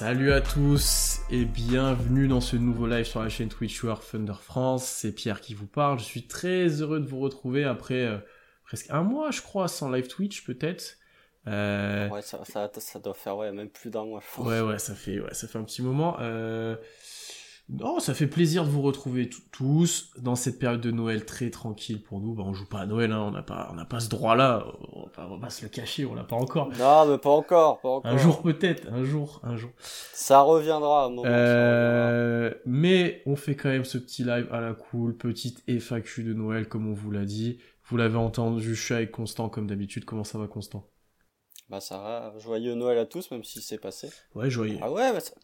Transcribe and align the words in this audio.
Salut 0.00 0.32
à 0.32 0.40
tous 0.40 1.20
et 1.28 1.44
bienvenue 1.44 2.26
dans 2.26 2.40
ce 2.40 2.56
nouveau 2.56 2.86
live 2.86 3.04
sur 3.04 3.22
la 3.22 3.28
chaîne 3.28 3.50
Twitch 3.50 3.84
War 3.84 4.00
Thunder 4.00 4.32
France. 4.40 4.86
C'est 4.86 5.12
Pierre 5.12 5.42
qui 5.42 5.52
vous 5.52 5.66
parle. 5.66 5.98
Je 5.98 6.04
suis 6.04 6.26
très 6.26 6.68
heureux 6.80 7.00
de 7.00 7.06
vous 7.06 7.20
retrouver 7.20 7.64
après 7.64 8.06
euh, 8.06 8.16
presque 8.64 8.86
un 8.88 9.02
mois, 9.02 9.30
je 9.30 9.42
crois, 9.42 9.68
sans 9.68 9.90
live 9.90 10.08
Twitch 10.08 10.46
peut-être. 10.46 10.96
Euh... 11.48 12.08
Ouais, 12.08 12.22
ça, 12.22 12.42
ça, 12.46 12.70
ça, 12.74 12.98
doit 12.98 13.12
faire 13.12 13.36
ouais, 13.36 13.52
même 13.52 13.68
plus 13.68 13.90
d'un 13.90 14.06
mois. 14.06 14.22
Je 14.38 14.40
Ouais, 14.40 14.62
ouais, 14.62 14.78
ça 14.78 14.94
fait, 14.94 15.20
ouais, 15.20 15.34
ça 15.34 15.46
fait 15.46 15.58
un 15.58 15.64
petit 15.64 15.82
moment. 15.82 16.16
Euh... 16.20 16.76
Non, 17.72 18.00
ça 18.00 18.14
fait 18.14 18.26
plaisir 18.26 18.64
de 18.64 18.70
vous 18.70 18.82
retrouver 18.82 19.30
tous 19.52 20.10
dans 20.18 20.34
cette 20.34 20.58
période 20.58 20.80
de 20.80 20.90
Noël 20.90 21.24
très 21.24 21.50
tranquille 21.50 22.02
pour 22.02 22.20
nous. 22.20 22.34
Bah, 22.34 22.42
on 22.44 22.52
joue 22.52 22.66
pas 22.66 22.80
à 22.80 22.86
Noël, 22.86 23.12
hein, 23.12 23.20
on 23.20 23.30
n'a 23.30 23.42
pas, 23.42 23.68
on 23.70 23.74
n'a 23.74 23.84
pas 23.84 24.00
ce 24.00 24.08
droit-là. 24.08 24.66
On 24.92 25.06
va, 25.06 25.38
pas 25.40 25.50
se 25.50 25.62
le 25.62 25.68
cacher, 25.68 26.04
on 26.04 26.14
l'a 26.14 26.24
pas 26.24 26.34
encore. 26.34 26.70
Non, 26.78 27.06
mais 27.06 27.18
pas 27.18 27.30
encore, 27.30 27.80
pas 27.80 27.88
encore. 27.88 28.10
Un 28.10 28.16
jour 28.16 28.42
peut-être, 28.42 28.88
un 28.92 29.04
jour, 29.04 29.40
un 29.44 29.56
jour. 29.56 29.70
Ça 29.78 30.40
reviendra. 30.40 31.04
Un 31.04 31.08
moment, 31.10 31.22
euh... 31.24 32.52
Mais 32.66 33.22
on 33.24 33.36
fait 33.36 33.54
quand 33.54 33.68
même 33.68 33.84
ce 33.84 33.98
petit 33.98 34.24
live 34.24 34.48
à 34.50 34.60
la 34.60 34.74
cool, 34.74 35.16
petite 35.16 35.62
FAQ 35.68 36.24
de 36.24 36.34
Noël 36.34 36.68
comme 36.68 36.88
on 36.88 36.94
vous 36.94 37.12
l'a 37.12 37.24
dit. 37.24 37.58
Vous 37.84 37.96
l'avez 37.96 38.18
entendu, 38.18 38.74
je 38.74 38.82
suis 38.82 38.94
avec 38.94 39.12
Constant 39.12 39.48
comme 39.48 39.68
d'habitude. 39.68 40.04
Comment 40.04 40.24
ça 40.24 40.38
va, 40.38 40.48
Constant? 40.48 40.88
Bah 41.68 41.80
ça 41.80 41.98
va. 41.98 42.34
Joyeux 42.40 42.74
Noël 42.74 42.98
à 42.98 43.06
tous, 43.06 43.30
même 43.30 43.44
si 43.44 43.62
c'est 43.62 43.78
passé. 43.78 44.10
Ouais, 44.34 44.50
joyeux. 44.50 44.78
Ah 44.82 44.90
ouais, 44.90 45.12
bah 45.12 45.20
ça 45.20 45.34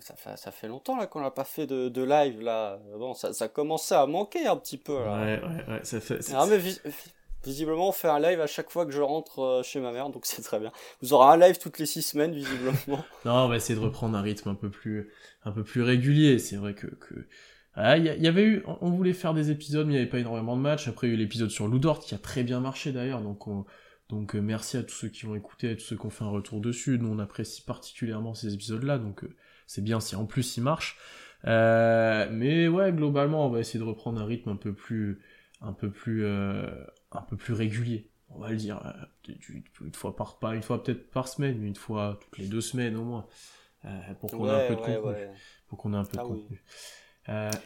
ça 0.00 0.14
fait, 0.16 0.36
ça 0.36 0.50
fait 0.50 0.68
longtemps 0.68 0.96
là 0.96 1.06
qu'on 1.06 1.20
n'a 1.20 1.30
pas 1.30 1.44
fait 1.44 1.66
de, 1.66 1.88
de, 1.88 2.02
live 2.02 2.40
là. 2.40 2.78
Bon, 2.98 3.14
ça, 3.14 3.32
ça 3.32 3.48
commençait 3.48 3.94
à 3.94 4.06
manquer 4.06 4.46
un 4.46 4.56
petit 4.56 4.78
peu 4.78 4.94
là. 4.94 5.18
Ouais, 5.18 5.40
ouais, 5.40 5.74
ouais, 5.74 5.80
ça 5.82 6.00
fait. 6.00 6.20
Ah, 6.34 6.46
mais 6.48 6.58
visiblement, 7.44 7.88
on 7.88 7.92
fait 7.92 8.08
un 8.08 8.20
live 8.20 8.40
à 8.40 8.46
chaque 8.46 8.70
fois 8.70 8.86
que 8.86 8.92
je 8.92 9.00
rentre 9.00 9.40
euh, 9.40 9.62
chez 9.62 9.80
ma 9.80 9.92
mère, 9.92 10.10
donc 10.10 10.26
c'est 10.26 10.42
très 10.42 10.58
bien. 10.58 10.72
Vous 11.02 11.12
aurez 11.12 11.34
un 11.34 11.36
live 11.36 11.58
toutes 11.58 11.78
les 11.78 11.86
six 11.86 12.02
semaines, 12.02 12.32
visiblement. 12.32 13.04
non, 13.24 13.44
on 13.44 13.48
va 13.48 13.56
essayer 13.56 13.78
de 13.78 13.84
reprendre 13.84 14.16
un 14.16 14.22
rythme 14.22 14.48
un 14.50 14.54
peu 14.54 14.70
plus, 14.70 15.10
un 15.44 15.52
peu 15.52 15.64
plus 15.64 15.82
régulier. 15.82 16.38
C'est 16.38 16.56
vrai 16.56 16.74
que, 16.74 16.86
que... 16.86 17.14
Ah, 17.74 17.96
il 17.96 18.04
y, 18.04 18.26
avait 18.26 18.42
eu, 18.42 18.64
on 18.80 18.90
voulait 18.90 19.12
faire 19.12 19.34
des 19.34 19.52
épisodes, 19.52 19.86
mais 19.86 19.92
il 19.92 19.96
n'y 19.96 20.02
avait 20.02 20.10
pas 20.10 20.18
énormément 20.18 20.56
de 20.56 20.62
matchs. 20.62 20.88
Après, 20.88 21.06
il 21.06 21.10
y 21.10 21.12
a 21.12 21.14
eu 21.14 21.18
l'épisode 21.18 21.50
sur 21.50 21.68
Ludort 21.68 22.00
qui 22.00 22.12
a 22.12 22.18
très 22.18 22.42
bien 22.42 22.58
marché 22.58 22.90
d'ailleurs, 22.90 23.20
donc 23.20 23.46
donc 24.08 24.34
euh, 24.34 24.40
merci 24.40 24.76
à 24.76 24.82
tous 24.82 24.94
ceux 24.94 25.08
qui 25.08 25.26
ont 25.26 25.34
écouté, 25.34 25.70
à 25.70 25.74
tous 25.74 25.82
ceux 25.82 25.96
qui 25.96 26.06
ont 26.06 26.10
fait 26.10 26.24
un 26.24 26.30
retour 26.30 26.60
dessus. 26.60 26.98
Nous, 26.98 27.08
on 27.08 27.18
apprécie 27.18 27.62
particulièrement 27.62 28.34
ces 28.34 28.54
épisodes-là, 28.54 28.98
donc 28.98 29.24
euh, 29.24 29.36
c'est 29.68 29.84
bien 29.84 30.00
si 30.00 30.16
en 30.16 30.24
plus 30.24 30.56
il 30.56 30.62
marche. 30.62 30.96
Euh, 31.46 32.26
mais 32.32 32.66
ouais, 32.66 32.90
globalement, 32.90 33.46
on 33.46 33.50
va 33.50 33.60
essayer 33.60 33.78
de 33.78 33.84
reprendre 33.84 34.20
un 34.20 34.24
rythme 34.24 34.48
un 34.48 34.56
peu 34.56 34.72
plus, 34.72 35.22
un 35.60 35.72
peu 35.72 35.90
plus, 35.90 36.24
euh, 36.24 36.66
un 37.12 37.22
peu 37.22 37.36
plus 37.36 37.54
régulier. 37.54 38.10
On 38.30 38.40
va 38.40 38.50
le 38.50 38.56
dire, 38.56 38.80
euh, 39.28 39.32
une 39.80 39.94
fois 39.94 40.16
par 40.16 40.38
pas, 40.38 40.54
une 40.54 40.62
fois 40.62 40.82
peut-être 40.82 41.10
par 41.10 41.28
semaine, 41.28 41.58
mais 41.58 41.68
une 41.68 41.76
fois 41.76 42.18
toutes 42.20 42.38
les 42.38 42.46
deux 42.46 42.60
semaines 42.60 42.96
au 42.96 43.04
moins, 43.04 43.26
pour 44.20 44.30
qu'on 44.30 44.48
ait 44.48 44.64
un 44.64 44.68
peu 44.68 44.74
de 44.74 44.80
contenu. 44.80 45.26
Pour 45.68 45.78
qu'on 45.78 45.94
ait 45.94 45.96
un 45.96 46.04
peu 46.04 46.16
de 46.16 46.22
ah 46.22 46.24
contenu. 46.24 46.62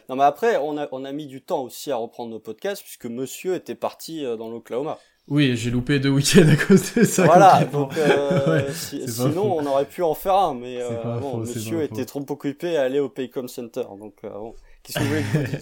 Non 0.09 0.15
mais 0.17 0.23
après, 0.23 0.57
on 0.57 0.77
a, 0.77 0.87
on 0.91 1.05
a 1.05 1.11
mis 1.13 1.25
du 1.25 1.41
temps 1.41 1.63
aussi 1.63 1.89
à 1.91 1.95
reprendre 1.95 2.31
nos 2.31 2.39
podcasts 2.39 2.83
puisque 2.83 3.05
Monsieur 3.05 3.55
était 3.55 3.75
parti 3.75 4.23
dans 4.23 4.49
l'Oklahoma. 4.49 4.99
Oui, 5.29 5.55
j'ai 5.55 5.71
loupé 5.71 5.99
deux 5.99 6.09
week-ends 6.09 6.49
à 6.49 6.55
cause 6.57 6.93
de 6.95 7.03
ça. 7.03 7.25
Voilà, 7.25 7.63
donc 7.63 7.97
euh, 7.97 8.69
sinon 8.73 9.57
on 9.57 9.65
aurait 9.65 9.85
pu 9.85 10.03
en 10.03 10.13
faire 10.13 10.35
un, 10.35 10.53
mais 10.53 10.81
euh, 10.81 11.19
bon, 11.19 11.37
monsieur 11.37 11.81
était 11.81 12.05
trop 12.05 12.25
occupé 12.27 12.75
à 12.75 12.83
aller 12.83 12.99
au 12.99 13.07
Paycom 13.07 13.47
Center, 13.47 13.83
donc 13.97 14.15
euh, 14.25 14.29
bon, 14.29 14.53
qu'est-ce 14.83 14.99
que 14.99 15.03
vous 15.03 15.09
voulez 15.09 15.21
que 15.21 15.51
je 15.51 15.57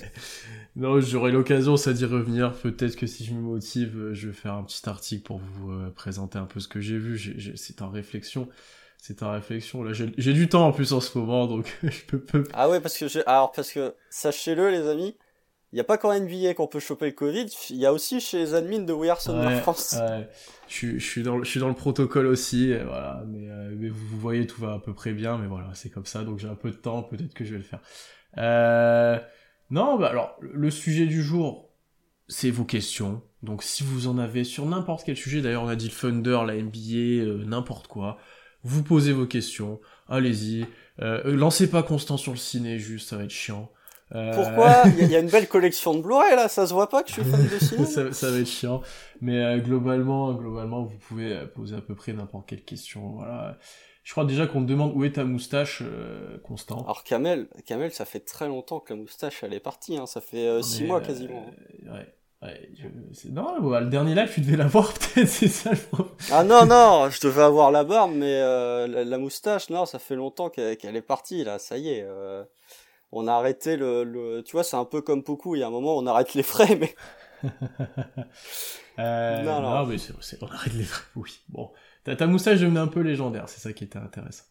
Non, 0.81 0.99
j'aurai 0.99 1.31
l'occasion, 1.31 1.77
ça 1.77 1.93
d'y 1.93 2.05
revenir. 2.05 2.53
Peut-être 2.53 2.95
que 2.95 3.05
si 3.05 3.23
je 3.23 3.33
me 3.33 3.41
motive, 3.41 4.13
je 4.13 4.29
vais 4.29 4.33
faire 4.33 4.53
un 4.53 4.63
petit 4.63 4.87
article 4.89 5.23
pour 5.23 5.37
vous 5.37 5.91
présenter 5.91 6.39
un 6.39 6.45
peu 6.45 6.59
ce 6.59 6.67
que 6.67 6.79
j'ai 6.79 6.97
vu. 6.97 7.19
C'est 7.55 7.81
en 7.81 7.89
réflexion. 7.89 8.47
C'est 8.97 9.21
en 9.21 9.31
réflexion. 9.31 9.83
Là, 9.83 9.93
j'ai 9.93 10.33
du 10.33 10.47
temps 10.47 10.65
en 10.67 10.71
plus 10.71 10.93
en 10.93 11.01
ce 11.01 11.17
moment, 11.17 11.45
donc 11.45 11.65
je 11.83 12.01
peux. 12.07 12.19
peux... 12.19 12.43
Ah 12.53 12.69
ouais, 12.69 12.79
parce 12.79 12.97
que 12.97 13.07
j'ai. 13.07 13.25
Alors 13.25 13.51
parce 13.51 13.71
que 13.71 13.93
sachez-le, 14.09 14.69
les 14.69 14.87
amis, 14.87 15.15
il 15.71 15.75
n'y 15.75 15.81
a 15.81 15.85
pas 15.85 15.97
qu'en 15.97 16.17
NBA 16.17 16.53
qu'on 16.53 16.67
peut 16.67 16.79
choper 16.79 17.05
le 17.05 17.11
Covid, 17.13 17.47
il 17.69 17.77
y 17.77 17.85
a 17.85 17.93
aussi 17.93 18.19
chez 18.19 18.39
les 18.39 18.53
admins 18.53 18.79
de 18.79 18.91
We 18.91 19.09
Are 19.09 19.21
France. 19.61 19.95
Ouais. 19.97 20.29
Je, 20.67 20.97
je, 20.97 21.05
suis 21.05 21.23
dans, 21.23 21.41
je 21.43 21.49
suis 21.49 21.59
dans 21.59 21.69
le 21.69 21.75
protocole 21.75 22.27
aussi, 22.27 22.73
voilà. 22.73 23.23
Mais, 23.27 23.49
euh, 23.49 23.73
mais, 23.77 23.89
vous 23.89 24.19
voyez, 24.19 24.45
tout 24.47 24.59
va 24.61 24.73
à 24.73 24.79
peu 24.79 24.93
près 24.93 25.13
bien, 25.13 25.37
mais 25.37 25.47
voilà, 25.47 25.69
c'est 25.73 25.89
comme 25.89 26.05
ça, 26.05 26.23
donc 26.23 26.39
j'ai 26.39 26.49
un 26.49 26.55
peu 26.55 26.71
de 26.71 26.75
temps, 26.75 27.03
peut-être 27.03 27.33
que 27.33 27.45
je 27.45 27.51
vais 27.51 27.57
le 27.57 27.63
faire. 27.63 27.79
Euh, 28.37 29.19
non, 29.69 29.97
bah 29.97 30.09
alors, 30.09 30.37
le 30.41 30.69
sujet 30.69 31.05
du 31.05 31.23
jour, 31.23 31.69
c'est 32.27 32.51
vos 32.51 32.65
questions. 32.65 33.21
Donc 33.43 33.63
si 33.63 33.83
vous 33.83 34.07
en 34.07 34.17
avez 34.17 34.43
sur 34.43 34.65
n'importe 34.65 35.03
quel 35.05 35.17
sujet, 35.17 35.41
d'ailleurs 35.41 35.63
on 35.63 35.67
a 35.67 35.75
dit 35.75 35.87
le 35.87 35.93
Thunder, 35.93 36.39
la 36.45 36.55
NBA, 36.55 37.23
euh, 37.23 37.45
n'importe 37.45 37.87
quoi, 37.87 38.17
vous 38.63 38.83
posez 38.83 39.13
vos 39.13 39.25
questions, 39.25 39.79
allez-y. 40.07 40.65
Euh, 40.99 41.35
lancez 41.35 41.69
pas 41.69 41.83
Constant 41.83 42.17
sur 42.17 42.31
le 42.31 42.37
ciné, 42.37 42.77
juste, 42.77 43.09
ça 43.09 43.17
va 43.17 43.23
être 43.23 43.31
chiant. 43.31 43.71
Euh, 44.13 44.33
Pourquoi 44.33 44.83
Il 44.99 45.09
y, 45.09 45.15
a 45.15 45.19
une 45.19 45.29
belle 45.29 45.47
collection 45.47 45.93
de 45.93 46.01
Blu-ray 46.01 46.35
là, 46.35 46.49
ça 46.49 46.67
se 46.67 46.73
voit 46.73 46.89
pas 46.89 47.03
que 47.03 47.09
je 47.09 47.13
suis 47.13 47.23
fan 47.23 47.47
de 47.47 47.59
cinéma 47.59 47.85
ça, 47.85 48.11
ça, 48.11 48.31
va 48.31 48.39
être 48.39 48.47
chiant, 48.47 48.81
mais 49.21 49.41
euh, 49.41 49.57
globalement, 49.59 50.33
globalement, 50.33 50.83
vous 50.83 50.97
pouvez 50.97 51.33
euh, 51.33 51.45
poser 51.45 51.75
à 51.77 51.81
peu 51.81 51.95
près 51.95 52.11
n'importe 52.11 52.47
quelle 52.47 52.63
question. 52.63 53.11
Voilà. 53.11 53.57
Je 54.03 54.11
crois 54.11 54.25
déjà 54.25 54.47
qu'on 54.47 54.63
te 54.63 54.67
demande 54.67 54.93
où 54.95 55.05
est 55.05 55.13
ta 55.13 55.23
moustache, 55.23 55.83
Constant. 56.43 56.83
Alors 56.83 57.03
Kamel, 57.03 57.47
Kamel, 57.65 57.91
ça 57.91 58.03
fait 58.03 58.19
très 58.19 58.47
longtemps 58.47 58.79
que 58.79 58.93
la 58.93 58.99
moustache 58.99 59.43
elle 59.43 59.53
est 59.53 59.59
partie, 59.59 59.95
hein. 59.97 60.07
ça 60.07 60.21
fait 60.21 60.61
6 60.61 60.85
mois 60.85 61.01
quasiment. 61.01 61.45
ouais. 61.85 62.15
Ouais, 62.41 62.71
Non, 63.29 63.61
bah, 63.61 63.81
le 63.81 63.89
dernier 63.91 64.15
live, 64.15 64.31
tu 64.33 64.41
devais 64.41 64.57
l'avoir 64.57 64.91
peut-être, 65.13 65.27
c'est 65.27 65.47
ça 65.47 65.69
le 65.69 65.77
problème. 65.77 66.15
Ah 66.31 66.43
non, 66.43 66.65
non, 66.65 67.07
je 67.11 67.21
devais 67.21 67.43
avoir 67.43 67.69
la 67.69 67.83
barbe, 67.83 68.13
mais 68.15 68.39
la, 68.87 69.17
moustache, 69.19 69.69
non, 69.69 69.85
ça 69.85 69.99
fait 69.99 70.15
longtemps 70.15 70.49
qu'elle 70.49 70.95
est 70.95 71.01
partie, 71.03 71.43
là, 71.43 71.59
ça 71.59 71.77
y 71.77 71.89
est 71.89 72.07
on 73.11 73.27
a 73.27 73.33
arrêté 73.33 73.77
le, 73.77 74.03
le... 74.03 74.43
tu 74.43 74.53
vois, 74.53 74.63
c'est 74.63 74.77
un 74.77 74.85
peu 74.85 75.01
comme 75.01 75.21
beaucoup. 75.21 75.55
Il 75.55 75.59
y 75.59 75.63
a 75.63 75.67
un 75.67 75.71
moment, 75.71 75.97
on 75.97 76.05
arrête 76.05 76.33
les 76.33 76.43
frais, 76.43 76.75
mais. 76.75 76.95
euh, 78.99 79.41
non, 79.43 79.61
non. 79.61 79.85
mais 79.85 79.97
c'est, 79.97 80.41
on 80.41 80.47
arrête 80.47 80.73
les 80.73 80.83
frais. 80.83 81.05
Oui. 81.15 81.39
Bon, 81.49 81.71
ta, 82.03 82.15
ta 82.15 82.27
moustache 82.27 82.59
devenait 82.59 82.79
un 82.79 82.87
peu 82.87 83.01
légendaire. 83.01 83.49
C'est 83.49 83.59
ça 83.59 83.73
qui 83.73 83.83
était 83.83 83.99
intéressant. 83.99 84.43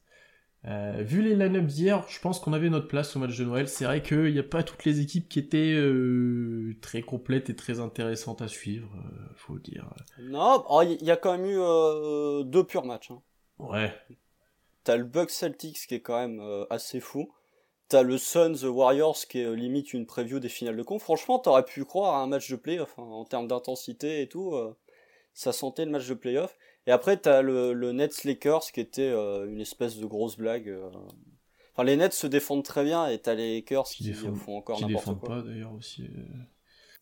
Euh, 0.66 1.02
vu 1.02 1.22
les 1.22 1.36
line-up 1.36 1.64
d'hier, 1.64 2.04
je 2.08 2.20
pense 2.20 2.38
qu'on 2.38 2.52
avait 2.52 2.68
notre 2.68 2.86
place 2.86 3.16
au 3.16 3.18
match 3.18 3.36
de 3.38 3.44
Noël. 3.44 3.66
C'est 3.66 3.86
vrai 3.86 4.02
qu'il 4.02 4.32
n'y 4.32 4.38
a 4.38 4.44
pas 4.44 4.62
toutes 4.62 4.84
les 4.84 5.00
équipes 5.00 5.28
qui 5.28 5.38
étaient 5.38 5.74
euh, 5.74 6.76
très 6.82 7.00
complètes 7.00 7.48
et 7.48 7.56
très 7.56 7.80
intéressantes 7.80 8.42
à 8.42 8.48
suivre, 8.48 8.90
euh, 8.96 9.32
faut 9.36 9.58
dire. 9.58 9.88
Non, 10.18 10.64
oh, 10.68 10.82
il 10.82 11.02
y 11.02 11.10
a 11.10 11.16
quand 11.16 11.38
même 11.38 11.46
eu 11.46 12.44
deux 12.44 12.64
purs 12.64 12.84
matchs. 12.84 13.10
Hein. 13.10 13.22
Ouais. 13.58 13.94
T'as 14.84 14.96
le 14.96 15.04
Bucks 15.04 15.30
Celtics 15.30 15.86
qui 15.88 15.94
est 15.94 16.00
quand 16.00 16.18
même 16.18 16.42
assez 16.68 17.00
fou. 17.00 17.32
T'as 17.90 18.04
le 18.04 18.18
Suns 18.18 18.62
Warriors 18.62 19.18
qui 19.28 19.40
est 19.40 19.46
euh, 19.46 19.56
limite 19.56 19.92
une 19.92 20.06
preview 20.06 20.38
des 20.38 20.48
finales 20.48 20.76
de 20.76 20.82
con. 20.84 21.00
Franchement, 21.00 21.40
t'aurais 21.40 21.64
pu 21.64 21.84
croire 21.84 22.14
à 22.14 22.22
un 22.22 22.28
match 22.28 22.48
de 22.48 22.54
playoff 22.54 22.94
hein, 22.98 23.02
en 23.02 23.24
termes 23.24 23.48
d'intensité 23.48 24.22
et 24.22 24.28
tout. 24.28 24.54
Euh, 24.54 24.76
ça 25.34 25.52
sentait 25.52 25.86
le 25.86 25.90
match 25.90 26.06
de 26.06 26.14
playoff. 26.14 26.56
Et 26.86 26.92
après, 26.92 27.16
t'as 27.16 27.42
le, 27.42 27.72
le 27.72 27.90
Nets 27.90 28.22
Lakers 28.22 28.70
qui 28.72 28.78
était 28.78 29.10
euh, 29.10 29.50
une 29.50 29.60
espèce 29.60 29.96
de 29.96 30.06
grosse 30.06 30.36
blague. 30.36 30.72
Enfin, 31.72 31.82
les 31.82 31.96
Nets 31.96 32.12
se 32.12 32.28
défendent 32.28 32.62
très 32.62 32.84
bien 32.84 33.08
et 33.08 33.18
t'as 33.18 33.34
les 33.34 33.56
Lakers 33.56 33.86
qui, 33.86 34.12
font 34.12 34.56
encore 34.56 34.80
n'importe 34.80 35.18
quoi. 35.18 35.28
pas 35.28 35.42
d'ailleurs 35.42 35.74
aussi. 35.74 36.08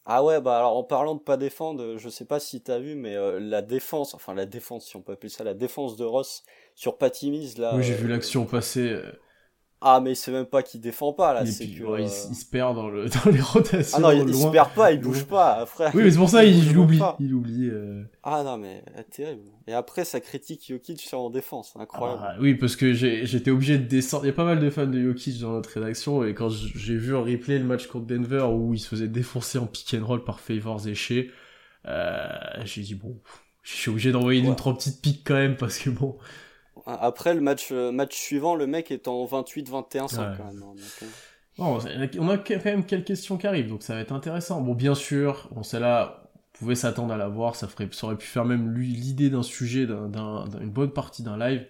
Ah 0.06 0.24
ouais, 0.24 0.40
bah 0.40 0.56
alors 0.56 0.74
en 0.74 0.84
parlant 0.84 1.16
de 1.16 1.20
pas 1.20 1.36
défendre, 1.36 1.98
je 1.98 2.08
sais 2.08 2.24
pas 2.24 2.40
si 2.40 2.62
t'as 2.62 2.78
vu, 2.78 2.94
mais 2.94 3.14
la 3.40 3.60
défense, 3.60 4.14
enfin 4.14 4.32
la 4.32 4.46
défense, 4.46 4.86
si 4.86 4.96
on 4.96 5.02
peut 5.02 5.12
appeler 5.12 5.28
ça, 5.28 5.44
la 5.44 5.52
défense 5.52 5.98
de 5.98 6.06
Ross 6.06 6.44
sur 6.74 6.96
Patty 6.96 7.30
là. 7.58 7.76
Oui, 7.76 7.82
j'ai 7.82 7.92
vu 7.92 8.08
l'action 8.08 8.46
passer. 8.46 8.98
Ah, 9.80 10.00
mais 10.02 10.12
il 10.12 10.16
sait 10.16 10.32
même 10.32 10.46
pas 10.46 10.64
qu'il 10.64 10.80
défend 10.80 11.12
pas, 11.12 11.32
là. 11.32 11.46
C'est 11.46 11.66
que, 11.68 12.00
il, 12.00 12.08
se 12.08 12.44
perd 12.44 12.74
dans, 12.74 12.88
le, 12.88 13.08
dans 13.24 13.30
les 13.30 13.40
rotations. 13.40 13.98
Ah 13.98 14.00
non, 14.00 14.10
il, 14.10 14.34
se 14.34 14.48
perd 14.48 14.70
pas, 14.70 14.90
il 14.90 15.00
bouge 15.00 15.24
pas, 15.24 15.64
frère. 15.66 15.92
Oui, 15.94 16.02
mais 16.02 16.10
c'est 16.10 16.18
pour 16.18 16.28
ça, 16.28 16.44
il, 16.44 16.76
oublie. 16.76 16.98
Il 17.20 17.32
oublie. 17.32 17.68
Euh... 17.70 18.02
Ah 18.24 18.42
non, 18.42 18.58
mais 18.58 18.82
euh, 18.96 19.02
terrible. 19.08 19.42
Et 19.68 19.72
après, 19.72 20.04
ça 20.04 20.18
critique 20.18 20.66
Jokic 20.68 21.00
sur 21.00 21.20
en 21.20 21.30
défense, 21.30 21.74
incroyable. 21.78 22.22
Ah, 22.24 22.34
oui, 22.40 22.54
parce 22.54 22.74
que 22.74 22.92
j'étais 22.92 23.52
obligé 23.52 23.78
de 23.78 23.84
descendre. 23.84 24.24
Il 24.24 24.28
y 24.28 24.30
a 24.30 24.34
pas 24.34 24.44
mal 24.44 24.58
de 24.58 24.68
fans 24.68 24.86
de 24.86 25.00
Jokic 25.00 25.40
dans 25.40 25.52
notre 25.52 25.70
rédaction, 25.70 26.24
et 26.24 26.34
quand 26.34 26.48
j'ai 26.48 26.96
vu 26.96 27.14
en 27.14 27.22
replay 27.22 27.58
le 27.58 27.64
match 27.64 27.86
contre 27.86 28.06
Denver 28.06 28.48
où 28.52 28.74
il 28.74 28.80
se 28.80 28.88
faisait 28.88 29.08
défoncer 29.08 29.58
en 29.58 29.66
pick 29.66 29.94
and 29.94 30.04
roll 30.04 30.24
par 30.24 30.40
Favors 30.40 30.88
et 30.88 30.96
Shea, 30.96 31.26
euh, 31.86 32.28
j'ai 32.64 32.82
dit 32.82 32.96
bon, 32.96 33.16
je 33.62 33.74
suis 33.74 33.90
obligé 33.90 34.10
d'envoyer 34.10 34.40
une 34.40 34.56
trois 34.56 34.74
petites 34.74 35.00
piques 35.00 35.22
quand 35.24 35.34
même, 35.34 35.56
parce 35.56 35.78
que 35.78 35.90
bon, 35.90 36.18
après, 36.88 37.34
le 37.34 37.40
match, 37.40 37.68
euh, 37.70 37.92
match 37.92 38.16
suivant, 38.16 38.54
le 38.54 38.66
mec 38.66 38.90
est 38.90 39.08
en 39.08 39.24
28-21 39.26 40.08
quand 40.08 40.44
même. 40.44 40.62
Hein, 40.62 40.74
euh. 41.02 41.06
Bon, 41.58 41.78
on 42.18 42.28
a 42.30 42.38
quand 42.38 42.64
même 42.64 42.84
quelques 42.84 43.08
questions 43.08 43.36
qui 43.36 43.46
arrivent, 43.46 43.68
donc 43.68 43.82
ça 43.82 43.94
va 43.94 44.00
être 44.00 44.12
intéressant. 44.12 44.62
Bon, 44.62 44.74
bien 44.74 44.94
sûr, 44.94 45.48
bon, 45.52 45.62
celle-là, 45.62 46.22
vous 46.34 46.58
pouvez 46.60 46.74
s'attendre 46.74 47.12
à 47.12 47.16
la 47.16 47.28
voir, 47.28 47.56
ça, 47.56 47.68
ferait, 47.68 47.88
ça 47.92 48.06
aurait 48.06 48.16
pu 48.16 48.26
faire 48.26 48.44
même 48.44 48.74
l'idée 48.74 49.28
d'un 49.28 49.42
sujet, 49.42 49.86
d'une 49.86 50.70
bonne 50.70 50.92
partie 50.92 51.22
d'un 51.22 51.36
live. 51.36 51.66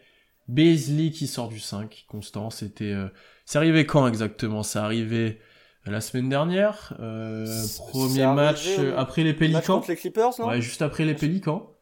Beasley 0.46 1.10
qui 1.10 1.26
sort 1.26 1.48
du 1.48 1.58
5, 1.58 2.06
constant, 2.08 2.50
c'était... 2.50 2.92
Euh, 2.92 3.08
c'est 3.44 3.58
arrivé 3.58 3.86
quand 3.86 4.06
exactement? 4.06 4.62
C'est 4.62 4.78
arrivé 4.78 5.40
la 5.84 6.00
semaine 6.00 6.28
dernière, 6.28 6.94
euh, 7.00 7.46
premier 7.90 8.26
match 8.26 8.78
après 8.96 9.24
les 9.24 9.34
Pélicans. 9.34 9.78
Match 9.78 9.88
les 9.88 9.96
Clippers, 9.96 10.30
non? 10.38 10.48
Ouais, 10.48 10.60
juste 10.60 10.82
après 10.82 11.04
les 11.04 11.14
Pélicans. 11.14 11.77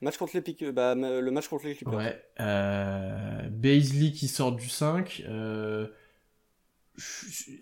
Match 0.00 0.16
contre 0.16 0.38
les. 0.38 0.72
Bah, 0.72 0.94
le 0.94 1.30
match 1.30 1.48
contre 1.48 1.66
les 1.66 1.74
Clippers. 1.74 1.94
Ouais. 1.94 2.22
Euh, 2.40 3.48
Baisley 3.50 4.12
qui 4.12 4.28
sort 4.28 4.52
du 4.52 4.68
5. 4.68 5.24
Euh, 5.28 5.88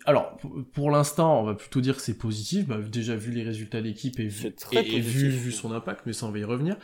alors, 0.05 0.37
pour 0.73 0.91
l'instant, 0.91 1.41
on 1.41 1.43
va 1.43 1.55
plutôt 1.55 1.81
dire 1.81 1.95
que 1.95 2.01
c'est 2.01 2.17
positif. 2.17 2.67
Bah, 2.67 2.77
déjà 2.77 3.15
vu 3.15 3.31
les 3.31 3.43
résultats 3.43 3.81
d'équipe 3.81 4.19
et, 4.19 4.27
vu, 4.27 4.53
et, 4.71 4.99
vu, 4.99 5.29
vu, 5.29 5.51
son 5.51 5.71
impact, 5.71 6.05
mais 6.05 6.13
ça 6.13 6.25
on 6.25 6.31
va 6.31 6.39
y 6.39 6.43
revenir. 6.43 6.77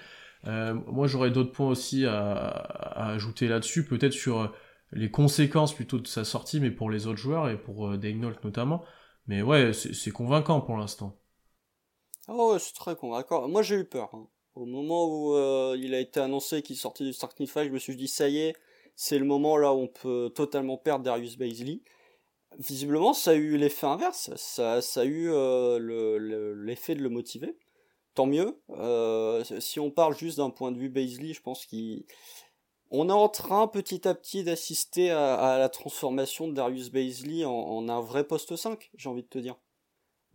Euh, 0.46 0.74
moi, 0.88 1.08
j'aurais 1.08 1.32
d'autres 1.32 1.52
points 1.52 1.70
aussi 1.70 2.06
à, 2.06 2.16
à 2.16 3.12
ajouter 3.12 3.48
là-dessus, 3.48 3.86
peut-être 3.86 4.14
sur 4.14 4.54
les 4.92 5.10
conséquences 5.10 5.74
plutôt 5.74 6.00
de 6.00 6.08
sa 6.08 6.24
sortie, 6.24 6.60
mais 6.60 6.72
pour 6.72 6.90
les 6.90 7.08
autres 7.08 7.20
joueurs 7.20 7.50
et 7.50 7.58
pour 7.58 7.88
euh, 7.88 8.00
notamment. 8.44 8.84
Mais 9.28 9.42
ouais, 9.42 9.72
c'est 9.74 10.12
convaincant 10.12 10.62
pour 10.62 10.78
l'instant. 10.78 11.18
Ouais, 12.28 12.60
c'est 12.60 12.74
très 12.74 12.96
convaincant. 12.96 13.48
Moi, 13.48 13.62
j'ai 13.62 13.76
eu 13.76 13.86
peur. 13.86 14.10
Hein. 14.14 14.28
Au 14.56 14.66
moment 14.66 15.08
où 15.08 15.36
euh, 15.36 15.76
il 15.80 15.96
a 15.96 16.00
été 16.00 16.20
annoncé 16.20 16.62
qu'il 16.62 16.78
sortait 16.78 17.04
du 17.04 17.14
Starting 17.14 17.48
Five, 17.48 17.66
je 17.66 17.72
me 17.72 17.80
suis 17.80 17.96
dit, 17.96 18.08
ça 18.08 18.30
y 18.30 18.38
est, 18.40 18.56
c'est 18.96 19.18
le 19.18 19.26
moment 19.26 19.58
là 19.58 19.74
où 19.74 19.80
on 19.80 19.88
peut 19.88 20.32
totalement 20.34 20.78
perdre 20.78 21.04
Darius 21.04 21.38
Baisley. 21.38 21.82
Visiblement, 22.60 23.14
ça 23.14 23.32
a 23.32 23.34
eu 23.34 23.58
l'effet 23.58 23.88
inverse. 23.88 24.30
Ça, 24.36 24.82
ça 24.82 25.02
a 25.02 25.06
eu 25.06 25.30
euh, 25.32 26.54
l'effet 26.56 26.94
de 26.94 27.02
le 27.02 27.10
motiver. 27.10 27.58
Tant 28.14 28.28
mieux. 28.28 28.62
Euh, 28.70 29.44
si 29.60 29.80
on 29.80 29.90
parle 29.90 30.16
juste 30.16 30.38
d'un 30.38 30.52
point 30.52 30.72
de 30.72 30.78
vue 30.78 30.90
Baisley, 30.90 31.34
je 31.34 31.42
pense 31.42 31.66
qu'on 31.66 33.10
est 33.10 33.12
en 33.12 33.30
train 33.30 33.68
petit 33.68 34.08
à 34.08 34.14
petit 34.14 34.44
d'assister 34.44 35.10
à, 35.10 35.58
la 35.58 35.70
transformation 35.70 36.48
de 36.48 36.54
Darius 36.54 36.92
Baisley 36.92 37.44
en, 37.44 37.52
en 37.52 37.90
un 37.90 38.02
vrai 38.02 38.24
poste 38.24 38.56
5, 38.56 38.92
j'ai 38.96 39.10
envie 39.10 39.24
de 39.24 39.28
te 39.28 39.40
dire. 39.40 39.56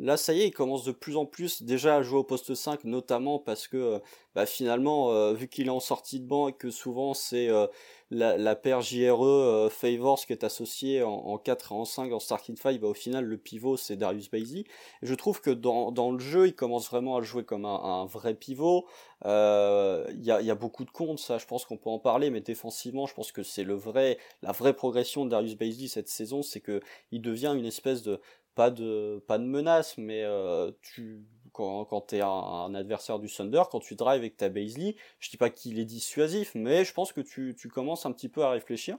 Là, 0.00 0.16
ça 0.16 0.32
y 0.32 0.42
est, 0.42 0.46
il 0.48 0.52
commence 0.52 0.84
de 0.84 0.92
plus 0.92 1.16
en 1.16 1.26
plus 1.26 1.62
déjà 1.62 1.96
à 1.96 2.02
jouer 2.02 2.18
au 2.18 2.24
poste 2.24 2.54
5, 2.54 2.84
notamment 2.84 3.38
parce 3.38 3.66
que 3.66 4.00
bah, 4.38 4.46
finalement, 4.46 5.10
euh, 5.10 5.32
vu 5.32 5.48
qu'il 5.48 5.66
est 5.66 5.70
en 5.70 5.80
sortie 5.80 6.20
de 6.20 6.24
banc 6.24 6.46
et 6.46 6.52
que 6.52 6.70
souvent 6.70 7.12
c'est 7.12 7.48
euh, 7.48 7.66
la, 8.12 8.54
paire 8.54 8.82
JRE 8.82 9.24
euh, 9.24 9.68
Favors 9.68 10.24
qui 10.24 10.32
est 10.32 10.44
associée 10.44 11.02
en, 11.02 11.36
4 11.38 11.72
et 11.72 11.74
en 11.74 11.84
5 11.84 12.12
en 12.12 12.20
starting 12.20 12.56
5, 12.56 12.78
bah, 12.78 12.86
au 12.86 12.94
final 12.94 13.24
le 13.24 13.36
pivot 13.36 13.76
c'est 13.76 13.96
Darius 13.96 14.30
Bailey. 14.30 14.62
je 15.02 15.14
trouve 15.16 15.40
que 15.40 15.50
dans, 15.50 15.90
dans, 15.90 16.12
le 16.12 16.20
jeu, 16.20 16.46
il 16.46 16.54
commence 16.54 16.88
vraiment 16.88 17.16
à 17.16 17.22
jouer 17.22 17.42
comme 17.42 17.64
un, 17.64 18.06
vrai 18.06 18.34
pivot. 18.34 18.86
Il 19.24 19.28
y 19.28 20.30
a, 20.30 20.40
y, 20.40 20.50
a, 20.52 20.54
beaucoup 20.54 20.84
de 20.84 20.90
comptes, 20.92 21.18
ça 21.18 21.38
je 21.38 21.46
pense 21.46 21.64
qu'on 21.64 21.76
peut 21.76 21.90
en 21.90 21.98
parler, 21.98 22.30
mais 22.30 22.40
défensivement, 22.40 23.06
je 23.06 23.14
pense 23.14 23.32
que 23.32 23.42
c'est 23.42 23.64
le 23.64 23.74
vrai, 23.74 24.18
la 24.42 24.52
vraie 24.52 24.74
progression 24.74 25.24
de 25.24 25.30
Darius 25.30 25.56
Bailey 25.56 25.88
cette 25.88 26.08
saison, 26.08 26.42
c'est 26.42 26.60
que 26.60 26.80
il 27.10 27.22
devient 27.22 27.54
une 27.56 27.66
espèce 27.66 28.02
de 28.02 28.20
pas 28.58 28.72
de 28.72 29.22
pas 29.28 29.38
de 29.38 29.44
menace 29.44 29.96
mais 29.98 30.24
euh, 30.24 30.72
tu 30.82 31.24
quand, 31.52 31.84
quand 31.84 32.08
tu 32.08 32.16
es 32.16 32.20
un, 32.20 32.74
adversaire 32.74 33.20
du 33.20 33.28
Thunder 33.28 33.62
quand 33.70 33.78
tu 33.78 33.94
drives 33.94 34.18
avec 34.18 34.36
ta 34.36 34.48
Baisley 34.48 34.96
je 35.20 35.30
dis 35.30 35.36
pas 35.36 35.48
qu'il 35.48 35.78
est 35.78 35.84
dissuasif 35.84 36.56
mais 36.56 36.84
je 36.84 36.92
pense 36.92 37.12
que 37.12 37.20
tu, 37.20 37.54
tu 37.56 37.68
commences 37.68 38.04
un 38.04 38.10
petit 38.10 38.28
peu 38.28 38.42
à 38.42 38.50
réfléchir. 38.50 38.98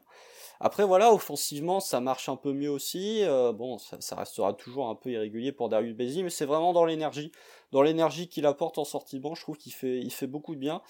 Après 0.61 0.85
voilà 0.85 1.11
offensivement 1.11 1.81
ça 1.81 1.99
marche 1.99 2.29
un 2.29 2.37
peu 2.37 2.53
mieux 2.53 2.69
aussi 2.69 3.21
euh, 3.23 3.51
bon 3.51 3.77
ça, 3.79 4.15
restera 4.15 4.53
toujours 4.53 4.87
un 4.87 4.95
peu 4.95 5.09
irrégulier 5.09 5.51
pour 5.51 5.67
Darius 5.67 5.93
Baisley 5.93 6.23
mais 6.23 6.29
c'est 6.29 6.45
vraiment 6.45 6.71
dans 6.71 6.85
l'énergie 6.85 7.33
dans 7.73 7.81
l'énergie 7.81 8.29
qu'il 8.29 8.45
apporte 8.45 8.77
en 8.77 8.85
sortie 8.85 9.17
de 9.17 9.21
banc 9.21 9.35
je 9.35 9.41
trouve 9.41 9.57
qu'il 9.57 9.73
fait 9.73 9.99
il 9.99 10.11
fait 10.11 10.27
beaucoup 10.27 10.55
de 10.55 10.61
bien. 10.61 10.81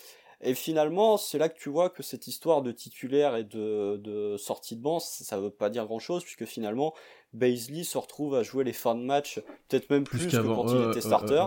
Et 0.41 0.53
finalement, 0.53 1.17
c'est 1.17 1.37
là 1.37 1.49
que 1.49 1.59
tu 1.59 1.69
vois 1.69 1.89
que 1.89 2.01
cette 2.01 2.27
histoire 2.27 2.61
de 2.61 2.71
titulaire 2.71 3.35
et 3.35 3.43
de, 3.43 3.97
de 3.97 4.37
sortie 4.37 4.77
de 4.77 4.81
banc, 4.81 4.99
ça 4.99 5.37
veut 5.37 5.49
pas 5.49 5.69
dire 5.69 5.85
grand 5.85 5.99
chose, 5.99 6.23
puisque 6.23 6.45
finalement, 6.45 6.93
Baisley 7.33 7.83
se 7.83 7.97
retrouve 7.97 8.35
à 8.35 8.43
jouer 8.43 8.63
les 8.63 8.73
fins 8.73 8.95
de 8.95 9.01
match, 9.01 9.41
peut-être 9.67 9.89
même 9.89 10.03
plus, 10.03 10.27
que 10.27 10.37
quand 10.37 10.67
il 10.67 10.89
était 10.89 11.01
starter. 11.01 11.45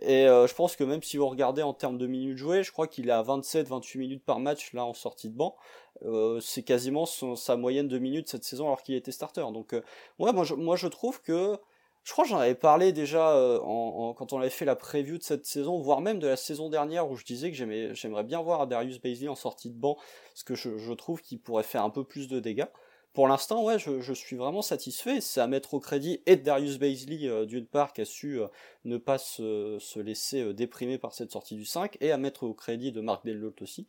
et 0.00 0.28
euh, 0.28 0.46
je 0.46 0.54
pense 0.54 0.76
que 0.76 0.84
même 0.84 1.02
si 1.02 1.16
vous 1.16 1.28
regardez 1.28 1.62
en 1.62 1.72
termes 1.72 1.98
de 1.98 2.06
minutes 2.06 2.38
jouées, 2.38 2.62
je 2.62 2.70
crois 2.70 2.86
qu'il 2.86 3.08
est 3.08 3.12
à 3.12 3.22
27-28 3.22 3.98
minutes 3.98 4.24
par 4.24 4.38
match 4.38 4.72
là 4.72 4.84
en 4.84 4.94
sortie 4.94 5.28
de 5.28 5.36
banc. 5.36 5.56
Euh, 6.04 6.38
c'est 6.40 6.62
quasiment 6.62 7.06
sa 7.06 7.56
moyenne 7.56 7.88
de 7.88 7.98
minutes 7.98 8.28
cette 8.28 8.44
saison 8.44 8.66
alors 8.66 8.82
qu'il 8.82 8.94
était 8.94 9.12
starter. 9.12 9.40
Donc 9.52 9.72
euh, 9.72 9.82
ouais, 10.18 10.32
moi 10.32 10.44
je, 10.44 10.54
moi 10.54 10.76
je 10.76 10.86
trouve 10.86 11.20
que 11.22 11.56
je 12.04 12.12
crois 12.12 12.22
que 12.22 12.30
j'en 12.30 12.38
avais 12.38 12.54
parlé 12.54 12.92
déjà 12.92 13.36
en, 13.64 14.14
quand 14.16 14.32
on 14.32 14.38
avait 14.38 14.48
fait 14.48 14.64
la 14.64 14.76
preview 14.76 15.18
de 15.18 15.24
cette 15.24 15.44
saison, 15.44 15.80
voire 15.80 16.00
même 16.00 16.20
de 16.20 16.28
la 16.28 16.36
saison 16.36 16.68
dernière 16.68 17.10
où 17.10 17.16
je 17.16 17.24
disais 17.24 17.50
que 17.50 17.56
j'aimerais 17.56 18.22
bien 18.22 18.40
voir 18.40 18.68
Darius 18.68 19.00
Baisley 19.00 19.26
en 19.26 19.34
sortie 19.34 19.70
de 19.70 19.74
banc, 19.74 19.96
parce 20.28 20.44
que 20.44 20.54
je, 20.54 20.78
je 20.78 20.92
trouve 20.92 21.20
qu'il 21.20 21.40
pourrait 21.40 21.64
faire 21.64 21.82
un 21.82 21.90
peu 21.90 22.04
plus 22.04 22.28
de 22.28 22.38
dégâts 22.38 22.68
pour 23.16 23.28
l'instant, 23.28 23.64
ouais, 23.64 23.78
je, 23.78 24.12
suis 24.12 24.36
vraiment 24.36 24.60
satisfait. 24.60 25.22
C'est 25.22 25.40
à 25.40 25.46
mettre 25.46 25.72
au 25.72 25.80
crédit 25.80 26.20
et 26.26 26.36
Darius 26.36 26.78
Baisley, 26.78 27.26
euh, 27.26 27.46
d'une 27.46 27.64
part, 27.64 27.94
qui 27.94 28.02
a 28.02 28.04
su 28.04 28.38
euh, 28.38 28.48
ne 28.84 28.98
pas 28.98 29.16
se, 29.16 29.98
laisser 29.98 30.42
euh, 30.42 30.52
déprimer 30.52 30.98
par 30.98 31.14
cette 31.14 31.30
sortie 31.30 31.54
du 31.54 31.64
5, 31.64 31.96
et 32.02 32.12
à 32.12 32.18
mettre 32.18 32.42
au 32.42 32.52
crédit 32.52 32.92
de 32.92 33.00
Marc 33.00 33.24
Delot 33.24 33.54
aussi, 33.62 33.86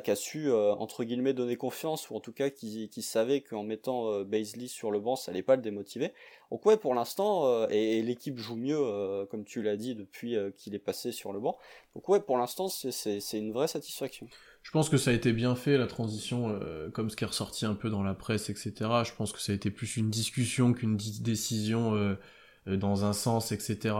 qui 0.00 0.10
a, 0.10 0.16
su, 0.16 0.50
entre 0.52 1.04
guillemets, 1.04 1.32
donner 1.32 1.56
confiance, 1.56 2.10
ou 2.10 2.16
en 2.16 2.20
tout 2.20 2.32
cas 2.32 2.50
qui, 2.50 2.90
savait 3.02 3.40
qu'en 3.40 3.62
mettant 3.62 4.22
Baisley 4.24 4.66
sur 4.66 4.90
le 4.90 5.00
banc, 5.00 5.16
ça 5.16 5.30
allait 5.30 5.42
pas 5.42 5.56
le 5.56 5.62
démotiver. 5.62 6.12
Donc 6.50 6.66
ouais, 6.66 6.76
pour 6.76 6.94
l'instant, 6.94 7.68
et, 7.68 8.02
l'équipe 8.02 8.38
joue 8.38 8.56
mieux, 8.56 9.26
comme 9.30 9.44
tu 9.44 9.62
l'as 9.62 9.76
dit, 9.76 9.94
depuis 9.94 10.36
qu'il 10.56 10.74
est 10.74 10.80
passé 10.80 11.12
sur 11.12 11.32
le 11.32 11.40
banc. 11.40 11.56
Donc 11.94 12.08
ouais, 12.08 12.20
pour 12.20 12.38
l'instant, 12.38 12.68
c'est 12.68 13.38
une 13.38 13.52
vraie 13.52 13.68
satisfaction. 13.68 14.28
Je 14.62 14.70
pense 14.70 14.90
que 14.90 14.98
ça 14.98 15.10
a 15.10 15.14
été 15.14 15.32
bien 15.32 15.54
fait, 15.54 15.78
la 15.78 15.86
transition, 15.86 16.50
euh, 16.50 16.90
comme 16.90 17.08
ce 17.08 17.16
qui 17.16 17.24
est 17.24 17.26
ressorti 17.26 17.64
un 17.64 17.74
peu 17.74 17.88
dans 17.88 18.02
la 18.02 18.14
presse, 18.14 18.50
etc. 18.50 18.72
Je 19.04 19.14
pense 19.14 19.32
que 19.32 19.40
ça 19.40 19.52
a 19.52 19.54
été 19.54 19.70
plus 19.70 19.96
une 19.96 20.10
discussion 20.10 20.74
qu'une 20.74 20.96
décision 20.96 21.94
euh, 21.94 22.16
euh, 22.66 22.76
dans 22.76 23.04
un 23.06 23.14
sens, 23.14 23.50
etc. 23.52 23.94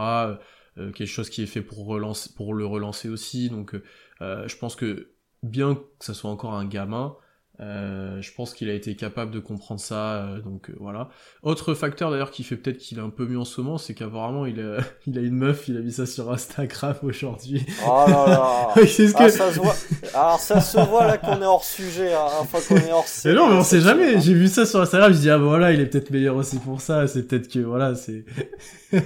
quelque 0.77 1.07
chose 1.07 1.31
qui 1.31 1.43
est 1.43 1.47
fait 1.47 1.63
pour, 1.63 1.87
relancer, 1.87 2.31
pour 2.37 2.55
le 2.55 2.67
relancer 2.67 3.09
aussi. 3.09 3.49
Donc 3.49 3.75
je 4.21 4.57
pense 4.57 4.77
que 4.77 5.11
bien 5.43 5.75
que 5.75 6.05
ça 6.05 6.14
soit 6.14 6.31
encore 6.31 6.55
un 6.55 6.67
gamin, 6.67 7.17
euh, 7.61 8.23
je 8.23 8.33
pense 8.33 8.55
qu'il 8.55 8.71
a 8.71 8.73
été 8.73 8.95
capable 8.95 9.33
de 9.33 9.41
comprendre 9.41 9.81
ça, 9.81 10.23
euh, 10.23 10.41
donc 10.41 10.71
euh, 10.71 10.77
voilà. 10.79 11.09
Autre 11.43 11.75
facteur 11.75 12.13
d'ailleurs 12.13 12.31
qui 12.31 12.45
fait 12.45 12.57
peut-être 12.57 12.79
qu'il 12.79 12.99
est 12.99 13.03
un 13.03 13.11
peu 13.11 13.27
mieux 13.27 13.39
en 13.39 13.45
ce 13.45 13.61
moment, 13.61 13.79
c'est 13.79 13.95
qu'apparemment 13.95 14.47
il 14.47 14.61
a, 14.61 14.79
il 15.09 15.19
a 15.19 15.23
une 15.23 15.35
meuf, 15.35 15.67
il 15.67 15.77
a 15.77 15.81
mis 15.81 15.91
ça 15.91 16.07
sur 16.07 16.31
Instagram 16.31 16.95
aujourd'hui. 17.03 17.67
Oh 17.85 18.05
là 18.07 18.27
là. 18.29 18.69
Ah, 19.19 19.29
ça 19.31 19.53
se 19.53 19.59
voit... 19.59 19.75
Alors 20.15 20.39
ça 20.39 20.61
se 20.61 20.79
voit 20.79 21.07
là 21.07 21.19
qu'on 21.19 21.41
est 21.43 21.47
hors 21.47 21.65
sujet, 21.65 22.15
hein, 22.15 22.27
enfin 22.41 22.59
qu'on 22.67 22.77
est 22.77 22.93
hors 22.93 23.07
Mais 23.25 23.33
non, 23.33 23.49
mais 23.49 23.57
on 23.57 23.65
sait 23.65 23.81
jamais, 23.81 24.21
j'ai 24.21 24.35
vu 24.35 24.47
ça 24.47 24.65
sur 24.65 24.81
Instagram, 24.81 25.12
je 25.12 25.19
dis 25.19 25.31
ah 25.31 25.38
voilà, 25.38 25.73
il 25.73 25.81
est 25.81 25.87
peut-être 25.87 26.11
meilleur 26.11 26.37
aussi 26.37 26.59
pour 26.59 26.81
ça, 26.81 27.09
c'est 27.09 27.27
peut-être 27.27 27.49
que 27.49 27.59
voilà, 27.59 27.95
c'est... 27.95 28.25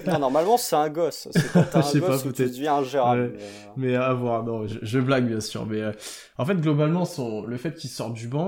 non, 0.07 0.19
normalement 0.19 0.59
c'est 0.59 0.77
un 0.77 0.91
gosse, 0.91 1.29
c'est 1.31 1.53
quand 1.53 1.65
t'as 1.71 1.79
un 1.79 1.99
gosse 1.99 2.23
pas, 2.23 2.33
tu 2.33 2.43
deviens 2.45 2.77
ingérable. 2.77 3.33
Mais, 3.77 3.89
mais, 3.89 3.97
à 3.97 4.13
voir, 4.13 4.45
non, 4.45 4.67
je, 4.67 4.79
je, 4.83 4.99
blague 4.99 5.27
bien 5.27 5.41
sûr, 5.41 5.67
mais 5.67 5.83
en 6.37 6.45
fait 6.45 6.57
globalement 6.57 7.05
son... 7.05 7.47
le 7.47 7.57
fait 7.57 7.75
qu'il 7.75 7.91
sorte 7.91 8.15
du 8.15 8.29
banc, 8.29 8.42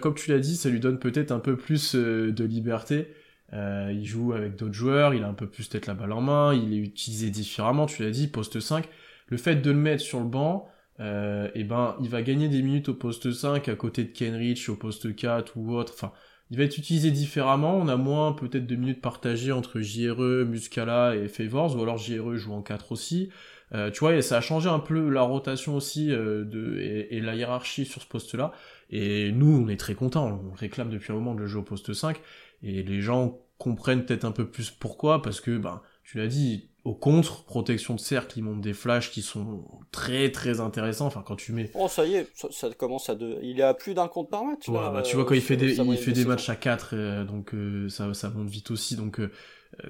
Comme 0.00 0.14
tu 0.14 0.30
l'as 0.30 0.38
dit, 0.38 0.56
ça 0.56 0.68
lui 0.68 0.80
donne 0.80 0.98
peut-être 0.98 1.32
un 1.32 1.38
peu 1.38 1.56
plus 1.56 1.94
euh, 1.94 2.32
de 2.32 2.44
liberté. 2.44 3.08
Euh, 3.52 3.90
il 3.92 4.04
joue 4.04 4.32
avec 4.32 4.56
d'autres 4.56 4.74
joueurs, 4.74 5.14
il 5.14 5.24
a 5.24 5.28
un 5.28 5.34
peu 5.34 5.46
plus 5.46 5.68
peut-être 5.68 5.86
la 5.86 5.94
balle 5.94 6.12
en 6.12 6.20
main, 6.20 6.54
il 6.54 6.74
est 6.74 6.78
utilisé 6.78 7.30
différemment, 7.30 7.86
tu 7.86 8.02
l'as 8.02 8.10
dit, 8.10 8.28
poste 8.28 8.60
5. 8.60 8.88
Le 9.28 9.36
fait 9.36 9.56
de 9.56 9.70
le 9.70 9.76
mettre 9.76 10.02
sur 10.02 10.20
le 10.20 10.26
banc, 10.26 10.68
euh, 11.00 11.46
et 11.54 11.60
eh 11.60 11.64
ben, 11.64 11.96
il 12.00 12.08
va 12.08 12.22
gagner 12.22 12.48
des 12.48 12.60
minutes 12.60 12.88
au 12.88 12.94
poste 12.94 13.32
5 13.32 13.68
à 13.68 13.76
côté 13.76 14.04
de 14.04 14.08
Kenrich 14.08 14.68
au 14.68 14.76
poste 14.76 15.14
4 15.14 15.56
ou 15.56 15.74
autre. 15.74 15.92
Enfin, 15.94 16.12
il 16.50 16.58
va 16.58 16.64
être 16.64 16.78
utilisé 16.78 17.10
différemment. 17.10 17.76
On 17.76 17.88
a 17.88 17.96
moins 17.96 18.32
peut-être 18.32 18.66
de 18.66 18.76
minutes 18.76 19.00
partagées 19.00 19.52
entre 19.52 19.80
JRE, 19.80 20.44
Muscala 20.46 21.16
et 21.16 21.28
Favors, 21.28 21.76
ou 21.76 21.82
alors 21.82 21.98
JRE 21.98 22.36
joue 22.36 22.52
en 22.52 22.62
4 22.62 22.92
aussi. 22.92 23.30
Euh, 23.74 23.90
tu 23.90 24.00
vois, 24.00 24.14
et 24.14 24.22
ça 24.22 24.38
a 24.38 24.40
changé 24.40 24.68
un 24.68 24.78
peu 24.78 25.10
la 25.10 25.22
rotation 25.22 25.76
aussi 25.76 26.10
euh, 26.10 27.06
et, 27.10 27.20
la 27.20 27.34
hiérarchie 27.34 27.84
sur 27.84 28.00
ce 28.00 28.06
poste-là. 28.06 28.52
Et 28.90 29.30
nous, 29.32 29.62
on 29.64 29.68
est 29.68 29.76
très 29.76 29.94
contents. 29.94 30.40
On 30.50 30.54
réclame 30.54 30.88
depuis 30.88 31.12
un 31.12 31.16
moment 31.16 31.34
de 31.34 31.40
le 31.40 31.46
jeu 31.46 31.58
au 31.58 31.62
poste 31.62 31.92
5. 31.92 32.18
Et 32.62 32.82
les 32.82 33.02
gens 33.02 33.38
comprennent 33.58 34.06
peut-être 34.06 34.24
un 34.24 34.32
peu 34.32 34.48
plus 34.48 34.70
pourquoi, 34.70 35.20
parce 35.20 35.40
que, 35.40 35.58
ben, 35.58 35.82
tu 36.02 36.16
l'as 36.16 36.28
dit, 36.28 36.70
au 36.88 36.94
contre, 36.94 37.44
protection 37.44 37.94
de 37.94 38.00
cercle, 38.00 38.38
ils 38.38 38.42
montent 38.42 38.60
des 38.60 38.72
flashs 38.72 39.10
qui 39.10 39.22
sont 39.22 39.64
très 39.92 40.30
très 40.32 40.60
intéressants. 40.60 41.06
Enfin, 41.06 41.22
quand 41.24 41.36
tu 41.36 41.52
mets. 41.52 41.70
Oh, 41.74 41.88
ça 41.88 42.06
y 42.06 42.14
est, 42.14 42.28
ça, 42.34 42.70
commence 42.70 43.10
à. 43.10 43.14
De... 43.14 43.38
Il 43.42 43.60
est 43.60 43.64
à 43.64 43.74
plus 43.74 43.94
d'un 43.94 44.08
compte 44.08 44.30
par 44.30 44.44
match. 44.44 44.68
Ouais, 44.68 44.78
bah, 44.92 45.02
tu 45.02 45.16
vois, 45.16 45.24
quand 45.24 45.34
il 45.34 45.42
fait 45.42 45.56
des, 45.56 45.76
il 45.76 45.96
fait 45.98 46.12
des 46.12 46.24
matchs 46.24 46.48
à 46.48 46.56
4, 46.56 46.90
euh, 46.92 47.24
donc 47.24 47.52
ça, 47.90 48.14
ça 48.14 48.30
monte 48.30 48.48
vite 48.48 48.70
aussi. 48.70 48.96
Donc, 48.96 49.20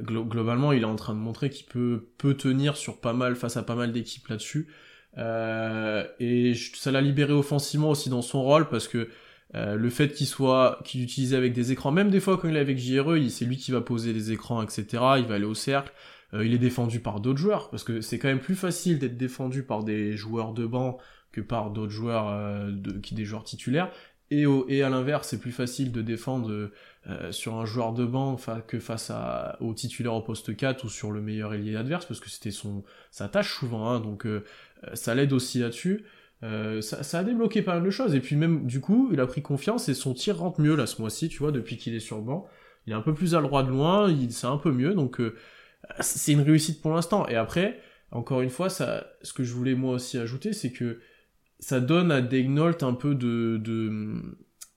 globalement, 0.02 0.72
il 0.72 0.82
est 0.82 0.86
en 0.86 0.96
train 0.96 1.14
de 1.14 1.20
montrer 1.20 1.50
qu'il 1.50 1.66
peut, 1.66 2.08
peut 2.18 2.34
tenir 2.34 2.76
sur 2.76 3.00
pas 3.00 3.12
mal, 3.12 3.36
face 3.36 3.56
à 3.56 3.62
pas 3.62 3.74
mal 3.74 3.92
d'équipes 3.92 4.26
là-dessus. 4.28 4.68
Euh, 5.16 6.04
et 6.20 6.54
ça 6.74 6.90
l'a 6.90 7.00
libéré 7.00 7.32
offensivement 7.32 7.90
aussi 7.90 8.08
dans 8.08 8.22
son 8.22 8.42
rôle 8.42 8.68
parce 8.68 8.86
que 8.86 9.08
euh, 9.54 9.76
le 9.76 9.90
fait 9.90 10.12
qu'il 10.12 10.26
soit, 10.26 10.80
qu'il 10.84 11.02
utilise 11.02 11.34
avec 11.34 11.52
des 11.52 11.72
écrans, 11.72 11.90
même 11.90 12.10
des 12.10 12.20
fois 12.20 12.38
quand 12.38 12.48
il 12.48 12.56
est 12.56 12.60
avec 12.60 12.78
JRE, 12.78 13.16
c'est 13.30 13.44
lui 13.44 13.56
qui 13.56 13.70
va 13.70 13.80
poser 13.80 14.12
les 14.12 14.32
écrans, 14.32 14.62
etc. 14.62 14.84
Il 15.18 15.24
va 15.24 15.36
aller 15.36 15.44
au 15.44 15.54
cercle. 15.54 15.92
Euh, 16.34 16.44
il 16.44 16.52
est 16.54 16.58
défendu 16.58 17.00
par 17.00 17.20
d'autres 17.20 17.38
joueurs 17.38 17.70
parce 17.70 17.84
que 17.84 18.00
c'est 18.00 18.18
quand 18.18 18.28
même 18.28 18.40
plus 18.40 18.54
facile 18.54 18.98
d'être 18.98 19.16
défendu 19.16 19.62
par 19.62 19.82
des 19.82 20.16
joueurs 20.16 20.52
de 20.52 20.66
banc 20.66 20.98
que 21.32 21.40
par 21.40 21.70
d'autres 21.70 21.92
joueurs 21.92 22.70
de, 22.70 22.92
qui 22.98 23.14
des 23.14 23.24
joueurs 23.24 23.44
titulaires. 23.44 23.90
Et, 24.30 24.44
au, 24.44 24.66
et 24.68 24.82
à 24.82 24.90
l'inverse, 24.90 25.28
c'est 25.28 25.40
plus 25.40 25.52
facile 25.52 25.90
de 25.90 26.02
défendre 26.02 26.70
euh, 27.08 27.32
sur 27.32 27.54
un 27.54 27.64
joueur 27.64 27.94
de 27.94 28.04
banc 28.04 28.36
que 28.66 28.78
face 28.78 29.10
à, 29.10 29.56
au 29.60 29.72
titulaire 29.72 30.14
au 30.14 30.20
poste 30.20 30.54
4 30.54 30.84
ou 30.84 30.88
sur 30.90 31.10
le 31.10 31.22
meilleur 31.22 31.54
ailier 31.54 31.76
adverse, 31.76 32.04
parce 32.04 32.20
que 32.20 32.28
c'était 32.28 32.50
son 32.50 32.84
sa 33.10 33.28
tâche 33.28 33.54
souvent, 33.54 33.88
hein, 33.88 34.00
donc 34.00 34.26
euh, 34.26 34.44
ça 34.92 35.14
l'aide 35.14 35.32
aussi 35.32 35.60
là-dessus. 35.60 36.04
ça, 36.42 37.02
ça, 37.02 37.18
a 37.20 37.24
débloqué 37.24 37.62
pas 37.62 37.74
mal 37.74 37.84
de 37.84 37.90
choses. 37.90 38.14
Et 38.14 38.20
puis 38.20 38.36
même, 38.36 38.66
du 38.66 38.80
coup, 38.80 39.08
il 39.12 39.20
a 39.20 39.26
pris 39.26 39.40
confiance 39.40 39.88
et 39.88 39.94
son 39.94 40.12
tir 40.12 40.38
rentre 40.38 40.60
mieux 40.60 40.76
là 40.76 40.86
ce 40.86 41.00
mois-ci, 41.00 41.28
tu 41.28 41.38
vois, 41.38 41.52
depuis 41.52 41.78
qu'il 41.78 41.94
est 41.94 42.00
sur 42.00 42.18
le 42.18 42.24
banc. 42.24 42.46
Il 42.86 42.92
est 42.92 42.96
un 42.96 43.02
peu 43.02 43.14
plus 43.14 43.34
à 43.34 43.40
droit 43.40 43.62
de 43.62 43.70
loin, 43.70 44.10
il 44.10 44.32
c'est 44.32 44.46
un 44.46 44.58
peu 44.58 44.72
mieux, 44.72 44.94
donc 44.94 45.20
c'est 46.00 46.32
une 46.32 46.42
réussite 46.42 46.80
pour 46.82 46.92
l'instant. 46.92 47.26
Et 47.28 47.36
après, 47.36 47.80
encore 48.10 48.40
une 48.40 48.50
fois, 48.50 48.70
ça, 48.70 49.06
ce 49.22 49.32
que 49.32 49.44
je 49.44 49.52
voulais 49.52 49.74
moi 49.74 49.94
aussi 49.94 50.18
ajouter, 50.18 50.52
c'est 50.52 50.72
que 50.72 51.00
ça 51.60 51.80
donne 51.80 52.12
à 52.12 52.20
Degnault 52.20 52.82
un 52.82 52.94
peu 52.94 53.14
de, 53.14 53.58
de, 53.58 54.22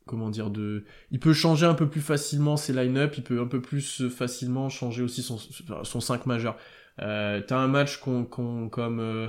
comment 0.05 0.29
dire, 0.29 0.49
de, 0.49 0.83
il 1.11 1.19
peut 1.19 1.33
changer 1.33 1.65
un 1.65 1.73
peu 1.73 1.87
plus 1.87 2.01
facilement 2.01 2.57
ses 2.57 2.73
line-up, 2.73 3.13
il 3.17 3.23
peut 3.23 3.39
un 3.39 3.47
peu 3.47 3.61
plus 3.61 4.09
facilement 4.09 4.69
changer 4.69 5.03
aussi 5.03 5.21
son, 5.21 5.37
son 5.37 5.99
5 5.99 6.25
majeur. 6.25 6.57
Euh, 7.01 7.41
t'as 7.45 7.57
un 7.57 7.67
match 7.67 7.97
qu'on, 7.97 8.25
comme, 8.25 8.99
euh, 8.99 9.27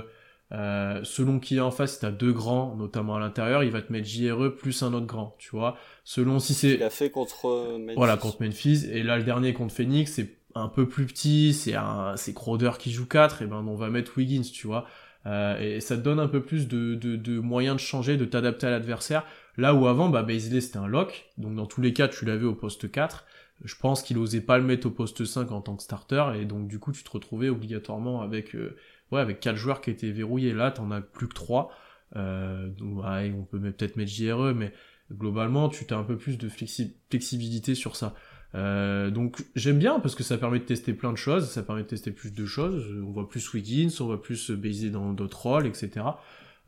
euh, 0.51 0.99
selon 1.03 1.39
qui 1.39 1.57
est 1.57 1.61
en 1.61 1.71
face, 1.71 1.95
si 1.95 1.99
t'as 2.01 2.11
deux 2.11 2.33
grands, 2.33 2.75
notamment 2.75 3.15
à 3.15 3.19
l'intérieur, 3.19 3.63
il 3.63 3.71
va 3.71 3.81
te 3.81 3.91
mettre 3.91 4.07
JRE 4.07 4.55
plus 4.55 4.83
un 4.83 4.93
autre 4.93 5.05
grand, 5.05 5.35
tu 5.39 5.51
vois. 5.51 5.77
Selon 6.03 6.39
si 6.39 6.53
c'est. 6.53 6.75
Il 6.75 6.83
a 6.83 6.89
fait 6.89 7.09
contre 7.09 7.77
Memphis. 7.79 7.95
Voilà, 7.95 8.17
contre 8.17 8.43
Memphis. 8.43 8.85
Et 8.91 9.03
là, 9.03 9.17
le 9.17 9.23
dernier 9.23 9.53
contre 9.53 9.73
Phoenix, 9.73 10.11
c'est 10.11 10.42
un 10.55 10.67
peu 10.67 10.87
plus 10.87 11.05
petit, 11.05 11.53
c'est 11.53 11.75
un, 11.75 12.15
c'est 12.17 12.33
Crowder 12.33 12.71
qui 12.79 12.91
joue 12.91 13.07
4, 13.07 13.41
et 13.41 13.47
ben 13.47 13.63
on 13.67 13.75
va 13.75 13.89
mettre 13.89 14.17
Wiggins, 14.17 14.41
tu 14.41 14.67
vois. 14.67 14.85
Euh, 15.25 15.57
et 15.59 15.79
ça 15.79 15.95
te 15.95 16.01
donne 16.01 16.19
un 16.19 16.27
peu 16.27 16.41
plus 16.41 16.67
de, 16.67 16.95
de, 16.95 17.39
moyens 17.39 17.75
de 17.75 17.81
changer, 17.81 18.17
de 18.17 18.25
t'adapter 18.25 18.67
à 18.67 18.71
l'adversaire. 18.71 19.23
Là 19.57 19.73
où 19.73 19.87
avant, 19.87 20.09
bah, 20.09 20.23
Baisley 20.23 20.61
c'était 20.61 20.77
un 20.77 20.87
lock, 20.87 21.29
donc 21.37 21.55
dans 21.55 21.65
tous 21.65 21.81
les 21.81 21.93
cas 21.93 22.07
tu 22.07 22.25
l'avais 22.25 22.45
au 22.45 22.55
poste 22.55 22.91
4. 22.91 23.25
Je 23.63 23.75
pense 23.75 24.03
qu'il 24.03 24.17
osait 24.17 24.41
pas 24.41 24.57
le 24.57 24.63
mettre 24.63 24.87
au 24.87 24.91
poste 24.91 25.23
5 25.23 25.51
en 25.51 25.61
tant 25.61 25.75
que 25.75 25.83
starter, 25.83 26.23
et 26.39 26.45
donc 26.45 26.67
du 26.67 26.79
coup 26.79 26.91
tu 26.91 27.03
te 27.03 27.09
retrouvais 27.09 27.49
obligatoirement 27.49 28.21
avec, 28.21 28.55
euh, 28.55 28.75
ouais, 29.11 29.21
avec 29.21 29.39
4 29.39 29.55
joueurs 29.55 29.81
qui 29.81 29.91
étaient 29.91 30.11
verrouillés. 30.11 30.53
Là 30.53 30.71
t'en 30.71 30.91
as 30.91 31.01
plus 31.01 31.27
que 31.27 31.35
3. 31.35 31.71
Euh, 32.15 32.67
donc 32.69 33.03
ouais, 33.03 33.33
on 33.35 33.43
peut 33.43 33.59
peut-être 33.59 33.95
mettre 33.95 34.11
JRE, 34.11 34.53
mais 34.53 34.73
globalement 35.11 35.69
tu 35.69 35.85
as 35.93 35.97
un 35.97 36.03
peu 36.03 36.17
plus 36.17 36.37
de 36.37 36.49
flexibilité 36.49 37.75
sur 37.75 37.95
ça. 37.95 38.13
Euh, 38.55 39.09
donc 39.09 39.43
j'aime 39.55 39.79
bien 39.79 39.99
parce 39.99 40.13
que 40.13 40.23
ça 40.23 40.37
permet 40.37 40.59
de 40.59 40.65
tester 40.65 40.93
plein 40.93 41.11
de 41.11 41.17
choses, 41.17 41.49
ça 41.49 41.63
permet 41.63 41.83
de 41.83 41.87
tester 41.87 42.11
plus 42.11 42.33
de 42.33 42.45
choses. 42.45 42.85
On 43.05 43.11
voit 43.11 43.27
plus 43.27 43.53
Wiggins, 43.53 43.89
on 43.99 44.05
voit 44.05 44.21
plus 44.21 44.51
Baiser 44.51 44.89
dans 44.89 45.13
d'autres 45.13 45.41
rôles, 45.41 45.65
etc. 45.65 46.05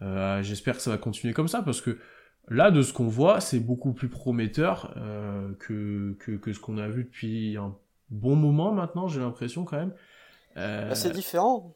Euh, 0.01 0.41
J'espère 0.41 0.75
que 0.75 0.81
ça 0.81 0.91
va 0.91 0.97
continuer 0.97 1.33
comme 1.33 1.47
ça 1.47 1.61
parce 1.61 1.81
que 1.81 1.97
là, 2.47 2.71
de 2.71 2.81
ce 2.81 2.93
qu'on 2.93 3.07
voit, 3.07 3.39
c'est 3.39 3.59
beaucoup 3.59 3.93
plus 3.93 4.09
prometteur 4.09 4.93
euh, 4.97 5.53
que, 5.59 6.15
que, 6.19 6.31
que, 6.31 6.53
ce 6.53 6.59
qu'on 6.59 6.77
a 6.77 6.87
vu 6.87 7.03
depuis 7.05 7.57
un 7.57 7.75
bon 8.09 8.35
moment 8.35 8.71
maintenant, 8.71 9.07
j'ai 9.07 9.19
l'impression 9.19 9.63
quand 9.63 9.77
même. 9.77 9.93
Euh... 10.57 10.89
Bah, 10.89 10.95
c'est 10.95 11.11
différent. 11.11 11.75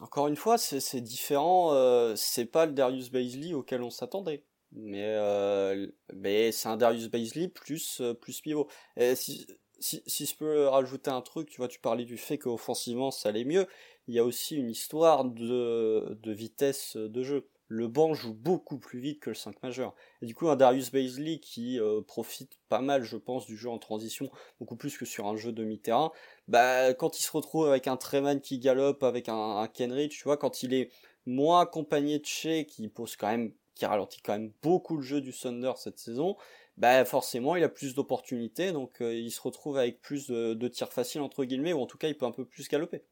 Encore 0.00 0.26
une 0.26 0.36
fois, 0.36 0.58
c'est 0.58 1.00
différent. 1.00 1.72
Euh, 1.72 2.14
c'est 2.16 2.46
pas 2.46 2.66
le 2.66 2.72
Darius 2.72 3.10
Baisley 3.10 3.54
auquel 3.54 3.82
on 3.82 3.90
s'attendait. 3.90 4.42
Mais, 4.74 5.04
euh, 5.04 5.86
mais 6.12 6.52
c'est 6.52 6.68
un 6.68 6.76
Darius 6.76 7.08
Baisley 7.08 7.48
plus, 7.48 8.00
euh, 8.00 8.14
plus 8.14 8.40
pivot. 8.40 8.68
Et 8.96 9.14
si, 9.14 9.46
si, 9.78 10.02
si 10.06 10.26
je 10.26 10.36
peux 10.36 10.66
rajouter 10.66 11.10
un 11.10 11.20
truc, 11.22 11.48
tu 11.48 11.58
vois, 11.58 11.68
tu 11.68 11.80
parlais 11.80 12.04
du 12.04 12.16
fait 12.16 12.38
qu'offensivement 12.38 13.10
ça 13.10 13.28
allait 13.28 13.44
mieux. 13.44 13.66
Il 14.08 14.14
y 14.14 14.18
a 14.18 14.24
aussi 14.24 14.56
une 14.56 14.70
histoire 14.70 15.24
de, 15.24 16.18
de 16.20 16.32
vitesse 16.32 16.96
de 16.96 17.22
jeu. 17.22 17.48
Le 17.68 17.88
banc 17.88 18.12
joue 18.14 18.34
beaucoup 18.34 18.78
plus 18.78 19.00
vite 19.00 19.20
que 19.20 19.30
le 19.30 19.34
5 19.34 19.62
majeur. 19.62 19.94
Et 20.20 20.26
du 20.26 20.34
coup, 20.34 20.48
un 20.48 20.56
Darius 20.56 20.90
Baisley 20.92 21.38
qui 21.38 21.80
euh, 21.80 22.02
profite 22.02 22.58
pas 22.68 22.80
mal, 22.80 23.04
je 23.04 23.16
pense, 23.16 23.46
du 23.46 23.56
jeu 23.56 23.70
en 23.70 23.78
transition, 23.78 24.30
beaucoup 24.60 24.76
plus 24.76 24.98
que 24.98 25.06
sur 25.06 25.26
un 25.26 25.36
jeu 25.36 25.50
demi-terrain, 25.52 26.12
bah, 26.46 26.92
quand 26.94 27.18
il 27.18 27.22
se 27.22 27.32
retrouve 27.32 27.68
avec 27.68 27.86
un 27.88 27.96
Treman 27.96 28.40
qui 28.40 28.58
galope, 28.58 29.02
avec 29.02 29.28
un, 29.28 29.34
un 29.34 29.68
tu 29.68 30.24
vois, 30.24 30.36
quand 30.36 30.62
il 30.62 30.74
est 30.74 30.90
moins 31.26 31.62
accompagné 31.62 32.18
de 32.18 32.26
Shea, 32.26 32.64
qui 32.64 32.88
pose 32.88 33.16
quand 33.16 33.28
même 33.28 33.52
qui 33.74 33.86
ralentit 33.86 34.20
quand 34.22 34.32
même 34.32 34.52
beaucoup 34.62 34.96
le 34.96 35.02
jeu 35.02 35.20
du 35.20 35.32
Thunder 35.32 35.72
cette 35.76 35.98
saison, 35.98 36.36
bah 36.76 37.04
forcément 37.04 37.56
il 37.56 37.64
a 37.64 37.68
plus 37.68 37.94
d'opportunités, 37.94 38.72
donc 38.72 39.00
euh, 39.00 39.14
il 39.14 39.30
se 39.30 39.40
retrouve 39.40 39.78
avec 39.78 40.00
plus 40.00 40.28
de, 40.28 40.68
tirs 40.68 40.92
faciles 40.92 41.20
entre 41.20 41.44
guillemets, 41.44 41.72
ou 41.72 41.80
en 41.80 41.86
tout 41.86 41.98
cas 41.98 42.08
il 42.08 42.16
peut 42.16 42.26
un 42.26 42.32
peu 42.32 42.44
plus 42.44 42.68
galoper. 42.68 43.04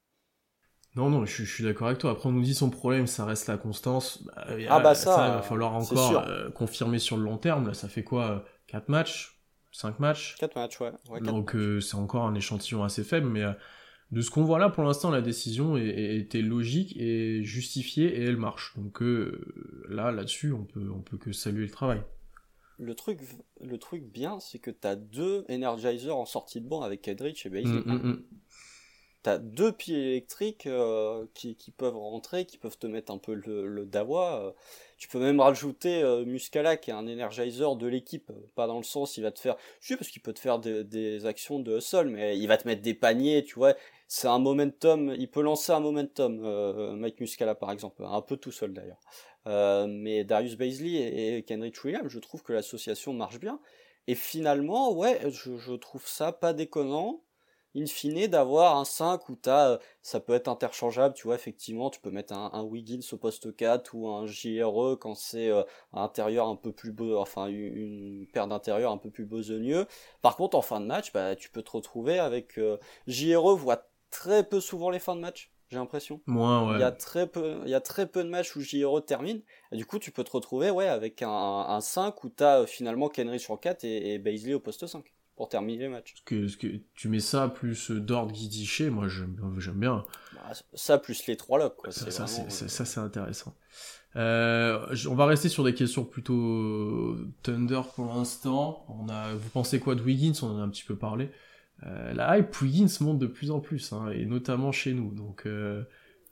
Non, 0.95 1.09
non, 1.09 1.25
je, 1.25 1.45
suis 1.45 1.65
d'accord 1.65 1.87
avec 1.87 2.01
toi. 2.01 2.11
Après, 2.11 2.29
on 2.29 2.33
nous 2.33 2.43
dit 2.43 2.55
son 2.55 2.69
problème, 2.69 3.07
ça 3.07 3.25
reste 3.25 3.47
la 3.49 3.57
constance. 3.57 4.25
Bah, 4.25 4.47
ah 4.69 4.81
bah 4.81 4.95
ça, 4.95 5.17
ça, 5.17 5.29
il 5.29 5.35
va 5.37 5.43
falloir 5.43 5.73
encore 5.73 6.19
euh, 6.29 6.51
confirmer 6.51 6.99
sur 6.99 7.17
le 7.17 7.23
long 7.23 7.39
terme. 7.39 7.67
Là, 7.67 7.73
ça 7.73 7.89
fait 7.89 8.05
quoi 8.05 8.45
4 8.67 8.91
matchs? 8.91 9.43
5 9.71 10.01
matchs? 10.01 10.37
4 10.39 10.55
matchs, 10.55 10.81
ouais. 10.81 11.21
Donc 11.23 11.55
euh, 11.55 11.81
c'est 11.81 11.95
encore 11.95 12.27
un 12.27 12.35
échantillon 12.35 12.85
assez 12.85 13.05
faible, 13.05 13.27
mais 13.27 13.43
de 14.13 14.21
ce 14.21 14.31
qu'on 14.31 14.45
voit 14.45 14.59
là, 14.59 14.69
pour 14.69 14.85
l'instant, 14.85 15.11
la 15.11 15.23
décision 15.23 15.79
était 15.79 16.43
logique 16.43 16.95
et 16.99 17.43
justifiée 17.43 18.15
et 18.15 18.25
elle 18.25 18.37
marche. 18.37 18.75
Donc 18.77 19.03
euh, 19.03 19.41
là, 19.89 20.13
là-dessus, 20.13 20.53
on 20.53 20.65
peut, 20.65 20.87
on 20.95 21.01
peut 21.01 21.17
que 21.17 21.33
saluer 21.33 21.65
le 21.65 21.71
travail. 21.71 22.03
Le 22.79 22.95
truc, 22.95 23.21
le 23.63 23.79
truc 23.79 24.03
bien, 24.03 24.39
c'est 24.39 24.59
que 24.59 24.71
tu 24.71 24.87
as 24.87 24.97
deux 24.97 25.47
Energizer 25.49 26.15
en 26.15 26.27
sortie 26.27 26.61
de 26.61 26.69
banc 26.69 26.83
avec 26.83 27.01
Kedrich 27.01 27.47
et 27.47 27.49
Baisley. 27.49 27.81
Mm, 27.87 27.93
mm, 27.93 28.09
mm. 28.09 28.23
T'as 29.23 29.39
deux 29.39 29.71
pieds 29.71 30.11
électriques 30.11 30.67
euh, 30.67 31.27
qui, 31.33 31.55
qui, 31.55 31.71
peuvent 31.71 31.97
rentrer, 31.97 32.45
qui 32.45 32.59
peuvent 32.59 32.77
te 32.77 32.89
mettre 32.89 33.13
un 33.13 33.19
peu 33.19 33.35
le, 33.35 33.69
le 33.69 33.87
dawa. 33.87 34.43
Euh. 34.43 34.51
Tu 34.99 35.07
peux 35.09 35.21
même 35.21 35.39
rajouter 35.39 36.03
euh, 36.03 36.25
Muscala 36.25 36.77
qui 36.77 36.91
est 36.91 36.95
un 36.95 37.07
energizer 37.07 37.77
de 37.77 37.87
l'équipe, 37.87 38.33
pas 38.57 38.67
dans 38.67 38.79
le 38.79 38.85
sens 38.85 39.17
il 39.17 39.23
va 39.23 39.31
te 39.31 39.39
faire, 39.39 39.57
je 39.81 39.89
sais 39.89 39.97
parce 39.97 40.11
qu'il 40.11 40.23
peut 40.23 40.33
te 40.33 40.41
faire 40.41 40.59
des, 40.59 40.83
des 40.83 41.25
actions 41.25 41.61
de 41.61 41.79
sol, 41.79 42.09
mais 42.09 42.37
il 42.37 42.47
va 42.47 42.57
te 42.57 42.67
mettre 42.67 42.83
des 42.83 42.95
paniers, 42.95 43.45
tu 43.45 43.55
vois. 43.55 43.75
C'est 44.15 44.29
un 44.29 44.39
momentum, 44.39 45.15
il 45.19 45.31
peut 45.31 45.41
lancer 45.41 45.73
un 45.73 45.81
momentum, 45.81 46.43
euh, 46.45 46.95
Mike 46.97 47.19
Muscala 47.19 47.55
par 47.55 47.73
exemple, 47.73 48.05
un 48.05 48.21
peu 48.21 48.37
tout 48.37 48.53
seul 48.53 48.75
d'ailleurs. 48.75 49.01
Euh, 49.47 49.87
mais 49.89 50.23
Darius 50.23 50.57
Baisley 50.57 50.91
et, 50.91 51.39
et 51.39 51.43
Kenrich 51.45 51.83
Williams, 51.83 52.09
je 52.09 52.19
trouve 52.19 52.43
que 52.43 52.53
l'association 52.53 53.15
marche 53.15 53.41
bien. 53.41 53.59
Et 54.09 54.15
finalement, 54.15 54.93
ouais, 54.93 55.19
je, 55.31 55.57
je 55.57 55.73
trouve 55.73 56.07
ça 56.07 56.31
pas 56.31 56.53
déconnant 56.53 57.23
in 57.75 57.87
fine 57.87 58.27
d'avoir 58.27 58.77
un 58.77 58.85
5 58.85 59.29
où 59.29 59.37
t'as, 59.37 59.71
euh, 59.71 59.79
ça 60.03 60.21
peut 60.21 60.35
être 60.35 60.49
interchangeable, 60.49 61.15
tu 61.15 61.25
vois, 61.25 61.35
effectivement, 61.35 61.91
tu 61.91 62.01
peux 62.01 62.11
mettre 62.11 62.35
un, 62.35 62.51
un 62.53 62.63
Wiggins 62.63 63.01
au 63.13 63.17
poste 63.17 63.55
4 63.57 63.95
ou 63.95 64.09
un 64.09 64.27
JRE 64.27 64.99
quand 65.01 65.15
c'est 65.15 65.49
euh, 65.49 65.63
un 65.93 66.03
intérieur 66.03 66.49
un 66.49 66.57
peu 66.57 66.73
plus 66.73 66.93
beau, 66.93 67.17
enfin 67.19 67.47
une, 67.47 68.27
paire 68.33 68.47
d'intérieur 68.49 68.93
un 68.93 68.99
peu 68.99 69.11
plus 69.11 69.25
besogneux. 69.25 69.87
Par 70.21 70.37
contre, 70.37 70.57
en 70.57 70.63
fin 70.63 70.81
de 70.81 70.87
match, 70.87 71.13
bah, 71.13 71.37
tu 71.37 71.51
peux 71.51 71.63
te 71.63 71.71
retrouver 71.71 72.19
avec 72.19 72.59
euh, 72.59 72.77
JRE 73.07 73.57
voit 73.57 73.89
très 74.13 74.45
peu 74.45 74.61
souvent 74.61 74.91
les 74.91 75.01
fins 75.01 75.17
de 75.17 75.21
match. 75.21 75.51
J'ai 75.71 75.79
l'impression. 75.79 76.21
Moi, 76.27 76.69
ouais. 76.69 76.75
Il 76.77 76.81
y 76.81 76.85
a 76.85 76.93
très 76.93 77.27
peu, 77.27 77.61
il 77.65 77.71
y 77.71 77.75
a 77.75 77.81
très 77.81 78.07
peu 78.07 78.23
de 78.23 78.29
matchs 78.29 78.55
où 78.57 78.61
JRE 78.61 79.03
termine. 79.05 79.41
Et 79.73 79.77
du 79.77 79.87
coup, 79.87 79.99
tu 79.99 80.13
peux 80.13 80.23
te 80.23 80.31
retrouver, 80.31 80.71
ouais, 80.71 80.87
avec 80.87 81.23
un, 81.23 81.31
un 81.31 81.81
5 81.81 82.23
où 82.23 82.29
t'as 82.29 82.67
finalement 82.67 83.09
Kenry 83.09 83.41
sur 83.41 83.59
4 83.59 83.83
et, 83.85 84.13
et 84.13 84.19
Baisley 84.19 84.53
au 84.53 84.61
poste 84.61 84.87
5 84.87 85.03
pour 85.35 85.49
terminer 85.49 85.85
le 85.85 85.91
match. 85.91 86.15
Que, 86.27 86.55
que 86.57 86.67
tu 86.95 87.09
mets 87.09 87.21
ça 87.21 87.49
plus 87.49 87.91
Dord 87.91 88.31
Guidiché, 88.33 88.91
moi 88.91 89.09
j'aime 89.09 89.35
bien. 89.77 90.05
Bah, 90.35 90.53
ça 90.75 90.99
plus 90.99 91.27
les 91.27 91.39
trois 91.39 91.59
locks. 91.59 91.77
Quoi. 91.77 91.91
Ça, 91.91 92.11
ça 92.11 92.85
c'est 92.85 93.01
intéressant. 93.01 93.57
Euh, 94.15 94.87
on 95.09 95.15
va 95.15 95.25
rester 95.25 95.49
sur 95.49 95.65
des 95.65 95.75
questions 95.75 96.05
plutôt 96.05 97.17
Thunder 97.43 97.81
pour 97.95 98.07
l'instant. 98.07 98.85
On 98.89 99.09
a, 99.09 99.33
vous 99.33 99.49
pensez 99.49 99.81
quoi 99.81 99.95
de 99.95 100.03
Wiggins? 100.03 100.35
On 100.43 100.49
en 100.49 100.59
a 100.59 100.63
un 100.63 100.69
petit 100.69 100.85
peu 100.85 100.97
parlé. 100.97 101.31
Euh, 101.87 102.13
la 102.15 102.39
hype 102.39 102.61
Wiggins 102.61 102.93
monte 103.01 103.19
de 103.19 103.27
plus 103.27 103.51
en 103.51 103.61
plus, 103.61 103.93
hein, 103.93 104.11
et 104.11 104.25
notamment 104.25 104.73
chez 104.73 104.93
nous. 104.93 105.13
Donc, 105.13 105.47
euh... 105.47 105.83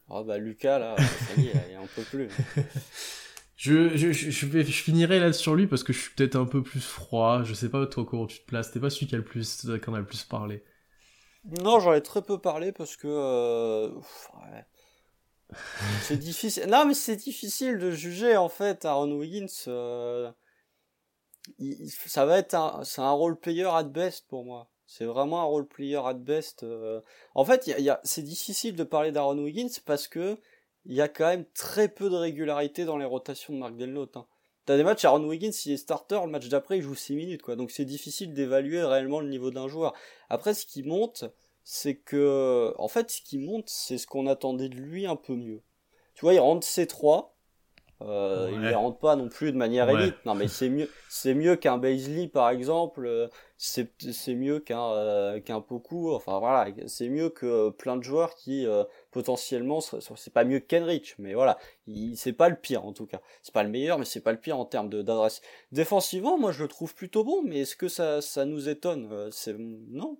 oh 0.09 0.23
bah 0.25 0.39
Lucas 0.39 0.79
là, 0.79 0.97
ça 0.97 1.41
y 1.41 1.49
est, 1.49 1.73
il 1.73 1.79
en 1.79 1.87
peut 1.95 2.03
plus. 2.03 2.29
Je, 3.61 3.95
je, 3.95 4.11
je, 4.11 4.47
vais, 4.47 4.65
je 4.65 4.83
finirai 4.83 5.21
là 5.21 5.35
sur 5.35 5.55
lui 5.55 5.67
parce 5.67 5.85
que 5.85 5.93
je 5.93 6.01
suis 6.01 6.15
peut-être 6.15 6.37
un 6.37 6.47
peu 6.47 6.63
plus 6.63 6.81
froid. 6.81 7.43
Je 7.43 7.53
sais 7.53 7.69
pas 7.69 7.87
toi 7.87 8.07
comment 8.09 8.27
tu 8.27 8.41
te 8.41 8.47
places. 8.47 8.71
T'es 8.71 8.81
pas 8.81 8.89
celui 8.89 9.07
qui 9.07 9.15
a 9.15 9.19
le 9.19 9.25
plus, 9.25 9.61
qui 9.61 9.91
en 9.91 9.93
a 9.93 9.99
le 9.99 10.07
plus 10.07 10.25
parlé. 10.25 10.65
Non, 11.45 11.79
j'en 11.79 11.93
ai 11.93 12.03
très 12.03 12.23
peu 12.23 12.39
parlé 12.39 12.73
parce 12.73 12.97
que 12.97 13.07
euh, 13.07 13.91
ouais. 13.91 14.65
c'est 16.01 16.17
difficile. 16.17 16.69
Non, 16.71 16.87
mais 16.87 16.95
c'est 16.95 17.17
difficile 17.17 17.77
de 17.77 17.91
juger 17.91 18.35
en 18.39 18.49
fait 18.49 18.87
Aaron 18.87 19.13
Wiggins. 19.13 19.47
Euh... 19.69 20.33
ça 22.07 22.25
va 22.25 22.39
être 22.39 22.55
un, 22.55 22.83
c'est 22.85 23.03
un 23.03 23.11
role 23.11 23.39
player 23.39 23.69
at 23.71 23.85
best 23.85 24.27
pour 24.29 24.47
moi. 24.47 24.71
C'est 24.91 25.05
vraiment 25.05 25.41
un 25.41 25.45
role 25.45 25.69
player 25.69 26.01
at 26.05 26.15
best. 26.15 26.65
Euh. 26.65 27.01
En 27.37 27.45
fait, 27.45 27.69
y 27.69 27.89
a, 27.89 28.01
c'est 28.03 28.25
difficile 28.25 28.75
de 28.75 28.83
parler 28.83 29.13
d'Aaron 29.13 29.39
Wiggins 29.39 29.71
parce 29.87 30.09
que 30.09 30.37
il 30.85 30.95
y 30.97 31.01
a 31.01 31.07
quand 31.07 31.29
même 31.29 31.45
très 31.55 31.89
peu 31.89 32.11
de 32.11 32.17
régularité 32.17 32.85
dans 32.85 32.97
les 32.97 33.05
rotations 33.05 33.55
de 33.55 33.59
Mark 33.61 33.77
Delnote. 33.77 34.17
Hein. 34.17 34.27
T'as 34.67 34.77
des 34.77 34.83
matchs, 34.83 35.05
Aaron 35.05 35.23
Wiggins, 35.29 35.53
s'il 35.53 35.71
est 35.71 35.77
starter, 35.77 36.19
le 36.25 36.31
match 36.31 36.49
d'après, 36.49 36.79
il 36.79 36.83
joue 36.83 36.97
6 36.97 37.15
minutes, 37.15 37.43
quoi. 37.43 37.55
Donc 37.55 37.71
c'est 37.71 37.85
difficile 37.85 38.35
d'évaluer 38.35 38.83
réellement 38.83 39.21
le 39.21 39.29
niveau 39.29 39.53
d'un 39.53 39.69
joueur. 39.69 39.95
Après, 40.29 40.55
ce 40.55 40.67
qui 40.67 40.83
monte, 40.83 41.25
c'est 41.63 41.95
que, 41.95 42.75
en 42.77 42.89
fait, 42.89 43.13
ce 43.13 43.23
qui 43.23 43.39
monte, 43.39 43.69
c'est 43.69 43.97
ce 43.97 44.09
qu'on 44.09 44.27
attendait 44.27 44.69
de 44.69 44.75
lui 44.75 45.07
un 45.07 45.17
peu 45.17 45.37
mieux. 45.37 45.63
Tu 46.15 46.23
vois, 46.23 46.35
il 46.35 46.41
rentre 46.41 46.67
C3, 46.67 47.29
euh, 48.03 48.49
Il 48.53 48.61
ne 48.61 48.75
rentre 48.75 48.99
pas 48.99 49.17
non 49.17 49.29
plus 49.29 49.53
de 49.53 49.57
manière 49.57 49.89
élite. 49.91 50.15
Non, 50.25 50.35
mais 50.35 50.49
c'est 50.49 50.69
mieux, 50.69 50.89
c'est 51.09 51.35
mieux 51.35 51.57
qu'un 51.57 51.79
Baisley 51.79 52.29
par 52.29 52.51
exemple. 52.51 53.07
Euh, 53.07 53.29
c'est 53.57 53.93
c'est 54.11 54.35
mieux 54.35 54.59
qu'un 54.59 54.93
euh, 54.93 55.41
qu'un 55.41 55.61
Poku. 55.61 56.13
Enfin 56.15 56.39
voilà, 56.39 56.67
c'est 56.87 57.09
mieux 57.09 57.29
que 57.29 57.71
plein 57.71 57.97
de 57.97 58.03
joueurs 58.03 58.35
qui 58.35 58.67
potentiellement, 59.11 59.81
c'est 59.81 60.33
pas 60.33 60.45
mieux 60.45 60.61
que 60.61 60.67
Kenrich, 60.67 61.15
mais 61.19 61.35
voilà, 61.35 61.59
c'est 62.15 62.33
pas 62.33 62.49
le 62.49 62.57
pire 62.57 62.85
en 62.87 62.93
tout 62.93 63.07
cas. 63.07 63.21
C'est 63.43 63.53
pas 63.53 63.63
le 63.63 63.69
meilleur, 63.69 63.99
mais 63.99 64.05
c'est 64.05 64.21
pas 64.23 64.33
le 64.33 64.41
pire 64.41 64.59
en 64.59 64.65
termes 64.65 64.89
d'adresse. 64.89 65.43
Défensivement, 65.73 66.39
moi 66.39 66.53
je 66.53 66.63
le 66.63 66.69
trouve 66.69 66.95
plutôt 66.95 67.25
bon, 67.25 67.43
mais 67.43 67.61
est-ce 67.61 67.77
que 67.77 67.89
ça, 67.89 68.21
ça 68.23 68.45
nous 68.45 68.69
étonne? 68.69 69.09
Euh, 69.13 69.29
C'est 69.31 69.57
non. 69.59 70.19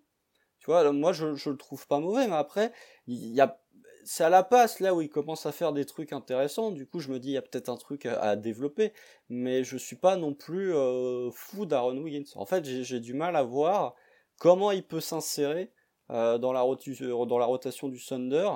Tu 0.59 0.67
vois, 0.67 0.93
moi 0.93 1.13
je, 1.15 1.35
je 1.35 1.49
le 1.49 1.57
trouve 1.57 1.87
pas 1.87 2.01
mauvais, 2.01 2.27
mais 2.27 2.37
après, 2.37 2.73
il 3.07 3.35
y 3.35 3.41
a 3.41 3.60
c'est 4.05 4.25
à 4.25 4.29
la 4.29 4.43
passe 4.43 4.81
là 4.81 4.95
où 4.95 5.01
il 5.01 5.09
commence 5.09 5.47
à 5.47 5.53
faire 5.53 5.73
des 5.73 5.85
trucs 5.85 6.13
intéressants. 6.13 6.71
Du 6.71 6.87
coup, 6.87 7.01
je 7.01 7.11
me 7.11 7.19
dis 7.19 7.29
il 7.31 7.35
y 7.35 7.37
a 7.37 7.43
peut-être 7.43 7.69
un 7.69 7.77
truc 7.77 8.07
à, 8.07 8.37
développer, 8.37 8.93
mais 9.29 9.65
je 9.65 9.77
suis 9.77 9.97
pas 9.97 10.17
non 10.17 10.35
plus 10.35 10.75
euh, 10.75 11.31
fou 11.31 11.67
d'Aaron 11.67 11.97
Wiggins. 11.99 12.31
En 12.37 12.47
fait, 12.47 12.65
j'ai 12.65 13.01
du 13.01 13.15
mal 13.15 13.37
à 13.37 13.43
voir 13.43 13.95
comment 14.39 14.71
il 14.71 14.83
peut 14.83 15.01
s'insérer 15.01 15.73
euh, 16.11 16.39
dans, 16.39 16.53
la 16.53 16.63
dans 16.63 17.39
la 17.39 17.47
rotation 17.47 17.89
du 17.89 18.05
Thunder. 18.05 18.51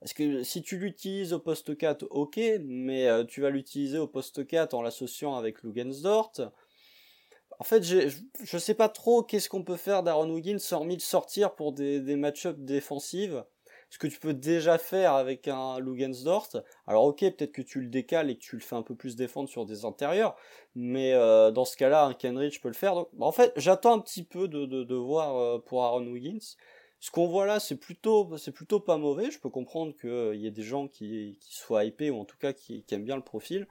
Parce 0.00 0.12
que 0.14 0.42
si 0.42 0.62
tu 0.62 0.78
l'utilises 0.78 1.32
au 1.32 1.38
poste 1.38 1.76
4, 1.76 2.06
ok, 2.10 2.40
mais 2.62 3.06
euh, 3.06 3.24
tu 3.24 3.40
vas 3.42 3.50
l'utiliser 3.50 3.98
au 3.98 4.06
poste 4.06 4.46
4 4.46 4.74
en 4.74 4.82
l'associant 4.82 5.36
avec 5.36 5.62
Lugensdort. 5.62 6.32
En 7.58 7.64
fait, 7.64 7.82
je 7.82 8.58
sais 8.58 8.74
pas 8.74 8.88
trop 8.88 9.22
qu'est-ce 9.22 9.50
qu'on 9.50 9.62
peut 9.62 9.76
faire 9.76 10.02
d'Aaron 10.02 10.30
Wiggins, 10.30 10.56
hormis 10.72 10.96
de 10.96 11.02
sortir 11.02 11.54
pour 11.54 11.72
des, 11.72 12.00
des 12.00 12.16
match-ups 12.16 12.58
défensives 12.58 13.44
ce 13.90 13.98
que 13.98 14.06
tu 14.06 14.18
peux 14.18 14.32
déjà 14.32 14.78
faire 14.78 15.14
avec 15.14 15.48
un 15.48 15.78
Lugensdort. 15.80 16.48
Alors 16.86 17.04
ok, 17.04 17.20
peut-être 17.20 17.52
que 17.52 17.62
tu 17.62 17.80
le 17.80 17.88
décales 17.88 18.30
et 18.30 18.36
que 18.36 18.42
tu 18.42 18.56
le 18.56 18.62
fais 18.62 18.76
un 18.76 18.82
peu 18.82 18.94
plus 18.94 19.16
défendre 19.16 19.48
sur 19.48 19.66
des 19.66 19.84
intérieurs, 19.84 20.36
mais 20.74 21.12
euh, 21.12 21.50
dans 21.50 21.64
ce 21.64 21.76
cas-là, 21.76 22.04
un 22.04 22.14
Kenrich 22.14 22.60
peut 22.62 22.68
le 22.68 22.74
faire. 22.74 22.94
Donc, 22.94 23.08
bah, 23.12 23.26
en 23.26 23.32
fait, 23.32 23.52
j'attends 23.56 23.94
un 23.94 23.98
petit 23.98 24.24
peu 24.24 24.48
de, 24.48 24.64
de, 24.64 24.84
de 24.84 24.94
voir 24.94 25.36
euh, 25.36 25.58
pour 25.58 25.84
Aaron 25.84 26.06
Wiggins. 26.06 26.56
Ce 27.00 27.10
qu'on 27.10 27.26
voit 27.26 27.46
là, 27.46 27.60
c'est 27.60 27.76
plutôt, 27.76 28.36
c'est 28.36 28.52
plutôt 28.52 28.78
pas 28.78 28.98
mauvais. 28.98 29.30
Je 29.30 29.40
peux 29.40 29.48
comprendre 29.48 29.94
qu'il 29.96 30.10
euh, 30.10 30.36
y 30.36 30.46
ait 30.46 30.50
des 30.50 30.62
gens 30.62 30.86
qui, 30.86 31.38
qui 31.40 31.54
soient 31.54 31.84
hypés 31.84 32.10
ou 32.10 32.20
en 32.20 32.24
tout 32.24 32.36
cas 32.38 32.52
qui, 32.52 32.84
qui 32.84 32.94
aiment 32.94 33.04
bien 33.04 33.16
le 33.16 33.22
profil. 33.22 33.66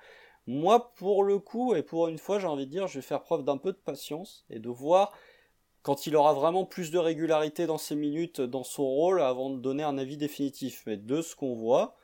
Moi, 0.48 0.92
pour 0.96 1.24
le 1.24 1.38
coup, 1.38 1.76
et 1.76 1.84
pour 1.84 2.08
une 2.08 2.18
fois, 2.18 2.40
j'ai 2.40 2.48
envie 2.48 2.66
de 2.66 2.72
dire, 2.72 2.88
je 2.88 2.96
vais 2.96 3.04
faire 3.04 3.22
preuve 3.22 3.44
d'un 3.44 3.58
peu 3.58 3.72
de 3.72 3.78
patience 3.78 4.46
et 4.50 4.58
de 4.58 4.70
voir 4.70 5.14
quand 5.81 6.07
il 6.07 6.15
aura 6.15 6.33
vraiment 6.33 6.65
plus 6.65 6.91
de 6.91 6.98
régularité 6.98 7.65
dans 7.65 7.77
ses 7.77 7.95
minutes, 7.95 8.41
dans 8.41 8.63
son 8.63 8.86
rôle, 8.86 9.21
avant 9.21 9.50
de 9.50 9.59
donner 9.59 9.83
un 9.83 9.98
avis 9.98 10.17
définitif. 10.17 10.83
Mais 10.86 10.98
de 10.98 11.21
ce 11.21 11.36
qu'on 11.36 11.55
voit, 11.55 11.98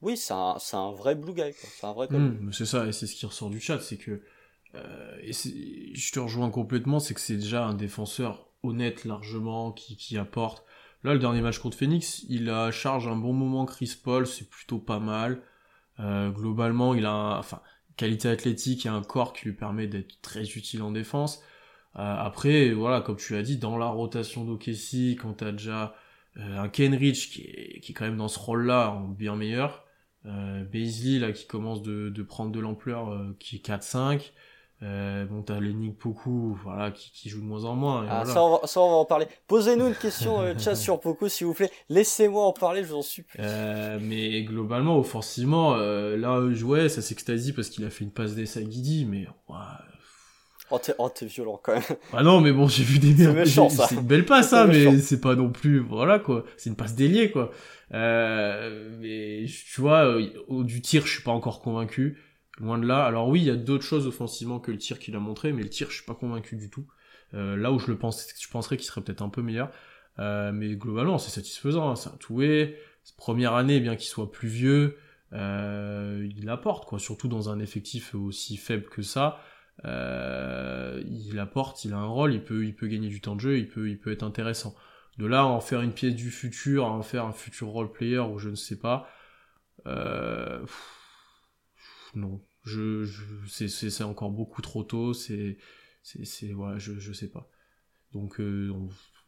oui, 0.00 0.16
c'est 0.16 0.34
un, 0.34 0.92
vrai 0.92 1.14
blue 1.14 1.32
guy, 1.32 1.52
c'est 1.52 1.86
vrai 1.86 2.08
mmh, 2.10 2.52
c'est 2.52 2.66
ça, 2.66 2.86
et 2.86 2.92
c'est 2.92 3.06
ce 3.06 3.14
qui 3.14 3.24
ressort 3.24 3.50
du 3.50 3.60
chat, 3.60 3.78
c'est 3.78 3.96
que, 3.96 4.20
euh, 4.74 5.16
je 5.30 6.12
te 6.12 6.18
rejoins 6.18 6.50
complètement, 6.50 6.98
c'est 6.98 7.14
que 7.14 7.20
c'est 7.20 7.36
déjà 7.36 7.64
un 7.64 7.74
défenseur 7.74 8.48
honnête 8.64 9.04
largement, 9.04 9.70
qui, 9.70 9.96
qui 9.96 10.18
apporte. 10.18 10.64
Là, 11.04 11.14
le 11.14 11.20
dernier 11.20 11.40
match 11.40 11.58
contre 11.58 11.76
Phoenix, 11.76 12.24
il 12.28 12.48
a 12.50 12.70
charge 12.70 13.06
un 13.08 13.16
bon 13.16 13.32
moment 13.32 13.64
Chris 13.64 13.96
Paul, 14.02 14.26
c'est 14.26 14.48
plutôt 14.48 14.78
pas 14.78 14.98
mal. 14.98 15.42
Euh, 16.00 16.30
globalement, 16.30 16.94
il 16.94 17.06
a 17.06 17.12
un, 17.12 17.38
enfin, 17.38 17.60
qualité 17.96 18.28
athlétique 18.28 18.86
et 18.86 18.88
un 18.88 19.02
corps 19.02 19.32
qui 19.32 19.46
lui 19.46 19.52
permet 19.52 19.86
d'être 19.86 20.20
très 20.22 20.44
utile 20.44 20.82
en 20.82 20.90
défense. 20.90 21.42
Euh, 21.96 22.16
après, 22.18 22.70
voilà, 22.70 23.00
comme 23.00 23.16
tu 23.16 23.34
l'as 23.34 23.42
dit, 23.42 23.58
dans 23.58 23.76
la 23.76 23.86
rotation 23.86 24.44
d'Okessi, 24.44 25.16
quand 25.20 25.34
t'as 25.34 25.52
déjà 25.52 25.94
euh, 26.38 26.58
un 26.58 26.68
Kenrich 26.68 27.30
qui 27.30 27.42
est, 27.42 27.80
qui 27.80 27.92
est 27.92 27.94
quand 27.94 28.04
même 28.04 28.16
dans 28.16 28.28
ce 28.28 28.38
rôle-là, 28.38 28.90
en 28.90 29.08
bien 29.08 29.36
meilleur, 29.36 29.84
euh, 30.26 30.64
Beasley 30.64 31.18
là 31.18 31.32
qui 31.32 31.46
commence 31.46 31.82
de, 31.82 32.08
de 32.08 32.22
prendre 32.22 32.52
de 32.52 32.60
l'ampleur, 32.60 33.10
euh, 33.10 33.36
qui 33.38 33.56
est 33.56 33.66
4-5, 33.66 34.32
euh, 34.82 35.26
bon, 35.26 35.42
t'as 35.42 35.60
Lenny 35.60 35.90
Poku, 35.90 36.58
voilà, 36.64 36.90
qui, 36.90 37.12
qui, 37.12 37.28
joue 37.28 37.40
de 37.40 37.46
moins 37.46 37.64
en 37.64 37.76
moins. 37.76 38.04
Ah, 38.08 38.24
ça, 38.24 38.42
on 38.42 38.58
va, 38.58 38.66
ça, 38.66 38.80
on 38.80 38.90
va, 38.90 38.96
en 38.96 39.04
parler. 39.04 39.26
Posez-nous 39.46 39.86
une 39.86 39.94
question 39.94 40.40
euh, 40.40 40.58
chat 40.58 40.74
sur 40.74 40.98
Poku, 40.98 41.28
s'il 41.28 41.46
vous 41.46 41.54
plaît. 41.54 41.70
Laissez-moi 41.88 42.44
en 42.44 42.52
parler, 42.52 42.82
je 42.82 42.88
vous 42.88 42.96
en 42.96 43.02
supplie. 43.02 43.38
Euh, 43.40 43.98
mais 44.02 44.42
globalement, 44.42 44.98
offensivement, 44.98 45.74
euh, 45.74 46.16
là, 46.16 46.40
ouais, 46.40 46.88
ça 46.88 47.00
s'extasie 47.00 47.52
parce 47.52 47.68
qu'il 47.68 47.84
a 47.84 47.90
fait 47.90 48.02
une 48.02 48.10
passe 48.10 48.34
d'essai 48.34 48.60
à 48.60 48.62
Guidi, 48.64 49.06
mais 49.08 49.28
ouais, 49.48 49.56
Oh, 50.74 50.78
t'es, 50.82 50.94
oh, 50.98 51.10
violent 51.20 51.60
quand 51.62 51.74
même. 51.74 51.82
Ah 52.14 52.22
non, 52.22 52.40
mais 52.40 52.50
bon, 52.50 52.66
j'ai 52.66 52.82
vu 52.82 52.98
des 52.98 53.12
merdes. 53.26 53.46
C'est, 53.46 53.94
une 53.94 54.00
belle 54.00 54.24
passe, 54.24 54.54
hein, 54.54 54.66
mais 54.66 54.98
c'est 55.00 55.20
pas 55.20 55.34
non 55.34 55.50
plus, 55.50 55.78
voilà, 55.80 56.18
quoi. 56.18 56.46
C'est 56.56 56.70
une 56.70 56.76
passe 56.76 56.94
déliée, 56.94 57.30
quoi. 57.30 57.50
Euh, 57.92 58.88
mais, 58.98 59.44
tu 59.46 59.82
vois, 59.82 60.06
euh, 60.06 60.26
au, 60.48 60.64
du 60.64 60.80
tir, 60.80 61.06
je 61.06 61.12
suis 61.12 61.22
pas 61.22 61.30
encore 61.30 61.60
convaincu. 61.60 62.18
Loin 62.58 62.78
de 62.78 62.86
là. 62.86 63.04
Alors 63.04 63.28
oui, 63.28 63.40
il 63.40 63.46
y 63.46 63.50
a 63.50 63.56
d'autres 63.56 63.84
choses 63.84 64.06
offensivement 64.06 64.60
que 64.60 64.70
le 64.70 64.78
tir 64.78 64.98
qu'il 64.98 65.14
a 65.14 65.18
montré, 65.18 65.52
mais 65.52 65.62
le 65.62 65.68
tir, 65.68 65.90
je 65.90 65.96
suis 65.96 66.06
pas 66.06 66.14
convaincu 66.14 66.56
du 66.56 66.70
tout. 66.70 66.86
Euh, 67.34 67.54
là 67.54 67.70
où 67.70 67.78
je 67.78 67.88
le 67.88 67.98
pense, 67.98 68.26
je 68.38 68.48
penserais 68.48 68.78
qu'il 68.78 68.86
serait 68.86 69.02
peut-être 69.02 69.22
un 69.22 69.28
peu 69.28 69.42
meilleur. 69.42 69.70
Euh, 70.20 70.52
mais 70.52 70.74
globalement, 70.76 71.18
c'est 71.18 71.30
satisfaisant. 71.30 71.90
Hein. 71.90 71.96
C'est 71.96 72.08
un 72.08 72.16
toué. 72.16 72.76
Première 73.18 73.54
année, 73.54 73.78
bien 73.78 73.96
qu'il 73.96 74.08
soit 74.08 74.32
plus 74.32 74.48
vieux, 74.48 74.96
il 75.32 76.48
apporte, 76.48 76.86
quoi. 76.86 76.98
Surtout 76.98 77.28
dans 77.28 77.50
un 77.50 77.58
effectif 77.58 78.14
aussi 78.14 78.56
faible 78.56 78.88
que 78.88 79.02
ça. 79.02 79.38
Euh, 79.84 81.02
il 81.08 81.38
apporte, 81.38 81.84
il 81.84 81.92
a 81.92 81.98
un 81.98 82.06
rôle, 82.06 82.32
il 82.34 82.42
peut, 82.42 82.64
il 82.64 82.74
peut 82.74 82.86
gagner 82.86 83.08
du 83.08 83.20
temps 83.20 83.34
de 83.34 83.40
jeu, 83.40 83.58
il 83.58 83.68
peut, 83.68 83.88
il 83.88 83.98
peut 83.98 84.12
être 84.12 84.22
intéressant. 84.22 84.74
De 85.18 85.26
là 85.26 85.44
en 85.44 85.60
faire 85.60 85.82
une 85.82 85.92
pièce 85.92 86.14
du 86.14 86.30
futur, 86.30 86.86
en 86.86 87.02
faire 87.02 87.24
un 87.24 87.32
futur 87.32 87.68
role 87.68 87.92
player 87.92 88.20
ou 88.20 88.38
je 88.38 88.48
ne 88.48 88.54
sais 88.54 88.78
pas, 88.78 89.08
euh, 89.86 90.64
non, 92.14 92.40
je, 92.64 93.04
je 93.04 93.22
c'est 93.46 94.04
encore 94.04 94.30
beaucoup 94.30 94.62
trop 94.62 94.84
tôt, 94.84 95.12
c'est, 95.12 95.58
c'est, 96.02 96.52
voilà, 96.52 96.78
je, 96.78 96.98
je 96.98 97.12
sais 97.12 97.28
pas. 97.28 97.50
Donc 98.12 98.40
euh, 98.40 98.70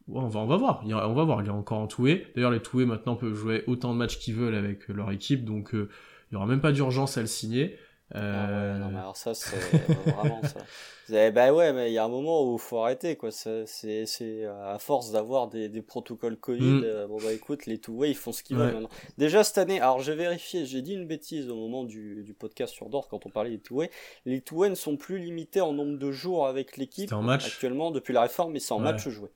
on, 0.07 0.27
va, 0.27 0.39
on 0.39 0.47
va 0.47 0.57
voir, 0.57 0.83
on 0.85 1.13
va 1.13 1.23
voir, 1.23 1.41
il 1.41 1.47
est 1.47 1.51
encore 1.51 1.79
en 1.79 1.87
toué. 1.87 2.27
D'ailleurs 2.35 2.51
les 2.51 2.61
toués 2.61 2.85
maintenant 2.85 3.15
peuvent 3.15 3.35
jouer 3.35 3.63
autant 3.67 3.93
de 3.93 3.99
matchs 3.99 4.19
qu'ils 4.19 4.35
veulent 4.35 4.55
avec 4.55 4.87
leur 4.87 5.11
équipe, 5.11 5.43
donc 5.43 5.71
il 5.73 5.87
y 6.31 6.35
aura 6.35 6.45
même 6.47 6.61
pas 6.61 6.71
d'urgence 6.71 7.17
à 7.17 7.21
le 7.21 7.27
signer. 7.27 7.77
Ah 8.13 8.19
ouais, 8.19 8.79
non, 8.79 8.89
mais 8.89 8.99
alors 8.99 9.17
ça, 9.17 9.33
c'est 9.33 9.55
vraiment 10.05 10.41
ça. 10.43 11.31
Bah 11.31 11.53
ouais, 11.53 11.73
mais 11.73 11.89
il 11.89 11.93
y 11.93 11.97
a 11.97 12.05
un 12.05 12.09
moment 12.09 12.43
où 12.43 12.55
il 12.55 12.61
faut 12.61 12.77
arrêter, 12.77 13.15
quoi. 13.15 13.31
C'est, 13.31 13.65
c'est, 14.05 14.45
à 14.45 14.77
force 14.77 15.11
d'avoir 15.11 15.47
des, 15.47 15.69
des 15.69 15.81
protocoles 15.81 16.37
Covid, 16.37 16.63
mm. 16.63 16.83
euh, 16.83 17.07
bon 17.07 17.17
bah 17.17 17.33
écoute, 17.33 17.65
les 17.65 17.79
two-way, 17.79 18.11
ils 18.11 18.15
font 18.15 18.31
ce 18.31 18.43
qu'ils 18.43 18.57
veulent 18.57 18.73
maintenant. 18.73 18.89
Déjà 19.17 19.43
cette 19.43 19.57
année, 19.57 19.79
alors 19.79 20.01
j'ai 20.01 20.15
vérifié, 20.15 20.65
j'ai 20.65 20.81
dit 20.81 20.93
une 20.93 21.07
bêtise 21.07 21.49
au 21.49 21.55
moment 21.55 21.83
du, 21.83 22.23
du 22.23 22.33
podcast 22.33 22.73
sur 22.73 22.89
Dort 22.89 23.07
quand 23.07 23.25
on 23.25 23.29
parlait 23.29 23.49
des 23.51 23.59
two-way. 23.59 23.89
Les 24.25 24.41
two-way 24.41 24.69
ne 24.69 24.75
sont 24.75 24.97
plus 24.97 25.17
limités 25.17 25.61
en 25.61 25.73
nombre 25.73 25.97
de 25.97 26.11
jours 26.11 26.47
avec 26.47 26.77
l'équipe 26.77 27.11
actuellement 27.11 27.91
depuis 27.91 28.13
la 28.13 28.21
réforme, 28.21 28.53
mais 28.53 28.59
c'est 28.59 28.73
en 28.73 28.79
match 28.79 29.07
joué. 29.09 29.29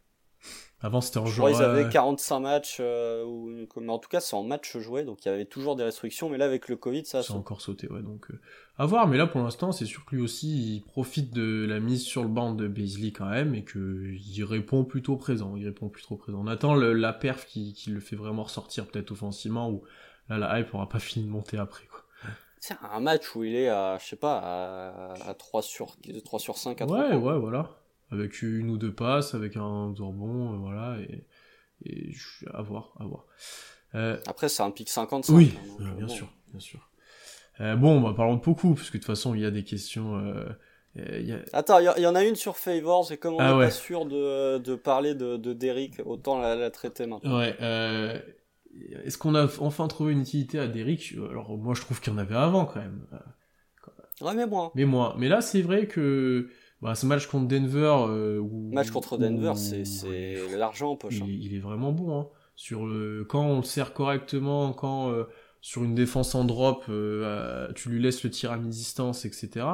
Avant, 0.81 1.01
c'était 1.01 1.17
en 1.17 1.25
joueur. 1.25 1.49
Ils 1.49 1.61
avaient 1.61 1.89
45 1.89 2.39
matchs, 2.39 2.77
euh, 2.79 3.25
ou, 3.25 3.49
mais 3.81 3.91
en 3.91 3.99
tout 3.99 4.07
cas, 4.07 4.21
c'est 4.21 4.35
en 4.35 4.43
match 4.43 4.77
joué, 4.77 5.03
donc 5.03 5.25
il 5.25 5.27
y 5.27 5.31
avait 5.31 5.45
toujours 5.45 5.75
des 5.75 5.83
restrictions, 5.83 6.29
mais 6.29 6.37
là, 6.37 6.45
avec 6.45 6.69
le 6.69 6.77
Covid, 6.77 7.05
ça 7.05 7.19
a 7.19 7.33
encore 7.33 7.59
sauté, 7.59 7.89
ouais, 7.89 8.01
donc, 8.01 8.31
euh, 8.31 8.39
à 8.77 8.85
voir, 8.85 9.07
mais 9.07 9.17
là, 9.17 9.27
pour 9.27 9.41
l'instant, 9.41 9.73
c'est 9.73 9.85
sûr 9.85 10.05
que 10.05 10.15
lui 10.15 10.23
aussi, 10.23 10.75
il 10.75 10.81
profite 10.81 11.33
de 11.33 11.65
la 11.67 11.81
mise 11.81 12.03
sur 12.03 12.23
le 12.23 12.29
banc 12.29 12.53
de 12.53 12.69
Beasley 12.69 13.11
quand 13.11 13.29
même, 13.29 13.55
et 13.55 13.65
qu'il 13.65 14.45
répond 14.45 14.85
plutôt 14.85 15.17
présent, 15.17 15.55
il 15.57 15.65
répond 15.65 15.89
plutôt 15.89 16.15
présent. 16.15 16.39
On 16.41 16.47
attend 16.47 16.75
le, 16.75 16.93
la 16.93 17.11
perf 17.11 17.45
qui, 17.45 17.73
qui, 17.73 17.89
le 17.89 17.99
fait 17.99 18.15
vraiment 18.15 18.43
ressortir, 18.43 18.87
peut-être 18.87 19.11
offensivement, 19.11 19.69
ou 19.69 19.83
là, 20.29 20.37
la 20.37 20.59
hype 20.59 20.73
aura 20.73 20.87
pas 20.87 20.99
fini 20.99 21.25
de 21.25 21.31
monter 21.31 21.57
après, 21.57 21.85
quoi. 21.87 22.03
C'est 22.61 22.75
un 22.91 22.99
match 22.99 23.35
où 23.35 23.43
il 23.45 23.55
est 23.55 23.69
à, 23.69 23.97
je 23.99 24.05
sais 24.05 24.17
pas, 24.17 24.37
à, 24.37 25.29
à 25.29 25.33
3 25.33 25.61
sur, 25.61 25.95
3 26.25 26.39
sur 26.39 26.57
5 26.57 26.81
à 26.81 26.85
3 26.85 26.97
Ouais, 26.97 27.15
ouais, 27.15 27.39
voilà 27.39 27.69
avec 28.11 28.41
une 28.41 28.69
ou 28.69 28.77
deux 28.77 28.93
passes, 28.93 29.33
avec 29.33 29.55
un 29.55 29.87
rebond, 29.87 30.53
euh, 30.53 30.57
voilà, 30.57 30.97
et, 31.01 31.25
et 31.85 32.13
à 32.53 32.61
voir, 32.61 32.93
à 32.99 33.05
voir. 33.05 33.25
Euh, 33.95 34.17
Après, 34.27 34.49
c'est 34.49 34.63
un 34.63 34.71
pic 34.71 34.89
55. 34.89 35.33
Oui, 35.33 35.53
hein, 35.57 35.77
euh, 35.81 35.91
bien 35.95 36.07
sûr, 36.07 36.27
bien 36.51 36.59
sûr. 36.59 36.89
Euh, 37.61 37.75
bon, 37.75 37.99
bah, 38.01 38.13
parlons 38.15 38.35
de 38.35 38.41
beaucoup, 38.41 38.73
parce 38.73 38.89
que 38.89 38.97
de 38.97 39.03
toute 39.03 39.07
façon, 39.07 39.35
il 39.35 39.41
y 39.41 39.45
a 39.45 39.51
des 39.51 39.63
questions. 39.63 40.17
Euh, 40.17 41.19
y 41.19 41.31
a... 41.31 41.39
Attends, 41.53 41.79
il 41.79 42.01
y, 42.01 42.07
en 42.07 42.15
a 42.15 42.23
une 42.23 42.35
sur 42.35 42.57
Favors, 42.57 43.11
et 43.11 43.17
comme 43.17 43.35
on 43.35 43.37
n'est 43.37 43.43
ah 43.43 43.57
pas 43.57 43.71
sûr 43.71 44.05
de, 44.05 44.57
de 44.57 44.75
parler 44.75 45.13
de, 45.15 45.37
de 45.37 45.53
Derrick, 45.53 46.01
autant 46.05 46.39
la, 46.39 46.55
la 46.55 46.71
traiter 46.71 47.05
maintenant. 47.05 47.37
Ouais, 47.37 47.55
est-ce 49.03 49.17
qu'on 49.17 49.33
a 49.33 49.47
enfin 49.59 49.87
trouvé 49.87 50.13
une 50.13 50.21
utilité 50.21 50.59
à 50.59 50.67
Derrick? 50.67 51.15
Alors, 51.29 51.57
moi, 51.57 51.73
je 51.73 51.81
trouve 51.81 51.99
qu'il 51.99 52.13
y 52.13 52.15
en 52.15 52.19
avait 52.19 52.35
avant, 52.35 52.65
quand 52.65 52.79
même. 52.79 53.05
Ouais, 54.21 54.35
mais 54.35 54.45
moins. 54.45 54.71
Mais 54.75 54.85
moins. 54.85 55.15
Mais 55.17 55.27
là, 55.27 55.41
c'est 55.41 55.61
vrai 55.61 55.87
que 55.87 56.49
bah, 56.81 56.95
ce 56.95 57.05
match 57.05 57.27
contre 57.27 57.47
Denver. 57.47 57.95
Euh, 58.07 58.41
match 58.71 58.91
contre 58.91 59.17
Denver, 59.17 59.53
c'est 59.55 59.83
l'argent 60.57 60.91
en 60.91 60.95
poche. 60.95 61.21
Hein. 61.21 61.27
Il, 61.27 61.55
est 61.55 61.59
vraiment 61.59 61.91
bon. 61.91 62.19
Hein. 62.19 62.27
Sur 62.55 62.85
le, 62.85 63.25
quand 63.27 63.45
on 63.45 63.57
le 63.57 63.63
sert 63.63 63.93
correctement, 63.93 64.73
quand 64.73 65.11
euh, 65.11 65.25
sur 65.61 65.83
une 65.83 65.95
défense 65.95 66.35
en 66.35 66.45
drop, 66.45 66.85
euh, 66.89 67.71
tu 67.73 67.89
lui 67.89 68.01
laisses 68.01 68.23
le 68.23 68.29
tir 68.29 68.51
à 68.51 68.57
mi-distance, 68.57 69.25
etc. 69.25 69.65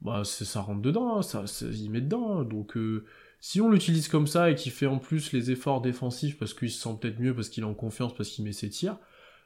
Bah, 0.00 0.22
ça 0.24 0.60
rentre 0.60 0.82
dedans, 0.82 1.16
hein, 1.16 1.22
ça, 1.22 1.46
ça, 1.46 1.66
il 1.66 1.90
met 1.90 2.00
dedans. 2.00 2.40
Hein. 2.40 2.44
donc, 2.44 2.76
euh, 2.76 3.04
si 3.40 3.60
on 3.60 3.70
l'utilise 3.70 4.08
comme 4.08 4.26
ça 4.26 4.50
et 4.50 4.54
qu'il 4.54 4.72
fait 4.72 4.86
en 4.86 4.98
plus 4.98 5.32
les 5.32 5.50
efforts 5.50 5.80
défensifs 5.80 6.38
parce 6.38 6.54
qu'il 6.54 6.70
se 6.70 6.80
sent 6.80 6.96
peut-être 7.00 7.20
mieux, 7.20 7.34
parce 7.34 7.48
qu'il 7.48 7.62
est 7.62 7.66
en 7.66 7.74
confiance, 7.74 8.14
parce 8.14 8.28
qu'il 8.28 8.44
met 8.44 8.52
ses 8.52 8.68
tirs, 8.68 8.98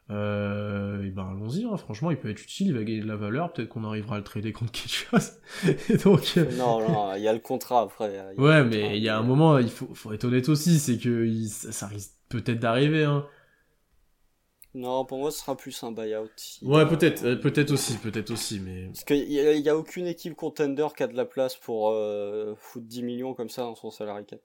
euh, 0.09 1.03
et 1.03 1.11
ben 1.11 1.29
allons-y, 1.31 1.65
hein. 1.65 1.77
franchement 1.77 2.13
il 2.13 2.17
peut 2.17 2.31
être 2.31 2.41
utile, 2.41 2.69
il 2.69 2.75
va 2.75 2.85
gagner 2.85 3.01
de 3.01 3.09
la 3.09 3.17
valeur, 3.17 3.53
peut-être 3.53 3.69
qu'on 3.69 3.83
arrivera 3.83 4.15
à 4.15 4.19
le 4.19 4.25
trader 4.25 4.53
contre 4.53 4.71
quelque 4.73 4.89
chose. 4.89 5.33
donc, 6.05 6.35
euh, 6.37 6.57
Non, 6.57 6.89
non, 6.89 7.15
il 7.17 7.23
y 7.23 7.29
a 7.29 7.33
le 7.33 7.41
contrat 7.41 7.83
après. 7.83 8.35
ouais, 8.37 8.65
mais 8.65 8.97
il 8.97 9.03
y 9.03 9.09
a 9.09 9.19
un 9.19 9.23
moment, 9.23 9.59
il 9.59 9.69
faut, 9.69 9.93
faut 9.95 10.13
être 10.13 10.25
honnête 10.25 10.49
aussi, 10.49 10.79
c'est 10.79 10.99
que 10.99 11.29
ça, 11.49 11.89
risque 11.89 12.13
peut-être 12.29 12.61
d'arriver. 12.61 13.05
Hein. 13.05 13.27
Non, 14.77 15.07
pour 15.07 15.19
moi, 15.19 15.31
ce 15.31 15.41
sera 15.41 15.57
plus 15.57 15.83
un 15.83 15.91
buyout. 15.91 16.29
Ouais, 16.63 16.87
peut-être, 16.87 17.25
euh, 17.25 17.37
peut-être 17.37 17.73
aussi, 17.73 17.97
peut-être 17.97 18.31
aussi, 18.31 18.61
mais. 18.61 18.87
Parce 18.89 19.05
qu'il 19.05 19.27
n'y 19.27 19.69
a, 19.69 19.77
aucune 19.77 20.07
équipe 20.07 20.35
contender 20.35 20.87
qui 20.95 21.03
a 21.03 21.07
de 21.07 21.17
la 21.17 21.25
place 21.25 21.57
pour 21.57 21.89
euh, 21.89 22.55
foutre 22.59 22.87
10 22.87 23.03
millions 23.03 23.35
comme 23.35 23.49
ça 23.49 23.63
dans 23.63 23.75
son 23.75 23.91
salary 23.91 24.27
cap. 24.27 24.41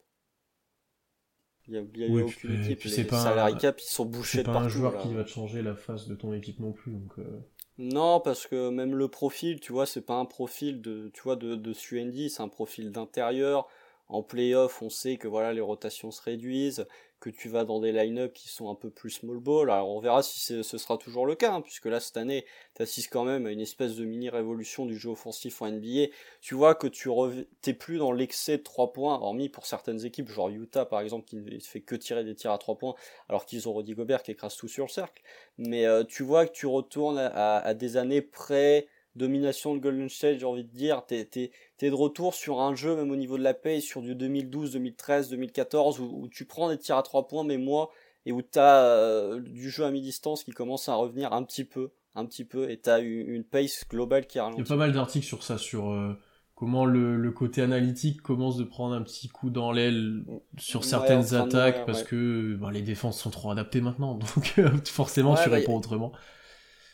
Il 1.68 1.74
n'y 1.74 2.04
a, 2.04 2.08
y 2.08 2.22
a 2.22 2.26
aucune 2.26 2.64
équipe. 2.64 2.84
Les 2.84 3.04
pas 3.04 3.20
salary 3.20 3.58
cap, 3.58 3.80
ils 3.80 3.90
sont 3.90 4.06
bouchés 4.06 4.40
de 4.40 4.44
partout. 4.44 4.60
C'est 4.60 4.62
pas 4.62 4.66
un 4.66 4.70
joueur 4.70 5.02
qui 5.02 5.14
va 5.14 5.24
te 5.24 5.30
changer 5.30 5.62
la 5.62 5.76
face 5.76 6.08
de 6.08 6.16
ton 6.16 6.34
équipe 6.34 6.60
non 6.60 6.72
plus, 6.72 6.92
donc. 6.92 7.12
Euh. 7.20 7.40
Non, 7.78 8.20
parce 8.20 8.48
que 8.48 8.70
même 8.70 8.96
le 8.96 9.08
profil, 9.08 9.60
tu 9.60 9.72
vois, 9.72 9.86
c'est 9.86 10.06
pas 10.06 10.16
un 10.16 10.26
profil 10.26 10.82
de, 10.82 11.10
tu 11.14 11.22
vois, 11.24 11.36
de, 11.36 11.56
de 11.56 11.74
c'est 11.74 12.42
un 12.42 12.48
profil 12.48 12.92
d'intérieur. 12.92 13.68
En 14.08 14.24
playoff, 14.24 14.82
on 14.82 14.90
sait 14.90 15.18
que 15.18 15.28
voilà, 15.28 15.54
les 15.54 15.62
rotations 15.62 16.12
se 16.12 16.22
réduisent 16.22 16.86
que 17.22 17.30
tu 17.30 17.50
vas 17.50 17.64
dans 17.64 17.80
des 17.80 17.92
line-up 17.92 18.34
qui 18.34 18.50
sont 18.50 18.70
un 18.70 18.76
peu 18.76 18.90
plus 18.90 19.12
small 19.12 19.38
ball. 19.38 19.70
Alors 19.70 19.90
on 19.90 20.00
verra 20.02 20.24
si 20.24 20.40
ce 20.64 20.78
sera 20.78 20.98
toujours 20.98 21.26
le 21.26 21.36
cas, 21.36 21.54
hein, 21.54 21.62
puisque 21.62 21.86
là 21.86 22.00
cette 22.00 22.18
année, 22.18 22.46
tu 22.76 22.84
quand 23.10 23.24
même 23.24 23.46
à 23.46 23.52
une 23.52 23.62
espèce 23.62 23.96
de 23.96 24.04
mini-révolution 24.04 24.86
du 24.88 24.98
jeu 24.98 25.12
offensif 25.12 25.62
en 25.62 25.72
NBA. 25.72 26.08
Tu 26.42 26.56
vois 26.56 26.74
que 26.74 26.88
tu 26.88 27.10
t'es 27.62 27.74
plus 27.74 28.00
dans 28.00 28.12
l'excès 28.12 28.58
de 28.58 28.64
3 28.64 28.92
points, 28.92 29.20
hormis 29.22 29.50
pour 29.50 29.68
certaines 29.68 30.04
équipes, 30.04 30.30
genre 30.30 30.50
Utah 30.50 30.86
par 30.86 31.00
exemple, 31.00 31.26
qui 31.28 31.36
ne 31.36 31.60
fait 31.60 31.82
que 31.82 31.96
tirer 31.96 32.24
des 32.24 32.36
tirs 32.36 32.52
à 32.52 32.58
3 32.58 32.78
points, 32.78 32.96
alors 33.30 33.46
qu'ils 33.46 33.70
ont 33.70 33.74
Rudy 33.74 33.94
Gobert 33.94 34.24
qui 34.24 34.32
écrase 34.32 34.56
tout 34.56 34.68
sur 34.68 34.86
le 34.86 34.90
cercle. 34.92 35.22
Mais 35.60 35.86
euh, 35.86 36.04
tu 36.04 36.24
vois 36.24 36.48
que 36.48 36.52
tu 36.52 36.66
retournes 36.66 37.20
à, 37.20 37.60
à 37.60 37.74
des 37.76 37.98
années 37.98 38.22
près 38.24 38.88
domination 39.16 39.76
de 39.76 39.80
Golden 39.80 40.10
State, 40.10 40.40
j'ai 40.40 40.46
envie 40.46 40.64
de 40.64 40.70
dire, 40.70 41.06
t'es, 41.06 41.26
t'es, 41.26 41.52
t'es 41.78 41.90
de 41.90 41.96
retour 41.96 42.34
sur 42.34 42.62
un 42.62 42.76
jeu, 42.76 42.96
même 42.96 43.12
au 43.12 43.16
niveau 43.16 43.38
de 43.38 43.44
la 43.44 43.54
paye, 43.54 43.82
sur 43.82 44.02
du 44.02 44.16
2012, 44.16 44.74
2013, 44.74 45.30
2014, 45.30 46.00
où, 46.00 46.28
tu 46.30 46.46
prends 46.46 46.70
des 46.70 46.78
tirs 46.78 46.98
à 46.98 47.04
trois 47.04 47.28
points, 47.28 47.44
mais 47.44 47.58
moi, 47.58 47.90
et 48.26 48.32
où 48.32 48.42
t'as 48.42 48.84
euh, 48.86 49.40
du 49.42 49.70
jeu 49.70 49.84
à 49.84 49.92
mi-distance 49.92 50.44
qui 50.44 50.52
commence 50.52 50.88
à 50.88 50.96
revenir 50.96 51.34
un 51.34 51.44
petit 51.44 51.66
peu, 51.66 51.92
un 52.16 52.26
petit 52.26 52.46
peu, 52.46 52.70
et 52.70 52.78
t'as 52.78 53.02
une, 53.02 53.28
une 53.28 53.44
pace 53.44 53.84
globale 53.90 54.28
qui 54.28 54.40
ralentit. 54.40 54.62
Il 54.62 54.64
y 54.64 54.68
a 54.68 54.70
pas 54.70 54.78
mal 54.78 54.94
d'articles 54.94 55.26
sur 55.26 55.44
ça, 55.44 55.58
sur 55.58 55.92
euh, 55.92 56.18
comment 56.56 56.86
le, 56.86 57.18
le, 57.18 57.32
côté 57.32 57.62
analytique 57.62 58.22
commence 58.22 58.56
de 58.56 58.64
prendre 58.64 58.96
un 58.96 59.02
petit 59.02 59.28
coup 59.28 59.50
dans 59.50 59.72
l'aile 59.74 60.24
sur 60.58 60.86
certaines 60.86 61.34
attaques, 61.34 61.86
parce 61.86 62.04
que 62.04 62.56
bah, 62.56 62.72
les 62.72 62.82
défenses 62.82 63.20
sont 63.20 63.32
trop 63.32 63.52
adaptées 63.52 63.82
maintenant, 63.82 64.16
donc 64.36 64.88
forcément 64.88 65.36
tu 65.36 65.50
réponds 65.50 65.76
autrement. 65.76 66.14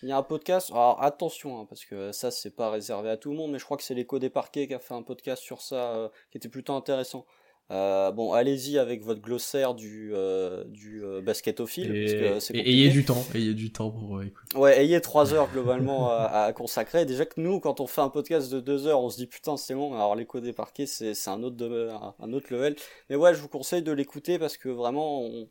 Il 0.03 0.09
y 0.09 0.11
a 0.11 0.17
un 0.17 0.23
podcast, 0.23 0.69
alors 0.71 1.01
attention, 1.01 1.59
hein, 1.59 1.65
parce 1.67 1.85
que 1.85 2.11
ça 2.11 2.29
c'est 2.29 2.55
pas 2.55 2.69
réservé 2.69 3.09
à 3.09 3.17
tout 3.17 3.31
le 3.31 3.35
monde, 3.35 3.51
mais 3.51 3.59
je 3.59 3.65
crois 3.65 3.77
que 3.77 3.83
c'est 3.83 3.95
l'écho 3.95 4.19
des 4.19 4.29
parquets 4.29 4.67
qui 4.67 4.73
a 4.73 4.79
fait 4.79 4.93
un 4.93 5.01
podcast 5.01 5.41
sur 5.41 5.61
ça, 5.61 5.95
euh, 5.95 6.09
qui 6.31 6.37
était 6.37 6.49
plutôt 6.49 6.73
intéressant. 6.73 7.25
Euh, 7.69 8.11
bon, 8.11 8.31
allez-y 8.31 8.77
avec 8.77 9.03
votre 9.03 9.19
glossaire 9.19 9.73
du, 9.73 10.11
euh, 10.13 10.63
du 10.67 11.03
basketophile. 11.21 11.93
Et, 11.93 12.39
ayez 12.53 12.89
du 12.89 13.03
temps, 13.03 13.25
ayez 13.35 13.53
du 13.53 13.73
temps 13.73 13.89
pour 13.89 14.21
écouter. 14.23 14.57
Ouais, 14.57 14.81
ayez 14.81 15.01
trois 15.01 15.33
heures 15.33 15.51
globalement 15.51 16.09
à, 16.11 16.53
consacrer. 16.53 17.05
Déjà 17.05 17.25
que 17.25 17.41
nous, 17.41 17.59
quand 17.59 17.81
on 17.81 17.87
fait 17.87 17.99
un 17.99 18.07
podcast 18.07 18.49
de 18.49 18.61
deux 18.61 18.87
heures, 18.87 19.01
on 19.01 19.09
se 19.09 19.17
dit 19.17 19.27
putain 19.27 19.57
c'est 19.57 19.73
long. 19.73 19.93
Alors 19.95 20.15
l'écho 20.15 20.39
des 20.39 20.53
parquets, 20.53 20.85
c'est 20.85 21.27
un 21.27 21.43
autre 21.43 21.57
de, 21.57 21.89
un 22.19 22.31
autre 22.31 22.53
level. 22.53 22.77
Mais 23.09 23.17
ouais, 23.17 23.33
je 23.33 23.41
vous 23.41 23.49
conseille 23.49 23.81
de 23.81 23.91
l'écouter 23.91 24.39
parce 24.39 24.55
que 24.55 24.69
vraiment, 24.69 25.23
on, 25.23 25.49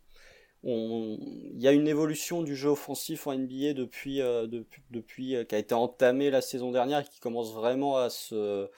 il 0.69 1.63
y 1.63 1.69
a 1.69 1.73
une 1.73 1.87
évolution 1.87 2.43
du 2.43 2.57
jeu 2.57 2.71
offensif 2.71 3.27
en 3.27 3.35
NBA 3.35 3.73
depuis, 3.75 4.21
euh, 4.21 4.49
depuis, 4.91 5.37
euh, 5.37 5.45
qui 5.45 5.55
a 5.55 5.59
été 5.59 5.75
entamée 5.75 6.29
la 6.31 6.41
saison 6.41 6.73
dernière 6.73 7.01
et 7.01 7.05
qui 7.05 7.21
commence 7.21 7.53
vraiment 7.53 7.99
à 7.99 8.11
se, 8.11 8.69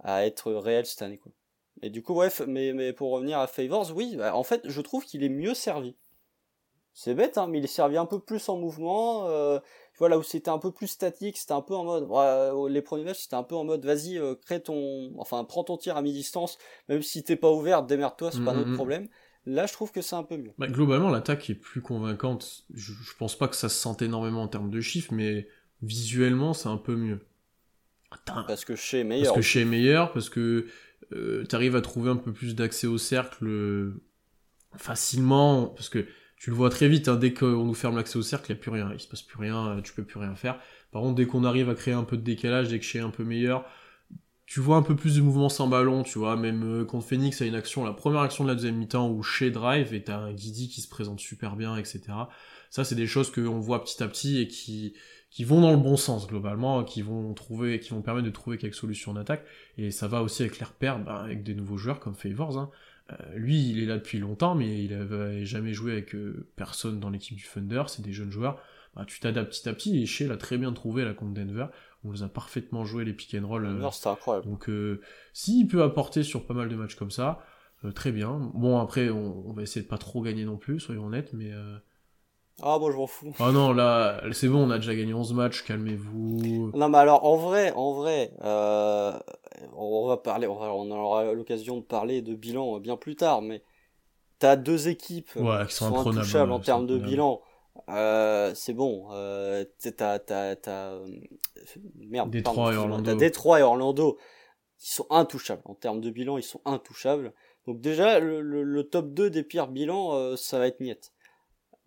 à 0.00 0.24
être 0.24 0.52
réel 0.52 0.86
cette 0.86 1.02
année, 1.02 1.18
quoi. 1.18 1.32
Et 1.82 1.90
du 1.90 2.02
coup, 2.02 2.14
bref, 2.14 2.40
mais, 2.46 2.72
mais 2.72 2.94
pour 2.94 3.10
revenir 3.10 3.38
à 3.38 3.46
Favors, 3.46 3.92
oui, 3.94 4.16
bah, 4.16 4.34
en 4.34 4.44
fait, 4.44 4.62
je 4.64 4.80
trouve 4.80 5.04
qu'il 5.04 5.22
est 5.22 5.28
mieux 5.28 5.52
servi. 5.52 5.94
C'est 6.94 7.14
bête, 7.14 7.36
hein, 7.36 7.48
mais 7.48 7.58
il 7.58 7.64
est 7.64 7.66
servi 7.66 7.98
un 7.98 8.06
peu 8.06 8.18
plus 8.18 8.48
en 8.48 8.56
mouvement. 8.56 9.26
Euh, 9.26 9.60
voilà 9.98 10.16
où 10.16 10.22
c'était 10.22 10.48
un 10.48 10.56
peu 10.56 10.72
plus 10.72 10.86
statique, 10.86 11.36
c'était 11.36 11.52
un 11.52 11.60
peu 11.60 11.74
en 11.74 11.84
mode. 11.84 12.70
les 12.70 12.80
premiers 12.80 13.04
matchs, 13.04 13.24
c'était 13.24 13.36
un 13.36 13.42
peu 13.42 13.56
en 13.56 13.64
mode, 13.64 13.84
vas-y, 13.84 14.18
crée 14.40 14.62
ton, 14.62 15.12
enfin, 15.18 15.44
prends 15.44 15.64
ton 15.64 15.76
tir 15.76 15.98
à 15.98 16.02
mi-distance, 16.02 16.56
même 16.88 17.02
si 17.02 17.22
t'es 17.22 17.36
pas 17.36 17.50
ouvert, 17.50 17.82
démerde-toi, 17.82 18.30
c'est 18.32 18.42
pas 18.42 18.54
mm, 18.54 18.56
notre 18.56 18.68
mm, 18.68 18.72
mm. 18.72 18.76
problème. 18.76 19.08
Là, 19.46 19.66
je 19.66 19.72
trouve 19.72 19.92
que 19.92 20.02
c'est 20.02 20.16
un 20.16 20.24
peu 20.24 20.36
mieux. 20.36 20.52
Bah, 20.58 20.66
globalement, 20.66 21.08
l'attaque 21.08 21.48
est 21.50 21.54
plus 21.54 21.80
convaincante. 21.80 22.64
Je, 22.74 22.92
pense 23.16 23.38
pas 23.38 23.46
que 23.46 23.54
ça 23.54 23.68
se 23.68 23.76
sente 23.76 24.02
énormément 24.02 24.42
en 24.42 24.48
termes 24.48 24.70
de 24.70 24.80
chiffres, 24.80 25.12
mais 25.14 25.48
visuellement, 25.82 26.52
c'est 26.52 26.68
un 26.68 26.76
peu 26.76 26.96
mieux. 26.96 27.20
Parce 28.24 28.64
que 28.64 28.74
chez 28.74 29.00
est 29.00 29.04
meilleur. 29.04 29.32
Parce 29.32 29.36
que 29.36 29.42
chez 29.42 29.60
est 29.60 29.64
meilleur, 29.64 30.12
parce 30.12 30.30
que 30.30 30.66
euh, 31.12 31.44
t'arrives 31.44 31.76
à 31.76 31.80
trouver 31.80 32.10
un 32.10 32.16
peu 32.16 32.32
plus 32.32 32.56
d'accès 32.56 32.88
au 32.88 32.98
cercle 32.98 33.46
euh, 33.46 34.02
facilement, 34.76 35.66
parce 35.66 35.88
que 35.88 36.06
tu 36.36 36.50
le 36.50 36.56
vois 36.56 36.70
très 36.70 36.88
vite, 36.88 37.08
hein, 37.08 37.16
dès 37.16 37.32
qu'on 37.32 37.64
nous 37.64 37.74
ferme 37.74 37.96
l'accès 37.96 38.18
au 38.18 38.22
cercle, 38.22 38.50
il 38.50 38.54
n'y 38.54 38.58
a 38.58 38.62
plus 38.62 38.70
rien, 38.70 38.90
il 38.92 39.00
se 39.00 39.06
passe 39.06 39.22
plus 39.22 39.38
rien, 39.38 39.80
tu 39.82 39.92
peux 39.92 40.02
plus 40.02 40.18
rien 40.18 40.34
faire. 40.34 40.58
Par 40.90 41.02
contre, 41.02 41.14
dès 41.14 41.26
qu'on 41.26 41.44
arrive 41.44 41.70
à 41.70 41.74
créer 41.74 41.94
un 41.94 42.04
peu 42.04 42.16
de 42.16 42.22
décalage, 42.22 42.68
dès 42.68 42.78
que 42.80 42.84
chez 42.84 42.98
un 42.98 43.10
peu 43.10 43.22
meilleur, 43.22 43.64
tu 44.46 44.60
vois 44.60 44.76
un 44.76 44.82
peu 44.82 44.94
plus 44.94 45.16
de 45.16 45.22
mouvement 45.22 45.48
sans 45.48 45.66
ballon, 45.66 46.04
tu 46.04 46.18
vois, 46.18 46.36
même 46.36 46.62
euh, 46.62 46.84
contre 46.84 47.06
Phoenix 47.06 47.42
a 47.42 47.46
une 47.46 47.56
action, 47.56 47.84
la 47.84 47.92
première 47.92 48.20
action 48.20 48.44
de 48.44 48.48
la 48.48 48.54
deuxième 48.54 48.76
mi-temps 48.76 49.10
où 49.10 49.22
chez 49.22 49.50
drive 49.50 49.92
et 49.92 50.04
t'as 50.04 50.18
un 50.18 50.32
Guidi 50.32 50.68
qui 50.68 50.80
se 50.80 50.88
présente 50.88 51.18
super 51.18 51.56
bien, 51.56 51.76
etc. 51.76 52.00
Ça, 52.70 52.84
c'est 52.84 52.94
des 52.94 53.08
choses 53.08 53.32
qu'on 53.32 53.58
voit 53.58 53.82
petit 53.82 54.02
à 54.02 54.08
petit 54.08 54.40
et 54.40 54.46
qui, 54.46 54.94
qui 55.30 55.44
vont 55.44 55.60
dans 55.60 55.72
le 55.72 55.76
bon 55.76 55.96
sens 55.96 56.28
globalement, 56.28 56.84
qui 56.84 57.02
vont 57.02 57.34
trouver, 57.34 57.80
qui 57.80 57.90
vont 57.90 58.02
permettre 58.02 58.26
de 58.26 58.32
trouver 58.32 58.56
quelques 58.56 58.74
solutions 58.74 59.12
en 59.12 59.16
attaque. 59.16 59.44
Et 59.78 59.90
ça 59.90 60.06
va 60.06 60.22
aussi 60.22 60.42
avec 60.42 60.60
les 60.60 60.64
repères, 60.64 60.98
bah, 61.00 61.22
avec 61.22 61.42
des 61.42 61.54
nouveaux 61.54 61.76
joueurs 61.76 61.98
comme 61.98 62.14
Favors. 62.14 62.56
Hein. 62.56 62.70
Euh, 63.12 63.36
lui, 63.36 63.70
il 63.70 63.82
est 63.82 63.86
là 63.86 63.98
depuis 63.98 64.18
longtemps, 64.18 64.54
mais 64.54 64.84
il 64.84 64.94
avait 64.94 65.44
jamais 65.44 65.72
joué 65.72 65.92
avec 65.92 66.14
euh, 66.14 66.48
personne 66.56 67.00
dans 67.00 67.10
l'équipe 67.10 67.36
du 67.36 67.44
Thunder. 67.44 67.82
C'est 67.88 68.02
des 68.02 68.12
jeunes 68.12 68.30
joueurs. 68.30 68.60
Bah, 68.96 69.04
tu 69.06 69.20
t'adaptes 69.20 69.50
petit 69.50 69.68
à 69.68 69.74
petit 69.74 70.02
et 70.02 70.06
Shea 70.06 70.26
l'a 70.26 70.38
très 70.38 70.56
bien 70.56 70.72
trouvé 70.72 71.02
à 71.02 71.04
la 71.04 71.12
contre 71.12 71.34
Denver 71.34 71.66
on 72.06 72.12
les 72.12 72.22
a 72.22 72.28
parfaitement 72.28 72.84
joué 72.84 73.04
les 73.04 73.12
pick 73.12 73.34
and 73.34 73.46
roll. 73.46 73.66
Euh, 73.66 73.90
c'était 73.90 74.08
incroyable. 74.08 74.46
Donc 74.46 74.68
euh, 74.68 75.00
s'il 75.32 75.66
peut 75.66 75.82
apporter 75.82 76.22
sur 76.22 76.46
pas 76.46 76.54
mal 76.54 76.68
de 76.68 76.76
matchs 76.76 76.94
comme 76.94 77.10
ça, 77.10 77.40
euh, 77.84 77.92
très 77.92 78.12
bien. 78.12 78.50
Bon 78.54 78.78
après 78.78 79.10
on, 79.10 79.52
va 79.52 79.62
essayer 79.62 79.82
de 79.82 79.88
pas 79.88 79.98
trop 79.98 80.22
gagner 80.22 80.44
non 80.44 80.56
plus, 80.56 80.80
soyons 80.80 81.06
honnêtes, 81.06 81.32
mais 81.32 81.50
ah 82.62 82.78
bon 82.78 82.90
je 82.90 82.96
m'en 82.96 83.06
fous. 83.06 83.34
Ah 83.38 83.52
non 83.52 83.72
là 83.72 84.22
c'est 84.32 84.48
bon 84.48 84.66
on 84.66 84.70
a 84.70 84.78
déjà 84.78 84.94
gagné 84.94 85.14
11 85.14 85.34
matchs, 85.34 85.62
calmez-vous. 85.64 86.72
Non 86.74 86.88
mais 86.88 86.98
alors 86.98 87.24
en 87.24 87.36
vrai 87.36 87.72
en 87.72 87.92
vrai 87.92 88.32
on 88.40 90.06
va 90.06 90.16
parler 90.16 90.46
on, 90.46 90.90
aura 90.90 91.32
l'occasion 91.32 91.78
de 91.78 91.82
parler 91.82 92.22
de 92.22 92.34
bilan 92.34 92.78
bien 92.78 92.96
plus 92.96 93.16
tard 93.16 93.42
mais 93.42 93.62
t'as 94.38 94.56
deux 94.56 94.88
équipes 94.88 95.32
qui 95.32 95.74
sont, 95.74 95.96
intouchables 95.96 96.52
en 96.52 96.60
termes 96.60 96.86
de 96.86 96.98
bilan. 96.98 97.40
Euh, 97.88 98.52
c'est 98.54 98.72
bon. 98.72 99.08
Euh, 99.12 99.64
t'as, 99.78 100.18
t'as, 100.18 100.56
t'as, 100.56 100.92
euh, 100.92 101.06
merde. 101.96 102.30
Détroit 102.30 102.72
et 102.72 102.76
Orlando. 102.76 103.14
Détroit 103.14 103.60
et 103.60 103.62
Orlando. 103.62 104.18
Ils 104.80 104.90
sont 104.90 105.06
intouchables. 105.10 105.62
En 105.64 105.74
termes 105.74 106.00
de 106.00 106.10
bilan, 106.10 106.38
ils 106.38 106.42
sont 106.42 106.60
intouchables. 106.64 107.32
Donc 107.66 107.80
déjà, 107.80 108.20
le, 108.20 108.40
le, 108.40 108.82
top 108.84 109.12
2 109.12 109.30
des 109.30 109.42
pires 109.42 109.68
bilans, 109.68 110.14
euh, 110.14 110.36
ça 110.36 110.58
va 110.58 110.66
être 110.66 110.80
miette. 110.80 111.12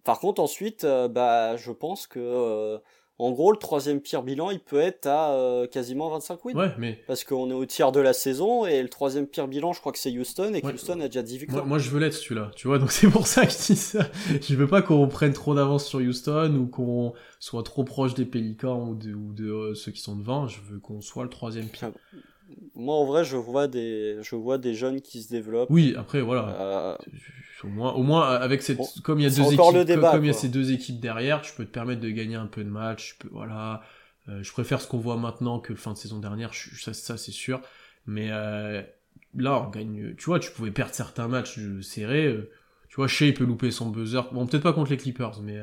Par 0.04 0.19
contre, 0.19 0.41
ensuite, 0.41 0.86
bah, 0.86 1.56
je 1.58 1.71
pense 1.71 2.08
que 2.08 2.80
en 3.19 3.32
gros, 3.32 3.51
le 3.51 3.58
troisième 3.58 3.99
pire 3.99 4.23
bilan, 4.23 4.49
il 4.49 4.62
peut 4.62 4.79
être 4.79 5.05
à 5.05 5.34
euh, 5.34 5.67
quasiment 5.67 6.10
25 6.10 6.45
wins. 6.45 6.55
Ouais, 6.55 6.71
mais... 6.77 7.03
Parce 7.05 7.25
qu'on 7.25 7.49
est 7.51 7.53
au 7.53 7.65
tiers 7.65 7.91
de 7.91 7.99
la 7.99 8.13
saison, 8.13 8.65
et 8.65 8.82
le 8.82 8.88
troisième 8.88 9.27
pire 9.27 9.49
bilan, 9.49 9.73
je 9.73 9.82
crois 9.82 9.91
que 9.91 9.99
c'est 9.99 10.17
Houston, 10.17 10.53
et 10.53 10.65
Houston 10.65 11.01
a 11.01 11.08
déjà 11.08 11.21
10 11.21 11.38
victoires. 11.38 11.65
Moi, 11.65 11.79
je 11.79 11.89
veux 11.89 11.99
l'être 11.99 12.13
celui-là, 12.13 12.49
tu 12.55 12.67
vois, 12.67 12.79
donc 12.79 12.91
c'est 12.93 13.10
pour 13.10 13.27
ça 13.27 13.45
que 13.45 13.51
je 13.51 13.58
dis 13.58 13.75
ça. 13.75 14.10
Je 14.41 14.55
veux 14.55 14.67
pas 14.67 14.82
qu'on 14.82 15.05
prenne 15.10 15.34
trop 15.34 15.53
d'avance 15.53 15.86
sur 15.86 15.99
Houston, 15.99 16.55
ou 16.55 16.67
qu'on 16.67 17.13
soit 17.39 17.63
trop 17.63 17.84
proche 17.84 18.13
des 18.13 18.25
Pélicans, 18.25 18.88
ou 18.88 18.95
de, 18.95 19.13
ou 19.13 19.34
de 19.34 19.51
euh, 19.51 19.75
ceux 19.75 19.91
qui 19.91 19.99
sont 19.99 20.15
devant, 20.15 20.47
je 20.47 20.62
veux 20.62 20.79
qu'on 20.79 21.01
soit 21.01 21.23
le 21.23 21.29
troisième 21.29 21.67
pire. 21.67 21.91
Moi, 22.73 22.95
en 22.95 23.05
vrai, 23.05 23.25
je 23.25 23.36
vois 23.36 23.67
des, 23.67 24.17
je 24.21 24.36
vois 24.38 24.58
des 24.58 24.73
jeunes 24.73 25.01
qui 25.01 25.21
se 25.21 25.29
développent. 25.29 25.69
Oui, 25.69 25.93
après, 25.97 26.21
voilà. 26.21 26.55
Euh, 26.62 26.97
au 27.63 27.67
moins, 27.67 27.93
au 27.93 28.03
moins, 28.03 28.27
avec 28.27 28.61
cette, 28.61 28.79
comme 29.03 29.19
il 29.19 29.23
y 29.23 29.25
a 29.25 29.29
deux 29.29 29.53
équipes, 29.53 30.01
comme, 30.01 30.23
il 30.23 30.27
y 30.27 30.29
a 30.29 30.33
ces 30.33 30.49
deux 30.49 30.71
équipes 30.71 30.99
derrière, 30.99 31.41
tu 31.41 31.53
peux 31.53 31.65
te 31.65 31.71
permettre 31.71 32.01
de 32.01 32.09
gagner 32.09 32.35
un 32.35 32.47
peu 32.47 32.63
de 32.63 32.69
match. 32.69 33.17
peux, 33.19 33.29
voilà. 33.31 33.81
Euh, 34.27 34.43
je 34.43 34.51
préfère 34.51 34.81
ce 34.81 34.87
qu'on 34.87 34.97
voit 34.97 35.17
maintenant 35.17 35.59
que 35.59 35.75
fin 35.75 35.93
de 35.93 35.97
saison 35.97 36.19
dernière. 36.19 36.53
ça, 36.53 36.93
ça 36.93 37.17
c'est 37.17 37.31
sûr. 37.31 37.61
Mais 38.05 38.29
euh, 38.31 38.81
là, 39.35 39.63
on 39.65 39.69
gagne. 39.69 40.15
Tu 40.15 40.25
vois, 40.25 40.39
tu 40.39 40.51
pouvais 40.51 40.71
perdre 40.71 40.93
certains 40.93 41.27
matchs 41.27 41.59
serrés. 41.81 42.35
tu 42.89 42.95
vois, 42.95 43.07
Shea 43.07 43.31
peut 43.33 43.45
louper 43.45 43.71
son 43.71 43.89
buzzer. 43.89 44.21
Bon, 44.31 44.45
peut-être 44.45 44.63
pas 44.63 44.73
contre 44.73 44.91
les 44.91 44.97
Clippers, 44.97 45.41
mais 45.41 45.59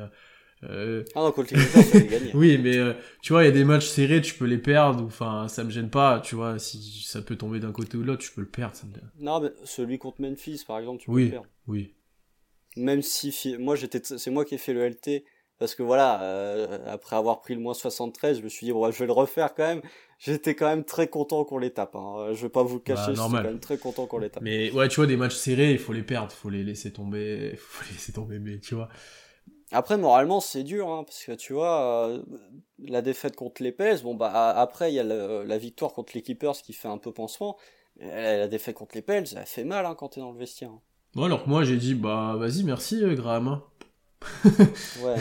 euh... 0.63 1.03
Ah 1.13 1.19
non, 1.19 1.31
contre 1.31 1.53
les 1.53 2.31
oui, 2.33 2.57
mais 2.57 2.77
euh, 2.77 2.93
tu 3.21 3.33
vois, 3.33 3.43
il 3.43 3.45
y 3.45 3.49
a 3.49 3.51
des 3.51 3.63
matchs 3.63 3.87
serrés, 3.87 4.21
tu 4.21 4.33
peux 4.33 4.45
les 4.45 4.57
perdre, 4.57 5.03
enfin, 5.03 5.47
ça 5.47 5.63
me 5.63 5.69
gêne 5.69 5.89
pas, 5.89 6.19
tu 6.19 6.35
vois, 6.35 6.57
si 6.57 7.03
ça 7.05 7.21
peut 7.21 7.35
tomber 7.35 7.59
d'un 7.59 7.71
côté 7.71 7.97
ou 7.97 8.01
de 8.01 8.07
l'autre, 8.07 8.23
tu 8.23 8.31
peux 8.31 8.41
le 8.41 8.47
perdre. 8.47 8.75
Ça 8.75 8.87
Non, 9.19 9.39
mais 9.39 9.49
celui 9.63 9.99
contre 9.99 10.21
Memphis, 10.21 10.63
par 10.65 10.79
exemple, 10.79 11.01
tu 11.01 11.07
peux 11.07 11.11
oui, 11.11 11.25
le 11.25 11.31
perdre. 11.31 11.47
Oui. 11.67 11.93
Même 12.75 13.01
si, 13.01 13.55
moi, 13.59 13.75
j'étais, 13.75 14.01
c'est 14.03 14.29
moi 14.29 14.45
qui 14.45 14.55
ai 14.55 14.57
fait 14.57 14.73
le 14.73 14.87
LT, 14.87 15.23
parce 15.59 15.73
que 15.73 15.81
voilà, 15.81 16.21
euh, 16.21 16.85
après 16.87 17.15
avoir 17.15 17.39
pris 17.39 17.55
le 17.55 17.59
moins 17.59 17.73
73, 17.73 18.37
je 18.37 18.43
me 18.43 18.49
suis 18.49 18.65
dit, 18.65 18.71
bon, 18.71 18.89
je 18.91 18.99
vais 18.99 19.07
le 19.07 19.11
refaire 19.13 19.55
quand 19.55 19.65
même. 19.65 19.81
J'étais 20.19 20.55
quand 20.55 20.67
même 20.67 20.83
très 20.83 21.07
content 21.07 21.43
qu'on 21.45 21.57
les 21.57 21.71
tape. 21.71 21.95
Hein. 21.95 22.33
Je 22.33 22.41
vais 22.43 22.49
pas 22.49 22.63
vous 22.63 22.75
le 22.75 22.81
cacher, 22.81 23.13
bah, 23.13 23.27
quand 23.29 23.43
même 23.43 23.59
très 23.59 23.77
content 23.77 24.05
qu'on 24.05 24.19
les 24.19 24.29
tape. 24.29 24.43
Mais 24.43 24.71
ouais, 24.71 24.87
tu 24.87 24.97
vois, 24.97 25.07
des 25.07 25.17
matchs 25.17 25.35
serrés, 25.35 25.71
il 25.71 25.79
faut 25.79 25.93
les 25.93 26.03
perdre, 26.03 26.31
il 26.31 26.37
faut 26.37 26.49
les 26.49 26.63
laisser 26.63 26.91
tomber, 26.91 27.55
faut 27.57 27.83
les 27.85 27.93
laisser 27.93 28.13
tomber, 28.13 28.39
mais 28.39 28.59
tu 28.59 28.75
vois 28.75 28.89
après, 29.71 29.97
moralement, 29.97 30.39
c'est 30.39 30.63
dur, 30.63 30.89
hein, 30.89 31.03
parce 31.03 31.25
que 31.25 31.33
tu 31.33 31.51
vois, 31.51 32.07
euh, 32.07 32.23
la 32.79 33.01
défaite 33.01 33.35
contre 33.35 33.61
les 33.61 33.73
Pels, 33.73 34.01
bon, 34.01 34.15
bah, 34.15 34.31
après, 34.51 34.91
il 34.91 34.95
y 34.95 34.99
a 34.99 35.03
la 35.03 35.57
victoire 35.57 35.91
contre 35.93 36.13
les 36.15 36.21
Clippers 36.21 36.53
qui 36.53 36.71
fait 36.71 36.87
un 36.87 36.97
peu 36.97 37.11
pansement. 37.11 37.57
La, 37.97 38.47
défaite 38.47 38.75
contre 38.75 38.95
les 38.95 39.01
Pels, 39.01 39.27
ça 39.27 39.43
fait 39.45 39.65
mal 39.65 39.85
hein, 39.85 39.95
quand 39.95 40.09
t'es 40.09 40.21
dans 40.21 40.31
le 40.31 40.39
vestiaire. 40.39 40.69
Hein. 40.69 40.81
Bon, 41.17 41.23
alors 41.23 41.43
que 41.43 41.49
moi, 41.49 41.63
j'ai 41.63 41.77
dit, 41.77 41.95
bah, 41.95 42.35
vas-y, 42.37 42.63
merci, 42.63 43.03
euh, 43.03 43.15
Graham. 43.15 43.47
Hein. 43.47 43.63
ouais, 44.45 45.15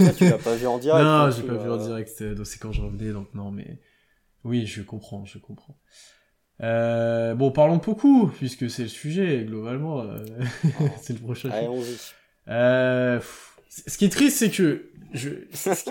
non, 0.00 0.12
tu 0.16 0.24
l'as 0.24 0.38
pas 0.38 0.54
vu 0.54 0.66
en 0.66 0.78
direct. 0.78 1.04
non, 1.04 1.30
j'ai 1.30 1.42
pas 1.42 1.62
vu 1.62 1.70
en 1.70 1.76
direct, 1.76 2.08
c'est 2.08 2.58
quand 2.58 2.72
je 2.72 2.80
revenais, 2.80 3.12
donc 3.12 3.34
non, 3.34 3.50
mais 3.50 3.78
oui, 4.44 4.64
je 4.64 4.80
comprends, 4.80 5.26
je 5.26 5.36
comprends. 5.36 5.76
Euh, 6.62 7.34
bon, 7.34 7.50
parlons 7.50 7.76
beaucoup, 7.76 8.28
puisque 8.28 8.70
c'est 8.70 8.84
le 8.84 8.88
sujet, 8.88 9.44
globalement. 9.44 10.00
Euh, 10.00 10.24
c'est 11.02 11.12
le 11.12 11.18
prochain. 11.18 11.50
Allez, 11.50 11.68
on 11.68 11.82
euh, 12.48 13.20
ce 13.68 13.98
qui 13.98 14.06
est 14.06 14.08
triste, 14.08 14.38
c'est 14.38 14.50
que 14.50 14.90
je... 15.12 15.28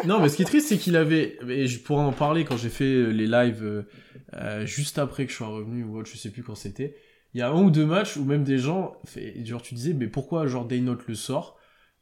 non, 0.07 0.19
mais 0.19 0.29
ce 0.29 0.37
qui 0.37 0.41
est 0.41 0.45
triste, 0.45 0.69
c'est 0.69 0.79
qu'il 0.79 0.95
avait, 0.95 1.37
et 1.47 1.67
je 1.67 1.77
pourrais 1.77 2.01
en 2.01 2.13
parler 2.13 2.45
quand 2.45 2.57
j'ai 2.57 2.69
fait 2.69 3.11
les 3.13 3.27
lives 3.27 3.85
euh, 4.33 4.65
juste 4.65 4.97
après 4.97 5.27
que 5.27 5.31
je 5.31 5.37
sois 5.37 5.49
revenu 5.49 5.83
ou 5.83 5.99
autre, 5.99 6.09
je 6.11 6.17
sais 6.17 6.31
plus 6.31 6.41
quand 6.41 6.55
c'était. 6.55 6.95
Il 7.33 7.39
y 7.39 7.41
a 7.41 7.49
un 7.49 7.61
ou 7.61 7.71
deux 7.71 7.85
matchs 7.85 8.17
où 8.17 8.25
même 8.25 8.43
des 8.43 8.57
gens, 8.57 8.93
fait, 9.05 9.43
genre 9.45 9.61
tu 9.61 9.75
disais, 9.75 9.93
mais 9.93 10.07
pourquoi 10.07 10.47
genre 10.47 10.65
Daynote 10.65 11.07
le 11.07 11.15
sort? 11.15 11.57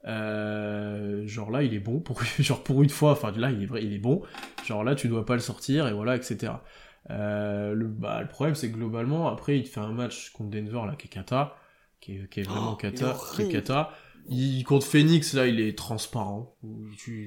Euh, 0.05 1.27
genre 1.27 1.51
là 1.51 1.61
il 1.61 1.73
est 1.73 1.79
bon 1.79 1.99
pour 1.99 2.23
genre 2.39 2.63
pour 2.63 2.81
une 2.83 2.89
fois 2.89 3.11
enfin 3.11 3.33
là 3.35 3.51
il 3.51 3.63
est 3.63 3.65
vrai 3.65 3.83
il 3.83 3.91
est 3.91 3.99
bon 3.99 4.21
genre 4.65 4.85
là 4.85 4.95
tu 4.95 5.09
dois 5.09 5.25
pas 5.25 5.33
le 5.33 5.41
sortir 5.41 5.89
et 5.89 5.93
voilà 5.93 6.15
etc 6.15 6.53
euh, 7.09 7.73
le, 7.73 7.85
bah, 7.85 8.21
le 8.21 8.29
problème 8.29 8.55
c'est 8.55 8.71
que 8.71 8.77
globalement 8.77 9.27
après 9.27 9.57
il 9.57 9.63
te 9.65 9.67
fait 9.67 9.81
un 9.81 9.91
match 9.91 10.29
contre 10.29 10.51
Denver 10.51 10.83
là 10.87 10.95
qui 10.97 11.07
est 11.07 11.09
kata 11.09 11.53
qui 11.99 12.13
est, 12.13 12.29
qui 12.29 12.39
est 12.39 12.43
vraiment 12.43 12.75
oh, 12.75 12.75
kata 12.77 13.17
qui 13.35 13.41
est 13.41 13.49
kata 13.49 13.91
il, 14.29 14.63
contre 14.63 14.85
Phoenix, 14.85 15.33
là, 15.33 15.47
il 15.47 15.59
est 15.59 15.77
transparent. 15.77 16.55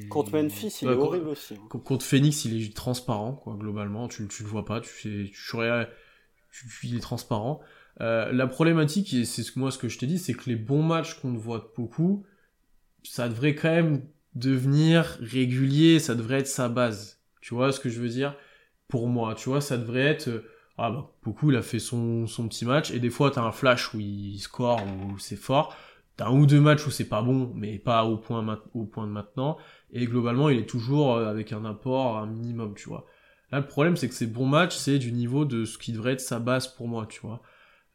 Contre 0.09 0.33
Memphis, 0.33 0.79
il 0.83 0.89
est 0.89 0.95
horrible 0.95 1.29
aussi. 1.29 1.55
Hein. 1.55 1.69
Contre 1.69 2.05
Phoenix, 2.05 2.45
il 2.45 2.63
est 2.63 2.77
transparent, 2.77 3.33
quoi, 3.33 3.57
globalement. 3.59 4.07
Tu, 4.09 4.29
tu 4.29 4.45
le 4.45 4.49
vois 4.49 4.65
pas, 4.65 4.81
tu 4.81 4.89
sais, 4.89 5.31
tu, 5.33 6.69
tu, 6.69 6.87
il 6.87 6.97
est 6.97 7.01
transparent. 7.01 7.61
Euh, 8.01 8.33
la 8.33 8.47
problématique, 8.47 9.13
et 9.15 9.25
c'est 9.25 9.43
ce 9.43 9.53
que 9.53 9.59
moi 9.61 9.71
ce 9.71 9.79
que 9.79 9.89
je 9.89 9.99
t'ai 9.99 10.07
dit, 10.07 10.19
c'est 10.19 10.35
que 10.35 10.49
les 10.49 10.57
bons 10.57 10.83
matchs 10.83 11.15
qu'on 11.15 11.35
voit 11.35 11.73
beaucoup, 11.77 12.25
ça 13.03 13.29
devrait 13.29 13.55
quand 13.55 13.71
même 13.71 14.03
devenir 14.35 15.19
régulier, 15.21 15.99
ça 15.99 16.15
devrait 16.15 16.41
être 16.41 16.47
sa 16.47 16.69
base. 16.69 17.21
Tu 17.41 17.55
vois 17.55 17.73
ce 17.73 17.81
que 17.81 17.91
je 17.91 18.01
veux 18.01 18.09
dire? 18.09 18.37
Pour 18.89 19.09
moi, 19.09 19.35
tu 19.35 19.49
vois, 19.49 19.61
ça 19.61 19.77
devrait 19.77 20.07
être 20.07 20.29
euh, 20.29 20.49
ah 20.79 20.91
bah 20.91 21.11
beaucoup 21.23 21.51
il 21.51 21.57
a 21.57 21.63
fait 21.63 21.79
son, 21.79 22.27
son 22.27 22.49
petit 22.49 22.65
match 22.65 22.91
et 22.93 22.99
des 22.99 23.11
fois 23.11 23.31
t'as 23.31 23.43
un 23.43 23.53
flash 23.53 23.93
où 23.93 24.01
il 24.01 24.39
score 24.39 24.83
où 24.83 25.19
c'est 25.19 25.37
fort 25.37 25.77
T'as 26.17 26.29
un 26.29 26.39
ou 26.39 26.47
deux 26.47 26.61
matchs 26.61 26.87
où 26.87 26.91
c'est 26.91 27.09
pas 27.09 27.23
bon, 27.23 27.53
mais 27.55 27.79
pas 27.79 28.05
au 28.05 28.19
point, 28.19 28.61
au 28.75 28.85
point 28.85 29.07
de 29.07 29.13
maintenant. 29.13 29.57
Et 29.93 30.05
globalement, 30.07 30.49
il 30.51 30.59
est 30.59 30.69
toujours 30.69 31.15
euh, 31.15 31.31
avec 31.31 31.53
un 31.53 31.65
apport, 31.65 32.19
un 32.19 32.27
minimum, 32.27 32.75
tu 32.75 32.89
vois. 32.89 33.07
Là, 33.51 33.61
le 33.61 33.67
problème, 33.67 33.97
c'est 33.97 34.09
que 34.09 34.15
ces 34.15 34.27
bons 34.27 34.47
matchs, 34.47 34.77
c'est 34.77 34.99
du 34.99 35.13
niveau 35.13 35.45
de 35.45 35.65
ce 35.65 35.79
qui 35.79 35.93
devrait 35.93 36.13
être 36.13 36.21
sa 36.21 36.39
base 36.39 36.69
pour 36.69 36.89
moi, 36.89 37.07
tu 37.07 37.21
vois. 37.21 37.41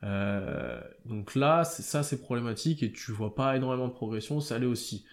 Euh, 0.04 0.80
donc 1.06 1.36
là, 1.36 1.64
ça, 1.64 2.04
c'est 2.04 2.22
problématique 2.22 2.84
et 2.84 2.92
tu 2.92 3.12
vois 3.12 3.34
pas 3.36 3.56
énormément 3.56 3.88
de 3.88 3.94
progression, 3.94 4.40
ça 4.40 4.60
l'est 4.60 4.66
aussi. 4.66 5.06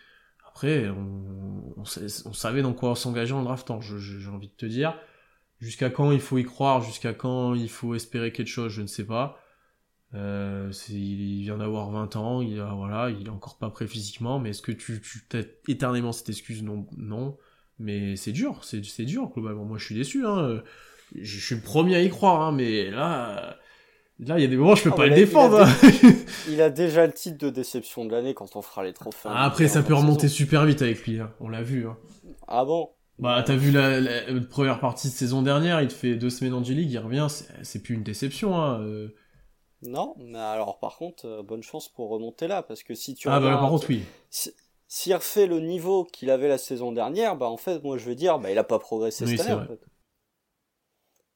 Après, 0.46 0.88
on, 0.88 1.74
on, 1.76 1.84
savait 2.32 2.62
dans 2.62 2.74
quoi 2.74 2.94
s'engager 2.94 3.32
en 3.32 3.42
draftant, 3.42 3.80
j'ai 3.80 4.28
envie 4.28 4.48
de 4.48 4.54
te 4.54 4.66
dire. 4.66 4.96
Jusqu'à 5.60 5.90
quand 5.90 6.12
il 6.12 6.20
faut 6.20 6.38
y 6.38 6.44
croire, 6.44 6.82
jusqu'à 6.82 7.12
quand 7.14 7.54
il 7.54 7.68
faut 7.68 7.94
espérer 7.94 8.32
quelque 8.32 8.48
chose, 8.48 8.72
je 8.72 8.82
ne 8.82 8.86
sais 8.86 9.06
pas. 9.06 9.40
Euh, 10.14 10.70
il 10.90 11.42
vient 11.42 11.58
d'avoir 11.58 11.90
20 11.90 12.16
ans, 12.16 12.40
il, 12.40 12.60
a, 12.60 12.72
voilà, 12.72 13.10
il 13.10 13.26
est 13.26 13.30
encore 13.30 13.58
pas 13.58 13.70
prêt 13.70 13.88
physiquement, 13.88 14.38
mais 14.38 14.50
est-ce 14.50 14.62
que 14.62 14.70
tu, 14.70 15.00
tu 15.00 15.36
as 15.36 15.42
éternellement 15.66 16.12
cette 16.12 16.28
excuse? 16.28 16.62
Non, 16.62 16.86
non. 16.96 17.36
Mais 17.80 18.14
c'est 18.14 18.30
dur, 18.30 18.62
c'est, 18.62 19.04
dur 19.04 19.30
globalement. 19.34 19.64
Moi, 19.64 19.78
je 19.78 19.86
suis 19.86 19.94
déçu. 19.96 20.24
Hein. 20.24 20.62
Je, 21.16 21.40
suis 21.40 21.56
le 21.56 21.60
premier 21.60 21.96
à 21.96 22.02
y 22.02 22.08
croire, 22.08 22.42
hein, 22.42 22.52
mais 22.52 22.90
là, 22.90 23.56
là, 24.18 24.38
il 24.38 24.42
y 24.42 24.44
a 24.44 24.48
des 24.48 24.56
moments, 24.56 24.74
je 24.74 24.84
peux 24.84 24.90
ah, 24.92 24.96
pas 24.96 25.06
le 25.06 25.14
défendre. 25.14 25.62
Hein. 25.62 25.68
Il 26.48 26.60
a, 26.60 26.70
déjà 26.70 27.06
le 27.06 27.12
titre 27.12 27.38
de 27.38 27.50
déception 27.50 28.04
de 28.04 28.12
l'année 28.12 28.34
quand 28.34 28.56
on 28.56 28.62
fera 28.62 28.84
les 28.84 28.92
trophées. 28.92 29.28
Ah, 29.32 29.44
après, 29.44 29.68
ça 29.68 29.82
peut 29.82 29.94
remonter 29.94 30.28
super 30.28 30.64
vite 30.64 30.82
avec 30.82 31.06
lui. 31.06 31.20
Hein. 31.20 31.32
On 31.40 31.48
l'a 31.48 31.62
vu. 31.62 31.86
Hein. 31.86 31.96
Ah 32.46 32.64
bon? 32.64 32.90
Bah, 33.18 33.42
t'as 33.46 33.56
vu 33.56 33.70
la, 33.70 34.00
première 34.50 34.80
partie 34.80 35.08
de 35.08 35.12
saison 35.12 35.42
dernière, 35.42 35.80
il 35.80 35.88
te 35.88 35.92
fait 35.92 36.16
deux 36.16 36.30
semaines 36.30 36.54
en 36.54 36.64
G-League, 36.64 36.90
il 36.90 36.98
revient, 36.98 37.28
c'est 37.62 37.82
plus 37.82 37.94
une 37.94 38.02
déception. 38.02 38.56
Hein. 38.56 38.80
Euh. 38.80 39.14
Non, 39.82 40.14
mais 40.18 40.38
alors 40.38 40.78
par 40.78 40.96
contre, 40.96 41.26
euh, 41.26 41.42
bonne 41.42 41.62
chance 41.62 41.88
pour 41.88 42.08
remonter 42.08 42.48
là, 42.48 42.62
parce 42.62 42.82
que 42.82 42.94
si 42.94 43.14
tu 43.14 43.28
ah 43.28 43.38
bah 43.38 43.50
par 43.50 43.68
contre 43.68 43.86
oui. 43.90 44.02
S'il 44.88 45.14
refait 45.14 45.46
le 45.46 45.60
niveau 45.60 46.04
qu'il 46.04 46.30
avait 46.30 46.48
la 46.48 46.58
saison 46.58 46.92
dernière, 46.92 47.36
bah 47.36 47.46
en 47.46 47.56
fait, 47.56 47.82
moi 47.84 47.98
je 47.98 48.04
veux 48.04 48.14
dire, 48.14 48.38
bah 48.38 48.50
il 48.50 48.58
a 48.58 48.64
pas 48.64 48.78
progressé 48.78 49.26
cette 49.26 49.40
année. 49.40 49.52
En 49.52 49.66
fait. 49.66 49.80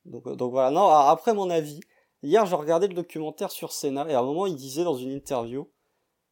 donc, 0.05 0.27
euh, 0.27 0.35
donc 0.35 0.51
voilà. 0.51 0.71
Non, 0.71 0.88
après 0.88 1.35
mon 1.35 1.51
avis, 1.51 1.81
hier 2.22 2.46
je 2.46 2.54
regardais 2.54 2.88
le 2.88 2.94
documentaire 2.94 3.50
sur 3.50 3.72
Senna 3.72 4.09
et 4.09 4.14
à 4.14 4.20
un 4.20 4.24
moment 4.24 4.46
il 4.46 4.57
disait 4.57 4.85
dans 4.85 4.96
une 4.96 5.12
interview, 5.12 5.70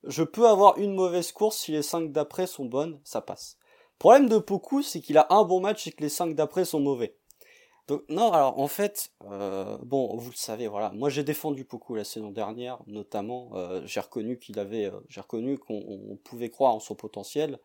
je 0.05 0.23
peux 0.23 0.47
avoir 0.49 0.79
une 0.79 0.95
mauvaise 0.95 1.33
course 1.33 1.59
si 1.59 1.73
les 1.73 1.83
5 1.83 2.13
d'après 2.13 2.47
sont 2.47 2.65
bonnes, 2.65 3.01
ça 3.05 3.21
passe. 3.21 3.57
problème 3.99 4.29
de 4.29 4.39
Poku, 4.39 4.83
c'est 4.83 5.01
qu'il 5.01 5.19
a 5.19 5.27
un 5.31 5.45
bon 5.45 5.61
match 5.61 5.87
et 5.87 5.93
que 5.93 6.03
les 6.03 6.09
5 6.09 6.35
d'après 6.35 6.65
sont 6.65 6.81
mauvais. 6.81 7.17
Donc 7.89 8.03
non, 8.09 8.33
alors 8.33 8.59
en 8.59 8.67
fait, 8.67 9.13
euh, 9.31 9.79
bon, 9.83 10.17
vous 10.17 10.31
le 10.31 10.37
savez, 10.37 10.67
voilà, 10.67 10.91
moi 10.91 11.09
j'ai 11.09 11.23
défendu 11.23 11.65
beaucoup 11.65 11.95
la 11.95 12.03
saison 12.03 12.31
dernière, 12.31 12.83
notamment, 12.89 13.51
euh, 13.55 13.81
j'ai 13.85 14.01
reconnu 14.01 14.39
qu'il 14.39 14.59
avait, 14.59 14.87
euh, 14.87 15.01
j'ai 15.09 15.21
reconnu 15.21 15.57
qu'on 15.57 16.19
pouvait 16.25 16.51
croire 16.51 16.75
en 16.75 16.81
son 16.81 16.97
potentiel. 16.97 17.61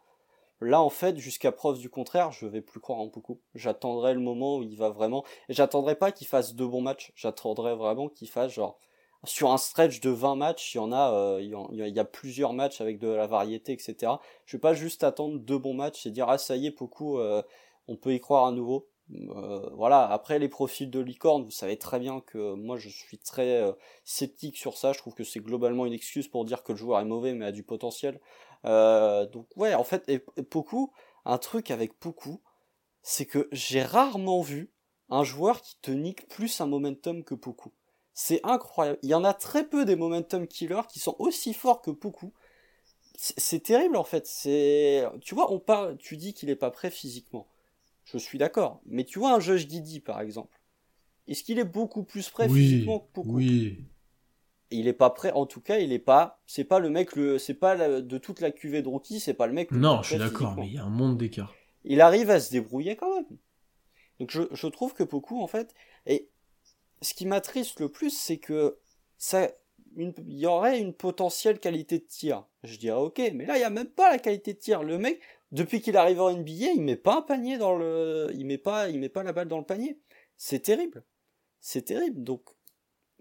Là, 0.62 0.82
en 0.82 0.90
fait, 0.90 1.18
jusqu'à 1.18 1.52
preuve 1.52 1.80
du 1.80 1.90
contraire, 1.90 2.32
je 2.32 2.46
vais 2.46 2.62
plus 2.62 2.80
croire 2.80 3.00
en 3.00 3.08
beaucoup. 3.08 3.40
J'attendrai 3.56 4.14
le 4.14 4.20
moment 4.20 4.58
où 4.58 4.64
il 4.64 4.78
va 4.78 4.90
vraiment, 4.90 5.26
et 5.50 5.54
j'attendrai 5.54 5.96
pas 5.96 6.12
qu'il 6.12 6.28
fasse 6.28 6.56
deux 6.56 6.68
bons 6.68 6.82
matchs, 6.82 7.12
j'attendrai 7.16 7.76
vraiment 7.76 8.10
qu'il 8.10 8.30
fasse 8.30 8.54
genre 8.54 8.80
sur 9.24 9.52
un 9.52 9.58
stretch 9.58 10.00
de 10.02 10.10
20 10.10 10.36
matchs, 10.36 10.74
il 10.74 10.78
y 10.78 10.82
en 10.82 10.92
a, 10.92 11.38
il 11.40 11.50
y, 11.76 12.00
a 12.00 12.06
plusieurs 12.06 12.54
matchs 12.54 12.82
avec 12.82 12.98
de 12.98 13.08
la 13.08 13.28
variété, 13.28 13.72
etc. 13.74 14.14
Je 14.46 14.58
vais 14.58 14.62
pas 14.62 14.74
juste 14.74 15.04
attendre 15.04 15.40
deux 15.40 15.60
bons 15.60 15.76
matchs 15.76 16.08
et 16.08 16.12
dire 16.12 16.28
ah 16.28 16.40
ça 16.40 16.56
y 16.56 16.66
est, 16.66 16.78
beaucoup, 16.78 17.20
on 17.20 17.96
peut 17.98 18.14
y 18.14 18.20
croire 18.20 18.48
à 18.48 18.52
nouveau 18.52 18.88
euh, 19.14 19.70
voilà, 19.74 20.10
après 20.10 20.40
les 20.40 20.48
profils 20.48 20.90
de 20.90 21.00
licorne, 21.00 21.44
vous 21.44 21.52
savez 21.52 21.78
très 21.78 22.00
bien 22.00 22.22
que 22.22 22.54
moi 22.54 22.78
je 22.78 22.88
suis 22.90 23.18
très 23.18 23.62
euh, 23.62 23.74
sceptique 24.06 24.58
sur 24.58 24.78
ça, 24.78 24.94
je 24.94 25.00
trouve 25.00 25.14
que 25.14 25.24
c'est 25.24 25.42
globalement 25.42 25.86
une 25.86 25.94
excuse 25.94 26.28
pour 26.28 26.46
dire 26.46 26.64
que 26.64 26.72
le 26.72 26.78
joueur 26.78 27.00
est 27.00 27.06
mauvais 27.06 27.34
mais 27.34 27.46
a 27.46 27.52
du 27.52 27.64
potentiel. 27.64 28.20
Euh, 28.66 29.26
donc 29.28 29.48
ouais, 29.56 29.74
en 29.74 29.84
fait, 29.84 30.04
et, 30.08 30.24
beaucoup, 30.52 30.92
un 31.26 31.38
truc 31.38 31.72
avec 31.72 31.94
beaucoup, 32.02 32.42
c'est 33.02 33.26
que 33.26 33.48
j'ai 33.52 33.84
rarement 33.84 34.42
vu 34.42 34.72
un 35.10 35.24
joueur 35.24 35.62
qui 35.62 35.78
te 35.82 35.92
nique 35.92 36.28
plus 36.28 36.62
un 36.62 36.68
momentum 36.68 37.24
que 37.24 37.36
beaucoup. 37.36 37.72
C'est 38.14 38.42
incroyable. 38.44 39.00
Il 39.04 39.10
y 39.10 39.14
en 39.14 39.24
a 39.24 39.34
très 39.34 39.68
peu 39.68 39.86
des 39.86 39.96
momentum 39.96 40.48
killers 40.48 40.88
qui 40.90 41.00
sont 41.00 41.16
aussi 41.20 41.54
forts 41.54 41.82
que 41.82 41.92
beaucoup. 41.92 42.34
C'est 43.16 43.62
terrible 43.62 43.98
en 43.98 44.04
fait. 44.04 44.26
C'est, 44.26 45.06
tu 45.22 45.36
vois, 45.36 45.52
on 45.52 45.60
parle, 45.60 45.98
tu 45.98 46.18
dis 46.18 46.34
qu'il 46.34 46.50
est 46.50 46.56
pas 46.56 46.72
prêt 46.72 46.90
physiquement. 46.90 47.48
Je 48.04 48.18
suis 48.18 48.38
d'accord. 48.38 48.82
Mais 48.86 49.04
tu 49.04 49.20
vois 49.20 49.34
un 49.34 49.40
Josh 49.40 49.68
Giddy, 49.68 50.00
par 50.00 50.22
exemple. 50.22 50.60
Est-ce 51.28 51.44
qu'il 51.44 51.60
est 51.60 51.66
beaucoup 51.66 52.04
plus 52.04 52.30
prêt 52.30 52.50
physiquement 52.50 53.00
que 53.00 53.14
beaucoup 53.14 53.38
Oui. 53.38 53.86
Il 54.72 54.88
est 54.88 54.94
pas 54.94 55.10
prêt, 55.10 55.32
en 55.34 55.46
tout 55.46 55.62
cas, 55.62 55.78
il 55.80 55.92
est 55.92 56.00
pas, 56.00 56.42
c'est 56.46 56.64
pas 56.64 56.80
le 56.80 56.90
mec, 56.90 57.16
le, 57.16 57.38
c'est 57.38 57.54
pas 57.54 58.02
de 58.02 58.18
toute 58.18 58.40
la 58.40 58.52
cuvée 58.52 58.82
de 58.82 58.88
rookie, 58.88 59.20
c'est 59.20 59.34
pas 59.34 59.48
le 59.48 59.54
mec. 59.54 59.72
non, 59.72 60.02
je 60.02 60.10
suis 60.10 60.18
d'accord, 60.18 60.56
mais 60.58 60.68
il 60.68 60.74
y 60.74 60.78
a 60.78 60.84
un 60.84 60.90
monde 60.90 61.18
d'écart. 61.18 61.54
Il 61.84 62.00
arrive 62.02 62.30
à 62.30 62.40
se 62.40 62.52
débrouiller 62.52 62.96
quand 62.96 63.14
même. 63.14 63.38
Donc 64.20 64.32
je, 64.32 64.44
je 64.52 64.68
trouve 64.68 64.94
que 64.94 65.04
beaucoup, 65.04 65.42
en 65.42 65.48
fait, 65.48 65.74
et 66.06 66.30
ce 67.02 67.14
qui 67.14 67.26
m'attriste 67.26 67.80
le 67.80 67.90
plus, 67.90 68.12
c'est 68.12 68.38
que 68.38 68.78
ça, 69.18 69.50
il 69.98 70.14
y 70.28 70.46
aurait 70.46 70.80
une 70.80 70.94
potentielle 70.94 71.60
qualité 71.60 72.00
de 72.00 72.06
tir. 72.06 72.46
Je 72.64 72.78
dirais 72.78 73.00
ok, 73.00 73.20
mais 73.34 73.46
là 73.46 73.58
il 73.58 73.62
y 73.62 73.66
a 73.66 73.70
même 73.70 73.90
pas 73.90 74.12
la 74.12 74.20
qualité 74.20 74.54
de 74.54 74.60
tir. 74.60 74.84
Le 74.84 74.98
mec, 74.98 75.20
depuis 75.52 75.82
qu'il 75.82 75.98
arrive 75.98 76.22
en 76.22 76.32
NBA, 76.32 76.72
il 76.76 76.82
met 76.82 76.96
pas 76.96 77.18
un 77.18 77.22
panier 77.22 77.58
dans 77.58 77.76
le, 77.76 78.30
il 78.34 78.46
met 78.46 78.58
pas, 78.58 78.90
il 78.90 79.00
met 79.00 79.10
pas 79.10 79.24
la 79.24 79.34
balle 79.34 79.48
dans 79.48 79.58
le 79.58 79.66
panier. 79.66 80.00
C'est 80.38 80.62
terrible. 80.62 81.04
C'est 81.60 81.84
terrible. 81.84 82.24
Donc, 82.24 82.42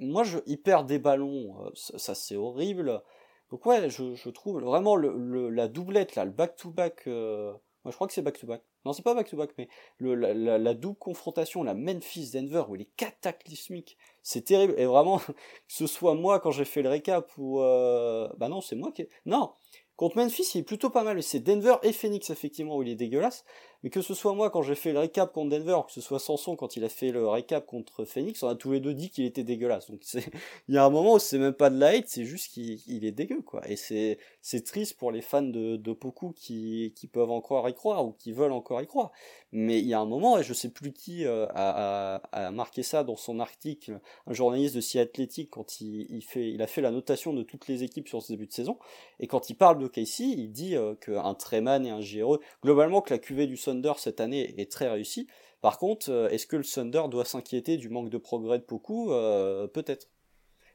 moi, 0.00 0.24
je, 0.24 0.38
il 0.46 0.60
perd 0.60 0.86
des 0.86 0.98
ballons, 0.98 1.56
euh, 1.64 1.70
ça, 1.74 2.14
c'est 2.14 2.36
horrible. 2.36 3.02
Donc 3.50 3.66
ouais, 3.66 3.90
je, 3.90 4.30
trouve 4.30 4.60
vraiment 4.60 4.96
la 4.96 5.68
doublette 5.68 6.14
là, 6.14 6.24
le 6.24 6.30
back-to-back, 6.30 7.02
euh, 7.08 7.50
moi 7.84 7.90
je 7.90 7.96
crois 7.96 8.06
que 8.06 8.12
c'est 8.12 8.22
back-to-back. 8.22 8.62
Non, 8.84 8.92
c'est 8.92 9.02
pas 9.02 9.14
back-to-back, 9.14 9.50
mais 9.58 9.68
la, 9.98 10.74
double 10.74 10.96
confrontation, 10.96 11.64
la 11.64 11.74
Memphis-Denver, 11.74 12.64
où 12.68 12.76
il 12.76 12.82
est 12.82 12.96
cataclysmique, 12.96 13.98
c'est 14.22 14.42
terrible. 14.42 14.74
Et 14.78 14.86
vraiment, 14.86 15.18
que 15.18 15.32
ce 15.66 15.86
soit 15.86 16.14
moi 16.14 16.38
quand 16.38 16.52
j'ai 16.52 16.64
fait 16.64 16.82
le 16.82 16.88
récap 16.88 17.30
ou... 17.36 17.60
Euh... 17.60 18.28
Bah 18.38 18.48
non, 18.48 18.60
c'est 18.60 18.76
moi 18.76 18.92
qui... 18.92 19.06
Non, 19.26 19.52
Contre 20.00 20.16
Memphis, 20.16 20.52
il 20.54 20.60
est 20.60 20.62
plutôt 20.62 20.88
pas 20.88 21.04
mal. 21.04 21.22
C'est 21.22 21.40
Denver 21.40 21.74
et 21.82 21.92
Phoenix, 21.92 22.30
effectivement, 22.30 22.78
où 22.78 22.82
il 22.82 22.88
est 22.88 22.94
dégueulasse. 22.94 23.44
Mais 23.82 23.90
que 23.90 24.02
ce 24.02 24.14
soit 24.14 24.34
moi 24.34 24.50
quand 24.50 24.62
j'ai 24.62 24.74
fait 24.74 24.92
le 24.92 25.00
récap 25.00 25.32
contre 25.32 25.50
Denver, 25.50 25.80
que 25.86 25.92
ce 25.92 26.00
soit 26.00 26.18
Sanson 26.18 26.56
quand 26.56 26.76
il 26.76 26.84
a 26.84 26.88
fait 26.88 27.10
le 27.10 27.26
récap 27.26 27.66
contre 27.66 28.04
Phoenix, 28.04 28.42
on 28.42 28.48
a 28.48 28.54
tous 28.54 28.72
les 28.72 28.80
deux 28.80 28.94
dit 28.94 29.10
qu'il 29.10 29.24
était 29.24 29.44
dégueulasse. 29.44 29.90
Donc 29.90 30.02
il 30.68 30.74
y 30.74 30.78
a 30.78 30.84
un 30.84 30.90
moment 30.90 31.14
où 31.14 31.18
c'est 31.18 31.38
même 31.38 31.54
pas 31.54 31.70
de 31.70 31.78
la 31.78 31.88
hate, 31.88 32.08
c'est 32.08 32.24
juste 32.24 32.52
qu'il 32.52 33.04
est 33.04 33.12
dégueu 33.12 33.42
quoi. 33.42 33.62
Et 33.68 33.76
c'est 33.76 34.64
triste 34.64 34.96
pour 34.98 35.12
les 35.12 35.22
fans 35.22 35.42
de, 35.42 35.76
de 35.76 35.92
Poku 35.92 36.32
qui, 36.32 36.92
qui 36.96 37.06
peuvent 37.06 37.30
encore 37.30 37.68
y 37.68 37.74
croire 37.74 38.04
ou 38.04 38.12
qui 38.12 38.32
veulent 38.32 38.52
encore 38.52 38.80
y 38.80 38.86
croire. 38.86 39.12
Mais 39.52 39.80
il 39.80 39.86
y 39.86 39.94
a 39.94 40.00
un 40.00 40.06
moment, 40.06 40.38
et 40.38 40.44
je 40.44 40.52
sais 40.52 40.68
plus 40.68 40.92
qui 40.92 41.24
euh, 41.26 41.46
a, 41.54 42.22
a, 42.30 42.50
marqué 42.52 42.84
ça 42.84 43.02
dans 43.02 43.16
son 43.16 43.40
article, 43.40 43.98
un 44.28 44.32
journaliste 44.32 44.76
de 44.76 44.80
Sea 44.80 45.00
Athletic, 45.00 45.50
quand 45.50 45.80
il, 45.80 46.22
fait, 46.22 46.52
il 46.52 46.62
a 46.62 46.68
fait 46.68 46.80
la 46.80 46.92
notation 46.92 47.32
de 47.32 47.42
toutes 47.42 47.66
les 47.66 47.82
équipes 47.82 48.06
sur 48.06 48.22
ce 48.22 48.32
début 48.32 48.46
de 48.46 48.52
saison, 48.52 48.78
et 49.18 49.26
quand 49.26 49.50
il 49.50 49.54
parle 49.54 49.78
de 49.80 49.88
Casey, 49.88 50.24
il 50.24 50.52
dit 50.52 50.76
euh, 50.76 50.94
qu'un 50.94 51.34
Treman 51.34 51.84
et 51.84 51.90
un 51.90 52.00
JRE, 52.00 52.38
globalement 52.62 53.00
que 53.00 53.12
la 53.12 53.18
cuvée 53.18 53.48
du 53.48 53.56
Thunder 53.70 53.92
cette 53.96 54.20
année 54.20 54.54
est 54.60 54.70
très 54.70 54.88
réussie. 54.88 55.26
Par 55.60 55.78
contre, 55.78 56.10
euh, 56.10 56.28
est-ce 56.28 56.46
que 56.46 56.56
le 56.56 56.64
Thunder 56.64 57.02
doit 57.10 57.24
s'inquiéter 57.24 57.76
du 57.76 57.88
manque 57.88 58.10
de 58.10 58.18
progrès 58.18 58.58
de 58.58 58.64
Poku? 58.64 59.12
Euh, 59.12 59.66
Peut-être. 59.66 60.08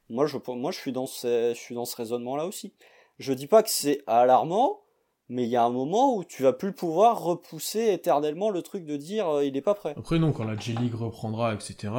Moi 0.10 0.28
je, 0.28 0.38
moi, 0.52 0.72
je 0.72 0.78
suis 0.78 0.92
dans 0.92 1.08
ce, 1.08 1.54
je 1.56 1.60
suis 1.60 1.74
dans 1.74 1.86
ce 1.86 1.96
raisonnement-là 1.96 2.46
aussi. 2.46 2.74
Je 3.18 3.34
dis 3.34 3.48
pas 3.48 3.64
que 3.64 3.70
c'est 3.70 4.04
alarmant, 4.06 4.82
mais 5.30 5.44
il 5.44 5.50
y 5.50 5.56
a 5.56 5.64
un 5.64 5.72
moment 5.72 6.16
où 6.16 6.24
tu 6.24 6.44
vas 6.44 6.54
plus 6.54 6.74
pouvoir 6.74 7.22
repousser 7.22 7.92
éternellement 7.92 8.52
le 8.52 8.62
truc 8.62 8.86
de 8.86 8.98
dire 8.98 9.28
euh, 9.28 9.46
il 9.46 9.58
est 9.58 9.62
pas 9.62 9.74
prêt. 9.74 9.96
Après 9.98 10.20
non, 10.20 10.32
quand 10.32 10.44
la 10.44 10.58
J-League 10.58 10.94
reprendra, 10.94 11.56
etc., 11.56 11.92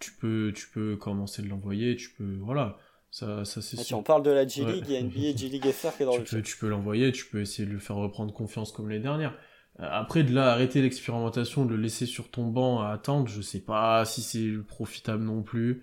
tu, 0.00 0.12
peux, 0.12 0.52
tu 0.54 0.68
peux 0.70 0.96
commencer 0.96 1.42
de 1.42 1.48
l'envoyer, 1.48 1.96
tu 1.96 2.10
peux, 2.10 2.38
voilà, 2.40 2.78
ça, 3.10 3.44
ça 3.44 3.60
c'est 3.60 3.78
ah, 3.78 3.84
Si 3.84 3.94
on 3.94 4.02
parle 4.02 4.22
de 4.22 4.30
la 4.30 4.46
J-League, 4.46 4.84
il 4.88 4.94
y 4.94 4.96
a 4.96 5.02
NBA 5.02 5.36
J-League 5.36 5.70
FR 5.70 5.96
qui 5.96 6.02
est 6.04 6.06
dans 6.06 6.12
tu 6.14 6.20
le 6.20 6.24
peux, 6.24 6.42
Tu 6.42 6.56
peux 6.56 6.68
l'envoyer, 6.68 7.12
tu 7.12 7.26
peux 7.26 7.40
essayer 7.40 7.66
de 7.66 7.72
lui 7.72 7.80
faire 7.80 7.96
reprendre 7.96 8.32
confiance 8.32 8.72
comme 8.72 8.88
les 8.88 9.00
dernières. 9.00 9.36
Euh, 9.80 9.88
après, 9.90 10.22
de 10.22 10.32
là, 10.32 10.52
arrêter 10.52 10.82
l'expérimentation, 10.82 11.64
de 11.64 11.74
le 11.74 11.82
laisser 11.82 12.06
sur 12.06 12.30
ton 12.30 12.46
banc 12.46 12.80
à 12.80 12.90
attendre, 12.90 13.28
je 13.28 13.40
sais 13.42 13.60
pas 13.60 14.04
si 14.04 14.22
c'est 14.22 14.52
profitable 14.66 15.24
non 15.24 15.42
plus. 15.42 15.82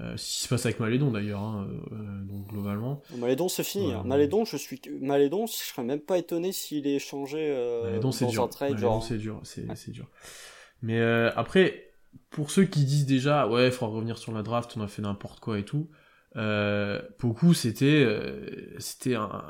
Euh, 0.00 0.16
ce 0.16 0.24
qui 0.24 0.42
se 0.42 0.48
passe 0.48 0.66
avec 0.66 0.80
Malédon 0.80 1.12
d'ailleurs, 1.12 1.40
hein, 1.40 1.68
euh, 1.92 2.24
donc 2.24 2.48
globalement. 2.48 3.00
Malédon 3.16 3.48
c'est 3.48 3.62
fini. 3.62 3.92
Hein. 3.92 4.02
Malédon, 4.04 4.44
je 4.44 4.56
suis 4.56 4.80
Malédon, 5.00 5.46
je 5.46 5.52
serais 5.52 5.84
même 5.84 6.00
pas 6.00 6.18
étonné 6.18 6.50
s'il 6.50 6.88
est 6.88 6.96
échangé 6.96 7.38
euh, 7.40 7.84
Malédon, 7.84 8.10
dans 8.10 8.28
dur. 8.28 8.42
un 8.42 8.48
trade. 8.48 8.70
Malédon, 8.72 9.00
c'est 9.00 9.18
dur, 9.18 9.40
c'est 9.44 9.90
dur. 9.92 10.08
Mais 10.82 10.98
euh, 10.98 11.30
après, 11.36 11.92
pour 12.30 12.50
ceux 12.50 12.64
qui 12.64 12.84
disent 12.84 13.06
déjà, 13.06 13.46
ouais, 13.46 13.66
il 13.66 13.72
faudra 13.72 13.94
revenir 13.94 14.18
sur 14.18 14.32
la 14.32 14.42
draft, 14.42 14.74
on 14.76 14.80
a 14.80 14.88
fait 14.88 15.02
n'importe 15.02 15.38
quoi 15.38 15.60
et 15.60 15.64
tout. 15.64 15.88
Euh, 16.36 17.00
beaucoup, 17.20 17.54
c'était, 17.54 18.04
euh, 18.04 18.50
c'était 18.80 19.14
un, 19.14 19.44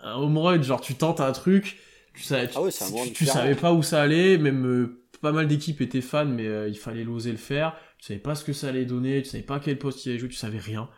un 0.00 0.14
home 0.14 0.38
run, 0.38 0.62
genre 0.62 0.80
tu 0.80 0.94
tentes 0.94 1.20
un 1.20 1.32
truc, 1.32 1.78
tu 2.14 2.22
Ah 2.32 2.62
ouais, 2.62 2.70
tu- 2.72 2.92
bon 2.92 3.06
tu 3.12 3.26
savais 3.26 3.54
pas 3.54 3.72
où 3.72 3.82
ça 3.82 4.02
allait, 4.02 4.38
même 4.38 4.66
euh, 4.66 5.02
pas 5.20 5.32
mal 5.32 5.46
d'équipes 5.48 5.80
étaient 5.80 6.00
fans, 6.00 6.24
mais 6.26 6.46
euh, 6.46 6.68
il 6.68 6.76
fallait 6.78 7.04
l'oser 7.04 7.30
le 7.30 7.36
faire. 7.38 7.76
Tu 7.98 8.06
savais 8.06 8.20
pas 8.20 8.34
ce 8.34 8.44
que 8.44 8.52
ça 8.52 8.68
allait 8.68 8.84
donner, 8.86 9.22
tu 9.22 9.28
savais 9.28 9.42
pas 9.42 9.60
quel 9.60 9.78
poste 9.78 10.04
il 10.06 10.10
allait 10.10 10.18
jouer, 10.18 10.28
tu 10.28 10.36
savais 10.36 10.58
rien. 10.58 10.88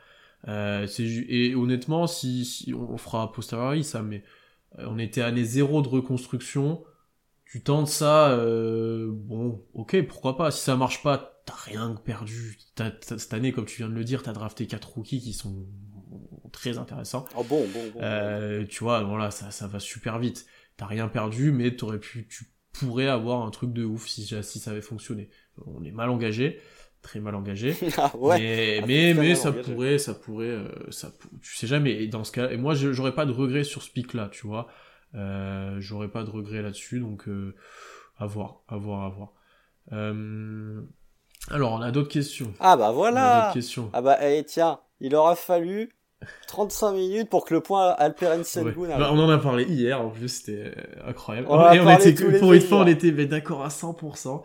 Euh, 0.49 0.87
et 0.99 1.55
honnêtement, 1.55 2.07
si, 2.07 2.44
si 2.44 2.73
on, 2.75 2.92
on 2.92 2.96
fera 2.96 3.33
posteriori 3.33 3.85
ça, 3.85 4.03
mais 4.03 4.23
on 4.79 4.99
était 4.99 5.20
à 5.20 5.27
année 5.27 5.44
zéro 5.44 5.83
de 5.83 5.88
reconstruction. 5.88 6.85
Tu 7.44 7.62
tentes 7.62 7.88
ça, 7.88 8.37
bon, 9.11 9.61
ok, 9.75 10.03
pourquoi 10.07 10.37
pas. 10.37 10.53
Si 10.53 10.62
ça 10.62 10.77
marche 10.77 11.03
pas, 11.03 11.42
t'as 11.46 11.55
rien 11.57 11.96
perdu. 12.05 12.57
Cette 13.01 13.35
année, 13.35 13.51
comme 13.51 13.64
tu 13.66 13.79
viens 13.79 13.88
de 13.88 13.94
le 13.94 14.05
dire, 14.05 14.23
t'as 14.23 14.33
drafté 14.33 14.68
quatre 14.68 14.88
rookies 14.92 15.20
qui 15.20 15.33
sont 15.33 15.66
très 16.53 16.79
intéressants. 16.79 17.25
Ah 17.35 17.42
bon, 17.42 17.66
bon, 17.66 17.90
bon. 17.92 18.01
Euh, 18.01 18.64
tu 18.66 18.85
vois, 18.85 19.03
voilà, 19.03 19.33
ça, 19.33 19.51
ça 19.51 19.66
va 19.66 19.81
super 19.81 20.20
vite. 20.20 20.46
T'as 20.81 20.87
rien 20.87 21.09
perdu, 21.09 21.53
mais 21.53 21.77
t'aurais 21.77 21.99
pu, 21.99 22.27
tu 22.27 22.47
pourrais 22.73 23.07
avoir 23.07 23.43
un 23.43 23.51
truc 23.51 23.71
de 23.75 23.85
ouf 23.85 24.09
si, 24.09 24.25
si 24.25 24.59
ça 24.59 24.71
avait 24.71 24.81
fonctionné. 24.81 25.29
On 25.66 25.85
est 25.85 25.90
mal 25.90 26.09
engagé, 26.09 26.59
très 27.03 27.21
mal 27.21 27.35
engagé. 27.35 27.77
ah 27.99 28.11
ouais. 28.16 28.38
mais 28.38 28.79
Ah, 28.83 28.87
mais, 28.87 29.12
mais 29.12 29.29
mal 29.29 29.37
ça 29.37 29.51
engagé. 29.51 29.75
pourrait, 29.75 29.99
ça 29.99 30.14
pourrait, 30.14 30.47
euh, 30.47 30.90
ça, 30.90 31.12
tu 31.43 31.55
sais 31.55 31.66
jamais. 31.66 32.03
Et 32.03 32.07
dans 32.07 32.25
ce 32.25 32.33
cas, 32.33 32.49
et 32.49 32.57
moi, 32.57 32.73
j'aurais 32.73 33.14
pas 33.14 33.27
de 33.27 33.31
regret 33.31 33.62
sur 33.62 33.83
ce 33.83 33.90
pic 33.90 34.14
là, 34.14 34.31
tu 34.33 34.47
vois. 34.47 34.69
Euh, 35.14 35.77
j'aurais 35.81 36.09
pas 36.09 36.25
de 36.25 36.31
regret 36.31 36.62
là-dessus, 36.62 36.99
donc 36.99 37.29
euh, 37.29 37.55
à 38.16 38.25
voir, 38.25 38.62
à 38.66 38.79
voir, 38.79 39.05
à 39.05 39.11
voir. 39.11 39.33
Euh, 39.93 40.81
alors, 41.51 41.73
on 41.73 41.83
a 41.83 41.90
d'autres 41.90 42.09
questions. 42.09 42.55
Ah 42.59 42.79
bah 42.79 42.85
On 42.87 42.88
a 42.88 42.93
voilà. 42.95 43.51
questions. 43.53 43.90
Ah 43.93 44.01
bah 44.01 44.16
eh, 44.23 44.45
tiens, 44.45 44.81
il 45.01 45.14
aura 45.14 45.37
fallu 45.37 45.90
35 46.48 46.92
minutes 46.92 47.30
pour 47.30 47.44
que 47.44 47.54
le 47.54 47.61
point 47.61 47.88
Alperen 47.90 48.44
Sengun 48.44 48.72
Ouais. 48.76 48.92
arrive. 48.92 49.04
Bah, 49.04 49.11
on 49.12 49.18
en 49.18 49.28
a 49.30 49.38
parlé 49.38 49.64
hier, 49.64 50.00
en 50.00 50.11
plus, 50.11 50.28
c'était 50.28 50.72
euh, 50.76 51.09
incroyable. 51.09 51.46
On 51.50 51.72
et 51.72 51.80
on 51.80 51.88
était, 51.90 52.38
pour 52.38 52.52
une 52.52 52.61
fois, 52.61 52.78
on 52.83 52.87
était 52.87 53.11
d'accord 53.26 53.64
à 53.64 53.68
100%. 53.68 54.42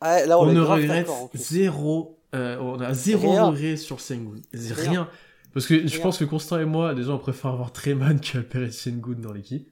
Ah, 0.00 0.24
là 0.26 0.38
on, 0.38 0.42
on 0.48 0.52
ne 0.52 0.60
regrette 0.60 1.08
zéro, 1.34 2.18
euh, 2.34 2.58
on 2.60 2.80
a 2.80 2.94
zéro 2.94 3.30
Rien. 3.32 3.44
regret 3.46 3.76
sur 3.76 4.00
Sengun. 4.00 4.36
Rien. 4.52 4.74
Rien. 4.90 5.08
Parce 5.52 5.66
que 5.66 5.86
je 5.86 5.92
Rien. 5.94 6.02
pense 6.02 6.18
que 6.18 6.24
Constant 6.24 6.58
et 6.58 6.64
moi, 6.64 6.94
déjà, 6.94 7.10
on 7.12 7.18
préfère 7.18 7.50
avoir 7.50 7.72
Treman 7.72 8.18
qu'Alperen 8.20 8.70
Sengun 8.70 9.16
dans 9.18 9.32
l'équipe. 9.32 9.68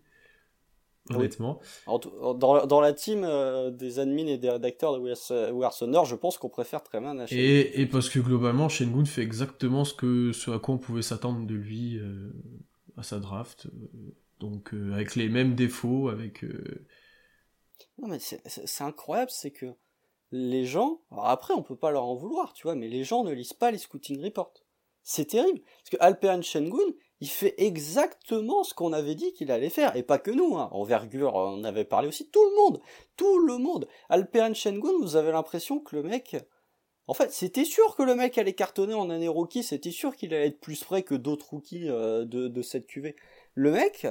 Honnêtement. 1.17 1.61
Dans, 1.87 2.67
dans 2.67 2.81
la 2.81 2.93
team 2.93 3.23
euh, 3.25 3.71
des 3.71 3.99
admins 3.99 4.27
et 4.27 4.39
des 4.39 4.51
rédacteurs 4.51 4.95
de 4.95 4.99
We 5.01 5.65
Are- 5.65 5.77
Thunder, 5.77 6.03
je 6.05 6.15
pense 6.15 6.39
qu'on 6.39 6.49
préfère 6.49 6.83
Treman 6.83 7.19
à 7.21 7.27
Sengun. 7.27 7.41
Et, 7.41 7.81
et 7.81 7.87
parce 7.87 8.09
que 8.09 8.19
globalement, 8.19 8.69
Shengun 8.69 9.05
fait 9.05 9.23
exactement 9.23 9.85
ce, 9.85 9.95
que, 9.95 10.33
ce 10.33 10.51
à 10.51 10.59
quoi 10.59 10.75
on 10.75 10.79
pouvait 10.79 11.03
s'attendre 11.03 11.47
de 11.47 11.55
lui 11.55 11.99
euh, 11.99 12.33
à 12.97 13.03
sa 13.03 13.19
draft. 13.19 13.67
Euh, 13.67 14.15
Donc, 14.41 14.75
euh, 14.75 14.93
avec 14.93 15.17
les 15.17 15.29
mêmes 15.29 15.55
défauts, 15.55 16.09
avec. 16.09 16.45
euh, 16.45 16.87
Non 17.99 18.09
mais 18.09 18.19
c'est- 18.19 18.83
incroyable, 18.83 19.31
c'est 19.31 19.51
que 19.51 19.67
les 20.31 20.65
gens, 20.67 21.01
alors 21.11 21.27
après 21.29 21.55
on 21.55 21.63
peut 21.63 21.77
pas 21.77 21.91
leur 21.91 22.05
en 22.05 22.15
vouloir, 22.15 22.53
tu 22.53 22.65
vois, 22.65 22.75
mais 22.75 22.89
les 22.89 23.03
gens 23.03 23.25
ne 23.25 23.33
lisent 23.33 23.55
pas 23.55 23.71
les 23.71 23.79
scouting 23.79 24.23
reports. 24.23 24.53
C'est 25.03 25.25
terrible, 25.25 25.61
parce 25.61 25.91
que 25.91 25.97
Alperen 26.01 26.43
Sengun, 26.43 26.93
il 27.21 27.29
fait 27.29 27.55
exactement 27.59 28.63
ce 28.63 28.75
qu'on 28.75 28.93
avait 28.93 29.15
dit 29.17 29.33
qu'il 29.33 29.51
allait 29.51 29.71
faire, 29.71 29.97
et 29.97 30.03
pas 30.03 30.19
que 30.19 30.31
nous, 30.31 30.57
hein. 30.57 30.69
Envergure, 30.73 31.35
on 31.35 31.65
avait 31.65 31.85
parlé 31.85 32.07
aussi, 32.09 32.29
tout 32.29 32.45
le 32.45 32.55
monde, 32.57 32.81
tout 33.17 33.39
le 33.41 33.59
monde. 33.59 33.89
Alperen 34.09 34.55
Sengun, 34.55 34.93
vous 35.01 35.17
avez 35.17 35.33
l'impression 35.33 35.81
que 35.81 35.97
le 35.97 36.03
mec, 36.05 36.37
en 37.09 37.15
fait, 37.15 37.33
c'était 37.33 37.65
sûr 37.65 37.97
que 37.97 38.03
le 38.03 38.15
mec 38.15 38.39
allait 38.39 38.53
cartonner 38.53 38.95
en 38.95 39.11
année 39.11 39.29
rookie, 39.29 39.63
c'était 39.63 39.91
sûr 39.91 40.15
qu'il 40.15 40.33
allait 40.35 40.49
être 40.49 40.61
plus 40.61 40.85
près 40.85 41.03
que 41.03 41.15
d'autres 41.17 41.51
rookies 41.51 41.89
euh, 41.89 42.25
de, 42.25 42.49
de 42.49 42.63
cette 42.63 42.87
QV. 42.87 43.17
Le 43.55 43.73
mec, 43.73 44.07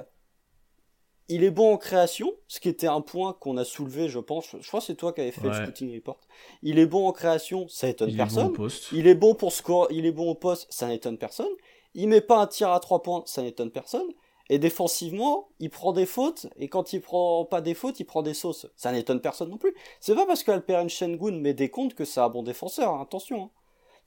il 1.30 1.44
est 1.44 1.52
bon 1.52 1.74
en 1.74 1.78
création, 1.78 2.34
ce 2.48 2.60
qui 2.60 2.70
était 2.70 2.88
un 2.88 3.02
point 3.02 3.34
qu'on 3.34 3.58
a 3.58 3.66
soulevé, 3.66 4.08
je 4.08 4.20
pense. 4.20 4.56
Je 4.60 4.68
crois 4.68 4.80
que 4.80 4.86
c'est 4.86 4.96
toi 4.96 5.12
qui 5.14 5.22
avais 5.22 5.32
fait 5.32 5.42
Ouais. 5.48 5.58
le 5.60 5.66
scouting 5.66 5.94
report. 5.94 6.20
Il 6.64 6.80
est 6.80 6.86
bon 6.86 7.08
en 7.08 7.12
création, 7.12 7.68
ça 7.68 7.88
étonne 7.90 8.10
il 8.10 8.16
est 8.16 8.18
bon 8.18 8.24
personne. 8.24 8.46
au 8.48 8.50
poste. 8.52 8.92
Il 8.94 9.08
est 9.08 9.16
bon 9.16 9.36
pour 9.36 9.52
score, 9.52 9.88
il 9.92 10.06
est 10.06 10.12
bon 10.12 10.30
au 10.30 10.36
poste, 10.36 10.68
ça 10.70 10.88
n'étonne 10.88 11.18
personne. 11.18 11.52
Il 11.96 12.10
met 12.10 12.22
pas 12.22 12.42
un 12.42 12.48
tir 12.48 12.70
à 12.72 12.80
trois 12.80 13.02
points, 13.04 13.24
ça 13.26 13.42
n'étonne 13.42 13.72
personne. 13.72 14.08
Et 14.50 14.60
défensivement, 14.60 15.50
il 15.60 15.70
prend 15.70 15.92
des 15.92 16.06
fautes, 16.06 16.48
et 16.58 16.70
quand 16.70 16.94
il 16.94 17.02
prend 17.02 17.44
pas 17.44 17.60
des 17.60 17.74
fautes, 17.74 18.00
il 18.00 18.06
prend 18.06 18.22
des 18.22 18.34
sauces. 18.34 18.66
Ça 18.78 18.92
n'étonne 18.94 19.20
personne 19.20 19.50
non 19.50 19.58
plus. 19.58 19.74
C'est 20.00 20.16
pas 20.16 20.26
parce 20.26 20.44
qu'Alperen 20.44 20.88
Sengun 20.90 21.40
met 21.40 21.54
des 21.54 21.70
comptes 21.70 21.96
que 21.96 22.06
c'est 22.06 22.22
un 22.22 22.30
bon 22.30 22.44
défenseur, 22.44 22.94
hein, 22.94 23.02
attention. 23.02 23.44
hein. 23.46 23.50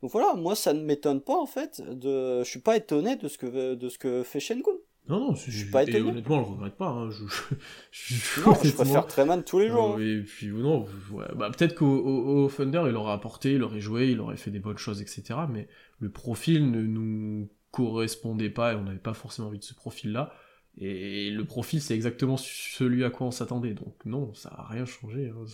Donc 0.02 0.12
voilà, 0.12 0.32
moi 0.34 0.54
ça 0.54 0.72
ne 0.72 0.80
m'étonne 0.82 1.20
pas 1.20 1.36
en 1.36 1.44
fait, 1.44 1.82
de... 1.86 2.42
je 2.42 2.48
suis 2.48 2.60
pas 2.60 2.76
étonné 2.78 3.16
de 3.16 3.28
ce 3.28 3.36
que, 3.36 3.74
de 3.74 3.88
ce 3.90 3.98
que 3.98 4.22
fait 4.22 4.40
Sengun. 4.40 4.72
Non, 5.08 5.20
non, 5.20 5.34
Je 5.34 5.50
suis 5.50 5.70
pas 5.70 5.82
et 5.82 5.88
étonné. 5.90 6.08
honnêtement, 6.10 6.36
on 6.36 6.40
le 6.40 6.46
regrette 6.46 6.76
pas. 6.76 6.86
Hein. 6.88 7.10
Je, 7.10 7.24
je, 7.90 8.14
je- 8.14 8.40
Non, 8.40 8.54
je 8.54 8.60
honnêtement, 8.60 8.72
préfère 8.84 9.06
Treman 9.08 9.42
tous 9.44 9.58
les 9.58 9.68
jours. 9.68 9.96
euh, 9.98 10.20
Et 10.20 10.22
puis, 10.22 10.48
non, 10.48 10.86
ouais, 11.12 11.26
bah, 11.36 11.50
peut-être 11.50 11.74
qu'au 11.74 11.86
au, 11.86 12.44
au 12.44 12.48
Thunder, 12.48 12.84
il 12.86 12.96
aurait 12.96 13.12
apporté, 13.12 13.52
il 13.52 13.62
aurait 13.62 13.80
joué, 13.80 14.08
il 14.10 14.20
aurait 14.20 14.36
fait 14.38 14.50
des 14.50 14.58
bonnes 14.60 14.78
choses, 14.78 15.02
etc. 15.02 15.40
Mais 15.50 15.68
le 15.98 16.10
profil 16.10 16.70
ne 16.70 16.80
nous 16.80 17.48
correspondait 17.70 18.50
pas 18.50 18.72
et 18.72 18.76
on 18.76 18.82
n'avait 18.82 18.98
pas 18.98 19.14
forcément 19.14 19.48
envie 19.48 19.58
de 19.58 19.64
ce 19.64 19.74
profil-là. 19.74 20.32
Et 20.80 21.30
le 21.30 21.44
profil, 21.44 21.82
c'est 21.82 21.94
exactement 21.94 22.36
celui 22.38 23.04
à 23.04 23.10
quoi 23.10 23.26
on 23.26 23.30
s'attendait. 23.32 23.74
Donc 23.74 23.94
non, 24.06 24.32
ça 24.34 24.50
a 24.56 24.68
rien 24.68 24.86
changé. 24.86 25.28
hein. 25.28 25.44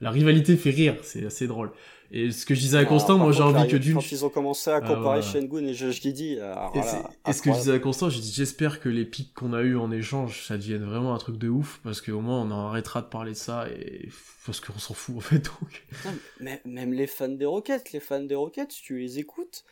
La 0.00 0.10
rivalité 0.10 0.56
fait 0.56 0.70
rire, 0.70 0.96
c'est 1.02 1.24
assez 1.24 1.46
drôle. 1.46 1.70
Et 2.10 2.30
ce 2.32 2.44
que 2.44 2.54
je 2.54 2.60
disais 2.60 2.76
à 2.76 2.80
Alors, 2.80 2.90
Constant, 2.90 3.16
moi 3.16 3.30
j'ai 3.32 3.42
envie 3.42 3.68
que 3.68 3.76
d'une... 3.76 3.94
Quand 3.94 4.12
ils 4.12 4.24
ont 4.24 4.28
commencé 4.28 4.68
à 4.70 4.76
Ah, 4.76 4.80
comparer 4.80 5.02
voilà. 5.02 5.22
Shengun 5.22 5.66
et 5.68 5.72
Josh 5.72 6.02
Giddy, 6.02 6.40
alors 6.40 6.72
Et, 6.74 6.78
là, 6.80 6.84
c'est- 6.84 7.30
et 7.30 7.32
ce 7.32 7.42
que 7.42 7.52
je 7.52 7.56
disais 7.58 7.72
à 7.74 7.78
Constant, 7.78 8.10
j'ai 8.10 8.20
dit 8.20 8.32
j'espère 8.34 8.80
que 8.80 8.88
les 8.88 9.04
pics 9.04 9.32
qu'on 9.34 9.52
a 9.54 9.62
eu 9.62 9.76
en 9.76 9.90
échange, 9.92 10.44
ça 10.46 10.56
devienne 10.58 10.84
vraiment 10.84 11.14
un 11.14 11.18
truc 11.18 11.38
de 11.38 11.48
ouf, 11.48 11.80
parce 11.84 12.00
qu'au 12.00 12.20
moins 12.20 12.42
on 12.42 12.50
en 12.50 12.66
arrêtera 12.68 13.02
de 13.02 13.06
parler 13.06 13.32
de 13.32 13.36
ça, 13.36 13.68
et 13.70 14.08
parce 14.44 14.60
qu'on 14.60 14.78
s'en 14.78 14.94
fout 14.94 15.16
en 15.16 15.20
fait. 15.20 15.38
Donc. 15.44 15.84
Non, 16.04 16.10
mais 16.40 16.60
même 16.64 16.92
les 16.92 17.06
fans 17.06 17.28
des 17.28 17.46
Rockets, 17.46 17.92
les 17.92 18.00
fans 18.00 18.20
des 18.22 18.34
Rockets, 18.34 18.68
tu 18.82 18.98
les 18.98 19.18
écoutes, 19.20 19.64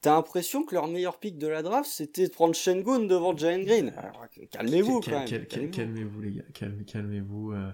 t'as 0.00 0.14
l'impression 0.14 0.64
que 0.64 0.74
leur 0.74 0.86
meilleur 0.88 1.18
pick 1.18 1.38
de 1.38 1.46
la 1.46 1.62
draft, 1.62 1.88
c'était 1.90 2.26
de 2.28 2.32
prendre 2.32 2.54
Shengun 2.54 3.00
devant 3.00 3.36
Jalen 3.36 3.64
Green. 3.64 3.92
Alors, 3.96 4.26
calmez-vous 4.50 5.00
Cal- 5.00 5.12
quand 5.14 5.20
même. 5.20 5.28
cal- 5.28 5.46
cal- 5.46 5.70
calmez-vous. 5.70 6.20
Les 6.22 6.30
gars, 6.32 6.42
calme- 6.54 6.84
calmez-vous. 6.84 7.52
euh. 7.52 7.70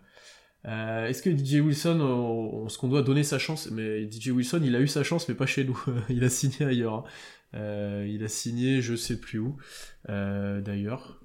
Euh, 0.67 1.07
Est-ce 1.07 1.23
que 1.23 1.31
DJ 1.31 1.61
Wilson, 1.61 2.01
on, 2.01 2.65
on- 2.65 2.69
ce 2.69 2.77
qu'on 2.79 2.89
doit 2.89 3.03
donner 3.03 3.23
sa 3.23 3.39
chance, 3.39 3.71
mais 3.71 4.11
DJ 4.11 4.29
Wilson, 4.31 4.61
il 4.65 4.75
a 4.75 4.81
eu 4.81 4.89
sa 4.89 5.05
chance, 5.05 5.29
mais 5.29 5.35
pas 5.37 5.47
chez 5.47 5.65
nous. 5.65 5.81
il 6.09 6.25
a 6.25 6.29
signé 6.29 6.63
ailleurs. 6.67 6.95
hein. 6.95 7.05
Euh, 7.55 8.07
il 8.09 8.25
a 8.25 8.29
signé, 8.29 8.83
je 8.83 8.97
sais 8.97 9.19
plus 9.21 9.39
où. 9.39 9.57
euh, 10.09 10.61
D'ailleurs, 10.61 11.21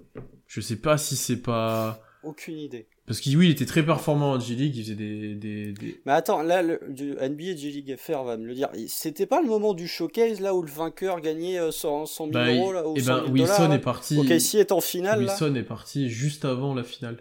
je 0.48 0.62
sais 0.62 0.76
pas 0.76 0.98
si 1.00 1.16
c'est 1.16 1.42
pas 1.42 2.02
Aucune 2.24 2.60
idée. 2.60 2.88
Parce 3.12 3.20
qu'il 3.20 3.36
oui, 3.36 3.48
il 3.48 3.52
était 3.52 3.66
très 3.66 3.86
performant 3.86 4.32
en 4.32 4.40
G-League, 4.40 4.74
il 4.74 4.84
faisait 4.84 4.96
des, 4.96 5.36
des, 5.36 5.74
des... 5.74 6.02
Mais 6.06 6.14
attends, 6.14 6.42
là, 6.44 6.62
le, 6.62 6.80
du 6.88 7.12
NBA 7.12 7.58
G-League 7.58 7.98
FR 7.98 8.24
va 8.24 8.38
me 8.38 8.46
le 8.46 8.54
dire. 8.56 8.70
C'était 8.88 9.26
pas 9.26 9.42
le 9.42 9.50
moment 9.50 9.74
du 9.74 9.86
showcase, 9.86 10.40
là, 10.40 10.56
où 10.56 10.62
le 10.62 10.72
vainqueur 10.72 11.20
gagnait 11.20 11.60
100, 11.74 12.06
100 12.06 12.24
000 12.28 12.34
Bah, 12.34 12.54
euros, 12.54 12.72
là, 12.72 12.88
ou 12.88 12.96
et 12.96 13.02
100 13.02 13.06
ben 13.14 13.20
000 13.24 13.32
Wilson 13.34 13.54
dollars, 13.58 13.74
est 13.74 13.82
parti. 13.82 14.18
Ok, 14.18 14.30
ici 14.30 14.60
est 14.60 14.72
en 14.72 14.80
finale, 14.80 15.24
là. 15.26 15.34
Wilson 15.34 15.56
est 15.56 15.64
parti 15.64 16.08
juste 16.08 16.46
avant 16.46 16.74
la 16.74 16.84
finale. 16.86 17.18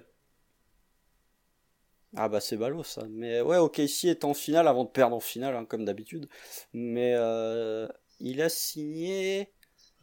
Ah 2.17 2.29
bah 2.29 2.41
c'est 2.41 2.57
ballot 2.57 2.83
ça. 2.83 3.03
Mais 3.11 3.41
ouais, 3.41 3.57
ok, 3.59 3.79
ici 3.79 4.09
est 4.09 4.25
en 4.25 4.35
finale 4.35 4.67
avant 4.69 4.85
de 4.85 4.91
perdre 4.91 5.17
en 5.17 5.21
finale, 5.21 5.55
hein, 5.57 5.65
comme 5.65 5.85
d'habitude. 5.85 6.29
Mais 6.73 7.15
euh, 7.17 7.87
il 8.19 8.43
a 8.43 8.49
signé. 8.49 9.53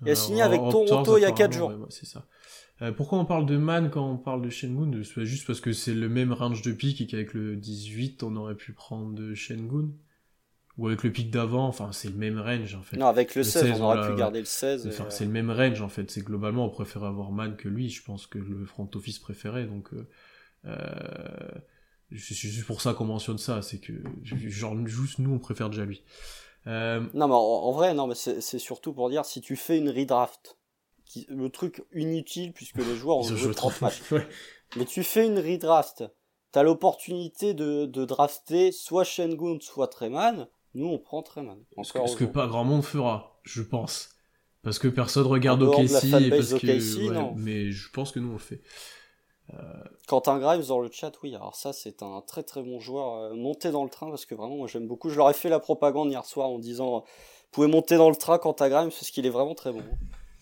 Il 0.01 0.09
a 0.09 0.11
Alors, 0.11 0.23
signé 0.23 0.41
avec 0.41 0.59
Toronto 0.69 1.17
il 1.17 1.21
y 1.21 1.25
a 1.25 1.31
4 1.31 1.53
apparemment, 1.53 1.57
jours. 1.57 1.69
ouais, 1.69 1.75
ouais, 1.75 1.89
c'est 1.89 2.05
ça. 2.05 2.25
Euh, 2.81 2.91
pourquoi 2.91 3.17
on 3.19 3.25
parle 3.25 3.45
de 3.45 3.57
Man 3.57 3.89
quand 3.89 4.07
on 4.07 4.17
parle 4.17 4.41
de 4.41 4.49
Shengun 4.49 4.91
C'est 5.03 5.25
juste 5.25 5.47
parce 5.47 5.59
que 5.61 5.73
c'est 5.73 5.93
le 5.95 6.09
même 6.09 6.31
range 6.31 6.61
de 6.61 6.71
pick 6.71 7.01
et 7.01 7.07
qu'avec 7.07 7.33
le 7.33 7.55
18 7.55 8.21
on 8.23 8.35
aurait 8.35 8.55
pu 8.55 8.71
prendre 8.73 9.13
de 9.13 9.33
Shengun 9.33 9.89
Ou 10.77 10.87
avec 10.87 11.01
le 11.03 11.11
pick 11.11 11.31
d'avant, 11.31 11.67
enfin 11.67 11.91
c'est 11.91 12.09
le 12.09 12.15
même 12.15 12.39
range 12.39 12.75
en 12.75 12.83
fait. 12.83 12.97
Non, 12.97 13.07
avec 13.07 13.33
le, 13.33 13.39
Le 13.39 13.43
16, 13.43 13.63
16, 13.63 13.81
on 13.81 13.85
aurait 13.85 14.07
pu 14.09 14.15
garder 14.15 14.39
le 14.39 14.45
16. 14.45 14.85
et, 14.85 14.89
Enfin, 14.89 15.05
euh, 15.05 15.09
c'est 15.09 15.25
le 15.25 15.31
même 15.31 15.49
range 15.49 15.81
en 15.81 15.89
fait, 15.89 16.11
c'est 16.11 16.21
globalement 16.23 16.65
on 16.65 16.69
préfère 16.69 17.03
avoir 17.03 17.31
Man 17.31 17.55
que 17.57 17.67
lui, 17.67 17.89
je 17.89 18.03
pense 18.03 18.27
que 18.27 18.37
le 18.37 18.65
front 18.65 18.89
office 18.93 19.17
préféré, 19.17 19.65
donc 19.65 19.91
euh, 19.93 20.07
euh, 20.65 21.49
c'est 22.11 22.35
juste 22.35 22.65
pour 22.67 22.81
ça 22.81 22.93
qu'on 22.93 23.05
mentionne 23.05 23.37
ça, 23.37 23.61
c'est 23.61 23.79
que 23.79 23.93
genre 24.23 24.75
juste 24.85 25.19
nous 25.19 25.33
on 25.33 25.39
préfère 25.39 25.69
déjà 25.69 25.83
lui. 25.85 26.03
Euh, 26.67 26.99
Non, 27.13 27.27
mais 27.27 27.33
en, 27.33 27.37
en 27.37 27.71
vrai, 27.71 27.93
non, 27.93 28.07
mais 28.07 28.15
c'est 28.15 28.59
surtout 28.59 28.93
pour 28.93 29.09
dire 29.09 29.25
si 29.25 29.41
tu 29.41 29.55
fais 29.55 29.77
une 29.77 29.89
redraft, 29.89 30.56
qui, 31.07 31.25
le 31.29 31.49
truc 31.49 31.83
inutile 31.93 32.53
puisque 32.53 32.77
les 32.77 32.95
joueurs 32.95 33.17
ont 33.17 33.23
joué 33.23 33.37
joué 33.37 33.53
30 33.53 33.73
trop 33.73 33.85
matchs. 33.85 34.01
Ouais. 34.11 34.27
Mais 34.75 34.85
tu 34.85 35.03
fais 35.03 35.25
une 35.25 35.39
redraft, 35.39 36.03
t'as 36.51 36.61
l'opportunité 36.61 37.53
de, 37.53 37.85
de 37.85 38.05
drafter 38.05 38.71
soit 38.71 39.05
Shengun, 39.05 39.57
soit 39.61 39.87
Treman. 39.87 40.47
Nous, 40.73 40.87
on 40.87 40.99
prend 40.99 41.23
Treman. 41.23 41.57
Ce 41.81 41.93
que, 41.93 42.05
ce 42.05 42.15
que 42.17 42.25
pas 42.25 42.47
grand 42.47 42.65
monde 42.65 42.83
fera, 42.83 43.39
je 43.43 43.61
pense. 43.61 44.09
Parce 44.63 44.79
que 44.79 44.89
personne 44.89 45.25
regarde 45.25 45.63
OKC, 45.63 45.79
et 45.79 45.87
fanbase 45.87 46.29
parce 46.29 46.61
que, 46.61 46.67
d'OKC, 46.67 47.09
ouais, 47.09 47.15
non. 47.15 47.33
mais 47.37 47.71
je 47.71 47.89
pense 47.91 48.11
que 48.11 48.19
nous 48.19 48.29
on 48.29 48.33
le 48.33 48.39
fait. 48.39 48.61
Quentin 50.07 50.39
Grimes 50.39 50.63
dans 50.63 50.79
le 50.79 50.89
chat, 50.91 51.11
oui, 51.23 51.35
alors 51.35 51.55
ça 51.55 51.73
c'est 51.73 52.03
un 52.03 52.21
très 52.21 52.43
très 52.43 52.61
bon 52.61 52.79
joueur. 52.79 53.15
Euh, 53.15 53.33
montez 53.33 53.71
dans 53.71 53.83
le 53.83 53.89
train 53.89 54.09
parce 54.09 54.25
que 54.25 54.35
vraiment 54.35 54.57
moi 54.57 54.67
j'aime 54.67 54.87
beaucoup. 54.87 55.09
Je 55.09 55.17
leur 55.17 55.29
ai 55.29 55.33
fait 55.33 55.49
la 55.49 55.59
propagande 55.59 56.09
hier 56.09 56.25
soir 56.25 56.49
en 56.49 56.59
disant 56.59 56.97
euh, 56.97 56.99
vous 56.99 57.51
pouvez 57.51 57.67
monter 57.67 57.95
dans 57.95 58.09
le 58.09 58.15
train 58.15 58.37
Quentin 58.39 58.69
Grimes 58.69 58.89
parce 58.89 59.09
qu'il 59.09 59.25
est 59.25 59.29
vraiment 59.29 59.55
très 59.55 59.71
bon. 59.71 59.83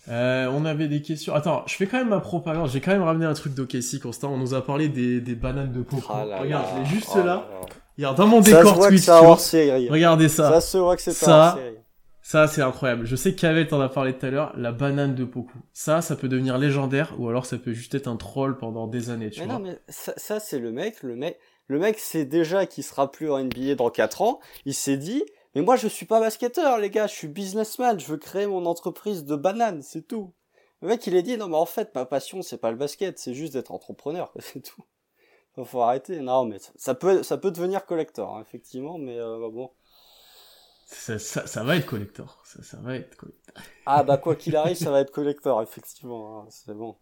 Euh, 0.09 0.47
on 0.53 0.65
avait 0.65 0.87
des 0.87 1.01
questions. 1.01 1.33
Attends, 1.33 1.63
je 1.67 1.75
fais 1.75 1.87
quand 1.87 1.97
même 1.97 2.09
ma 2.09 2.19
propagande. 2.19 2.69
J'ai 2.69 2.79
quand 2.81 2.91
même 2.91 3.03
ramené 3.03 3.25
un 3.25 3.33
truc 3.33 3.53
d'OKC, 3.55 3.99
Constant. 4.01 4.31
On 4.33 4.37
nous 4.37 4.53
a 4.53 4.63
parlé 4.63 4.87
des, 4.87 5.19
des 5.21 5.35
bananes 5.35 5.71
de 5.71 5.81
Poco. 5.81 6.03
Ah 6.13 6.25
là 6.25 6.37
Regarde, 6.41 6.65
là, 6.65 6.71
je 6.75 6.79
l'ai 6.79 6.85
juste 6.85 7.09
oh 7.13 7.17
là. 7.19 7.23
là 7.23 7.33
là. 7.35 7.61
Regarde, 7.97 8.17
dans 8.17 8.27
mon 8.27 8.43
Ça 8.43 8.51
se 8.51 8.55
décor 8.57 8.75
voit 8.75 8.85
que 8.85 8.89
Twitch. 8.91 9.01
c'est 9.01 9.05
tu 9.05 9.11
un 9.11 9.19
vois. 9.19 9.29
hors 9.29 9.39
série. 9.39 9.89
Regardez 9.89 10.29
ça. 10.29 10.49
Ça 10.51 10.61
se 10.61 10.77
voit 10.77 10.95
que 10.95 11.01
c'est 11.01 11.11
Ça, 11.13 11.35
un 11.35 11.47
hors 11.49 11.57
série. 11.57 11.75
Ça, 12.21 12.47
c'est 12.47 12.61
incroyable. 12.61 13.05
Je 13.05 13.15
sais 13.15 13.35
qu'Avel 13.35 13.67
t'en 13.67 13.79
a 13.81 13.89
parlé 13.89 14.13
tout 14.13 14.25
à 14.25 14.29
l'heure. 14.31 14.53
La 14.57 14.71
banane 14.71 15.15
de 15.15 15.25
Poku. 15.25 15.57
Ça, 15.73 16.01
ça 16.01 16.15
peut 16.15 16.27
devenir 16.27 16.57
légendaire 16.57 17.13
ou 17.19 17.29
alors 17.29 17.45
ça 17.45 17.57
peut 17.57 17.73
juste 17.73 17.93
être 17.95 18.07
un 18.07 18.15
troll 18.15 18.57
pendant 18.57 18.87
des 18.87 19.09
années, 19.11 19.29
tu 19.29 19.39
Mais 19.41 19.45
vois. 19.45 19.55
non, 19.55 19.59
mais 19.61 19.79
ça, 19.89 20.13
ça, 20.17 20.39
c'est 20.39 20.57
le 20.59 20.71
mec, 20.71 21.03
le 21.03 21.15
mec, 21.15 21.37
le 21.67 21.77
mec 21.79 21.97
sait 21.99 22.25
déjà 22.25 22.65
qu'il 22.65 22.83
sera 22.83 23.11
plus 23.11 23.31
en 23.31 23.43
NBA 23.43 23.75
dans 23.75 23.89
4 23.91 24.21
ans. 24.23 24.39
Il 24.65 24.73
s'est 24.73 24.97
dit, 24.97 25.23
mais 25.55 25.61
moi 25.61 25.77
je 25.77 25.87
suis 25.87 26.05
pas 26.05 26.19
basketteur, 26.19 26.77
les 26.77 26.89
gars, 26.89 27.07
je 27.07 27.13
suis 27.13 27.27
businessman, 27.27 27.99
je 27.99 28.07
veux 28.07 28.17
créer 28.17 28.45
mon 28.45 28.65
entreprise 28.65 29.23
de 29.25 29.35
bananes, 29.35 29.81
c'est 29.81 30.03
tout. 30.03 30.33
Le 30.81 30.89
mec, 30.89 31.07
il 31.07 31.15
a 31.15 31.21
dit, 31.21 31.37
non, 31.37 31.47
mais 31.47 31.55
en 31.55 31.65
fait, 31.65 31.95
ma 31.95 32.05
passion, 32.05 32.41
c'est 32.41 32.57
pas 32.57 32.69
le 32.69 32.77
basket, 32.77 33.17
c'est 33.17 33.33
juste 33.33 33.53
d'être 33.53 33.71
entrepreneur, 33.71 34.31
c'est 34.39 34.61
tout. 34.61 34.83
Faut, 35.55 35.65
faut 35.65 35.81
arrêter. 35.81 36.19
Non, 36.19 36.45
mais 36.45 36.57
ça, 36.75 36.93
peut, 36.93 37.23
ça 37.23 37.37
peut 37.37 37.51
devenir 37.51 37.85
collector, 37.85 38.35
hein, 38.35 38.41
effectivement, 38.41 38.97
mais 38.97 39.17
euh, 39.17 39.49
bon. 39.49 39.71
Ça, 40.85 41.17
ça, 41.17 41.47
ça 41.47 41.63
va 41.63 41.77
être 41.77 41.85
collector. 41.85 42.41
Ça, 42.45 42.61
ça 42.61 42.77
va 42.77 42.95
être 42.95 43.15
collector. 43.15 43.55
Ah, 43.85 44.03
bah, 44.03 44.17
quoi 44.17 44.35
qu'il 44.35 44.55
arrive, 44.55 44.75
ça 44.75 44.91
va 44.91 44.99
être 44.99 45.11
collector, 45.11 45.61
effectivement, 45.61 46.41
hein, 46.41 46.47
c'est 46.49 46.75
bon. 46.75 46.97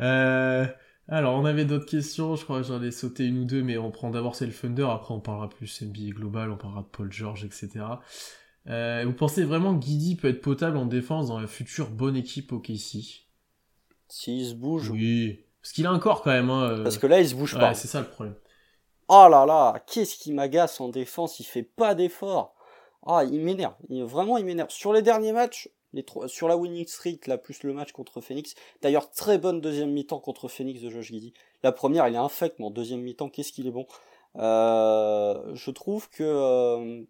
Euh, 0.00 0.66
alors, 1.08 1.38
on 1.38 1.44
avait 1.44 1.64
d'autres 1.64 1.86
questions. 1.86 2.34
Je 2.36 2.44
crois 2.44 2.60
que 2.60 2.66
j'en 2.66 2.82
ai 2.82 2.90
sauté 2.90 3.24
une 3.26 3.38
ou 3.40 3.44
deux, 3.44 3.62
mais 3.62 3.78
on 3.78 3.90
prend 3.90 4.10
d'abord 4.10 4.34
c'est 4.34 4.46
le 4.46 4.52
Thunder. 4.52 4.88
Après, 4.90 5.14
on 5.14 5.20
parlera 5.20 5.48
plus 5.48 5.82
NBA 5.82 6.10
global, 6.14 6.50
on 6.50 6.56
parlera 6.56 6.82
de 6.82 6.88
Paul 6.88 7.12
George, 7.12 7.44
etc. 7.44 7.84
Euh, 8.68 9.04
vous 9.06 9.12
pensez 9.12 9.44
vraiment 9.44 9.78
que 9.78 9.84
Guidi 9.84 10.16
peut 10.16 10.28
être 10.28 10.40
potable 10.40 10.76
en 10.76 10.86
défense 10.86 11.28
dans 11.28 11.38
la 11.38 11.46
future 11.46 11.90
bonne 11.90 12.16
équipe 12.16 12.52
au 12.52 12.58
KC 12.58 13.26
S'il 14.08 14.44
se 14.46 14.54
bouge, 14.54 14.90
Oui. 14.90 15.40
Parce 15.62 15.72
qu'il 15.72 15.86
a 15.86 15.92
encore 15.92 16.22
quand 16.22 16.30
même. 16.30 16.50
Hein, 16.50 16.70
euh, 16.70 16.82
parce 16.84 16.98
que 16.98 17.06
là, 17.06 17.20
il 17.20 17.28
se 17.28 17.34
bouge 17.34 17.54
ouais, 17.54 17.60
pas. 17.60 17.74
c'est 17.74 17.88
ça 17.88 18.00
le 18.00 18.06
problème. 18.06 18.34
Oh 19.08 19.28
là 19.30 19.46
là, 19.46 19.84
qu'est-ce 19.86 20.16
qui 20.16 20.32
m'agace 20.32 20.80
en 20.80 20.88
défense, 20.88 21.38
il 21.38 21.44
fait 21.44 21.62
pas 21.62 21.94
d'effort. 21.94 22.54
Ah, 23.06 23.22
il 23.24 23.40
m'énerve, 23.40 23.74
Il- 23.88 24.02
vraiment 24.04 24.36
il 24.38 24.44
m'énerve. 24.44 24.70
Sur 24.70 24.92
les 24.92 25.02
derniers 25.02 25.32
matchs, 25.32 25.68
sur 26.26 26.48
la 26.48 26.56
winning 26.56 26.86
streak, 26.86 27.26
là, 27.26 27.38
plus 27.38 27.62
le 27.62 27.72
match 27.72 27.92
contre 27.92 28.20
Phoenix, 28.20 28.54
d'ailleurs 28.82 29.10
très 29.10 29.38
bonne 29.38 29.60
deuxième 29.60 29.90
mi-temps 29.90 30.20
contre 30.20 30.48
Phoenix 30.48 30.80
de 30.80 30.90
Josh 30.90 31.06
Giddy. 31.06 31.32
La 31.62 31.72
première, 31.72 32.08
il 32.08 32.14
est 32.14 32.18
infect, 32.18 32.58
mais 32.58 32.66
en 32.66 32.70
deuxième 32.70 33.00
mi-temps, 33.00 33.28
qu'est-ce 33.28 33.52
qu'il 33.52 33.66
est 33.66 33.72
bon? 33.72 33.86
Euh, 34.36 35.54
je 35.54 35.70
trouve 35.70 36.10
que 36.10 36.22
euh, 36.22 37.02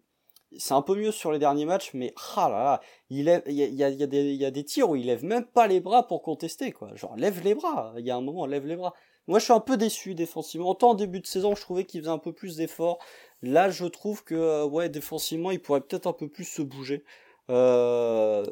c'est 0.57 0.73
un 0.73 0.81
peu 0.81 0.95
mieux 0.95 1.11
sur 1.11 1.31
les 1.31 1.39
derniers 1.39 1.65
matchs, 1.65 1.91
mais 1.93 2.13
ah 2.35 2.49
là 2.49 2.81
là, 3.09 3.41
il 3.47 3.75
y 3.75 4.45
a 4.45 4.51
des 4.51 4.63
tirs 4.63 4.89
où 4.89 4.95
il 4.95 5.05
lève 5.07 5.25
même 5.25 5.45
pas 5.45 5.67
les 5.67 5.79
bras 5.79 6.07
pour 6.07 6.21
contester, 6.21 6.71
quoi. 6.71 6.95
Genre, 6.95 7.15
lève 7.17 7.43
les 7.43 7.55
bras, 7.55 7.93
il 7.97 8.05
y 8.05 8.11
a 8.11 8.15
un 8.15 8.21
moment, 8.21 8.45
lève 8.45 8.65
les 8.65 8.75
bras. 8.75 8.93
Moi, 9.27 9.39
je 9.39 9.43
suis 9.43 9.53
un 9.53 9.59
peu 9.59 9.75
déçu 9.75 10.15
défensivement. 10.15 10.69
Autant 10.69 10.91
en 10.91 10.95
début 10.95 11.19
de 11.19 11.27
saison, 11.27 11.53
je 11.53 11.61
trouvais 11.61 11.83
qu'il 11.83 11.99
faisait 11.99 12.11
un 12.11 12.17
peu 12.17 12.31
plus 12.31 12.55
d'efforts. 12.57 12.99
Là, 13.41 13.69
je 13.69 13.85
trouve 13.85 14.23
que, 14.23 14.35
euh, 14.35 14.65
ouais, 14.65 14.87
défensivement, 14.89 15.51
il 15.51 15.61
pourrait 15.61 15.81
peut-être 15.81 16.07
un 16.07 16.13
peu 16.13 16.29
plus 16.29 16.45
se 16.45 16.61
bouger. 16.61 17.03
Euh, 17.49 18.45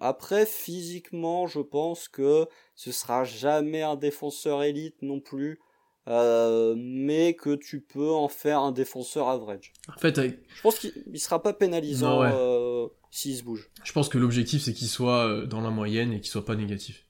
après, 0.00 0.46
physiquement, 0.46 1.46
je 1.46 1.60
pense 1.60 2.08
que 2.08 2.46
ce 2.74 2.92
sera 2.92 3.24
jamais 3.24 3.82
un 3.82 3.96
défenseur 3.96 4.62
élite 4.62 4.96
non 5.02 5.20
plus. 5.20 5.58
Euh, 6.06 6.74
mais 6.78 7.34
que 7.34 7.54
tu 7.54 7.82
peux 7.82 8.10
en 8.12 8.28
faire 8.28 8.60
un 8.60 8.72
défenseur 8.72 9.28
average. 9.28 9.74
En 9.94 9.98
fait, 9.98 10.16
avec- 10.16 10.38
Je 10.56 10.62
pense 10.62 10.78
qu'il 10.78 10.90
il 11.12 11.20
sera 11.20 11.42
pas 11.42 11.52
pénalisant 11.52 12.22
ouais. 12.22 12.30
euh, 12.32 12.86
s'il 13.10 13.36
se 13.36 13.42
bouge. 13.42 13.68
je 13.84 13.92
pense 13.92 14.08
que 14.08 14.16
l'objectif 14.16 14.62
c'est 14.62 14.72
qu'il 14.72 14.88
soit 14.88 15.26
euh, 15.26 15.44
dans 15.44 15.60
la 15.60 15.68
moyenne 15.68 16.14
et 16.14 16.20
qu'il 16.22 16.30
soit 16.30 16.46
pas 16.46 16.54
négatif. 16.54 17.04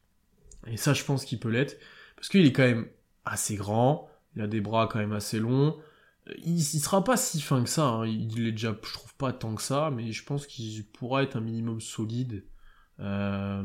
Et 0.67 0.77
ça, 0.77 0.95
je 0.95 1.05
pense 1.05 1.25
qu'il 1.25 1.39
peut 1.39 1.49
l'être. 1.49 1.79
Parce 2.17 2.29
qu'il 2.29 2.45
est 2.45 2.53
quand 2.53 2.65
même 2.65 2.89
assez 3.25 3.55
grand, 3.55 4.09
il 4.35 4.43
a 4.43 4.49
des 4.49 4.61
bras 4.61 4.89
quand 4.91 4.99
même 4.99 5.13
assez 5.13 5.39
longs. 5.39 5.77
Il, 6.45 6.57
il 6.59 6.81
sera 6.81 7.05
pas 7.05 7.17
si 7.17 7.41
fin 7.41 7.63
que 7.63 7.71
ça, 7.71 7.85
hein. 7.85 8.05
il 8.07 8.49
est 8.49 8.51
déjà, 8.53 8.77
je 8.83 8.93
trouve 8.93 9.15
pas 9.15 9.33
tant 9.33 9.55
que 9.55 9.63
ça, 9.63 9.93
mais 9.95 10.11
je 10.11 10.25
pense 10.25 10.45
qu'il 10.49 10.85
pourra 10.85 11.23
être 11.23 11.37
un 11.37 11.41
minimum 11.41 11.81
solide. 11.81 12.43
Euh, 13.01 13.63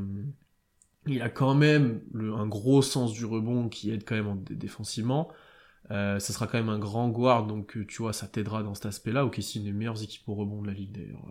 il 1.08 1.22
a 1.22 1.30
quand 1.30 1.54
même 1.56 2.02
un 2.16 2.48
gros 2.48 2.82
sens 2.82 3.14
du 3.14 3.26
rebond 3.26 3.68
qui 3.70 3.92
aide 3.92 4.04
quand 4.06 4.16
même 4.16 4.28
en- 4.28 4.36
défensivement. 4.36 5.30
Euh, 5.92 6.20
ça 6.20 6.34
sera 6.34 6.48
quand 6.48 6.58
même 6.60 6.70
un 6.70 6.80
grand 6.80 7.10
guard, 7.10 7.48
donc 7.48 7.78
euh, 7.78 7.86
tu 7.86 8.02
vois, 8.02 8.14
ça 8.14 8.28
t'aidera 8.28 8.64
dans 8.64 8.76
cet 8.76 8.88
aspect-là. 8.88 9.26
Ok, 9.26 9.38
c'est 9.42 9.60
une 9.60 9.66
des 9.66 9.74
meilleures 9.74 10.02
équipes 10.04 10.30
au 10.30 10.36
rebond 10.36 10.62
de 10.62 10.68
la 10.68 10.74
ligue 10.74 10.92
d'ailleurs. 10.94 11.26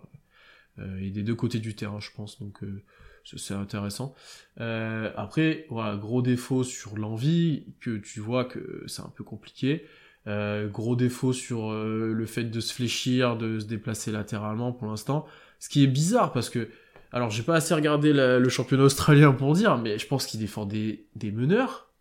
Euh, 0.79 0.99
et 1.01 1.11
des 1.11 1.23
deux 1.23 1.35
côtés 1.35 1.59
du 1.59 1.75
terrain, 1.75 1.99
je 1.99 2.09
pense, 2.15 2.39
donc 2.39 2.63
euh, 2.63 2.83
c'est 3.23 3.53
intéressant. 3.53 4.15
Euh, 4.59 5.11
après, 5.15 5.67
gros 5.69 6.21
défaut 6.21 6.63
sur 6.63 6.97
l'envie, 6.97 7.65
que 7.81 7.97
tu 7.97 8.19
vois 8.19 8.45
que 8.45 8.83
c'est 8.87 9.01
un 9.03 9.13
peu 9.15 9.23
compliqué. 9.23 9.85
Euh, 10.27 10.69
gros 10.69 10.95
défaut 10.95 11.33
sur 11.33 11.71
euh, 11.71 12.13
le 12.13 12.25
fait 12.25 12.45
de 12.45 12.59
se 12.61 12.73
fléchir, 12.73 13.37
de 13.37 13.59
se 13.59 13.65
déplacer 13.65 14.11
latéralement 14.11 14.71
pour 14.71 14.87
l'instant. 14.87 15.25
Ce 15.59 15.69
qui 15.69 15.83
est 15.83 15.87
bizarre 15.87 16.33
parce 16.33 16.49
que, 16.49 16.69
alors 17.13 17.29
j'ai 17.29 17.43
pas 17.43 17.55
assez 17.55 17.73
regardé 17.73 18.11
la- 18.13 18.39
le 18.39 18.49
championnat 18.49 18.83
australien 18.83 19.31
pour 19.33 19.53
dire, 19.53 19.77
mais 19.77 19.97
je 19.99 20.07
pense 20.07 20.25
qu'il 20.25 20.39
défend 20.41 20.65
des, 20.65 21.07
des 21.15 21.31
meneurs. 21.31 21.91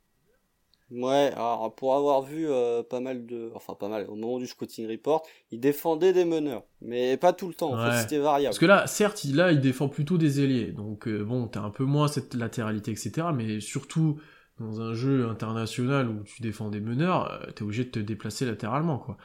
Ouais, 0.91 1.33
alors 1.35 1.75
pour 1.75 1.95
avoir 1.95 2.21
vu 2.23 2.49
euh, 2.49 2.83
pas 2.83 3.01
mal 3.01 3.25
de, 3.27 3.51
enfin 3.55 3.75
pas 3.75 3.89
mal, 3.89 4.07
au 4.11 4.15
moment 4.15 4.39
du 4.39 4.47
scouting 4.47 4.87
report, 4.89 5.27
il 5.51 5.59
défendait 5.59 6.13
des 6.13 6.25
meneurs, 6.27 6.65
mais 6.83 7.17
pas 7.17 7.33
tout 7.33 7.49
le 7.49 7.55
temps. 7.55 7.73
En 7.73 7.77
Ouais. 7.77 7.79
fait, 7.79 7.93
c'était 7.93 8.19
variable. 8.19 8.51
Parce 8.51 8.59
que 8.59 8.67
là, 8.67 8.87
certes, 8.87 9.25
il, 9.25 9.37
là, 9.37 9.53
il 9.53 9.61
défend 9.61 9.89
plutôt 9.89 10.19
des 10.19 10.41
ailiers. 10.43 10.73
Donc, 10.73 11.09
euh, 11.09 11.25
bon, 11.25 11.49
t'as 11.49 11.61
un 11.63 11.71
peu 11.71 11.85
moins 11.85 12.09
cette 12.09 12.35
latéralité, 12.35 12.91
etc. 12.93 13.33
Mais 13.33 13.61
surtout, 13.61 14.21
dans 14.59 14.81
un 14.83 14.93
jeu 14.95 15.27
international 15.29 16.09
où 16.09 16.23
tu 16.25 16.43
défends 16.43 16.69
des 16.71 16.81
meneurs, 16.81 17.31
euh, 17.33 17.51
t'es 17.53 17.63
obligé 17.63 17.85
de 17.85 17.91
te 17.91 17.99
déplacer 17.99 18.45
latéralement, 18.45 18.99
quoi. 18.99 19.17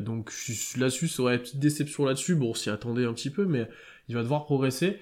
Donc, 0.00 0.32
là-dessus, 0.76 1.08
ça 1.08 1.22
aurait 1.22 1.34
une 1.36 1.40
petite 1.42 1.58
déception 1.60 2.04
là-dessus. 2.04 2.34
Bon, 2.34 2.50
on 2.50 2.54
s'y 2.54 2.70
attendait 2.70 3.04
un 3.06 3.12
petit 3.14 3.30
peu, 3.30 3.44
mais 3.46 3.68
il 4.10 4.14
va 4.16 4.22
devoir 4.22 4.44
progresser. 4.44 4.98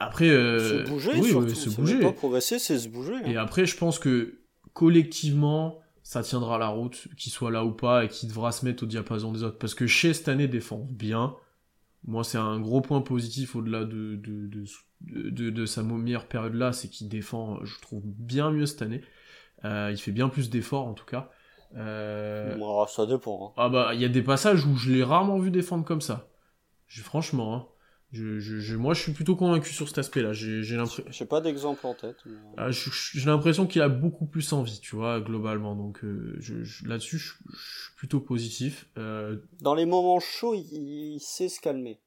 Après, 0.00 0.28
euh, 0.28 0.84
se 0.84 0.88
bouger, 0.90 1.12
oui, 1.16 1.28
surtout. 1.30 1.54
se 1.54 1.70
bouger. 1.70 2.00
pas 2.00 2.12
progresser, 2.12 2.58
c'est 2.58 2.78
se 2.78 2.88
bouger. 2.88 3.14
hein. 3.14 3.22
Et 3.26 3.36
après, 3.36 3.64
je 3.64 3.76
pense 3.76 3.98
que 3.98 4.40
collectivement, 4.74 5.80
ça 6.02 6.22
tiendra 6.22 6.58
la 6.58 6.68
route, 6.68 7.08
qu'il 7.16 7.32
soit 7.32 7.50
là 7.50 7.64
ou 7.64 7.72
pas, 7.72 8.04
et 8.04 8.08
qu'il 8.08 8.28
devra 8.28 8.52
se 8.52 8.66
mettre 8.66 8.82
au 8.82 8.86
diapason 8.86 9.32
des 9.32 9.42
autres. 9.42 9.58
Parce 9.58 9.74
que 9.74 9.86
chez 9.86 10.12
cette 10.12 10.28
année 10.28 10.46
défend 10.46 10.86
bien. 10.90 11.34
Moi, 12.06 12.22
c'est 12.22 12.36
un 12.36 12.60
gros 12.60 12.82
point 12.82 13.00
positif 13.00 13.56
au-delà 13.56 13.84
de, 13.84 14.16
de, 14.16 14.46
de, 14.46 15.30
de, 15.30 15.48
de 15.50 15.64
sa 15.66 15.82
meilleure 15.82 16.26
période 16.26 16.52
là, 16.54 16.74
c'est 16.74 16.88
qu'il 16.88 17.08
défend, 17.08 17.64
je 17.64 17.80
trouve, 17.80 18.02
bien 18.04 18.50
mieux 18.50 18.66
cette 18.66 18.82
année. 18.82 19.00
il 19.64 19.96
fait 19.96 20.12
bien 20.12 20.28
plus 20.28 20.50
d'efforts 20.50 20.86
en 20.86 20.92
tout 20.92 21.06
cas. 21.06 21.30
ça 22.88 23.06
dépend. 23.06 23.48
Hein. 23.48 23.52
Ah 23.56 23.68
bah 23.70 23.90
il 23.94 24.00
y 24.00 24.04
a 24.04 24.08
des 24.08 24.22
passages 24.22 24.66
où 24.66 24.76
je 24.76 24.92
l'ai 24.92 25.02
rarement 25.02 25.38
vu 25.38 25.50
défendre 25.50 25.84
comme 25.84 26.02
ça. 26.02 26.28
franchement, 26.88 27.54
hein. 27.54 27.66
Je, 28.14 28.76
moi, 28.76 28.94
je 28.94 29.02
suis 29.02 29.12
plutôt 29.12 29.34
convaincu 29.34 29.72
sur 29.72 29.88
cet 29.88 29.98
aspect-là. 29.98 30.32
J'ai, 30.32 30.62
l'impression. 30.76 31.04
J'ai 31.10 31.24
pas 31.24 31.40
d'exemple 31.40 31.84
en 31.86 31.94
tête. 31.94 32.16
Ah, 32.56 32.70
j'ai 32.70 33.26
l'impression 33.26 33.66
qu'il 33.66 33.82
a 33.82 33.88
beaucoup 33.88 34.26
plus 34.26 34.52
envie, 34.52 34.78
tu 34.80 34.94
vois, 34.94 35.20
globalement. 35.20 35.74
Donc 35.74 36.04
euh, 36.04 36.38
là-dessus, 36.86 37.18
je, 37.18 37.32
suis 37.32 37.94
plutôt 37.96 38.20
positif. 38.20 38.88
Euh, 38.98 39.36
Dans 39.60 39.74
les 39.74 39.84
moments 39.84 40.20
chauds, 40.20 40.54
il, 40.54 41.18
sait 41.20 41.48
se 41.48 41.60
calmer. 41.60 42.00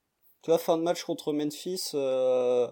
Tu 0.44 0.52
vois, 0.52 0.60
fin 0.60 0.78
de 0.78 0.84
match 0.84 1.04
contre 1.04 1.34
Memphis. 1.34 1.92
Euh, 1.94 2.68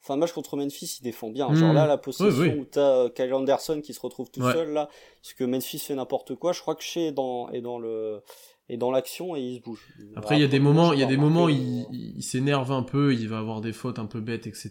fin 0.00 0.16
de 0.16 0.20
match 0.20 0.32
contre 0.32 0.56
Memphis, 0.56 0.98
il 1.00 1.04
défend 1.04 1.30
bien. 1.30 1.54
Genre 1.54 1.72
hmm. 1.72 1.76
là, 1.76 1.86
la 1.86 1.98
possession 1.98 2.56
où 2.58 2.64
t'as 2.64 3.08
Kyle 3.10 3.32
Anderson 3.32 3.80
qui 3.82 3.94
se 3.94 4.00
retrouve 4.00 4.30
tout 4.32 4.42
seul 4.42 4.72
là, 4.72 4.88
parce 5.22 5.34
que 5.34 5.44
Memphis 5.44 5.78
fait 5.78 5.94
n'importe 5.94 6.34
quoi. 6.34 6.52
Je 6.52 6.60
crois 6.60 6.74
que 6.74 6.82
chez 6.82 7.12
dans 7.12 7.50
est 7.50 7.60
dans 7.60 7.78
le 7.78 8.20
et 8.70 8.76
dans 8.76 8.92
l'action 8.92 9.34
et 9.34 9.40
il 9.40 9.56
se 9.56 9.62
bouge. 9.62 9.84
Après, 10.14 10.36
il 10.38 10.40
y 10.40 10.44
a 10.44 10.48
des 10.48 10.60
moments, 10.60 10.92
il 10.92 11.00
y 11.00 11.02
a 11.02 11.06
des 11.06 11.16
moments, 11.16 11.48
il, 11.48 11.86
il, 11.90 12.22
s'énerve 12.22 12.70
un 12.70 12.84
peu, 12.84 13.12
il 13.12 13.28
va 13.28 13.38
avoir 13.38 13.60
des 13.60 13.72
fautes 13.72 13.98
un 13.98 14.06
peu 14.06 14.20
bêtes, 14.20 14.46
etc. 14.46 14.70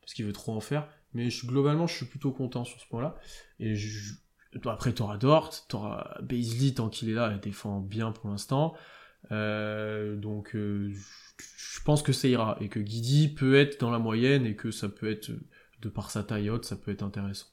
Parce 0.00 0.14
qu'il 0.14 0.24
veut 0.24 0.32
trop 0.32 0.52
en 0.52 0.60
faire. 0.60 0.88
Mais 1.12 1.28
je, 1.28 1.44
globalement, 1.44 1.88
je 1.88 1.96
suis 1.96 2.06
plutôt 2.06 2.30
content 2.30 2.64
sur 2.64 2.80
ce 2.80 2.86
point-là. 2.86 3.16
Et 3.58 3.74
je, 3.74 4.14
après, 4.64 4.92
t'auras 4.92 5.16
Dort, 5.16 5.50
t'auras 5.66 6.18
Baisley 6.22 6.74
tant 6.74 6.88
qu'il 6.88 7.10
est 7.10 7.14
là, 7.14 7.30
elle 7.32 7.40
défend 7.40 7.80
bien 7.80 8.12
pour 8.12 8.30
l'instant. 8.30 8.74
Euh, 9.32 10.14
donc, 10.14 10.54
euh, 10.54 10.92
je 11.38 11.82
pense 11.82 12.02
que 12.02 12.12
ça 12.12 12.28
ira 12.28 12.56
et 12.60 12.68
que 12.68 12.78
Guidi 12.78 13.28
peut 13.28 13.56
être 13.56 13.80
dans 13.80 13.90
la 13.90 13.98
moyenne 13.98 14.46
et 14.46 14.54
que 14.54 14.70
ça 14.70 14.88
peut 14.88 15.10
être, 15.10 15.32
de 15.80 15.88
par 15.88 16.12
sa 16.12 16.22
taille 16.22 16.48
haute, 16.48 16.64
ça 16.64 16.76
peut 16.76 16.92
être 16.92 17.02
intéressant. 17.02 17.48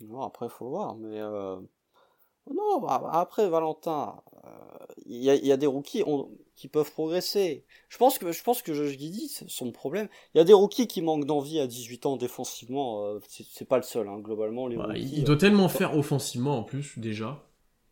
Non, 0.00 0.22
après, 0.22 0.48
faut 0.48 0.70
voir, 0.70 0.96
mais. 0.96 1.20
Euh 1.20 1.60
non, 2.54 2.80
bah, 2.80 3.08
après 3.12 3.48
Valentin, 3.48 4.22
il 5.06 5.22
y, 5.22 5.52
a, 5.52 5.56
des 5.56 5.66
rookies 5.66 6.02
qui 6.54 6.68
peuvent 6.68 6.90
progresser. 6.92 7.64
Je 7.88 7.96
pense 7.96 8.18
que 8.18 8.30
je 8.32 8.42
pense 8.42 8.62
que 8.62 8.74
Josh 8.74 8.98
Giddy, 8.98 9.28
c'est 9.28 9.48
son 9.48 9.72
problème. 9.72 10.08
Il 10.34 10.38
y 10.38 10.40
a 10.40 10.44
des 10.44 10.52
rookies 10.52 10.86
qui 10.86 11.02
manquent 11.02 11.24
d'envie 11.24 11.60
à 11.60 11.66
18 11.66 12.06
ans 12.06 12.16
défensivement. 12.16 13.04
Euh, 13.06 13.20
c'est 13.28 13.68
pas 13.68 13.76
le 13.76 13.82
seul, 13.82 14.08
hein, 14.08 14.18
globalement. 14.18 14.66
Les 14.66 14.76
il 15.00 15.24
doit 15.24 15.36
tellement 15.36 15.66
euh, 15.66 15.68
faire 15.68 15.96
offensivement 15.96 16.58
en 16.58 16.62
plus 16.62 16.98
déjà, 16.98 17.46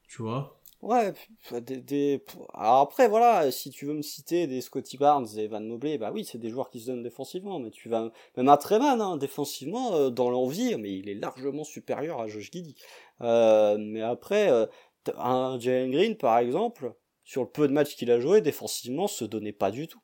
tu 0.09 0.23
vois. 0.23 0.57
Ouais, 0.83 1.15
des, 1.63 2.23
Alors 2.55 2.81
après, 2.81 3.09
voilà, 3.09 3.51
si 3.51 3.71
tu 3.71 3.87
veux 3.87 3.95
me 3.95 4.03
citer 4.03 4.47
des 4.47 4.61
Scotty 4.61 4.99
Barnes 4.99 5.27
et 5.39 5.49
Van 5.49 5.61
Mobley, 5.61 5.97
bah 5.97 6.11
oui, 6.13 6.25
c'est 6.25 6.39
des 6.39 6.51
joueurs 6.51 6.69
qui 6.69 6.81
se 6.81 6.87
donnent 6.89 7.03
défensivement, 7.03 7.59
mais 7.59 7.71
tu 7.71 7.89
vas, 7.89 8.13
même 8.37 8.49
à 8.49 8.57
Treman, 8.59 9.01
hein, 9.01 9.17
défensivement, 9.17 9.95
euh, 9.95 10.11
dans 10.11 10.31
l'envie, 10.31 10.77
mais 10.77 10.93
il 10.93 11.09
est 11.09 11.15
largement 11.15 11.65
supérieur 11.65 12.21
à 12.21 12.29
Josh 12.29 12.51
Giddy. 12.53 12.77
Euh, 13.23 13.79
mais 13.81 14.03
après, 14.03 14.51
euh, 14.51 14.67
un 15.17 15.59
Jalen 15.59 15.91
Green, 15.91 16.17
par 16.17 16.39
exemple, 16.39 16.95
sur 17.25 17.43
le 17.43 17.49
peu 17.49 17.67
de 17.69 17.73
matchs 17.73 17.97
qu'il 17.97 18.11
a 18.11 18.21
joué, 18.21 18.41
défensivement, 18.41 19.09
se 19.09 19.25
donnait 19.25 19.53
pas 19.53 19.71
du 19.71 19.89
tout. 19.89 20.01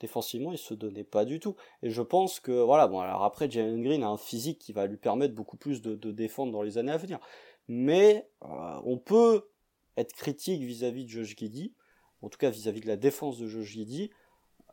Défensivement, 0.00 0.52
il 0.52 0.58
se 0.58 0.74
donnait 0.74 1.04
pas 1.04 1.24
du 1.24 1.40
tout. 1.40 1.56
Et 1.82 1.90
je 1.90 2.02
pense 2.02 2.40
que, 2.40 2.52
voilà, 2.52 2.88
bon, 2.88 3.00
alors 3.00 3.22
après, 3.22 3.50
Jalen 3.50 3.82
Green 3.82 4.02
a 4.02 4.08
un 4.08 4.16
physique 4.16 4.58
qui 4.58 4.72
va 4.72 4.86
lui 4.86 4.96
permettre 4.96 5.34
beaucoup 5.34 5.56
plus 5.56 5.82
de, 5.82 6.10
défendre 6.10 6.52
dans 6.52 6.62
les 6.62 6.78
années 6.78 6.92
à 6.92 6.96
venir. 6.96 7.20
Mais, 7.68 8.28
on 8.40 8.98
peut 8.98 9.50
être 9.96 10.14
critique 10.14 10.62
vis-à-vis 10.62 11.04
de 11.04 11.10
Josh 11.10 11.36
Giddy, 11.36 11.74
en 12.22 12.28
tout 12.28 12.38
cas 12.38 12.50
vis-à-vis 12.50 12.80
de 12.80 12.86
la 12.86 12.96
défense 12.96 13.38
de 13.38 13.46
Josh 13.46 13.66
Giddy. 13.66 14.10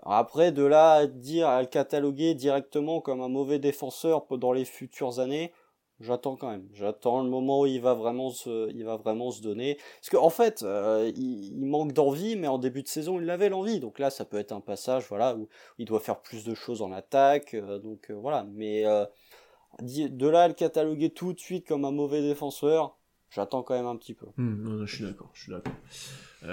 Après, 0.04 0.52
de 0.52 0.64
là 0.64 0.94
à 0.94 1.08
dire, 1.08 1.48
à 1.48 1.62
le 1.62 1.68
cataloguer 1.68 2.34
directement 2.34 3.02
comme 3.02 3.22
un 3.22 3.30
mauvais 3.30 3.60
défenseur 3.60 4.26
dans 4.30 4.54
les 4.54 4.66
futures 4.66 5.20
années, 5.20 5.52
j'attends 6.00 6.36
quand 6.36 6.50
même. 6.50 6.68
J'attends 6.74 7.24
le 7.24 7.30
moment 7.30 7.62
où 7.62 7.66
il 7.66 7.82
va 7.82 7.94
vraiment 7.94 8.30
se, 8.30 8.72
il 8.74 8.84
va 8.84 8.98
vraiment 8.98 9.32
se 9.32 9.42
donner. 9.42 9.78
Parce 10.00 10.10
qu'en 10.10 10.26
en 10.26 10.30
fait, 10.30 10.64
euh, 10.64 11.12
il, 11.16 11.66
manque 11.66 11.94
d'envie, 11.94 12.36
mais 12.36 12.48
en 12.48 12.58
début 12.58 12.84
de 12.84 12.88
saison, 12.88 13.20
il 13.20 13.30
avait 13.30 13.50
l'envie. 13.50 13.80
Donc 13.80 14.00
là, 14.00 14.10
ça 14.10 14.26
peut 14.26 14.38
être 14.38 14.52
un 14.52 14.62
passage, 14.62 15.06
voilà, 15.10 15.36
où 15.36 15.48
il 15.78 15.86
doit 15.86 16.00
faire 16.00 16.22
plus 16.22 16.44
de 16.44 16.54
choses 16.54 16.82
en 16.82 16.92
attaque. 16.92 17.54
Euh, 17.54 17.80
donc 17.80 18.10
euh, 18.10 18.14
voilà. 18.14 18.46
Mais 18.54 18.84
de 19.82 20.28
là 20.28 20.44
à 20.44 20.48
le 20.48 20.54
cataloguer 20.54 21.10
tout 21.10 21.34
de 21.34 21.40
suite 21.40 21.68
comme 21.68 21.86
un 21.86 21.92
mauvais 21.92 22.22
défenseur, 22.22 22.98
j'attends 23.30 23.64
quand 23.64 23.76
même 23.76 23.86
un 23.86 23.96
petit 23.96 24.14
peu. 24.14 24.28
Hmm, 24.38 24.64
non, 24.64 24.86
je 24.86 24.96
suis 24.96 25.04
d'accord, 25.04 25.30
je 25.34 25.44
suis 25.44 25.52
d'accord. 25.52 25.74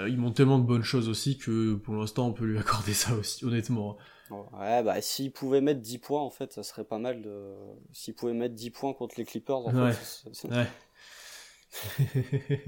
Ils 0.07 0.17
montrent 0.17 0.35
tellement 0.35 0.59
de 0.59 0.65
bonnes 0.65 0.83
choses 0.83 1.09
aussi 1.09 1.37
que 1.37 1.75
pour 1.75 1.95
l'instant 1.95 2.27
on 2.27 2.33
peut 2.33 2.45
lui 2.45 2.57
accorder 2.59 2.93
ça 2.93 3.13
aussi, 3.15 3.45
honnêtement. 3.45 3.97
Ouais, 4.29 4.81
bah 4.83 5.01
s'il 5.01 5.31
pouvait 5.31 5.61
mettre 5.61 5.81
10 5.81 5.99
points 5.99 6.21
en 6.21 6.31
fait, 6.31 6.51
ça 6.51 6.63
serait 6.63 6.83
pas 6.83 6.97
mal 6.97 7.21
de. 7.21 7.55
S'il 7.93 8.15
pouvait 8.15 8.33
mettre 8.33 8.55
10 8.55 8.71
points 8.71 8.93
contre 8.93 9.15
les 9.17 9.25
Clippers 9.25 9.57
en 9.57 9.73
ouais. 9.85 9.93
fait. 9.93 10.47
Ouais. 10.47 10.67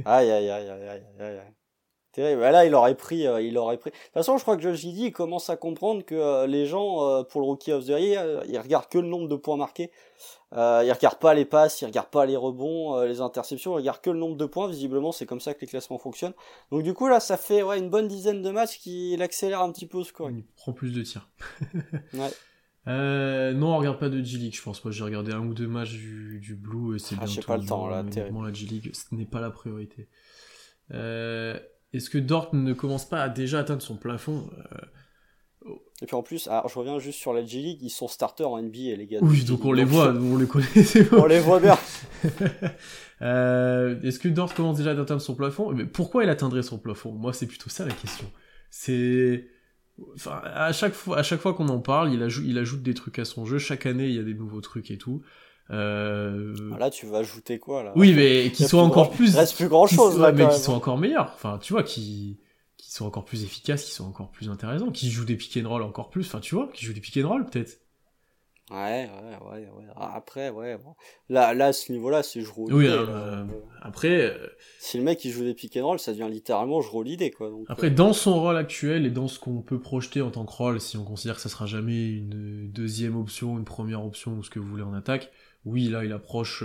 aïe 0.05 0.31
aïe 0.31 0.49
aïe 0.49 0.69
aïe 0.69 1.03
aïe 1.19 1.37
aïe. 1.39 1.56
Terrible. 2.17 2.41
Bah, 2.41 2.51
là, 2.51 2.65
il 2.65 2.73
aurait 2.73 2.95
pris, 2.95 3.27
euh, 3.27 3.39
il 3.41 3.57
aurait 3.57 3.77
pris. 3.77 3.91
De 3.91 3.95
toute 3.95 4.13
façon, 4.13 4.37
je 4.37 4.41
crois 4.41 4.57
que 4.57 4.63
Josh 4.63 4.79
Giddy 4.79 5.11
commence 5.11 5.49
à 5.49 5.55
comprendre 5.55 6.03
que 6.03 6.15
euh, 6.15 6.47
les 6.47 6.65
gens, 6.65 7.23
pour 7.25 7.39
le 7.41 7.45
Rookie 7.45 7.71
of 7.71 7.85
the 7.85 7.89
Year, 7.89 8.43
ils 8.49 8.59
regardent 8.59 8.89
que 8.89 8.97
le 8.97 9.07
nombre 9.07 9.27
de 9.29 9.35
points 9.35 9.55
marqués. 9.55 9.91
Euh, 10.53 10.81
il 10.85 10.91
regarde 10.91 11.19
pas 11.19 11.33
les 11.33 11.43
passes, 11.43 11.81
il 11.81 11.85
regarde 11.85 12.07
pas 12.07 12.25
les 12.25 12.37
rebonds, 12.37 12.95
euh, 12.95 13.05
les 13.05 13.19
interceptions, 13.19 13.73
il 13.73 13.81
regarde 13.81 13.99
que 14.01 14.09
le 14.09 14.17
nombre 14.17 14.37
de 14.37 14.45
points. 14.45 14.67
Visiblement, 14.67 15.11
c'est 15.11 15.25
comme 15.25 15.41
ça 15.41 15.53
que 15.53 15.61
les 15.61 15.67
classements 15.67 15.97
fonctionnent. 15.97 16.33
Donc 16.71 16.83
du 16.83 16.93
coup 16.93 17.07
là, 17.07 17.19
ça 17.19 17.35
fait 17.35 17.63
ouais, 17.63 17.79
une 17.79 17.89
bonne 17.89 18.07
dizaine 18.07 18.41
de 18.41 18.49
matchs 18.49 18.79
qu'il 18.79 19.21
accélère 19.21 19.61
un 19.61 19.71
petit 19.71 19.85
peu 19.85 19.97
au 19.97 20.03
score. 20.03 20.31
Il 20.31 20.45
prend 20.55 20.71
plus 20.71 20.93
de 20.93 21.03
tirs. 21.03 21.29
ouais. 22.13 22.31
Euh, 22.87 23.51
non, 23.51 23.73
on 23.73 23.77
regarde 23.77 23.99
pas 23.99 24.07
de 24.07 24.23
G-League, 24.23 24.55
je 24.55 24.61
pense. 24.61 24.81
Moi, 24.85 24.93
j'ai 24.93 25.03
regardé 25.03 25.33
un 25.33 25.45
ou 25.45 25.53
deux 25.53 25.67
matchs 25.67 25.91
du, 25.91 26.39
du 26.39 26.55
Blue 26.55 26.95
et 26.95 26.99
c'est 26.99 27.17
ah, 27.19 27.25
bientôt. 27.25 27.41
pas 27.45 27.57
le 27.57 27.65
temps 27.65 27.87
là. 27.87 28.01
la 28.03 28.53
G-League, 28.53 28.91
ce 28.93 29.13
n'est 29.13 29.25
pas 29.25 29.41
la 29.41 29.51
priorité. 29.51 30.07
Euh, 30.93 31.59
Est-ce 31.93 32.09
que 32.09 32.17
Dort 32.17 32.53
ne 32.53 32.73
commence 32.73 33.07
pas 33.07 33.21
à 33.21 33.29
déjà 33.29 33.59
atteindre 33.59 33.81
son 33.81 33.97
plafond 33.97 34.49
euh, 34.71 34.77
et 36.01 36.05
puis 36.05 36.15
en 36.15 36.21
plus, 36.21 36.47
alors 36.47 36.69
je 36.69 36.77
reviens 36.77 36.99
juste 36.99 37.19
sur 37.19 37.33
la 37.33 37.43
G-League, 37.43 37.79
ils 37.81 37.89
sont 37.89 38.07
starters 38.07 38.47
en 38.47 38.61
NBA, 38.61 38.95
les 38.97 39.07
gars. 39.07 39.17
Oui, 39.21 39.43
donc 39.43 39.65
on 39.65 39.71
les 39.71 39.83
voit, 39.83 40.13
on 40.13 40.37
les 40.37 40.45
connaît. 40.45 40.67
on 41.11 41.25
les 41.25 41.39
voit 41.39 41.59
bien. 41.59 41.77
euh, 43.21 43.99
Est-ce 44.01 44.19
que 44.19 44.27
Dort 44.27 44.53
commence 44.53 44.77
déjà 44.77 44.91
à 44.91 44.99
atteindre 44.99 45.21
son 45.21 45.33
plafond? 45.33 45.71
Mais 45.73 45.85
pourquoi 45.85 46.23
il 46.23 46.29
atteindrait 46.29 46.61
son 46.61 46.77
plafond? 46.77 47.11
Moi, 47.11 47.33
c'est 47.33 47.47
plutôt 47.47 47.69
ça 47.69 47.83
la 47.83 47.93
question. 47.93 48.31
C'est. 48.69 49.47
Enfin, 50.13 50.39
à 50.43 50.71
chaque 50.71 50.93
fois, 50.93 51.17
à 51.17 51.23
chaque 51.23 51.39
fois 51.39 51.55
qu'on 51.55 51.69
en 51.69 51.79
parle, 51.79 52.13
il 52.13 52.21
ajoute, 52.21 52.45
il 52.47 52.59
ajoute 52.59 52.83
des 52.83 52.93
trucs 52.93 53.17
à 53.17 53.25
son 53.25 53.45
jeu. 53.45 53.57
Chaque 53.57 53.87
année, 53.87 54.05
il 54.05 54.13
y 54.13 54.19
a 54.19 54.23
des 54.23 54.35
nouveaux 54.35 54.61
trucs 54.61 54.91
et 54.91 54.99
tout. 54.99 55.23
Euh... 55.71 56.53
Ah, 56.73 56.79
là, 56.79 56.89
tu 56.89 57.05
vas 57.07 57.19
ajouter 57.19 57.59
quoi 57.59 57.83
là? 57.83 57.93
Oui, 57.95 58.13
mais 58.13 58.51
qui 58.51 58.63
soient 58.63 58.83
encore 58.83 59.11
plus. 59.11 59.33
Il 59.33 59.37
reste 59.37 59.55
plus 59.55 59.67
grand 59.67 59.87
chose 59.87 60.19
là. 60.19 60.31
Mais 60.31 60.47
qui 60.47 60.59
sont 60.59 60.73
encore 60.73 60.97
meilleurs. 60.97 61.31
Enfin, 61.35 61.59
tu 61.61 61.73
vois, 61.73 61.83
qui 61.83 62.39
qui 62.77 62.91
sont 62.91 63.05
encore 63.05 63.25
plus 63.25 63.43
efficaces, 63.43 63.83
qui 63.83 63.91
sont 63.91 64.05
encore 64.05 64.29
plus 64.31 64.49
intéressants, 64.49 64.91
qui 64.91 65.09
jouent 65.09 65.25
des 65.25 65.35
pick 65.35 65.57
and 65.61 65.67
roll 65.67 65.81
encore 65.81 66.09
plus, 66.09 66.25
enfin 66.27 66.39
tu 66.39 66.55
vois, 66.55 66.69
qui 66.73 66.85
jouent 66.85 66.93
des 66.93 67.01
pick 67.01 67.17
and 67.17 67.27
roll 67.27 67.45
peut-être. 67.45 67.81
Ouais, 68.69 69.09
ouais, 69.09 69.49
ouais, 69.49 69.69
ouais. 69.77 69.85
Ah, 69.95 70.13
après, 70.15 70.49
ouais. 70.49 70.77
Là, 71.29 71.53
là, 71.53 71.67
à 71.67 71.73
ce 71.73 71.89
niveau-là, 71.93 72.21
c'est 72.21 72.41
je 72.41 72.51
roule. 72.51 72.73
Oui, 72.73 72.85
euh, 72.85 73.05
euh, 73.07 73.45
après. 73.81 74.29
Euh, 74.29 74.47
si 74.79 74.97
le 74.97 75.03
mec 75.03 75.23
il 75.23 75.31
joue 75.31 75.45
des 75.45 75.53
pick 75.53 75.77
and 75.77 75.85
roll, 75.85 75.99
ça 75.99 76.11
devient 76.11 76.27
littéralement 76.29 76.81
je 76.81 76.89
roule 76.89 77.05
l'idée, 77.05 77.31
quoi. 77.31 77.49
après, 77.69 77.91
dans 77.91 78.11
son 78.11 78.41
rôle 78.41 78.57
actuel 78.57 79.05
et 79.05 79.09
dans 79.09 79.29
ce 79.29 79.39
qu'on 79.39 79.61
peut 79.61 79.79
projeter 79.79 80.21
en 80.21 80.31
tant 80.31 80.45
que 80.45 80.51
rôle, 80.51 80.81
si 80.81 80.97
on 80.97 81.05
considère 81.05 81.35
que 81.35 81.41
ça 81.41 81.49
sera 81.49 81.65
jamais 81.65 82.09
une 82.09 82.69
deuxième 82.69 83.15
option, 83.15 83.57
une 83.57 83.63
première 83.65 84.05
option 84.05 84.33
ou 84.33 84.43
ce 84.43 84.49
que 84.49 84.59
vous 84.59 84.67
voulez 84.67 84.83
en 84.83 84.93
attaque, 84.93 85.31
oui, 85.65 85.89
là, 85.89 86.05
il 86.05 86.11
approche 86.11 86.63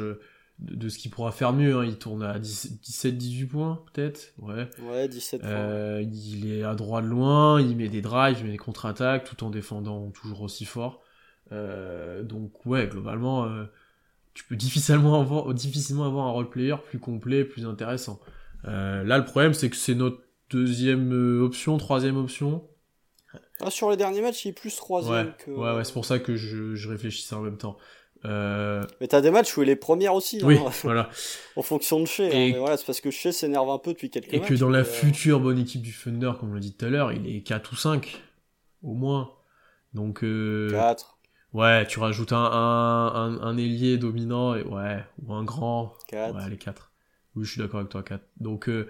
de, 0.59 0.89
ce 0.89 0.99
qu'il 0.99 1.11
pourra 1.11 1.33
faire 1.33 1.53
mieux. 1.53 1.77
Hein. 1.77 1.85
Il 1.85 1.99
tourne 1.99 2.23
à 2.23 2.39
17-18 2.39 3.47
points, 3.47 3.85
peut-être. 3.93 4.33
Ouais. 4.39 4.69
Ouais, 4.83 5.09
17 5.09 5.41
points. 5.41 5.51
Euh, 5.51 6.05
il 6.13 6.53
est 6.53 6.63
à 6.63 6.75
droit 6.75 7.03
de 7.03 7.07
loin, 7.07 7.61
il 7.61 7.77
met 7.77 7.89
des 7.89 8.03
drives, 8.03 8.39
il 8.41 8.47
met 8.47 8.53
des 8.53 8.59
contre-attaques, 8.59 9.25
tout 9.25 9.45
en 9.45 9.51
défendant 9.51 10.11
toujours 10.11 10.43
aussi 10.43 10.65
fort. 10.65 11.03
Euh, 11.53 12.23
donc, 12.23 12.65
ouais, 12.67 12.87
globalement, 12.87 13.45
euh, 13.45 13.65
tu 14.35 14.45
peux 14.45 14.57
difficilement 14.57 15.21
avoir, 15.21 15.53
difficilement 15.55 16.05
avoir 16.05 16.27
un 16.27 16.31
role 16.31 16.51
player 16.51 16.77
plus 16.85 16.99
complet, 16.99 17.45
plus 17.45 17.67
intéressant. 17.67 18.21
là, 18.65 19.19
le 19.19 19.25
problème, 19.25 19.55
c'est 19.55 19.71
que 19.71 19.77
c'est 19.77 19.95
notre 19.95 20.21
deuxième 20.51 21.13
option, 21.43 21.77
troisième 21.79 22.17
option. 22.17 22.69
Ah, 23.61 23.71
sur 23.71 23.91
les 23.91 23.97
derniers 23.97 24.21
matchs, 24.21 24.45
il 24.45 24.49
est 24.49 24.53
plus 24.53 24.75
troisième 24.75 25.29
ouais, 25.29 25.33
que... 25.39 25.51
Ouais, 25.53 25.73
ouais, 25.75 25.85
c'est 25.85 25.93
pour 25.93 26.05
ça 26.05 26.19
que 26.19 26.37
je, 26.37 26.75
je 26.75 26.89
réfléchissais 26.89 27.35
en 27.35 27.41
même 27.41 27.57
temps. 27.57 27.79
Euh... 28.25 28.85
Mais 29.01 29.09
t'as 29.09 29.21
des 29.21 29.31
matchs 29.31 29.57
où 29.57 29.63
il 29.63 29.69
est 29.69 29.77
première 29.77 30.15
aussi. 30.15 30.41
Oui, 30.43 30.57
hein. 30.59 30.71
voilà. 30.83 31.11
en 31.57 31.63
fonction 31.63 32.01
de 32.01 32.07
Shea. 32.07 32.25
Hein. 32.25 32.31
Et... 32.31 32.53
voilà, 32.53 32.77
c'est 32.77 32.87
parce 32.87 33.01
que 33.01 33.11
Shea 33.11 33.33
s'énerve 33.33 33.69
un 33.71 33.79
peu 33.79 33.93
depuis 33.93 34.11
quelques 34.11 34.33
Et 34.33 34.39
matchs. 34.39 34.49
que 34.49 34.55
dans 34.55 34.71
la 34.71 34.81
euh, 34.81 34.85
future 34.85 35.41
bonne 35.41 35.59
équipe 35.59 35.83
du 35.83 35.93
Thunder, 35.93 36.33
comme 36.39 36.51
on 36.51 36.55
l'a 36.55 36.61
dit 36.61 36.75
tout 36.75 36.85
à 36.85 36.89
l'heure, 36.89 37.13
il 37.13 37.35
est 37.35 37.43
4 37.43 37.73
ou 37.73 37.77
5. 37.77 38.23
Au 38.83 38.95
moins. 38.95 39.33
Donc. 39.95 40.23
Euh... 40.25 40.71
4. 40.71 41.19
Ouais, 41.53 41.87
tu 41.87 41.99
rajoutes 41.99 42.33
un, 42.33 42.39
un, 42.39 43.15
un, 43.15 43.41
un, 43.43 43.57
ailier 43.59 43.99
dominant, 43.99 44.55
et 44.55 44.63
ouais, 44.63 45.05
ou 45.23 45.35
un 45.35 45.45
grand. 45.45 45.95
4. 46.09 46.35
Ouais, 46.35 46.49
les 46.49 46.57
4. 46.57 46.91
Oui, 47.37 47.45
je 47.45 47.51
suis 47.51 47.61
d'accord 47.61 47.81
avec 47.81 47.91
toi, 47.91 48.03
4. 48.03 48.25
Donc, 48.41 48.69
euh, 48.69 48.89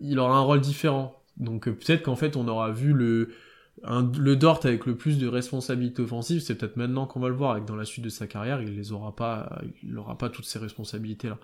il 0.00 0.18
aura 0.18 0.36
un 0.36 0.42
rôle 0.42 0.60
différent. 0.60 1.22
Donc, 1.36 1.66
euh, 1.66 1.72
peut-être 1.72 2.02
qu'en 2.02 2.16
fait, 2.16 2.36
on 2.36 2.46
aura 2.46 2.70
vu 2.70 2.92
le 2.92 3.30
le 3.82 4.34
Dort 4.34 4.60
avec 4.64 4.86
le 4.86 4.96
plus 4.96 5.18
de 5.18 5.26
responsabilités 5.26 6.02
offensives, 6.02 6.40
c'est 6.40 6.54
peut-être 6.54 6.76
maintenant 6.76 7.06
qu'on 7.06 7.20
va 7.20 7.28
le 7.28 7.34
voir, 7.34 7.52
avec 7.52 7.64
dans 7.64 7.76
la 7.76 7.84
suite 7.84 8.04
de 8.04 8.10
sa 8.10 8.26
carrière, 8.26 8.62
il 8.62 8.76
les 8.76 8.92
aura 8.92 9.14
pas, 9.14 9.60
il 9.82 9.96
aura 9.98 10.16
pas 10.16 10.28
toutes 10.28 10.46
ces 10.46 10.58
responsabilités-là. 10.58 11.38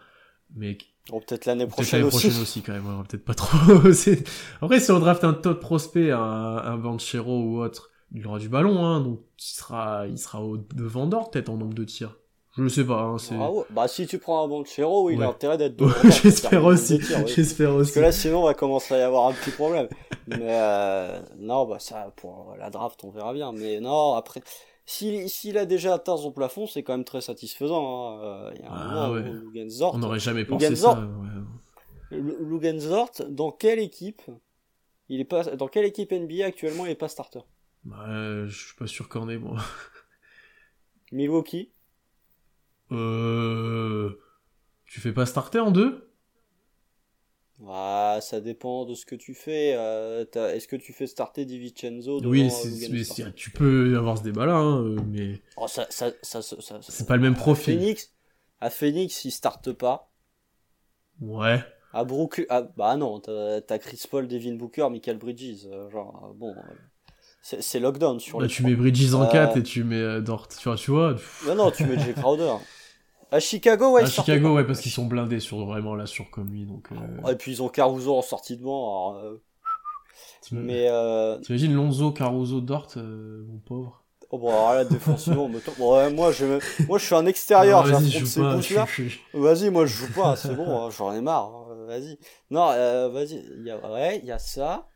Mais 0.57 0.79
peut-être 1.07 1.47
l'année 1.47 1.67
prochaine, 1.67 2.09
prochaine, 2.09 2.41
aussi. 2.41 2.63
quand 2.63 2.73
même, 2.73 3.05
peut-être 3.09 3.25
pas 3.25 3.35
trop. 3.35 3.57
Après, 4.63 4.81
si 4.81 4.91
on 4.91 4.99
draft 4.99 5.25
un 5.25 5.35
top 5.35 5.61
prospect, 5.61 6.11
un, 6.11 6.19
un 6.19 6.77
Banchero 6.77 7.43
ou 7.43 7.61
autre, 7.61 7.91
il 8.13 8.27
aura 8.27 8.39
du 8.39 8.49
ballon, 8.49 8.85
hein, 8.85 9.01
donc 9.01 9.21
il 9.39 9.43
sera, 9.43 10.07
il 10.09 10.19
sera 10.19 10.43
au 10.43 10.57
devant 10.75 11.07
Dort 11.07 11.31
peut-être 11.31 11.49
en 11.51 11.57
nombre 11.57 11.75
de 11.75 11.85
tirs. 11.85 12.17
Je 12.57 12.69
sais 12.69 12.85
pas. 12.85 13.03
Hein, 13.03 13.17
ah 13.33 13.51
Bah 13.71 13.89
si 13.89 14.07
tu 14.07 14.19
prends 14.19 14.45
un 14.45 14.49
Banchero, 14.49 15.11
il 15.11 15.23
a 15.23 15.29
intérêt 15.29 15.57
d'être 15.57 15.77
devant. 15.79 15.93
J'espère 16.23 16.65
aussi. 16.65 17.01
J'espère 17.27 17.75
aussi. 17.75 17.93
Parce 17.93 17.95
que 17.95 18.01
là, 18.01 18.13
sinon, 18.13 18.41
on 18.41 18.45
va 18.45 18.55
commencer 18.55 18.95
à 18.95 18.99
y 18.99 19.03
avoir 19.03 19.29
un 19.29 19.33
petit 19.33 19.51
problème. 19.51 19.89
Mais 20.27 20.39
euh, 20.41 21.21
non, 21.39 21.67
bah 21.67 21.79
ça, 21.79 22.13
pour 22.17 22.55
la 22.59 22.71
draft, 22.71 23.03
on 23.05 23.11
verra 23.11 23.33
bien. 23.33 23.53
Mais 23.53 23.81
non, 23.81 24.15
après, 24.15 24.43
s'il 24.85 25.59
a 25.59 25.65
déjà 25.65 25.95
atteint 25.95 26.17
son 26.17 26.33
plafond, 26.33 26.67
c'est 26.67 26.83
quand 26.83 26.93
même 26.93 27.05
très 27.05 27.21
satisfaisant. 27.21 28.19
Hein. 28.19 28.21
Euh, 28.25 28.51
il 28.57 28.63
y 28.63 28.65
a 28.65 28.73
un 28.73 28.91
ah, 28.91 29.91
On 29.93 29.99
n'aurait 29.99 30.19
jamais 30.19 30.45
pensé 30.45 30.75
ça. 30.75 31.09
Lugenzort, 32.11 33.13
dans 33.29 33.53
quelle 33.53 33.79
équipe 33.79 34.23
il 35.11 35.21
est 35.21 35.25
pas 35.25 35.43
dans 35.43 35.67
quelle 35.67 35.85
équipe 35.85 36.13
NBA 36.13 36.47
actuellement 36.47 36.87
il 36.87 36.93
est 36.93 36.95
pas 36.95 37.09
starter? 37.09 37.41
Bah, 37.85 38.07
euh, 38.09 38.47
je 38.47 38.67
suis 38.67 38.77
pas 38.77 38.87
sûr 38.87 39.09
qu'on 39.09 39.29
est 39.29 39.39
moi. 39.39 39.59
Milwaukee. 41.13 41.73
Euh... 42.93 44.19
Tu 44.87 45.01
fais 45.01 45.13
pas 45.13 45.25
starter 45.25 45.61
en 45.61 45.71
deux? 45.71 46.11
Ah, 47.69 48.19
ça 48.23 48.41
dépend 48.41 48.87
de 48.87 48.95
ce 48.95 49.05
que 49.05 49.15
tu 49.15 49.35
fais. 49.35 49.75
Euh, 49.77 50.25
est-ce 50.35 50.67
que 50.67 50.77
tu 50.77 50.93
fais 50.93 51.07
starter 51.07 51.45
Divincenzo 51.45 52.21
Oui, 52.25 52.51
euh, 52.51 53.31
tu 53.37 53.51
peux 53.51 53.97
avoir 53.97 54.19
ce 54.19 54.23
débat-là, 54.23 54.55
hein, 54.55 54.83
euh, 54.83 54.97
mais. 55.07 55.43
Oh, 55.57 55.69
ça, 55.69 55.87
ça, 55.91 56.11
ça, 56.23 56.41
c'est 56.81 57.07
pas 57.07 57.17
le 57.17 57.23
même 57.23 57.35
profil. 57.35 57.75
À 57.75 57.79
Phoenix, 57.79 58.13
à 58.61 58.71
Phoenix 58.71 59.25
il 59.25 59.31
starte 59.31 59.73
pas. 59.73 60.11
Ouais. 61.21 61.63
À 61.93 62.05
Brooklyn, 62.05 62.45
ah, 62.49 62.63
bah 62.77 62.97
non, 62.97 63.21
t'as 63.21 63.79
Chris 63.79 64.03
Paul, 64.11 64.27
Devin 64.27 64.55
Booker, 64.55 64.89
Michael 64.91 65.19
Bridges. 65.19 65.69
genre, 65.93 66.33
bon, 66.35 66.55
c'est 67.43 67.81
lockdown 67.81 68.21
sur 68.21 68.41
Là, 68.41 68.49
tu 68.49 68.63
mets 68.63 68.75
Bridges 68.75 69.13
en 69.13 69.29
4 69.29 69.59
et 69.59 69.63
tu 69.63 69.85
mets 69.85 70.23
Dort, 70.23 70.49
tu 70.49 70.65
vois. 70.65 70.77
Tu 70.77 70.91
vois 70.91 71.17
non, 71.47 71.55
non, 71.57 71.71
tu 71.71 71.85
mets 71.85 71.99
Jay 71.99 72.15
Crowder. 72.15 72.55
À 73.33 73.39
Chicago, 73.39 73.93
ouais. 73.93 74.03
À 74.03 74.07
Chicago, 74.07 74.55
ouais, 74.57 74.65
parce 74.65 74.81
qu'ils 74.81 74.91
sont 74.91 75.07
blindés 75.07 75.41
sur 75.41 75.65
vraiment 75.65 75.95
là 75.95 76.07
sur 76.07 76.31
comme 76.31 76.51
lui, 76.51 76.65
donc. 76.65 76.89
Euh... 76.93 77.31
Et 77.31 77.37
puis 77.37 77.53
ils 77.53 77.63
ont 77.63 77.69
Caruso 77.69 78.17
en 78.17 78.23
sortie 78.23 78.57
de 78.57 78.63
banc. 78.63 79.13
Alors, 79.13 79.25
euh... 79.25 79.43
Mais. 80.53 80.89
Euh... 80.89 81.39
T'imagines 81.39 81.75
Lonzo, 81.75 82.11
Caruso, 82.11 82.61
Dort, 82.61 82.89
euh, 82.97 83.45
mon 83.47 83.59
pauvre. 83.59 84.05
Oh 84.33 84.39
bon, 84.39 84.49
alors 84.51 84.75
là, 84.75 84.85
défensivement, 84.85 85.49
me 85.49 85.61
bon, 85.77 85.97
ouais, 85.97 86.13
moi, 86.13 86.31
je, 86.31 86.45
moi, 86.87 86.99
je 86.99 87.05
suis 87.05 87.15
un 87.17 87.27
extérieur, 87.27 87.85
j'affronte 87.85 88.27
ces 88.27 88.41
bouches-là. 88.41 88.87
Vas-y, 89.35 89.71
moi, 89.71 89.87
je 89.87 89.95
joue 89.95 90.13
pas, 90.13 90.37
c'est 90.37 90.55
bon, 90.55 90.87
hein, 90.87 90.91
j'en 90.97 91.13
ai 91.13 91.21
marre. 91.21 91.51
Hein, 91.53 91.87
vas-y. 91.87 92.17
Non, 92.49 92.67
vas-y, 93.11 93.45
il 93.59 93.67
y 93.67 93.71
a, 93.71 93.93
ouais, 93.93 94.21
il 94.23 94.29
y 94.29 94.33
a 94.33 94.39
ça. 94.39 94.89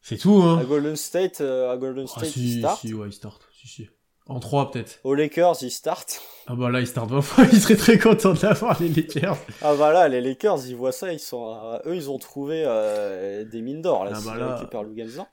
C'est 0.00 0.16
tout, 0.16 0.40
hein. 0.42 0.58
À 0.58 0.64
Golden 0.64 0.96
State, 0.96 1.42
à 1.42 1.76
Golden 1.76 2.06
ah, 2.06 2.10
State, 2.10 2.28
ah, 2.28 2.32
si, 2.32 2.44
il 2.44 2.58
start. 2.60 2.80
Si, 2.80 2.94
ouais, 2.94 3.08
il 3.08 3.12
start. 3.12 3.42
Si, 3.52 3.68
si. 3.68 3.88
En 4.28 4.40
3 4.40 4.72
peut-être. 4.72 4.98
Aux 5.04 5.14
Lakers, 5.14 5.62
ils 5.62 5.70
startent. 5.70 6.20
Ah 6.48 6.56
bah 6.56 6.68
là, 6.70 6.80
ils 6.80 6.86
startent 6.86 7.10
20 7.10 7.20
fois, 7.22 7.44
ils 7.52 7.60
seraient 7.60 7.76
très 7.76 7.98
contents 7.98 8.34
d'avoir 8.34 8.80
les 8.80 8.88
Lakers. 8.88 9.38
Ah 9.62 9.74
bah 9.76 9.92
là, 9.92 10.08
les 10.08 10.20
Lakers, 10.20 10.66
ils 10.66 10.74
voient 10.74 10.92
ça, 10.92 11.12
ils 11.12 11.20
sont, 11.20 11.54
euh, 11.54 11.78
eux, 11.86 11.94
ils 11.94 12.10
ont 12.10 12.18
trouvé 12.18 12.64
euh, 12.66 13.44
des 13.44 13.62
mines 13.62 13.82
d'or 13.82 14.04
là, 14.04 14.12
ah 14.14 14.20
bah 14.24 14.36
là... 14.36 14.56
récupèrent 14.56 15.26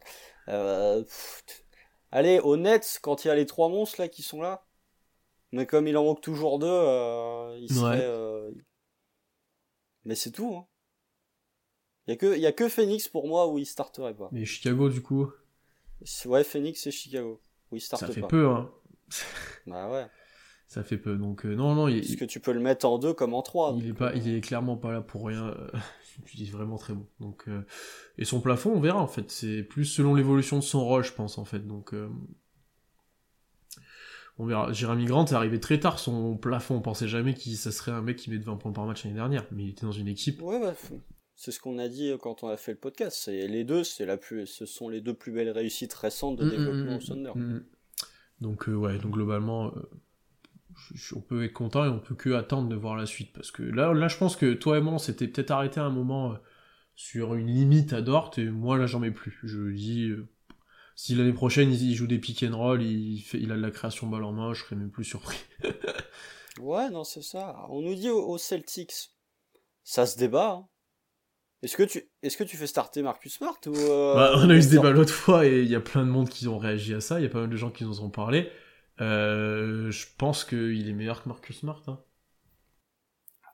euh, 0.49 1.03
Allez, 2.11 2.39
aux 2.39 2.57
Nets, 2.57 2.99
quand 3.01 3.25
il 3.25 3.29
y 3.29 3.31
a 3.31 3.35
les 3.35 3.47
trois 3.47 3.69
monstres 3.69 3.99
là 3.99 4.07
qui 4.07 4.21
sont 4.21 4.41
là, 4.41 4.63
mais 5.51 5.65
comme 5.65 5.87
il 5.87 5.97
en 5.97 6.03
manque 6.03 6.21
toujours 6.21 6.59
deux, 6.59 6.67
euh, 6.67 7.57
ils 7.59 7.73
seraient. 7.73 8.53
Mais 10.05 10.15
c'est 10.15 10.31
tout. 10.31 10.53
Hein. 10.55 10.67
Il 12.05 12.11
y 12.11 12.13
a 12.13 12.17
que, 12.17 12.35
il 12.35 12.41
y 12.41 12.45
a 12.45 12.51
que 12.51 12.67
Phoenix 12.67 13.07
pour 13.07 13.27
moi 13.27 13.47
où 13.47 13.57
ils 13.57 13.65
starteraient 13.65 14.13
pas. 14.13 14.27
Mais 14.33 14.45
Chicago 14.45 14.89
du 14.89 15.01
coup. 15.01 15.31
Ouais, 16.25 16.43
Phoenix 16.43 16.85
et 16.85 16.91
Chicago. 16.91 17.41
Où 17.71 17.77
ils 17.77 17.81
startent 17.81 18.05
ça 18.05 18.11
fait 18.11 18.21
peu, 18.21 18.49
hein. 18.49 18.69
bah 19.67 19.89
ouais. 19.89 20.05
Ça 20.73 20.83
fait 20.83 20.97
peu, 20.97 21.17
donc 21.17 21.45
euh, 21.45 21.53
non, 21.53 21.75
non. 21.75 21.87
Il, 21.87 21.99
Est-ce 21.99 22.17
que 22.17 22.25
tu 22.25 22.39
peux 22.39 22.51
le 22.51 22.59
mettre 22.59 22.87
en 22.87 22.97
deux 22.97 23.13
comme 23.13 23.35
en 23.35 23.43
trois 23.43 23.75
Il 23.77 23.89
est 23.89 23.93
pas, 23.93 24.11
il 24.15 24.27
est 24.33 24.41
clairement 24.41 24.75
pas 24.75 24.91
là 24.91 25.01
pour 25.01 25.27
rien. 25.27 25.49
Euh, 25.49 25.67
tu 26.25 26.35
dis 26.35 26.49
vraiment 26.49 26.77
très 26.77 26.93
bon. 26.93 27.05
Donc 27.19 27.43
euh, 27.47 27.61
et 28.17 28.25
son 28.25 28.41
plafond, 28.41 28.71
on 28.71 28.79
verra 28.79 28.99
en 28.99 29.07
fait. 29.07 29.29
C'est 29.29 29.61
plus 29.61 29.85
selon 29.85 30.15
l'évolution 30.15 30.57
de 30.57 30.63
son 30.63 30.83
rôle, 30.83 31.03
je 31.03 31.13
pense 31.13 31.37
en 31.37 31.45
fait. 31.45 31.59
Donc 31.59 31.93
on 34.39 34.45
verra. 34.47 34.73
Jérémy 34.73 35.05
Grant 35.05 35.25
est 35.25 35.33
arrivé 35.33 35.59
très 35.59 35.79
tard 35.79 35.99
son 35.99 36.37
plafond. 36.37 36.77
On 36.77 36.81
pensait 36.81 37.07
jamais 37.07 37.35
qu'il 37.35 37.55
ça 37.55 37.71
serait 37.71 37.91
un 37.91 38.01
mec 38.01 38.17
qui 38.17 38.31
met 38.31 38.37
20 38.37 38.57
points 38.57 38.71
par 38.71 38.87
match 38.87 39.03
l'année 39.03 39.17
dernière, 39.17 39.45
mais 39.51 39.65
il 39.65 39.69
était 39.69 39.85
dans 39.85 39.91
une 39.91 40.07
équipe. 40.07 40.41
Ouais, 40.41 40.59
bah, 40.59 40.73
c'est 41.35 41.51
ce 41.51 41.59
qu'on 41.59 41.77
a 41.77 41.87
dit 41.87 42.11
quand 42.19 42.41
on 42.41 42.47
a 42.47 42.57
fait 42.57 42.71
le 42.71 42.79
podcast. 42.79 43.19
C'est 43.25 43.47
les 43.47 43.63
deux, 43.63 43.83
c'est 43.83 44.07
la 44.07 44.17
plus, 44.17 44.47
ce 44.47 44.65
sont 44.65 44.89
les 44.89 45.01
deux 45.01 45.13
plus 45.13 45.31
belles 45.31 45.51
réussites 45.51 45.93
récentes 45.93 46.37
de 46.37 46.45
mm, 46.45 46.47
mm, 46.47 46.49
développement 46.49 46.91
mm, 46.93 46.95
au 46.95 46.99
Thunder. 46.99 47.31
Donc 48.41 48.67
ouais, 48.67 48.97
donc 48.97 49.13
globalement 49.13 49.71
on 51.15 51.21
peut 51.21 51.43
être 51.43 51.53
content 51.53 51.85
et 51.85 51.89
on 51.89 51.99
peut 51.99 52.15
que 52.15 52.33
attendre 52.33 52.69
de 52.69 52.75
voir 52.75 52.95
la 52.95 53.05
suite. 53.05 53.31
Parce 53.33 53.51
que 53.51 53.63
là, 53.63 53.93
là 53.93 54.07
je 54.07 54.17
pense 54.17 54.35
que 54.35 54.53
toi 54.53 54.77
et 54.77 54.81
moi, 54.81 54.93
on 54.93 54.99
s'était 54.99 55.27
peut-être 55.27 55.51
arrêté 55.51 55.79
un 55.79 55.89
moment 55.89 56.33
euh, 56.33 56.37
sur 56.95 57.35
une 57.35 57.47
limite 57.47 57.93
à 57.93 58.01
Dort, 58.01 58.31
et 58.37 58.45
moi 58.45 58.77
là, 58.77 58.85
j'en 58.85 58.99
mets 58.99 59.11
plus. 59.11 59.39
Je 59.43 59.71
dis, 59.71 60.09
euh, 60.09 60.27
si 60.95 61.15
l'année 61.15 61.33
prochaine, 61.33 61.71
il, 61.71 61.95
joue 61.95 62.07
des 62.07 62.19
pick 62.19 62.43
and 62.43 62.55
roll, 62.55 62.81
il, 62.81 63.23
il 63.33 63.51
a 63.51 63.55
de 63.55 63.61
la 63.61 63.71
création 63.71 64.07
balle 64.07 64.23
en 64.23 64.31
main, 64.31 64.53
je 64.53 64.63
serais 64.63 64.75
même 64.75 64.91
plus 64.91 65.03
surpris. 65.03 65.39
ouais, 66.59 66.89
non, 66.89 67.03
c'est 67.03 67.23
ça. 67.23 67.65
On 67.69 67.81
nous 67.81 67.95
dit 67.95 68.09
aux, 68.09 68.37
Celtics, 68.37 69.11
ça 69.83 70.05
se 70.05 70.17
débat. 70.17 70.51
Hein. 70.51 70.67
Est-ce 71.63 71.77
que 71.77 71.83
tu 71.83 72.03
est-ce 72.21 72.35
que 72.35 72.43
tu 72.43 72.57
fais 72.57 72.67
starter 72.67 73.01
Marcus 73.01 73.35
Smart 73.35 73.57
ou 73.67 73.75
euh, 73.75 74.15
bah, 74.15 74.33
On 74.35 74.49
a 74.49 74.53
eu 74.53 74.61
ce 74.61 74.67
débat 74.67 74.91
l'autre 74.91 75.13
fois 75.13 75.45
et 75.45 75.61
il 75.61 75.69
y 75.69 75.75
a 75.75 75.79
plein 75.79 76.05
de 76.05 76.11
monde 76.11 76.27
qui 76.27 76.47
ont 76.49 76.57
réagi 76.57 76.93
à 76.93 76.99
ça. 76.99 77.19
Il 77.21 77.23
y 77.23 77.25
a 77.25 77.29
pas 77.29 77.39
mal 77.39 77.49
de 77.49 77.55
gens 77.55 77.71
qui 77.71 77.85
nous 77.85 78.01
ont 78.01 78.09
parlé. 78.09 78.51
Euh, 78.99 79.89
je 79.89 80.05
pense 80.17 80.43
qu'il 80.43 80.89
est 80.89 80.93
meilleur 80.93 81.23
que 81.23 81.29
Marcus 81.29 81.59
Smart. 81.59 81.81
Hein. 81.87 82.03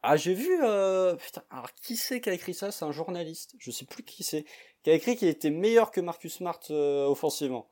Ah, 0.02 0.18
j'ai 0.18 0.34
vu. 0.34 0.50
Euh... 0.64 1.16
Putain, 1.18 1.44
alors 1.52 1.72
qui 1.76 1.96
c'est 1.96 2.20
qui 2.20 2.30
a 2.30 2.34
écrit 2.34 2.56
ça? 2.56 2.72
C'est 2.72 2.84
un 2.84 2.92
journaliste. 2.92 3.56
Je 3.60 3.70
sais 3.70 3.86
plus 3.86 4.04
qui 4.04 4.24
c'est. 4.24 4.44
Qui 4.84 4.90
a 4.90 4.94
écrit 4.94 5.16
qu'il 5.16 5.28
était 5.28 5.52
meilleur 5.52 5.92
que 5.92 6.02
Marcus 6.02 6.34
Smart 6.34 6.60
euh, 6.72 7.06
offensivement. 7.06 7.70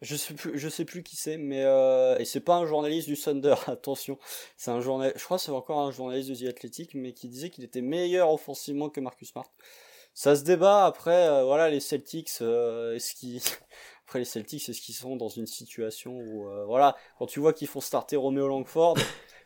Je 0.00 0.14
sais 0.14 0.34
plus, 0.34 0.56
je 0.58 0.68
sais 0.68 0.84
plus 0.84 1.02
qui 1.02 1.16
c'est, 1.16 1.38
mais 1.38 1.64
euh, 1.64 2.16
et 2.18 2.24
c'est 2.24 2.40
pas 2.40 2.54
un 2.54 2.66
journaliste 2.66 3.08
du 3.08 3.16
Thunder, 3.16 3.56
attention. 3.66 4.18
C'est 4.56 4.70
un 4.70 4.80
journal, 4.80 5.12
je 5.16 5.24
crois 5.24 5.38
que 5.38 5.42
c'est 5.42 5.50
encore 5.50 5.80
un 5.80 5.90
journaliste 5.90 6.30
de 6.30 6.34
The 6.36 6.48
Athletic, 6.50 6.94
mais 6.94 7.12
qui 7.12 7.28
disait 7.28 7.50
qu'il 7.50 7.64
était 7.64 7.80
meilleur 7.80 8.30
offensivement 8.32 8.90
que 8.90 9.00
Marcus 9.00 9.30
Smart. 9.30 9.50
Ça 10.14 10.36
se 10.36 10.42
débat 10.42 10.86
après, 10.86 11.28
euh, 11.28 11.44
voilà, 11.44 11.68
les 11.68 11.80
Celtics, 11.80 12.28
est-ce 12.28 13.14
qu'ils 13.14 13.40
après, 14.08 14.20
les 14.20 14.24
Celtics, 14.24 14.62
c'est 14.62 14.72
ce 14.72 14.80
qu'ils 14.80 14.94
sont 14.94 15.16
dans 15.16 15.28
une 15.28 15.46
situation 15.46 16.12
où, 16.12 16.48
euh, 16.48 16.64
voilà, 16.64 16.96
quand 17.18 17.26
tu 17.26 17.40
vois 17.40 17.52
qu'ils 17.52 17.68
font 17.68 17.80
starter 17.80 18.16
Romeo 18.16 18.48
Langford, 18.48 18.96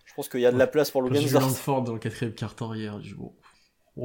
je 0.04 0.14
pense 0.14 0.28
qu'il 0.28 0.40
y 0.40 0.46
a 0.46 0.52
de 0.52 0.58
la 0.58 0.68
place 0.68 0.90
pour 0.90 1.02
Logan 1.02 1.28
Langford 1.32 1.82
dans 1.82 1.94
le 1.94 1.98
quatrième 1.98 2.32
quart 2.34 2.54
hier, 2.76 2.98
du 2.98 3.14
bon. 3.14 3.34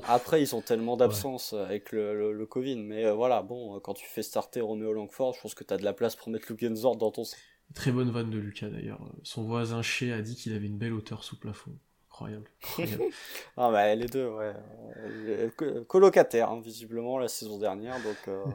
Après, 0.03 0.41
ils 0.41 0.53
ont 0.53 0.61
tellement 0.61 0.97
d'absence 0.97 1.53
avec 1.53 1.91
le, 1.91 2.33
le, 2.33 2.45
Covid, 2.45 2.75
mais 2.77 3.05
euh, 3.05 3.13
voilà, 3.13 3.41
bon, 3.41 3.79
quand 3.79 3.93
tu 3.93 4.05
fais 4.05 4.21
starter 4.21 4.59
Romeo 4.59 4.91
Langford, 4.91 5.33
je 5.33 5.41
pense 5.41 5.55
que 5.55 5.63
tu 5.63 5.73
as 5.73 5.77
de 5.77 5.85
la 5.85 5.93
place 5.93 6.15
pour 6.15 6.29
mettre 6.29 6.47
Logan 6.49 6.75
Zord 6.75 6.97
dans 6.97 7.11
ton. 7.11 7.23
Très 7.73 7.91
bonne 7.91 8.11
vanne 8.11 8.29
de 8.29 8.37
Lucas 8.37 8.69
d'ailleurs. 8.69 8.99
Son 9.23 9.43
voisin 9.43 9.81
Chez 9.81 10.11
a 10.11 10.21
dit 10.21 10.35
qu'il 10.35 10.53
avait 10.53 10.67
une 10.67 10.77
belle 10.77 10.93
hauteur 10.93 11.23
sous 11.23 11.39
plafond. 11.39 11.71
Incroyable. 12.09 12.49
ah 13.57 13.71
bah 13.71 13.93
les 13.95 14.07
deux, 14.07 14.27
ouais. 14.27 14.53
Euh, 15.61 15.83
colocataires, 15.85 16.49
hein, 16.49 16.59
visiblement, 16.59 17.17
la 17.17 17.27
saison 17.27 17.57
dernière, 17.57 17.95
donc. 18.03 18.27
Euh, 18.27 18.45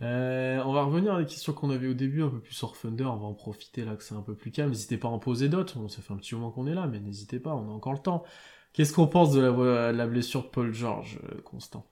on 0.64 0.72
va 0.72 0.82
revenir 0.82 1.14
à 1.14 1.20
la 1.20 1.26
question 1.26 1.52
qu'on 1.52 1.70
avait 1.70 1.88
au 1.88 1.94
début, 1.94 2.22
un 2.22 2.28
peu 2.28 2.40
plus 2.40 2.54
sur 2.54 2.76
Thunder, 2.76 3.04
on 3.04 3.18
va 3.18 3.26
en 3.26 3.34
profiter 3.34 3.84
là 3.84 3.94
que 3.94 4.02
c'est 4.02 4.14
un 4.14 4.22
peu 4.22 4.34
plus 4.34 4.50
calme. 4.50 4.70
N'hésitez 4.70 4.96
pas 4.96 5.08
à 5.08 5.10
en 5.12 5.20
poser 5.20 5.48
d'autres, 5.48 5.88
ça 5.88 6.02
fait 6.02 6.12
un 6.12 6.16
petit 6.16 6.34
moment 6.34 6.50
qu'on 6.50 6.66
est 6.66 6.74
là, 6.74 6.88
mais 6.88 6.98
n'hésitez 6.98 7.38
pas, 7.38 7.54
on 7.54 7.68
a 7.68 7.72
encore 7.72 7.92
le 7.92 8.00
temps. 8.00 8.24
Qu'est-ce 8.72 8.92
qu'on 8.92 9.06
pense 9.06 9.32
de 9.32 9.40
la, 9.40 10.06
blessure 10.06 10.44
de 10.44 10.48
Paul 10.48 10.72
George, 10.72 11.18
euh, 11.24 11.40
Constant? 11.42 11.86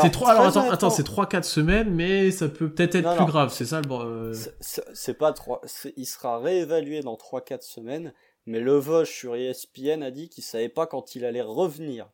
C'est 0.00 0.10
trois, 0.10 0.30
alors 0.30 0.46
attends, 0.46 0.70
attends 0.70 0.88
c'est 0.88 1.06
3-4 1.06 1.42
semaines, 1.42 1.90
mais 1.90 2.30
ça 2.30 2.48
peut 2.48 2.70
peut-être 2.70 2.94
être, 2.94 3.16
plus 3.16 3.26
grave, 3.26 3.52
c'est 3.52 3.66
ça 3.66 3.82
le. 3.82 3.92
Euh... 3.92 4.32
C'est 4.60 5.18
pas 5.18 5.34
trois, 5.34 5.60
il 5.96 6.06
sera 6.06 6.38
réévalué 6.38 7.00
dans 7.02 7.16
3-4 7.16 7.60
semaines, 7.60 8.14
mais 8.46 8.60
le 8.60 8.76
Vosges 8.76 9.10
sur 9.10 9.36
ESPN 9.36 10.02
a 10.02 10.10
dit 10.10 10.30
qu'il 10.30 10.42
savait 10.42 10.70
pas 10.70 10.86
quand 10.86 11.14
il 11.16 11.26
allait 11.26 11.42
revenir. 11.42 12.08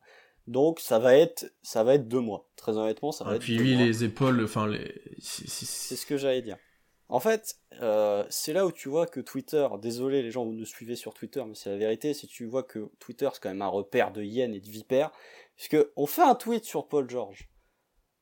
Donc 0.47 0.81
ça 0.81 0.99
va 0.99 1.15
être 1.15 1.53
ça 1.61 1.85
va 1.85 1.93
être 1.93 2.09
deux 2.09 2.19
mois. 2.19 2.49
Très 2.57 2.75
honnêtement, 2.77 3.13
ça 3.13 3.23
va 3.23 3.31
ah, 3.31 3.35
être. 3.35 3.41
Puis 3.41 3.55
lui 3.55 3.75
les 3.75 4.03
épaules, 4.03 4.43
enfin 4.43 4.67
les. 4.67 4.93
C'est 5.19 5.95
ce 5.95 6.05
que 6.05 6.17
j'allais 6.17 6.41
dire. 6.41 6.57
En 7.11 7.19
fait, 7.19 7.57
euh, 7.81 8.23
c'est 8.29 8.53
là 8.53 8.65
où 8.65 8.71
tu 8.71 8.87
vois 8.87 9.05
que 9.05 9.19
Twitter, 9.19 9.67
désolé 9.81 10.21
les 10.21 10.31
gens 10.31 10.45
vous 10.45 10.53
nous 10.53 10.65
suivez 10.65 10.95
sur 10.95 11.13
Twitter, 11.13 11.43
mais 11.45 11.55
c'est 11.55 11.69
la 11.69 11.75
vérité, 11.75 12.13
si 12.13 12.25
tu 12.25 12.45
vois 12.45 12.63
que 12.63 12.89
Twitter 12.99 13.27
c'est 13.33 13.43
quand 13.43 13.49
même 13.49 13.61
un 13.61 13.67
repère 13.67 14.13
de 14.13 14.23
hyènes 14.23 14.53
et 14.53 14.61
de 14.61 14.69
vipères, 14.69 15.11
puisque 15.57 15.75
on 15.97 16.05
fait 16.05 16.21
un 16.21 16.35
tweet 16.35 16.63
sur 16.63 16.87
Paul 16.87 17.09
George. 17.09 17.49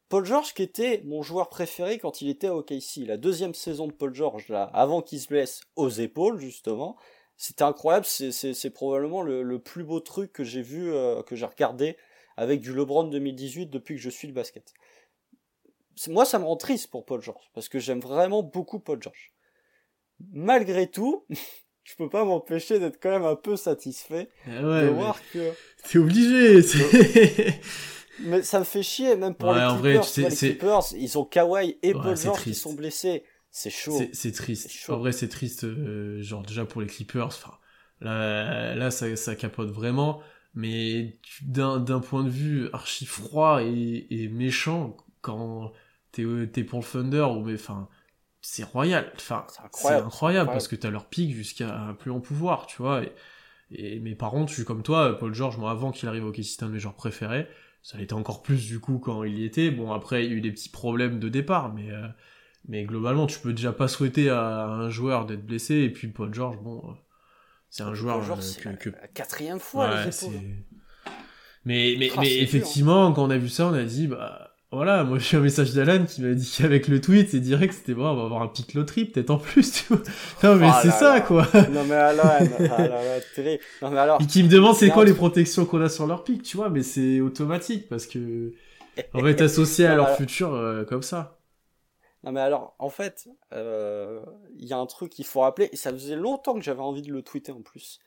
Paul 0.10 0.26
George 0.26 0.56
qui 0.56 0.64
était 0.64 1.04
mon 1.06 1.22
joueur 1.22 1.50
préféré 1.50 2.00
quand 2.00 2.24
il 2.24 2.30
était 2.30 2.48
à 2.48 2.56
OKC. 2.56 3.06
La 3.06 3.18
deuxième 3.18 3.54
saison 3.54 3.86
de 3.86 3.94
Paul 3.94 4.16
George, 4.16 4.48
là, 4.50 4.64
avant 4.74 5.04
qu'il 5.04 5.20
se 5.20 5.28
blesse 5.28 5.62
aux 5.76 5.90
épaules, 5.90 6.40
justement. 6.40 6.98
C'était 7.38 7.64
incroyable, 7.64 8.08
c'est 8.08 8.70
probablement 8.72 9.22
le, 9.22 9.60
plus 9.60 9.84
beau 9.84 10.00
truc 10.00 10.34
que 10.34 10.44
j'ai 10.44 10.64
vu, 10.64 10.92
euh, 10.92 11.22
que 11.22 11.36
j'ai 11.36 11.46
regardé 11.46 11.96
avec 12.38 12.60
du 12.60 12.74
LeBron 12.74 13.04
2018 13.04 13.68
depuis 13.68 13.96
que 13.96 14.02
je 14.02 14.10
suis 14.10 14.28
le 14.28 14.34
basket. 14.34 14.74
Moi, 16.08 16.26
ça 16.26 16.40
me 16.40 16.46
rend 16.46 16.56
triste 16.56 16.90
pour 16.90 17.06
Paul 17.06 17.22
George, 17.22 17.44
parce 17.54 17.68
que 17.68 17.80
j'aime 17.80 18.00
vraiment 18.00 18.44
beaucoup 18.44 18.80
Paul 18.80 19.02
George. 19.02 19.34
Malgré 20.32 20.90
tout, 20.90 21.26
je 21.84 21.96
peux 21.98 22.10
pas 22.10 22.24
m'empêcher 22.24 22.80
d'être 22.80 23.00
quand 23.02 23.10
même 23.10 23.26
un 23.26 23.36
peu 23.36 23.56
satisfait 23.58 24.30
eh 24.48 24.52
de 24.52 24.90
voir 24.90 25.20
que... 25.34 25.52
T'es 25.84 25.98
obligé 25.98 26.62
Mais 28.22 28.44
ça 28.44 28.60
me 28.60 28.66
fait 28.66 28.84
chier, 28.84 29.16
même 29.16 29.34
pour 29.34 29.54
les, 29.54 30.00
Clippers, 30.30 30.94
ils 30.98 31.18
ont 31.18 31.24
Kawhi 31.24 31.78
et 31.82 31.94
Paul 31.94 32.18
George 32.18 32.44
qui 32.44 32.54
sont 32.54 32.74
blessés. 32.74 33.24
C'est 33.50 33.70
chaud. 33.70 33.98
C'est 34.12 34.34
triste. 34.34 34.90
En 34.90 34.98
vrai, 34.98 35.12
c'est 35.12 35.30
triste, 35.30 35.64
euh, 35.64 36.22
genre 36.22 36.44
déjà 36.44 36.66
pour 36.66 36.82
les 36.82 36.88
Clippers. 36.88 37.28
Enfin, 37.28 37.54
là, 38.02 38.76
là 38.76 38.92
ça, 38.92 39.16
ça 39.16 39.36
capote 39.36 39.70
vraiment. 39.70 40.22
Mais 40.54 41.18
d'un 41.42 42.00
point 42.02 42.24
de 42.24 42.30
vue 42.30 42.70
archi 42.74 43.06
froid 43.06 43.62
et, 43.64 44.08
et 44.10 44.28
méchant, 44.28 44.98
quand 45.22 45.72
t'es 46.12 46.24
es 46.24 46.64
pour 46.64 46.80
le 46.80 46.86
Thunder, 46.86 47.28
ou 47.36 47.44
mais 47.44 47.56
enfin, 47.56 47.88
c'est 48.42 48.64
royal. 48.64 49.12
Enfin, 49.16 49.46
c'est 49.50 49.62
incroyable, 49.62 50.08
incroyable, 50.08 50.50
parce 50.52 50.68
que 50.68 50.76
t'as 50.76 50.90
leur 50.90 51.06
pic 51.06 51.34
jusqu'à 51.34 51.96
plus 52.00 52.12
en 52.12 52.20
pouvoir, 52.20 52.66
tu 52.68 52.78
vois. 52.82 53.04
Et, 53.04 53.14
et, 53.72 54.00
mais 54.00 54.16
par 54.16 54.32
contre, 54.32 54.50
je 54.50 54.56
suis 54.56 54.66
comme 54.66 54.84
toi, 54.84 55.18
Paul 55.18 55.34
George, 55.34 55.58
moi 55.58 55.72
avant 55.72 55.92
qu'il 55.92 56.08
arrive 56.10 56.26
au 56.26 56.32
KC, 56.32 56.44
c'était 56.44 56.64
un 56.64 56.68
de 56.68 56.74
mes 56.74 56.80
joueurs 56.80 56.96
préférés. 56.96 57.48
Ça 57.82 57.98
l'était 57.98 58.14
encore 58.14 58.42
plus 58.42 58.68
du 58.68 58.80
coup 58.80 59.00
quand 59.00 59.24
il 59.24 59.40
y 59.40 59.46
était. 59.46 59.72
Bon, 59.72 59.92
après, 59.94 60.26
il 60.26 60.32
y 60.32 60.34
a 60.34 60.38
eu 60.38 60.42
des 60.42 60.52
petits 60.52 60.70
problèmes 60.70 61.20
de 61.20 61.30
départ, 61.30 61.74
mais, 61.74 61.90
euh, 61.92 62.08
mais 62.68 62.84
globalement, 62.84 63.26
tu 63.26 63.40
peux 63.40 63.54
déjà 63.54 63.72
pas 63.72 63.88
souhaiter 63.88 64.30
à 64.30 64.66
un 64.66 64.90
joueur 64.90 65.26
d'être 65.26 65.46
blessé. 65.46 65.76
Et 65.76 65.90
puis 65.90 66.08
Paul 66.08 66.34
George, 66.34 66.58
bon, 66.58 66.80
euh, 66.80 66.94
c'est 67.70 67.84
un 67.84 67.94
joueur 67.94 68.20
euh, 68.20 68.74
que, 68.74 68.90
La 68.90 69.08
quatrième 69.08 69.60
fois. 69.60 70.06
mais 71.66 71.96
mais, 71.98 72.10
ah, 72.16 72.22
mais 72.22 72.40
effectivement, 72.40 73.14
quand 73.14 73.24
on 73.24 73.30
a 73.30 73.38
vu 73.38 73.50
ça, 73.50 73.68
on 73.68 73.74
a 73.74 73.84
dit 73.84 74.08
bah 74.08 74.49
voilà, 74.72 75.04
moi 75.04 75.18
j'ai 75.18 75.36
un 75.36 75.40
message 75.40 75.74
d'Alan 75.74 76.06
qui 76.06 76.22
m'a 76.22 76.36
dit 76.36 76.56
qu'avec 76.56 76.88
le 76.88 77.02
tweet, 77.02 77.30
c'est 77.30 77.40
direct, 77.40 77.74
c'était 77.74 77.96
bon, 77.96 78.06
on 78.08 78.16
va 78.16 78.26
avoir 78.26 78.44
un 78.44 78.48
pic 78.48 78.76
loterie 78.76 79.06
peut-être 79.06 79.32
en 79.32 79.40
plus, 79.40 79.72
tu 79.72 79.86
vois. 79.94 80.04
Non 80.44 80.56
mais 80.58 80.68
ah 80.70 80.80
c'est 80.84 80.92
ça 80.92 81.22
quoi. 81.22 81.48
Non 81.72 81.86
mais 81.86 81.96
Alan, 81.96 82.24
ah 82.78 83.20
terrible. 83.34 83.64
Non 83.82 83.90
mais 83.90 83.98
alors. 83.98 84.22
Et 84.22 84.28
qui 84.28 84.44
me 84.44 84.48
demande 84.48 84.76
c'est 84.76 84.90
quoi 84.90 85.06
les 85.06 85.16
protections 85.16 85.66
qu'on 85.66 85.82
a 85.82 85.90
sur 85.90 86.06
leur 86.06 86.24
pic, 86.24 86.44
tu 86.44 86.56
vois, 86.56 86.70
mais 86.70 86.84
c'est 86.84 87.20
automatique 87.20 87.90
parce 87.90 88.06
que 88.06 88.54
on 89.16 89.24
va 89.24 89.32
être 89.32 89.42
associé 89.42 89.88
à 89.88 89.96
leur 89.96 90.16
futur 90.16 90.54
euh, 90.54 90.84
comme 90.84 91.02
ça. 91.02 91.40
Non 92.24 92.32
mais 92.32 92.42
alors, 92.42 92.76
en 92.78 92.90
fait, 92.90 93.28
il 93.52 93.58
euh, 93.58 94.22
y 94.58 94.72
a 94.72 94.78
un 94.78 94.86
truc 94.86 95.12
qu'il 95.12 95.26
faut 95.26 95.40
rappeler, 95.40 95.70
et 95.72 95.78
ça 95.78 95.92
faisait 95.92 96.16
longtemps 96.16 96.54
que 96.54 96.62
j'avais 96.62 96.82
envie 96.82 97.02
de 97.02 97.12
le 97.12 97.24
tweeter 97.24 97.54
en 97.54 97.62
plus. 97.62 98.00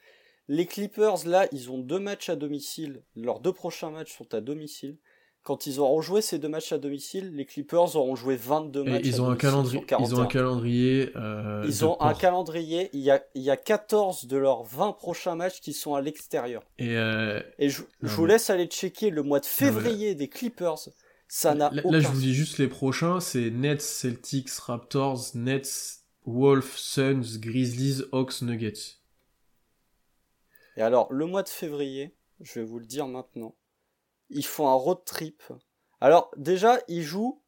Les 0.47 0.67
Clippers, 0.67 1.27
là, 1.27 1.49
ils 1.51 1.73
ont 1.73 1.79
deux 1.79 1.99
matchs 1.99 2.29
à 2.29 2.37
domicile. 2.37 3.03
Leurs 3.17 3.41
deux 3.41 3.53
prochains 3.53 3.91
matchs 3.91 4.17
sont 4.17 4.33
à 4.35 4.41
domicile 4.41 4.99
quand 5.43 5.67
ils 5.67 5.81
auront 5.81 6.01
joué 6.01 6.23
ces 6.23 6.39
deux 6.39 6.49
matchs 6.49 6.73
à 6.73 6.79
domicile, 6.79 7.35
les 7.35 7.45
Clippers 7.45 7.97
auront 7.97 8.15
joué 8.15 8.37
22 8.37 8.85
matchs. 8.85 9.03
ils, 9.05 9.21
ont 9.21 9.29
un 9.29 9.37
calendrier, 9.37 9.85
ils 9.99 10.15
ont 10.15 10.21
un 10.21 10.27
calendrier. 10.27 11.11
Euh, 11.17 11.65
ils 11.67 11.85
ont 11.85 12.01
un 12.01 12.15
calendrier. 12.15 12.91
Il 12.93 13.01
y, 13.01 13.11
a, 13.11 13.25
il 13.35 13.43
y 13.43 13.51
a 13.51 13.57
14 13.57 14.27
de 14.27 14.37
leurs 14.37 14.63
20 14.63 14.93
prochains 14.93 15.35
matchs 15.35 15.61
qui 15.61 15.73
sont 15.73 15.95
à 15.95 16.01
l'extérieur. 16.01 16.63
Et, 16.79 16.97
euh... 16.97 17.41
Et 17.59 17.71
je, 17.71 17.83
vous 18.03 18.27
laisse 18.27 18.51
aller 18.51 18.67
checker 18.67 19.11
le 19.11 19.23
mois 19.23 19.41
de 19.41 19.47
février 19.47 20.15
des 20.15 20.29
Clippers. 20.29 20.89
Ça 21.27 21.55
n'a 21.55 21.71
Là, 21.73 22.01
je 22.01 22.09
vous 22.09 22.21
dis 22.21 22.35
juste 22.35 22.59
les 22.59 22.69
prochains 22.69 23.19
c'est 23.19 23.51
Nets, 23.51 23.83
Celtics, 23.83 24.51
Raptors, 24.51 25.31
Nets, 25.35 26.03
Wolves, 26.25 26.77
Suns, 26.77 27.39
Grizzlies, 27.39 28.05
Hawks, 28.13 28.43
Nuggets. 28.43 28.99
Et 30.77 30.83
alors, 30.83 31.13
le 31.13 31.27
mois 31.27 31.43
de 31.43 31.49
février, 31.49 32.15
je 32.41 32.61
vais 32.61 32.65
vous 32.65 32.79
le 32.79 32.87
dire 32.87 33.09
maintenant 33.09 33.55
ils 34.33 34.45
font 34.45 34.69
un 34.69 34.75
road 34.75 35.05
trip. 35.05 35.43
Alors 36.01 36.31
déjà, 36.37 36.81
ils 36.89 37.03
jouent, 37.03 37.43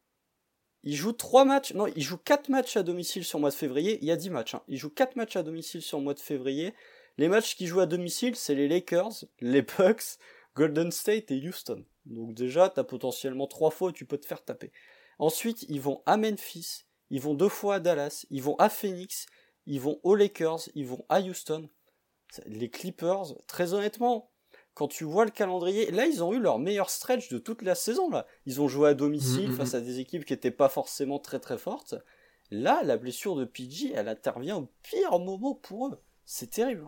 ils 0.83 0.95
jouent 0.95 1.13
trois 1.13 1.45
matchs, 1.45 1.73
non, 1.73 1.87
ils 1.87 2.03
jouent 2.03 2.17
quatre 2.17 2.49
matchs 2.49 2.77
à 2.77 2.83
domicile 2.83 3.25
sur 3.25 3.37
le 3.39 3.41
mois 3.41 3.49
de 3.49 3.55
février. 3.55 3.99
Il 4.01 4.07
y 4.07 4.11
a 4.11 4.15
dix 4.15 4.29
matchs. 4.29 4.55
Hein. 4.55 4.61
Ils 4.67 4.77
jouent 4.77 4.93
quatre 4.93 5.15
matchs 5.15 5.35
à 5.35 5.43
domicile 5.43 5.81
sur 5.81 5.97
le 5.97 6.03
mois 6.03 6.13
de 6.13 6.19
février. 6.19 6.73
Les 7.17 7.27
matchs 7.27 7.55
qu'ils 7.55 7.67
jouent 7.67 7.81
à 7.81 7.85
domicile, 7.85 8.35
c'est 8.35 8.55
les 8.55 8.67
Lakers, 8.67 9.25
les 9.39 9.61
Bucks, 9.61 10.19
Golden 10.55 10.91
State 10.91 11.31
et 11.31 11.47
Houston. 11.47 11.85
Donc 12.05 12.33
déjà, 12.33 12.69
t'as 12.69 12.83
potentiellement 12.83 13.47
trois 13.47 13.71
fois 13.71 13.89
où 13.89 13.91
tu 13.91 14.05
peux 14.05 14.17
te 14.17 14.25
faire 14.25 14.43
taper. 14.43 14.71
Ensuite, 15.17 15.63
ils 15.69 15.81
vont 15.81 16.01
à 16.05 16.17
Memphis, 16.17 16.83
ils 17.09 17.21
vont 17.21 17.33
deux 17.33 17.49
fois 17.49 17.75
à 17.75 17.79
Dallas, 17.79 18.25
ils 18.29 18.43
vont 18.43 18.55
à 18.57 18.69
Phoenix, 18.69 19.27
ils 19.65 19.79
vont 19.79 19.99
aux 20.03 20.15
Lakers, 20.15 20.69
ils 20.75 20.85
vont 20.85 21.05
à 21.09 21.21
Houston. 21.21 21.69
Les 22.45 22.69
Clippers, 22.69 23.35
très 23.47 23.73
honnêtement, 23.73 24.31
quand 24.75 24.87
tu 24.87 25.05
vois 25.05 25.25
le 25.25 25.31
calendrier, 25.31 25.89
là 25.89 26.05
ils 26.05 26.23
ont 26.23 26.33
eu 26.33 26.39
leur 26.39 26.59
meilleur 26.59 26.91
stretch 26.91 27.29
de 27.29 27.39
toute 27.39 27.63
la 27.63 27.73
saison 27.73 28.09
là. 28.11 28.27
Ils 28.45 28.61
ont 28.61 28.67
joué 28.67 28.89
à 28.89 28.93
domicile 28.93 29.49
mm, 29.49 29.53
mm, 29.53 29.57
face 29.57 29.73
à 29.73 29.81
des 29.81 29.99
équipes 29.99 30.25
qui 30.25 30.33
n'étaient 30.33 30.51
pas 30.51 30.69
forcément 30.69 31.17
très 31.17 31.39
très 31.39 31.57
fortes. 31.57 31.95
Là, 32.51 32.81
la 32.83 32.97
blessure 32.97 33.35
de 33.35 33.45
PG, 33.45 33.93
elle 33.95 34.07
intervient 34.07 34.57
au 34.57 34.69
pire 34.83 35.17
moment 35.17 35.55
pour 35.55 35.87
eux. 35.87 35.97
C'est 36.25 36.49
terrible. 36.51 36.83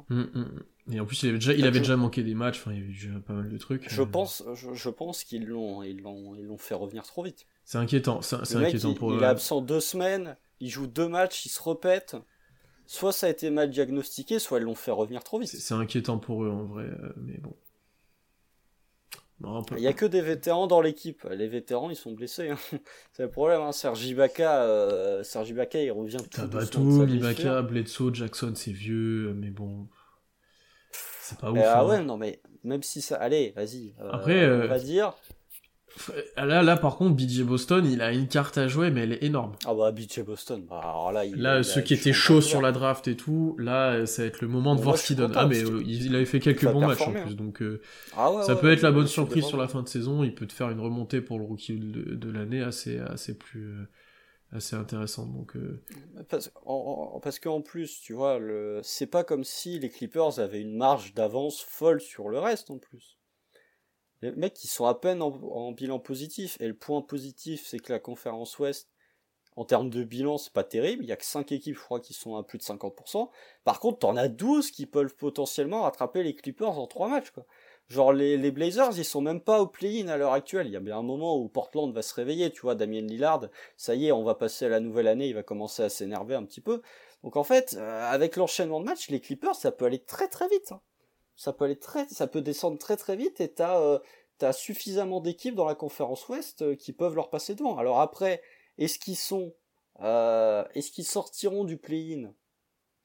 Et 0.92 1.00
en 1.00 1.06
plus, 1.06 1.24
il 1.24 1.30
avait 1.30 1.38
déjà, 1.38 1.54
il 1.54 1.66
avait 1.66 1.80
déjà 1.80 1.98
manqué 1.98 2.24
des 2.24 2.34
matchs. 2.34 2.60
Enfin, 2.60 2.72
il 2.74 2.80
y 2.80 2.84
avait 2.84 2.92
déjà 2.92 3.20
pas 3.26 3.34
mal 3.34 3.50
de 3.50 3.58
trucs. 3.58 3.88
Je 3.90 4.04
pense, 4.04 4.44
je, 4.54 4.90
pense 4.90 5.24
qu'ils 5.24 5.46
l'ont, 5.46 5.84
ils 5.84 6.02
l'ont, 6.02 6.36
ils 6.36 6.46
l'ont 6.46 6.58
fait 6.58 6.76
revenir 6.76 7.04
trop 7.04 7.24
vite. 7.24 7.46
C'est 7.64 7.78
inquiétant. 7.78 8.22
C'est, 8.22 8.56
inquiétant 8.56 8.92
il, 8.92 8.96
pour 8.96 9.14
Il 9.14 9.22
est 9.22 9.26
absent 9.26 9.62
deux 9.62 9.80
semaines. 9.80 10.38
Il 10.60 10.70
joue 10.70 10.88
deux 10.88 11.08
matchs. 11.08 11.46
Il 11.46 11.50
se 11.50 11.62
répète. 11.62 12.16
Soit 12.88 13.12
ça 13.12 13.28
a 13.28 13.30
été 13.30 13.50
mal 13.50 13.70
diagnostiqué, 13.70 14.40
soit 14.40 14.60
ils 14.60 14.64
l'ont 14.64 14.76
fait 14.76 14.92
revenir 14.92 15.24
trop 15.24 15.40
vite. 15.40 15.50
C'est, 15.50 15.74
inquiétant 15.74 16.18
pour 16.18 16.46
eux 16.46 16.50
en 16.50 16.64
vrai, 16.64 16.86
euh, 16.86 17.14
mais 17.18 17.38
bon. 17.38 17.54
Il 19.44 19.78
n'y 19.78 19.88
a 19.88 19.94
que 19.94 20.06
des 20.06 20.22
vétérans 20.22 20.66
dans 20.66 20.82
l'équipe. 20.82 21.28
Les 21.30 21.48
vétérans, 21.48 21.90
ils 21.90 21.96
sont 21.96 22.12
blessés. 22.12 22.50
Hein. 22.50 22.58
C'est 23.14 23.24
le 23.24 23.30
problème. 23.30 23.62
Hein. 23.62 23.72
Sergi 23.72 24.12
Ibaka, 24.12 24.64
euh, 24.64 25.24
Ibaka, 25.46 25.82
il 25.82 25.92
revient 25.92 26.18
tout 26.30 26.48
Batou, 26.48 27.06
Ibaka, 27.06 27.62
Bledsoe, 27.62 28.14
Jackson, 28.14 28.54
c'est 28.56 28.72
vieux, 28.72 29.34
mais 29.36 29.52
bon. 29.52 29.88
C'est 31.22 31.38
pas 31.38 31.52
ouf. 31.52 31.60
ah 31.62 31.82
hein. 31.82 31.88
ouais, 31.88 32.04
non, 32.04 32.18
mais 32.18 32.42
même 32.64 32.82
si 32.82 33.02
ça. 33.02 33.18
Allez, 33.18 33.54
vas-y. 33.56 33.94
Euh, 34.00 34.10
Après, 34.12 34.46
on 34.50 34.68
va 34.68 34.76
euh, 34.76 34.80
dire. 34.80 35.14
Là, 36.36 36.62
là, 36.62 36.78
par 36.78 36.98
contre, 36.98 37.16
BJ 37.16 37.42
Boston, 37.42 37.86
il 37.90 38.02
a 38.02 38.12
une 38.12 38.28
carte 38.28 38.58
à 38.58 38.68
jouer, 38.68 38.92
mais 38.92 39.02
elle 39.02 39.14
est 39.14 39.24
énorme. 39.24 39.54
Ah 39.66 39.74
bah, 39.74 39.92
BJ 39.92 40.22
Boston, 40.22 40.66
bah, 40.70 40.80
alors 40.84 41.12
là, 41.12 41.26
il, 41.26 41.36
là 41.36 41.64
ceux 41.64 41.82
qui 41.82 41.94
étaient 41.94 42.14
chauds 42.14 42.42
sur 42.42 42.62
la 42.62 42.72
draft 42.72 43.08
et 43.08 43.16
tout, 43.16 43.56
là, 43.60 44.06
ça 44.06 44.22
va 44.22 44.28
être 44.28 44.42
le 44.42 44.48
moment 44.48 44.76
de 44.76 44.82
voir 44.82 44.98
ce 44.98 45.08
qu'il 45.08 45.16
donne. 45.16 45.34
Ah, 45.36 45.48
mais 45.48 45.64
euh, 45.64 45.84
il 45.86 46.16
avait 46.16 46.26
fait 46.26 46.40
quelques 46.40 46.72
bons 46.72 46.86
matchs 46.86 47.02
en 47.02 47.14
plus, 47.14 47.36
donc 47.36 47.62
euh, 47.62 47.82
ah 48.16 48.32
ça 48.46 48.56
peut 48.56 48.72
être 48.72 48.82
la 48.82 48.92
bonne 48.92 49.08
surprise 49.08 49.46
sur 49.46 49.58
la 49.58 49.68
fin 49.68 49.82
de 49.82 49.88
saison. 49.88 50.24
Il 50.24 50.34
peut 50.34 50.48
te 50.48 50.54
faire 50.54 50.70
une 50.70 50.80
remontée 50.80 51.22
pour 51.22 51.40
le 51.40 51.46
rookie 51.46 51.78
de, 51.78 52.32
l'année 52.32 52.62
assez, 52.62 53.00
assez 53.00 53.38
plus. 53.38 53.68
Euh, 53.68 53.88
assez 54.54 54.78
intéressante 54.78 55.34
donc 55.34 55.58
parce, 56.30 56.50
parce 57.22 57.38
qu'en 57.38 57.60
plus 57.60 58.00
tu 58.00 58.14
vois 58.14 58.40
le 58.40 58.80
c'est 58.82 59.06
pas 59.06 59.26
comme 59.26 59.44
si 59.44 59.78
les 59.78 59.90
Clippers 59.90 60.40
avaient 60.40 60.62
une 60.62 60.78
marge 60.78 61.14
d'avance 61.14 61.60
folle 61.62 62.00
sur 62.00 62.30
le 62.30 62.40
reste 62.40 62.72
en 62.72 62.78
plus 62.78 63.17
les 64.22 64.32
mecs 64.32 64.54
qui 64.54 64.68
sont 64.68 64.86
à 64.86 64.96
peine 64.96 65.22
en, 65.22 65.72
bilan 65.72 66.00
positif. 66.00 66.58
Et 66.60 66.68
le 66.68 66.76
point 66.76 67.02
positif, 67.02 67.66
c'est 67.66 67.80
que 67.80 67.92
la 67.92 68.00
conférence 68.00 68.58
Ouest, 68.60 68.90
en 69.56 69.66
termes 69.66 69.90
de 69.90 70.04
bilan, 70.04 70.38
c'est 70.38 70.54
pas 70.54 70.64
terrible. 70.64 71.04
Il 71.04 71.08
y 71.08 71.12
a 71.12 71.18
que 71.18 71.26
5 71.26 71.52
équipes, 71.52 71.76
je 71.76 71.82
crois, 71.82 72.00
qui 72.00 72.14
sont 72.14 72.36
à 72.36 72.44
plus 72.44 72.58
de 72.58 72.64
50%. 72.64 73.30
Par 73.64 73.80
contre, 73.80 74.00
t'en 74.00 74.16
as 74.16 74.28
12 74.28 74.72
qui 74.72 74.86
peuvent 74.86 75.16
potentiellement 75.16 75.84
rattraper 75.84 76.24
les 76.24 76.36
Clippers 76.36 76.78
en 76.78 76.88
3 76.88 77.10
matchs, 77.10 77.32
quoi. 77.32 77.46
Genre, 77.90 78.12
les, 78.12 78.52
Blazers, 78.52 78.98
ils 78.98 79.06
sont 79.06 79.22
même 79.22 79.40
pas 79.40 79.62
au 79.62 79.68
play-in 79.68 80.10
à 80.10 80.18
l'heure 80.18 80.34
actuelle. 80.34 80.68
Il 80.68 80.74
y 80.74 80.76
a 80.76 80.82
bien 80.82 80.98
un 80.98 81.04
moment 81.04 81.38
où 81.38 81.48
Portland 81.48 81.94
va 81.94 82.02
se 82.02 82.14
réveiller, 82.14 82.52
tu 82.52 82.62
vois, 82.62 82.76
Damien 82.76 83.02
Lillard, 83.02 83.48
ça 83.78 83.96
y 83.96 84.08
est, 84.08 84.12
on 84.12 84.24
va 84.24 84.36
passer 84.36 84.66
à 84.66 84.70
la 84.70 84.82
nouvelle 84.82 85.08
année, 85.08 85.28
il 85.30 85.34
va 85.34 85.44
commencer 85.44 85.84
à 85.84 85.90
s'énerver 85.90 86.36
un 86.36 86.44
petit 86.44 86.60
peu. 86.60 86.82
Donc 87.24 87.38
en 87.38 87.46
fait, 87.46 87.76
euh, 87.80 88.12
avec 88.12 88.36
l'enchaînement 88.36 88.82
de 88.82 88.86
matchs, 88.86 89.10
les 89.10 89.22
Clippers, 89.22 89.56
ça 89.56 89.72
peut 89.72 89.86
aller 89.86 90.00
très 90.00 90.28
très 90.28 90.50
vite. 90.50 90.74
Hein 90.74 90.82
ça 91.38 91.54
peut 91.54 91.66
aller 91.66 91.80
très, 91.80 92.08
ça 92.10 92.28
peut 92.28 92.42
descendre 92.42 92.78
très 92.78 92.98
très 92.98 93.16
vite 93.16 93.40
et 93.40 93.54
t'as 93.54 93.80
euh, 93.80 94.00
as 94.42 94.54
suffisamment 94.54 95.22
d'équipes 95.22 95.56
dans 95.56 95.66
la 95.66 95.76
conférence 95.76 96.28
Ouest 96.28 96.64
euh, 96.64 96.76
qui 96.76 96.92
peuvent 96.92 97.16
leur 97.16 97.30
passer 97.30 97.56
devant. 97.56 97.78
Alors 97.78 98.02
après, 98.02 98.42
est-ce 98.78 99.00
qu'ils 99.00 99.16
sont, 99.16 99.54
euh, 100.02 100.66
est-ce 100.74 100.92
qu'ils 100.92 101.06
sortiront 101.06 101.64
du 101.64 101.78
play-in? 101.78 102.34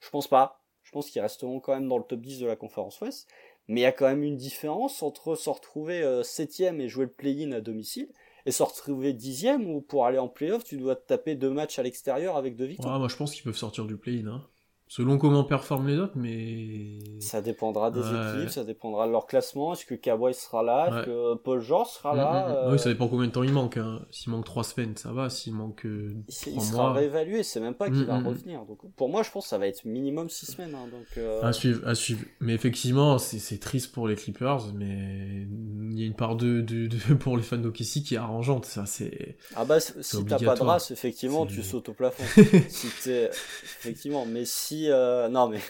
Je 0.01 0.11
pense 0.11 0.27
pas. 0.27 0.65
Je 0.83 0.91
pense 0.91 1.11
qu'ils 1.11 1.23
resteront 1.23 1.61
quand 1.61 1.75
même 1.75 1.89
dans 1.89 1.99
le 1.99 2.05
top 2.05 2.21
10 2.21 2.41
de 2.41 2.47
la 2.47 2.57
conférence 2.57 3.01
Ouest. 3.01 3.29
Mais 3.69 3.81
il 3.81 3.85
y 3.85 3.87
a 3.87 3.93
quand 3.93 4.09
même 4.09 4.25
une 4.25 4.37
différence 4.37 5.03
entre 5.03 5.37
se 5.37 5.49
retrouver 5.49 6.03
euh, 6.03 6.23
septième 6.23 6.81
et 6.81 6.89
jouer 6.89 7.05
le 7.05 7.13
play-in 7.13 7.53
à 7.53 7.61
domicile 7.61 8.09
et 8.45 8.51
se 8.51 8.63
retrouver 8.63 9.13
dixième 9.13 9.71
ou 9.71 9.81
pour 9.81 10.05
aller 10.05 10.19
en 10.19 10.29
play-off 10.29 10.65
tu 10.65 10.77
dois 10.77 10.97
te 10.97 11.07
taper 11.07 11.37
deux 11.37 11.51
matchs 11.51 11.79
à 11.79 11.85
l'extérieur 11.85 12.37
avec 12.37 12.57
deux 12.57 12.65
victoires. 12.65 12.99
moi 12.99 13.07
je 13.07 13.15
pense 13.15 13.33
qu'ils 13.33 13.45
peuvent 13.45 13.57
sortir 13.57 13.85
du 13.85 13.97
play-in. 13.97 14.27
Hein. 14.27 14.49
Selon 14.95 15.17
comment 15.17 15.43
performent 15.43 15.89
les 15.89 15.97
autres, 15.97 16.13
mais. 16.17 16.99
Ça 17.19 17.41
dépendra 17.41 17.91
des 17.91 18.01
équipes, 18.01 18.51
ça 18.51 18.63
dépendra 18.63 19.07
de 19.07 19.13
leur 19.13 19.27
classement. 19.27 19.73
Est-ce 19.73 19.87
que 19.87 19.95
Cowboy 19.95 20.35
sera 20.35 20.63
là? 20.63 20.89
Est-ce 20.89 21.07
que 21.07 21.35
Paul 21.37 21.63
George 21.63 21.89
sera 21.89 22.15
là? 22.15 22.31
mm, 22.47 22.51
mm, 22.51 22.69
mm. 22.69 22.73
Oui, 22.73 22.79
ça 22.79 22.91
dépend 22.91 23.09
combien 23.09 23.27
de 23.27 23.33
temps 23.33 23.43
il 23.43 23.55
manque. 23.55 23.79
Hein. 23.79 24.05
S'il 24.11 24.33
manque 24.33 24.45
3 24.45 24.65
semaines, 24.65 24.95
ça 24.99 25.11
va. 25.11 25.31
S'il 25.31 25.55
manque. 25.55 25.87
Euh, 25.87 26.13
il, 26.29 26.61
sera 26.61 26.93
réévalué, 26.93 27.43
c'est 27.43 27.61
même 27.61 27.73
pas 27.73 27.89
qu'il 27.89 28.05
va 28.05 28.19
revenir. 28.19 28.67
Donc, 28.67 28.81
pour 28.97 29.09
moi, 29.09 29.23
je 29.23 29.31
pense 29.31 29.45
que 29.45 29.49
ça 29.49 29.57
va 29.57 29.67
être 29.67 29.87
minimum 29.87 30.29
6 30.29 30.53
semaines. 30.53 30.75
Hein, 30.75 30.89
donc, 30.91 31.07
euh, 31.17 31.41
À 31.43 31.55
suivre, 31.55 31.89
à 31.89 31.95
suivre. 31.95 32.21
Mais 32.41 32.53
effectivement, 32.53 33.17
c'est 33.17 33.61
triste 33.61 33.93
pour 33.93 34.07
les 34.09 34.15
Clippers, 34.15 34.75
mais 34.75 35.47
il 35.91 35.99
y 35.99 36.03
a 36.03 36.07
une 36.07 36.13
part 36.13 36.37
de, 36.37 36.61
de, 36.61 37.15
pour 37.19 37.39
les 37.39 37.43
fans 37.43 37.57
d'OKC 37.57 38.03
qui 38.05 38.17
est 38.17 38.19
arrangeante. 38.19 38.67
Ça, 38.67 38.85
c'est. 38.85 39.39
Ah 39.57 39.65
bah, 39.65 39.81
si 39.81 40.23
t'as 40.27 40.39
pas 40.39 40.55
de 40.55 40.63
race, 40.63 40.91
effectivement, 40.91 41.47
tu 41.47 41.63
sautes 41.63 41.89
au 41.89 41.95
plafond. 41.95 42.25
si 42.69 42.89
effectivement, 43.09 44.27
mais 44.27 44.45
si 44.45 44.82
euh, 44.91 45.29
non, 45.29 45.49
mais 45.49 45.61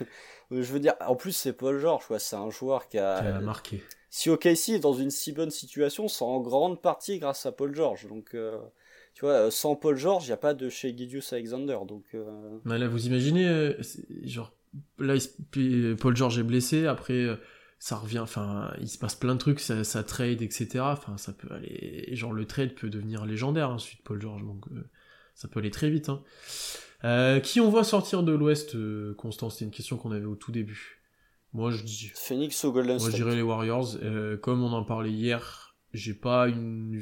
je 0.51 0.73
veux 0.73 0.81
dire, 0.81 0.95
en 1.01 1.17
plus, 1.17 1.33
c'est 1.33 1.53
Paul 1.53 1.79
George, 1.79 2.05
c'est 2.19 2.37
un 2.37 2.51
joueur 2.51 2.89
qui 2.89 2.99
a, 2.99 3.41
marqué. 3.41 3.83
Si 4.11 4.29
OKC 4.29 4.71
est 4.71 4.79
dans 4.79 4.93
une 4.93 5.11
si 5.11 5.33
bonne 5.33 5.51
situation, 5.51 6.07
c'est 6.07 6.25
en 6.25 6.41
grande 6.41 6.83
partie 6.83 7.19
grâce 7.19 7.47
à 7.47 7.53
Paul 7.53 7.75
George. 7.75 8.07
Donc, 8.09 8.35
euh, 8.35 8.59
tu 9.15 9.25
vois, 9.25 9.51
sans 9.51 9.75
Paul 9.75 9.97
George, 9.97 10.25
il 10.25 10.29
n'y 10.29 10.35
a 10.35 10.39
pas 10.39 10.53
de 10.53 10.69
chez 10.69 10.95
Gideus 10.95 11.33
Alexander. 11.33 11.79
Donc, 11.89 12.05
euh, 12.15 12.59
là, 12.67 12.89
vous 12.89 13.07
imaginez, 13.07 13.75
genre, 14.25 14.53
là, 14.99 15.15
Paul 15.99 16.15
George 16.15 16.39
est 16.39 16.43
blessé, 16.43 16.87
après 16.87 17.27
ça 17.79 17.97
revient, 17.97 18.21
enfin, 18.21 18.73
il 18.81 18.89
se 18.89 18.97
passe 18.97 19.17
plein 19.17 19.35
de 19.35 19.41
trucs, 19.41 19.59
ça, 19.59 20.05
trade, 20.05 20.41
etc. 20.43 20.69
Enfin, 20.83 21.17
ça 21.17 21.33
peut 21.33 21.53
aller, 21.53 22.11
genre 22.13 22.33
le 22.33 22.45
trade 22.45 22.75
peut 22.75 22.89
devenir 22.89 23.27
légendaire 23.27 23.71
ensuite 23.71 23.99
hein, 23.99 24.05
Paul 24.05 24.21
George, 24.21 24.45
donc 24.45 24.67
ça 25.35 25.49
peut 25.49 25.61
aller 25.61 25.71
très 25.71 25.91
vite. 25.91 26.09
Hein. 26.09 26.23
Euh, 27.05 27.41
qui 27.41 27.61
on 27.61 27.69
voit 27.69 27.85
sortir 27.85 28.23
de 28.23 28.33
l'Ouest, 28.33 28.75
euh, 28.75 29.15
Constant 29.15 29.51
C'était 29.51 29.65
une 29.65 29.71
question 29.71 29.97
qu'on 29.97 30.13
avait 30.13 30.25
au 30.25 30.37
tout 30.37 30.53
début. 30.53 31.03
Moi, 31.53 31.71
je 31.71 31.83
dis. 31.83 32.11
Phoenix 32.15 32.63
ou 32.65 32.73
Golden 32.73 32.99
Moi, 32.99 33.11
je 33.11 33.17
dirais 33.17 33.35
les 33.35 33.43
Warriors. 33.43 33.97
Euh, 34.03 34.37
comme 34.37 34.63
on 34.63 34.73
en 34.73 34.85
parlait 34.85 35.11
hier, 35.11 35.77
j'ai 35.93 36.15
pas 36.15 36.49
une. 36.49 37.01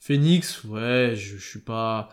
Phoenix, 0.00 0.62
ouais, 0.64 1.14
je, 1.16 1.36
suis 1.38 1.60
pas. 1.60 2.10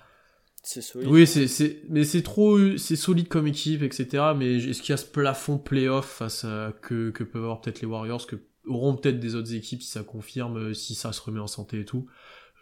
C'est 0.64 0.82
solide. 0.82 1.10
Oui, 1.10 1.28
c'est, 1.28 1.84
mais 1.90 2.04
c'est 2.04 2.24
trop, 2.24 2.78
c'est 2.78 2.96
solide 2.96 3.28
comme 3.28 3.46
équipe, 3.46 3.84
etc. 3.84 4.32
Mais 4.36 4.56
est-ce 4.56 4.82
qu'il 4.82 4.92
y 4.92 4.94
a 4.94 4.98
ce 4.98 5.06
plafond 5.06 5.60
playoff 5.60 6.06
face 6.06 6.46
à 6.46 6.74
que, 6.82 7.12
que 7.12 7.24
peuvent 7.24 7.44
avoir 7.44 7.62
peut-être 7.62 7.82
les 7.82 7.88
Warriors, 7.88 8.26
que 8.26 8.38
auront 8.66 8.96
peut-être 8.96 9.20
des 9.20 9.36
autres 9.36 9.54
équipes 9.54 9.84
si 9.84 9.92
ça 9.92 10.02
confirme, 10.02 10.74
si 10.74 10.96
ça 10.96 11.14
se 11.14 11.22
remet 11.22 11.40
en 11.40 11.46
santé 11.46 11.82
et 11.82 11.86
tout? 11.86 12.08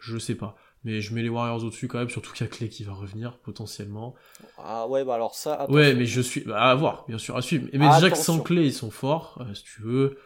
Je 0.00 0.18
sais 0.18 0.34
pas. 0.34 0.56
Mais 0.84 1.00
je 1.00 1.14
mets 1.14 1.22
les 1.22 1.30
Warriors 1.30 1.64
au-dessus 1.64 1.88
quand 1.88 1.98
même, 1.98 2.10
surtout 2.10 2.32
qu'il 2.32 2.46
y 2.46 2.48
a 2.48 2.52
Clay 2.52 2.68
qui 2.68 2.84
va 2.84 2.92
revenir 2.92 3.38
potentiellement. 3.38 4.14
Ah 4.58 4.86
ouais, 4.86 5.02
bah 5.02 5.14
alors 5.14 5.34
ça. 5.34 5.68
Ouais, 5.70 5.94
mais 5.94 6.04
je 6.04 6.20
suis. 6.20 6.42
Bah, 6.42 6.60
à 6.60 6.74
voir, 6.74 7.06
bien 7.08 7.16
sûr, 7.16 7.36
à 7.36 7.42
suivre. 7.42 7.68
Mais 7.72 7.88
déjà 7.88 8.10
que 8.10 8.18
sans 8.18 8.40
Clay, 8.40 8.66
ils 8.66 8.74
sont 8.74 8.90
forts, 8.90 9.38
euh, 9.40 9.54
si 9.54 9.64
tu 9.64 9.80
veux. 9.80 10.18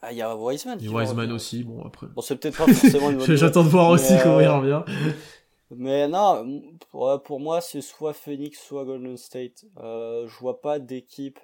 Ah, 0.00 0.12
il 0.12 0.18
y 0.18 0.22
a 0.22 0.36
Wiseman. 0.36 0.78
Il 0.80 0.86
y 0.86 0.88
a 0.88 0.92
Wiseman 0.92 1.32
aussi, 1.32 1.64
bon 1.64 1.82
après. 1.84 2.06
Bon, 2.08 2.20
c'est 2.20 2.36
peut-être 2.36 2.58
pas 2.58 2.72
forcément 2.72 3.10
une 3.10 3.16
bonne 3.26 3.36
J'attends 3.36 3.64
de 3.64 3.68
voir 3.68 3.88
aussi 3.88 4.14
comment 4.22 4.40
il 4.40 4.48
revient. 4.48 4.82
Mais 5.70 6.06
non, 6.06 6.62
pour, 6.90 7.40
moi, 7.40 7.60
c'est 7.60 7.80
soit 7.80 8.12
Phoenix, 8.12 8.60
soit 8.60 8.84
Golden 8.84 9.16
State. 9.16 9.64
Euh, 9.78 10.28
je 10.28 10.38
vois 10.38 10.60
pas 10.60 10.78
d'équipe. 10.78 11.40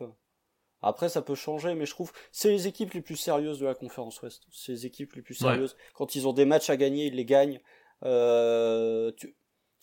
Après, 0.82 1.08
ça 1.08 1.20
peut 1.20 1.34
changer, 1.34 1.74
mais 1.74 1.84
je 1.84 1.90
trouve 1.90 2.12
c'est 2.32 2.50
les 2.50 2.66
équipes 2.66 2.92
les 2.92 3.02
plus 3.02 3.16
sérieuses 3.16 3.58
de 3.58 3.66
la 3.66 3.74
conférence 3.74 4.22
Ouest. 4.22 4.44
C'est 4.52 4.72
les 4.72 4.86
équipes 4.86 5.14
les 5.14 5.22
plus 5.22 5.34
sérieuses. 5.34 5.76
Quand 5.94 6.14
ils 6.14 6.28
ont 6.28 6.32
des 6.32 6.44
matchs 6.44 6.70
à 6.70 6.76
gagner, 6.76 7.06
ils 7.06 7.16
les 7.16 7.24
gagnent. 7.24 7.60
Euh, 8.04 9.12
tu, 9.16 9.34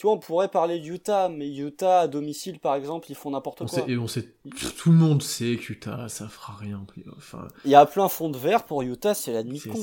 vois, 0.04 0.14
on 0.14 0.20
pourrait 0.20 0.50
parler 0.50 0.80
d'Utah, 0.80 1.30
mais 1.30 1.54
Utah 1.54 2.02
à 2.02 2.08
domicile, 2.08 2.60
par 2.60 2.76
exemple, 2.76 3.08
ils 3.10 3.16
font 3.16 3.32
n'importe 3.32 3.66
quoi. 3.66 3.84
et 3.88 3.98
on 3.98 4.08
sait, 4.08 4.36
tout 4.78 4.92
le 4.92 4.98
monde 4.98 5.22
sait 5.22 5.56
qu'Utah, 5.58 6.08
ça 6.10 6.28
fera 6.28 6.56
rien. 6.56 6.86
Enfin, 7.16 7.48
il 7.66 7.72
y 7.72 7.76
a 7.76 7.86
plein 7.86 8.08
fond 8.08 8.30
de 8.30 8.38
verre 8.38 8.66
pour 8.66 8.82
Utah, 8.82 9.14
c'est 9.14 9.34
la 9.34 9.44
nuit 9.44 9.62
hein, 9.68 9.74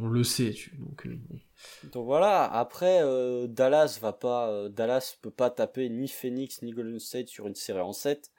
On 0.00 0.08
le 0.08 0.24
sait, 0.24 0.52
tu, 0.52 0.76
donc. 0.78 1.06
Euh, 1.06 1.16
donc 1.92 2.06
voilà. 2.06 2.44
Après, 2.44 3.00
euh, 3.02 3.46
Dallas 3.46 3.98
va 4.00 4.12
pas, 4.12 4.68
Dallas 4.68 5.16
peut 5.20 5.30
pas 5.30 5.50
taper 5.50 5.88
ni 5.88 6.08
Phoenix 6.08 6.62
ni 6.62 6.72
Golden 6.72 6.98
State 6.98 7.28
sur 7.28 7.46
une 7.46 7.54
série 7.54 7.80
en 7.80 7.92
7. 7.92 8.30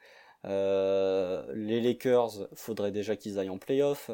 les 0.44 1.80
Lakers, 1.80 2.48
faudrait 2.54 2.92
déjà 2.92 3.16
qu'ils 3.16 3.38
aillent 3.38 3.50
en 3.50 3.58
playoff. 3.58 4.10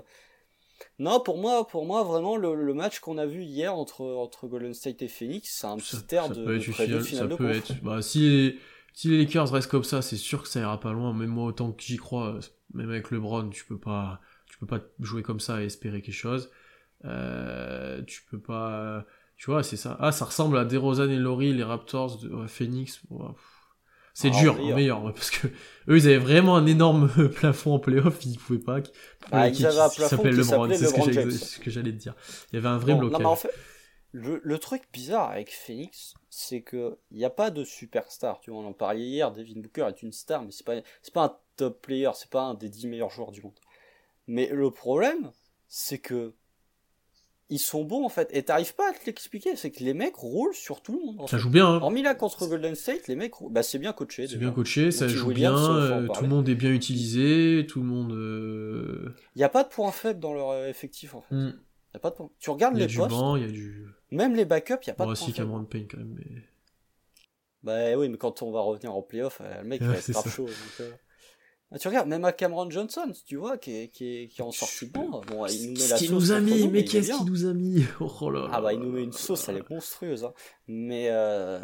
Non, 0.99 1.21
pour 1.21 1.39
moi, 1.39 1.67
pour 1.67 1.87
moi 1.87 2.03
vraiment, 2.03 2.37
le, 2.37 2.75
match 2.75 3.01
qu'on 3.01 3.19
a 3.19 3.27
vu 3.27 3.43
hier 3.43 3.75
entre, 3.75 4.03
entre 4.03 4.49
Golden 4.49 4.75
State 4.75 5.03
et 5.03 5.09
Phoenix, 5.09 5.49
c'est 5.61 5.67
un 5.67 5.77
petit 5.77 6.15
air 6.15 6.29
de, 6.29 6.45
de 6.45 6.59
final, 6.59 7.05
ça 7.05 7.27
peut 7.27 7.51
être. 7.51 7.81
Bah, 7.83 8.03
si, 8.03 8.59
si 8.95 9.09
les 9.09 9.19
Lakers 9.19 9.51
restent 9.51 9.71
comme 9.71 9.85
ça, 9.85 10.03
c'est 10.03 10.17
sûr 10.17 10.43
que 10.43 10.49
ça 10.49 10.61
ira 10.61 10.81
pas 10.81 10.93
loin. 10.93 11.13
Même 11.13 11.31
moi, 11.31 11.47
autant 11.47 11.73
que 11.73 11.83
j'y 11.83 11.97
crois, 11.97 12.39
même 12.75 12.91
avec 12.91 13.11
LeBron, 13.11 13.49
tu 13.51 13.65
peux 13.65 13.79
pas, 13.79 14.21
tu 14.47 14.59
peux 14.59 14.67
pas 14.67 14.81
jouer 15.01 15.23
comme 15.23 15.41
ça 15.41 15.63
et 15.63 15.67
espérer 15.67 16.03
quelque 16.03 16.15
chose. 16.15 16.51
Euh, 17.05 18.03
tu 18.03 18.23
peux 18.31 18.41
pas, 18.41 19.05
tu 19.37 19.51
vois, 19.51 19.63
c'est 19.63 19.77
ça. 19.77 19.97
Ah, 20.01 20.11
ça 20.11 20.25
ressemble 20.25 20.59
à 20.59 20.65
DeRozan 20.65 21.09
et 21.11 21.17
Laurie, 21.17 21.53
les 21.53 21.63
Raptors 21.63 22.19
de 22.19 22.47
Phoenix. 22.47 23.01
C'est 24.21 24.33
ah, 24.35 24.41
dur, 24.41 24.57
meilleur. 24.57 24.77
meilleur, 24.77 25.15
parce 25.15 25.31
que 25.31 25.47
eux, 25.47 25.97
ils 25.97 26.09
avaient 26.09 26.19
vraiment 26.19 26.57
un 26.57 26.67
énorme 26.67 27.09
plafond 27.37 27.75
en 27.75 27.79
playoff, 27.79 28.19
ils 28.27 28.37
pouvaient 28.37 28.59
pas. 28.59 28.81
Ah, 29.31 29.49
ils 29.49 29.65
avaient 29.65 29.79
un 29.79 29.89
plafond 29.89 30.23
qui 30.25 30.31
LeBron, 30.31 30.69
c'est 30.75 30.87
ce 31.31 31.61
que 31.61 31.71
j'allais 31.71 31.93
te 31.93 31.99
dire. 31.99 32.17
Il 32.51 32.57
y 32.57 32.59
avait 32.59 32.67
un 32.67 32.79
vrai 32.79 32.97
blocage. 32.97 33.13
Non, 33.13 33.19
mais 33.21 33.25
en 33.27 33.37
fait, 33.37 33.55
le, 34.11 34.41
le, 34.43 34.59
truc 34.59 34.83
bizarre 34.93 35.31
avec 35.31 35.53
Phoenix, 35.53 36.15
c'est 36.31 36.63
que 36.63 36.99
il 37.13 37.19
n'y 37.19 37.25
a 37.25 37.31
pas 37.31 37.53
de 37.53 37.63
superstar. 37.63 38.41
Tu 38.41 38.51
vois, 38.51 38.59
on 38.59 38.67
en 38.67 38.73
parlait 38.73 39.03
hier, 39.03 39.31
Devin 39.31 39.61
Booker 39.61 39.87
est 39.89 40.03
une 40.03 40.11
star, 40.11 40.43
mais 40.43 40.51
c'est 40.51 40.67
pas, 40.67 40.75
c'est 41.01 41.15
pas 41.15 41.23
un 41.23 41.37
top 41.55 41.81
player, 41.81 42.11
c'est 42.17 42.31
pas 42.31 42.43
un 42.43 42.55
des 42.55 42.69
10 42.69 42.89
meilleurs 42.89 43.11
joueurs 43.11 43.31
du 43.31 43.41
monde. 43.41 43.61
Mais 44.27 44.49
le 44.49 44.73
problème, 44.73 45.31
c'est 45.69 46.01
que 46.01 46.35
ils 47.51 47.59
sont 47.59 47.85
bons 47.85 48.05
en 48.05 48.09
fait. 48.09 48.29
Et 48.33 48.43
t'arrives 48.43 48.75
pas 48.75 48.91
à 48.91 48.93
te 48.93 49.07
l'expliquer, 49.07 49.57
c'est 49.57 49.71
que 49.71 49.83
les 49.83 49.95
mecs 49.95 50.17
roulent 50.17 50.55
sur 50.55 50.83
tout 50.83 50.93
le 50.93 51.05
monde. 51.05 51.29
ça 51.29 51.39
joue 51.39 51.51
bien. 51.51 51.67
Hein. 51.67 51.81
Hormis 51.81 52.03
là 52.03 52.15
contre 52.15 52.47
Golden 52.47 52.75
State, 52.75 53.09
les 53.09 53.17
mecs, 53.17 53.35
bah 53.51 53.63
c'est 53.63 53.79
bien 53.79 53.93
coaché. 53.93 54.27
C'est 54.27 54.37
bien 54.37 54.51
coaché, 54.51 54.91
ça 54.91 55.09
joue 55.09 55.33
bien, 55.33 55.57
euh, 55.57 56.07
tout 56.09 56.23
le 56.23 56.29
monde 56.29 56.49
est 56.49 56.55
bien 56.55 56.73
utilisé, 56.73 57.67
tout 57.67 57.81
le 57.81 57.87
monde. 57.87 58.11
Il 58.11 58.17
euh, 58.17 59.15
y 59.37 59.45
a 59.45 59.49
pas 59.49 59.65
de 59.65 59.69
point 59.69 59.93
faible 59.93 60.21
dans 60.21 60.35
leur 60.35 60.51
euh, 60.51 60.69
effectif 60.69 61.15
en 61.15 61.23
fait. 61.23 61.35
Hmm. 61.35 61.55
Y 61.95 61.97
a 61.97 62.01
pas 62.01 62.11
de 62.11 62.17
point. 62.17 62.31
Tu 62.39 62.51
regardes 62.51 62.77
les 62.77 62.87
postes. 62.87 63.17
Il 63.37 63.43
y 63.43 63.45
a 63.45 63.49
du. 63.49 63.87
Même 64.11 64.35
les 64.35 64.45
backups, 64.45 64.87
y 64.87 64.91
a 64.91 64.95
pas 64.95 65.05
bon, 65.05 65.13
de 65.13 65.19
point 65.19 65.33
Cameron 65.33 65.65
Payne 65.65 65.87
quand 65.91 65.99
même. 65.99 66.15
Mais... 66.17 66.43
Bah 67.63 67.99
oui, 67.99 68.09
mais 68.09 68.17
quand 68.17 68.43
on 68.43 68.53
va 68.53 68.61
revenir 68.61 68.95
en 68.95 69.03
playoff, 69.03 69.41
le 69.41 69.67
mec 69.67 69.83
va 69.83 69.95
être 69.95 70.11
grave 70.11 70.29
chaud. 70.29 70.47
Donc, 70.47 70.89
ah, 71.71 71.79
tu 71.79 71.87
regardes, 71.89 72.09
même 72.09 72.25
à 72.25 72.33
Cameron 72.33 72.71
Johnson, 72.71 73.13
tu 73.27 73.37
vois, 73.37 73.59
qui 73.59 73.77
est, 73.77 73.89
qui 73.89 74.23
est, 74.23 74.29
qui 74.29 74.41
est 74.41 74.45
en 74.45 74.53
sortie 74.53 74.87
de 74.87 74.93
bon. 74.93 75.21
bon 75.27 75.47
il 75.47 75.67
nous 75.67 75.79
met 75.79 75.89
la 75.89 75.99
sauce. 75.99 76.11
nous 76.11 76.33
a 76.33 76.41
mis, 76.41 76.67
mais 76.69 76.83
qu'est-ce 76.85 77.13
qu'il 77.13 77.27
nous 77.27 77.45
a 77.45 77.53
mis 77.53 77.85
oh 78.01 78.31
là 78.31 78.49
Ah 78.53 78.63
bah 78.63 78.73
il 78.73 78.81
nous 78.81 78.91
met 78.91 79.03
une 79.03 79.13
sauce, 79.13 79.49
elle 79.51 79.59
est 79.59 79.71
monstrueuse. 79.71 80.25
Hein. 80.25 80.33
Mais 80.67 81.09
euh, 81.11 81.61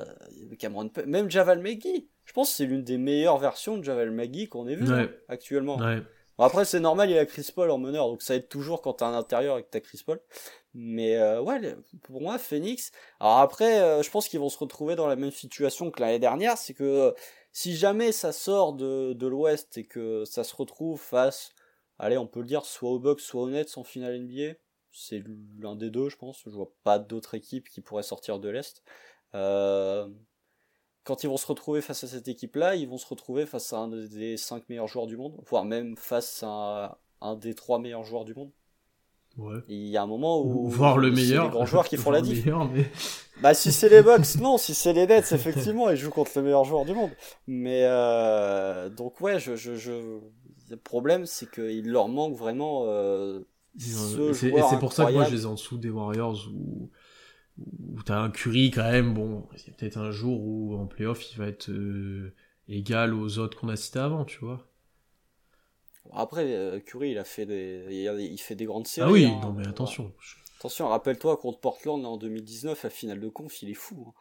Cameron, 0.58 0.90
même 1.06 1.30
Javal 1.30 1.60
McGee, 1.60 2.08
je 2.26 2.32
pense 2.34 2.50
que 2.50 2.56
c'est 2.56 2.66
l'une 2.66 2.84
des 2.84 2.98
meilleures 2.98 3.38
versions 3.38 3.78
de 3.78 3.82
Javal 3.82 4.10
McGee 4.10 4.46
qu'on 4.46 4.68
ait 4.68 4.76
vu 4.76 4.92
hein, 4.92 5.08
actuellement. 5.28 5.78
Ouais. 5.78 6.02
Bon, 6.36 6.44
après 6.44 6.66
c'est 6.66 6.80
normal, 6.80 7.08
il 7.08 7.16
y 7.16 7.18
a 7.18 7.24
Chris 7.24 7.48
Paul 7.54 7.70
en 7.70 7.78
meneur, 7.78 8.08
donc 8.08 8.20
ça 8.20 8.34
aide 8.34 8.48
toujours 8.48 8.82
quand 8.82 8.94
t'as 8.94 9.06
un 9.06 9.14
intérieur 9.14 9.56
et 9.56 9.62
que 9.62 9.68
t'as 9.70 9.80
Chris 9.80 10.02
Paul. 10.04 10.20
Mais 10.74 11.16
euh, 11.16 11.40
ouais, 11.40 11.76
pour 12.02 12.20
moi, 12.20 12.36
Phoenix. 12.38 12.90
Alors 13.20 13.38
après, 13.38 13.80
euh, 13.80 14.02
je 14.02 14.10
pense 14.10 14.28
qu'ils 14.28 14.40
vont 14.40 14.48
se 14.48 14.58
retrouver 14.58 14.96
dans 14.96 15.06
la 15.06 15.16
même 15.16 15.30
situation 15.30 15.90
que 15.90 16.00
l'année 16.00 16.18
dernière, 16.18 16.58
c'est 16.58 16.74
que 16.74 17.14
si 17.54 17.76
jamais 17.76 18.10
ça 18.12 18.32
sort 18.32 18.74
de, 18.74 19.26
l'Ouest 19.26 19.78
et 19.78 19.84
que 19.86 20.24
ça 20.24 20.42
se 20.42 20.54
retrouve 20.56 21.00
face, 21.00 21.52
allez, 22.00 22.18
on 22.18 22.26
peut 22.26 22.40
le 22.40 22.46
dire, 22.46 22.66
soit 22.66 22.90
aux 22.90 22.98
Bucks, 22.98 23.20
soit 23.20 23.42
aux 23.42 23.50
Nets 23.50 23.78
en 23.78 23.84
finale 23.84 24.18
NBA, 24.20 24.56
c'est 24.92 25.22
l'un 25.60 25.76
des 25.76 25.88
deux, 25.90 26.08
je 26.08 26.16
pense. 26.16 26.42
Je 26.44 26.50
vois 26.50 26.72
pas 26.82 26.98
d'autres 26.98 27.34
équipes 27.34 27.68
qui 27.68 27.80
pourraient 27.80 28.02
sortir 28.02 28.40
de 28.40 28.48
l'Est. 28.48 28.82
Euh, 29.34 30.08
quand 31.04 31.22
ils 31.22 31.28
vont 31.28 31.36
se 31.36 31.46
retrouver 31.46 31.80
face 31.80 32.02
à 32.02 32.08
cette 32.08 32.26
équipe-là, 32.26 32.74
ils 32.74 32.88
vont 32.88 32.98
se 32.98 33.06
retrouver 33.06 33.46
face 33.46 33.72
à 33.72 33.78
un 33.78 33.88
des 33.88 34.36
cinq 34.36 34.68
meilleurs 34.68 34.88
joueurs 34.88 35.06
du 35.06 35.16
monde, 35.16 35.40
voire 35.46 35.64
même 35.64 35.96
face 35.96 36.42
à 36.42 36.98
un 37.20 37.36
des 37.36 37.54
trois 37.54 37.78
meilleurs 37.78 38.04
joueurs 38.04 38.24
du 38.24 38.34
monde. 38.34 38.50
Il 39.68 39.88
y 39.88 39.96
a 39.96 40.02
un 40.02 40.06
moment 40.06 40.40
où. 40.44 40.68
Voir 40.68 40.98
le 40.98 41.10
meilleur. 41.10 41.44
les 41.44 41.50
grands 41.50 41.66
joueurs 41.66 41.88
qui 41.88 41.96
font 41.96 42.10
la 42.10 42.20
diff. 42.20 42.46
Bah, 43.42 43.52
si 43.52 43.72
c'est 43.72 43.88
les 43.88 44.02
Bucks, 44.02 44.36
non. 44.40 44.58
Si 44.58 44.74
c'est 44.74 44.92
les 44.92 45.06
Nets, 45.06 45.32
effectivement, 45.32 45.90
ils 45.90 45.96
jouent 45.96 46.10
contre 46.10 46.30
le 46.36 46.42
meilleur 46.42 46.64
joueur 46.64 46.84
du 46.84 46.94
monde. 46.94 47.10
Mais, 47.46 47.82
euh... 47.84 48.88
donc, 48.88 49.20
ouais, 49.20 49.38
je, 49.38 49.56
je, 49.56 49.74
je... 49.74 50.20
Le 50.70 50.76
problème, 50.76 51.26
c'est 51.26 51.50
qu'il 51.50 51.90
leur 51.90 52.08
manque 52.08 52.36
vraiment, 52.36 52.84
euh, 52.86 53.40
ce 53.78 54.30
Et 54.30 54.62
c'est 54.62 54.78
pour 54.78 54.92
ça 54.92 55.06
que 55.06 55.12
moi, 55.12 55.24
je 55.24 55.34
les 55.34 55.42
ai 55.42 55.46
en 55.46 55.54
dessous 55.54 55.76
des 55.76 55.90
Warriors 55.90 56.48
où, 56.54 56.90
où 57.58 58.02
t'as 58.02 58.18
un 58.18 58.30
Curry 58.30 58.70
quand 58.70 58.90
même. 58.90 59.14
Bon, 59.14 59.46
il 59.52 59.58
y 59.58 59.70
a 59.70 59.74
peut-être 59.76 59.98
un 59.98 60.10
jour 60.10 60.40
où 60.40 60.76
en 60.76 60.86
playoff, 60.86 61.32
il 61.32 61.38
va 61.38 61.46
être 61.46 61.70
euh, 61.70 62.34
égal 62.68 63.14
aux 63.14 63.38
autres 63.38 63.58
qu'on 63.58 63.68
a 63.68 63.76
cités 63.76 63.98
avant, 63.98 64.24
tu 64.24 64.38
vois. 64.38 64.66
Après, 66.14 66.44
euh, 66.44 66.80
Curry, 66.80 67.10
il 67.10 67.18
a 67.18 67.24
fait 67.24 67.46
des, 67.46 67.86
il 67.90 68.40
fait 68.40 68.54
des 68.54 68.64
grandes 68.64 68.86
séries. 68.86 69.08
Ah 69.08 69.12
oui, 69.12 69.24
hein. 69.26 69.40
non 69.42 69.52
mais 69.52 69.66
attention. 69.66 70.12
Attention, 70.58 70.88
rappelle-toi 70.88 71.36
contre 71.36 71.58
Portland 71.58 72.04
en 72.06 72.16
2019, 72.16 72.84
la 72.84 72.90
finale 72.90 73.20
de 73.20 73.28
conf, 73.28 73.62
il 73.62 73.70
est 73.70 73.74
fou. 73.74 74.06
Hein. 74.08 74.12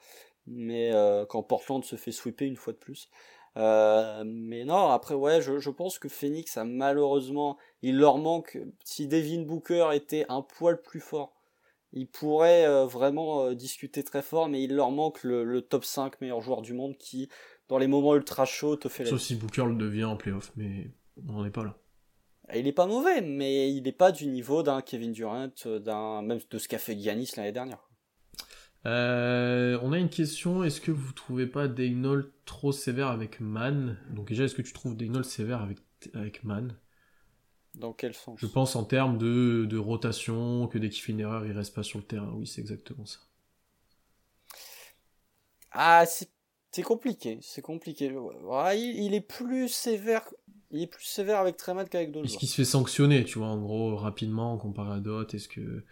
Mais 0.47 0.91
euh, 0.93 1.25
quand 1.25 1.41
Portland 1.43 1.83
se 1.85 1.95
fait 1.95 2.11
sweeper 2.11 2.47
une 2.47 2.57
fois 2.57 2.73
de 2.73 2.77
plus. 2.77 3.09
Euh, 3.55 4.23
mais 4.25 4.65
non, 4.65 4.89
après, 4.89 5.13
ouais, 5.13 5.41
je, 5.41 5.59
je, 5.59 5.69
pense 5.69 5.99
que 5.99 6.09
Phoenix 6.09 6.57
a 6.57 6.63
malheureusement, 6.63 7.57
il 7.81 7.97
leur 7.97 8.17
manque, 8.17 8.57
si 8.83 9.07
Devin 9.07 9.43
Booker 9.43 9.89
était 9.93 10.25
un 10.29 10.41
poil 10.41 10.81
plus 10.81 10.99
fort, 10.99 11.33
il 11.93 12.07
pourrait 12.07 12.65
euh, 12.65 12.85
vraiment 12.85 13.45
euh, 13.45 13.53
discuter 13.53 14.03
très 14.03 14.23
fort, 14.23 14.49
mais 14.49 14.63
il 14.63 14.75
leur 14.75 14.89
manque 14.89 15.23
le, 15.23 15.43
le, 15.43 15.61
top 15.61 15.85
5 15.85 16.19
meilleur 16.19 16.41
joueur 16.41 16.63
du 16.63 16.73
monde 16.73 16.97
qui, 16.97 17.29
dans 17.69 17.77
les 17.77 17.85
moments 17.85 18.15
ultra 18.15 18.45
chauds, 18.45 18.75
te 18.75 18.89
fait 18.89 19.03
la 19.03 19.11
Sauf 19.11 19.21
si 19.21 19.35
Booker 19.35 19.65
le 19.65 19.75
devient 19.75 20.05
en 20.05 20.17
playoff, 20.17 20.51
mais 20.55 20.89
on 21.27 21.33
n'en 21.33 21.45
est 21.45 21.51
pas 21.51 21.63
là. 21.63 21.77
Il 22.55 22.67
est 22.67 22.73
pas 22.73 22.85
mauvais, 22.85 23.21
mais 23.21 23.71
il 23.71 23.83
n'est 23.83 23.91
pas 23.91 24.11
du 24.11 24.27
niveau 24.27 24.63
d'un 24.63 24.81
Kevin 24.81 25.11
Durant, 25.11 25.49
d'un 25.65 26.21
même 26.21 26.39
de 26.49 26.57
ce 26.57 26.67
qu'a 26.67 26.77
fait 26.77 26.97
Giannis 26.99 27.31
l'année 27.37 27.51
dernière. 27.51 27.89
Euh, 28.85 29.79
on 29.81 29.93
a 29.93 29.97
une 29.97 30.09
question, 30.09 30.63
est-ce 30.63 30.81
que 30.81 30.91
vous 30.91 31.13
trouvez 31.13 31.47
pas 31.47 31.67
Dagnol 31.67 32.33
trop 32.45 32.71
sévère 32.71 33.07
avec 33.07 33.39
Man? 33.39 33.97
Donc 34.11 34.27
déjà, 34.27 34.43
est-ce 34.43 34.55
que 34.55 34.61
tu 34.61 34.73
trouves 34.73 34.97
Dagnol 34.97 35.23
sévère 35.23 35.61
avec, 35.61 35.77
avec 36.13 36.43
Man? 36.43 36.75
Dans 37.75 37.93
quel 37.93 38.13
sens? 38.13 38.39
Je 38.39 38.45
pense 38.45 38.75
en 38.75 38.83
termes 38.83 39.17
de, 39.17 39.65
de 39.65 39.77
rotation, 39.77 40.67
que 40.67 40.77
dès 40.77 40.89
qu'il 40.89 41.01
fait 41.01 41.13
une 41.13 41.21
erreur, 41.21 41.45
il 41.45 41.53
reste 41.53 41.73
pas 41.73 41.83
sur 41.83 41.99
le 41.99 42.05
terrain. 42.05 42.31
Oui, 42.35 42.45
c'est 42.45 42.61
exactement 42.61 43.05
ça. 43.05 43.19
Ah, 45.71 46.05
c'est 46.05 46.83
compliqué, 46.83 47.39
c'est 47.41 47.61
compliqué. 47.61 48.13
il, 48.75 49.13
est 49.13 49.21
plus 49.21 49.69
sévère, 49.69 50.27
il 50.73 50.83
est 50.83 50.87
plus 50.87 51.05
sévère 51.05 51.39
avec 51.39 51.57
Treman 51.57 51.87
qu'avec 51.87 52.11
d'autres. 52.11 52.25
Est-ce 52.25 52.37
qu'il 52.37 52.49
se 52.49 52.55
fait 52.55 52.65
sanctionner, 52.65 53.23
tu 53.23 53.39
vois, 53.39 53.47
en 53.47 53.59
gros, 53.59 53.95
rapidement, 53.95 54.57
comparé 54.57 54.97
à 54.97 54.99
d'autres 54.99 55.35
Est-ce 55.35 55.47
que... 55.47 55.83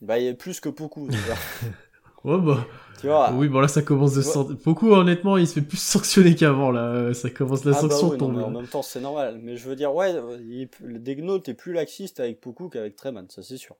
Bah, 0.00 0.18
il 0.18 0.24
y 0.26 0.28
a 0.28 0.34
plus 0.34 0.60
que 0.60 0.68
beaucoup, 0.68 1.08
Ouais, 2.24 2.38
bah. 2.40 2.66
Tu 3.00 3.06
vois. 3.06 3.32
Oui, 3.32 3.48
bon, 3.48 3.60
là, 3.60 3.68
ça 3.68 3.82
commence 3.82 4.14
de 4.14 4.54
Beaucoup, 4.64 4.90
honnêtement, 4.90 5.36
il 5.36 5.46
se 5.46 5.54
fait 5.54 5.62
plus 5.62 5.76
sanctionner 5.80 6.34
qu'avant, 6.34 6.70
là. 6.70 7.14
Ça 7.14 7.30
commence, 7.30 7.64
la 7.64 7.76
ah, 7.76 7.82
bah 7.82 7.88
sanction 7.88 8.16
tombe. 8.16 8.38
en 8.38 8.50
même 8.50 8.66
temps, 8.66 8.82
c'est 8.82 9.00
normal. 9.00 9.38
Mais 9.42 9.56
je 9.56 9.68
veux 9.68 9.76
dire, 9.76 9.94
ouais, 9.94 10.14
il... 10.40 10.68
le 10.80 10.98
Degno, 10.98 11.38
t'es 11.38 11.54
plus 11.54 11.72
laxiste 11.72 12.18
avec 12.18 12.40
Poku 12.40 12.68
qu'avec 12.68 12.96
Treman, 12.96 13.28
ça 13.28 13.42
c'est 13.42 13.56
sûr. 13.56 13.76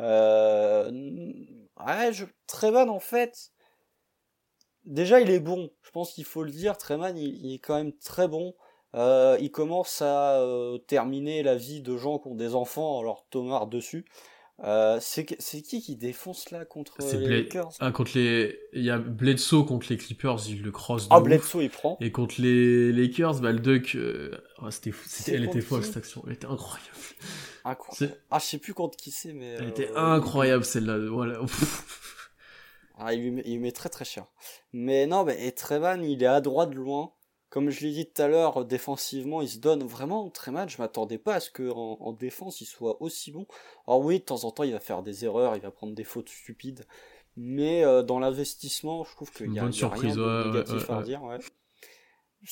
Euh... 0.00 0.90
Ouais, 1.84 2.12
je... 2.12 2.26
Treman, 2.46 2.90
en 2.90 3.00
fait. 3.00 3.52
Déjà, 4.84 5.20
il 5.20 5.30
est 5.30 5.40
bon. 5.40 5.70
Je 5.82 5.90
pense 5.90 6.12
qu'il 6.12 6.24
faut 6.24 6.42
le 6.42 6.50
dire. 6.50 6.76
Treman, 6.76 7.16
il, 7.16 7.54
est 7.54 7.58
quand 7.58 7.76
même 7.76 7.92
très 7.92 8.28
bon. 8.28 8.54
Euh, 8.94 9.36
il 9.40 9.50
commence 9.50 10.02
à 10.02 10.40
euh, 10.40 10.78
terminer 10.78 11.42
la 11.42 11.56
vie 11.56 11.82
de 11.82 11.96
gens 11.96 12.18
qui 12.18 12.28
ont 12.28 12.34
des 12.34 12.54
enfants, 12.54 13.00
alors 13.00 13.26
Thomas 13.30 13.66
dessus. 13.66 14.06
Euh, 14.64 14.98
c'est 15.00 15.24
qui 15.24 15.80
qui 15.80 15.94
défonce 15.94 16.50
là 16.50 16.64
contre 16.64 16.96
les 17.00 17.42
Lakers 17.42 17.70
ah, 17.78 17.92
contre 17.92 18.10
les 18.16 18.58
il 18.72 18.82
y 18.82 18.90
a 18.90 18.98
Bledsoe 18.98 19.64
contre 19.64 19.86
les 19.88 19.96
Clippers 19.96 20.48
il 20.48 20.62
le 20.64 20.72
cross 20.72 21.06
ah 21.10 21.20
Bledsoe 21.20 21.62
il 21.62 21.70
prend. 21.70 21.96
Et 22.00 22.10
contre 22.10 22.40
les 22.40 22.90
Lakers 22.90 23.38
bah 23.40 23.52
le 23.52 23.60
duck 23.60 23.94
euh... 23.94 24.36
oh, 24.60 24.68
c'était 24.72 24.90
elle 25.32 25.44
était 25.44 25.60
folle 25.60 25.84
cette 25.84 25.98
action 25.98 26.24
elle 26.26 26.32
était 26.32 26.48
incroyable. 26.48 26.90
Incroyable 27.64 28.20
ah 28.32 28.38
je 28.40 28.46
sais 28.46 28.58
plus 28.58 28.74
contre 28.74 28.96
qui 28.96 29.12
c'est 29.12 29.32
mais 29.32 29.54
elle 29.60 29.68
était 29.68 29.92
euh, 29.92 29.96
incroyable 29.96 30.64
celle-là 30.64 30.98
voilà. 31.08 31.38
Ah, 33.00 33.14
il, 33.14 33.22
lui 33.22 33.30
met, 33.30 33.58
met 33.58 33.70
très 33.70 33.90
très 33.90 34.04
cher. 34.04 34.26
Mais 34.72 35.06
non 35.06 35.22
mais 35.22 35.52
Trevan 35.52 36.02
il 36.02 36.20
est 36.20 36.26
à 36.26 36.40
droite 36.40 36.70
de 36.70 36.74
loin 36.74 37.12
comme 37.50 37.70
je 37.70 37.80
l'ai 37.80 37.92
dit 37.92 38.06
tout 38.06 38.20
à 38.20 38.28
l'heure, 38.28 38.64
défensivement, 38.64 39.40
il 39.40 39.48
se 39.48 39.58
donne 39.58 39.82
vraiment 39.82 40.28
très 40.28 40.50
mal. 40.50 40.68
Je 40.68 40.78
m'attendais 40.78 41.18
pas 41.18 41.36
à 41.36 41.40
ce 41.40 41.50
qu'en 41.50 41.96
en, 42.00 42.12
défense, 42.12 42.60
il 42.60 42.66
soit 42.66 43.00
aussi 43.00 43.32
bon. 43.32 43.46
Alors 43.86 44.00
oui, 44.00 44.18
de 44.18 44.24
temps 44.24 44.44
en 44.44 44.50
temps, 44.50 44.64
il 44.64 44.72
va 44.72 44.80
faire 44.80 45.02
des 45.02 45.24
erreurs, 45.24 45.56
il 45.56 45.62
va 45.62 45.70
prendre 45.70 45.94
des 45.94 46.04
fautes 46.04 46.28
stupides. 46.28 46.84
Mais 47.36 47.84
euh, 47.84 48.02
dans 48.02 48.18
l'investissement, 48.18 49.04
je 49.04 49.14
trouve 49.14 49.30
qu'il 49.32 49.52
y 49.52 49.58
a, 49.58 49.62
une 49.62 49.72
surprise, 49.72 50.18
rien 50.18 50.44
de 50.44 50.48
négatif 50.48 50.90
à 50.90 51.02
dire. 51.02 51.22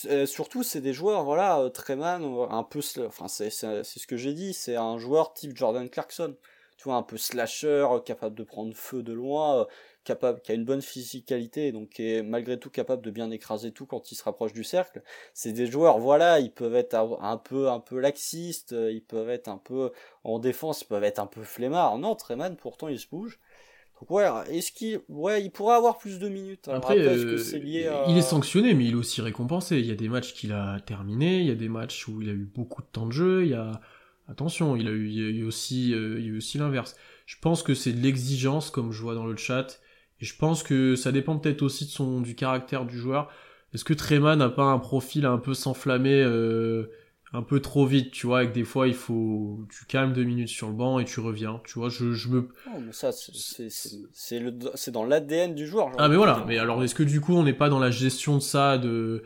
Euh, 0.07 0.27
surtout, 0.27 0.63
c'est 0.63 0.81
des 0.81 0.93
joueurs, 0.93 1.25
voilà, 1.25 1.61
euh, 1.61 1.69
Treman, 1.69 2.49
un 2.51 2.63
peu, 2.63 2.81
enfin, 3.07 3.29
c'est 3.29 3.51
ce 3.51 4.07
que 4.07 4.17
j'ai 4.17 4.33
dit, 4.33 4.55
c'est 4.55 4.77
un 4.77 4.97
joueur 4.99 5.35
type 5.35 5.57
Jordan 5.57 5.89
Clarkson. 5.91 6.37
Tu 6.79 6.85
vois, 6.85 6.97
un 6.97 7.03
peu 7.03 7.17
slasher, 7.17 7.87
capable 8.05 8.35
de 8.35 8.45
prendre 8.45 8.75
feu 8.75 9.03
de 9.03 9.13
loin, 9.13 9.67
capable, 10.07 10.41
qui 10.41 10.53
a 10.53 10.55
une 10.55 10.65
bonne 10.65 10.81
physicalité, 10.81 11.73
donc 11.73 11.91
qui 11.91 12.11
est 12.11 12.23
malgré 12.23 12.59
tout 12.59 12.71
capable 12.71 13.03
de 13.03 13.11
bien 13.11 13.31
écraser 13.31 13.73
tout 13.73 13.85
quand 13.85 14.11
il 14.11 14.15
se 14.15 14.25
rapproche 14.25 14.53
du 14.53 14.65
cercle. 14.65 15.03
C'est 15.35 15.53
des 15.53 15.67
joueurs, 15.67 15.99
voilà, 15.99 16.41
ils 16.41 16.53
peuvent 16.53 16.77
être 16.77 16.95
un 16.95 17.37
peu, 17.37 17.69
un 17.69 17.81
peu 17.81 17.99
laxistes, 17.99 18.75
ils 18.75 19.03
peuvent 19.03 19.29
être 19.31 19.49
un 19.49 19.59
peu 19.59 19.93
en 20.25 20.39
défense, 20.39 20.83
ils 20.83 20.87
peuvent 20.87 21.05
être 21.05 21.19
un 21.19 21.27
peu 21.27 21.43
flemmards. 21.43 21.99
Non, 21.99 22.15
Treman, 22.15 22.57
pourtant, 22.57 22.89
il 22.89 22.99
se 22.99 23.09
bouge. 23.09 23.39
Donc 24.01 24.11
ouais, 24.11 24.27
est-ce 24.51 24.73
qu'il, 24.73 25.01
ouais, 25.09 25.43
il 25.43 25.51
pourrait 25.51 25.77
avoir 25.77 25.97
plus 25.97 26.19
de 26.19 26.29
minutes. 26.29 26.69
après, 26.69 26.99
euh, 26.99 27.39
il 28.09 28.19
est 28.19 28.23
sanctionné, 28.23 28.75
mais 28.75 28.85
il 28.85 28.93
est 28.93 28.97
aussi 28.97 29.23
récompensé. 29.23 29.79
Il 29.79 29.87
y 29.87 29.91
a 29.91 29.95
des 29.95 30.09
matchs 30.09 30.35
qu'il 30.35 30.53
a 30.53 30.81
terminés, 30.81 31.41
il 31.41 31.47
y 31.47 31.51
a 31.51 31.55
des 31.55 31.69
matchs 31.69 32.07
où 32.09 32.21
il 32.21 32.29
a 32.29 32.33
eu 32.33 32.45
beaucoup 32.55 32.83
de 32.83 32.89
temps 32.89 33.07
de 33.07 33.13
jeu. 33.13 33.45
Il 33.45 33.51
y 33.51 33.55
a, 33.55 33.81
attention, 34.29 34.77
il 34.77 34.87
a 34.87 34.91
eu, 34.91 35.09
il 35.09 35.15
y 35.15 35.25
a 35.25 35.29
eu 35.29 35.45
aussi, 35.45 35.95
euh, 35.95 36.17
il 36.19 36.27
y 36.27 36.29
a 36.29 36.33
eu 36.33 36.37
aussi 36.37 36.59
l'inverse. 36.59 36.95
Je 37.25 37.37
pense 37.41 37.63
que 37.63 37.73
c'est 37.73 37.93
de 37.93 38.01
l'exigence, 38.01 38.71
comme 38.71 38.93
je 38.93 39.01
vois 39.01 39.15
dans 39.15 39.27
le 39.27 39.37
chat. 39.37 39.81
Et 40.21 40.25
je 40.25 40.37
pense 40.37 40.63
que 40.63 40.97
ça 40.97 41.13
dépend 41.13 41.39
peut-être 41.39 41.63
aussi 41.63 41.85
de 41.85 41.91
son, 41.91 42.21
du 42.21 42.35
caractère 42.35 42.87
du 42.87 42.99
joueur. 42.99 43.31
Est-ce 43.75 43.85
que 43.85 43.95
Tréman 43.95 44.39
n'a 44.39 44.49
pas 44.49 44.65
un 44.65 44.79
profil 44.79 45.27
un 45.27 45.39
peu 45.39 45.53
s'enflammer 45.53 46.23
euh, 46.23 46.91
un 47.33 47.43
peu 47.43 47.61
trop 47.61 47.85
vite, 47.85 48.13
tu 48.13 48.27
vois, 48.27 48.45
et 48.45 48.49
que 48.49 48.55
des 48.55 48.65
fois 48.65 48.89
il 48.89 48.95
faut 48.95 49.67
tu 49.71 49.85
calmes 49.85 50.13
deux 50.13 50.25
minutes 50.25 50.49
sur 50.49 50.69
le 50.69 50.75
banc 50.75 50.99
et 50.99 51.05
tu 51.05 51.21
reviens, 51.21 51.61
tu 51.67 51.79
vois, 51.79 51.89
je, 51.89 52.13
je 52.13 52.29
me... 52.29 52.49
Non, 52.67 52.81
mais 52.81 52.93
ça, 52.93 53.11
c'est 53.13 54.91
dans 54.91 55.05
l'ADN 55.05 55.55
du 55.55 55.67
joueur. 55.67 55.91
Ah 55.99 56.09
mais 56.09 56.17
voilà, 56.17 56.45
mais 56.47 56.59
alors 56.59 56.83
est-ce 56.83 56.95
que 56.95 57.03
du 57.03 57.21
coup 57.21 57.35
on 57.35 57.43
n'est 57.43 57.53
pas 57.53 57.69
dans 57.69 57.79
la 57.81 57.91
gestion 57.91 58.37
de 58.37 58.43
ça, 58.43 58.79
de 58.79 59.23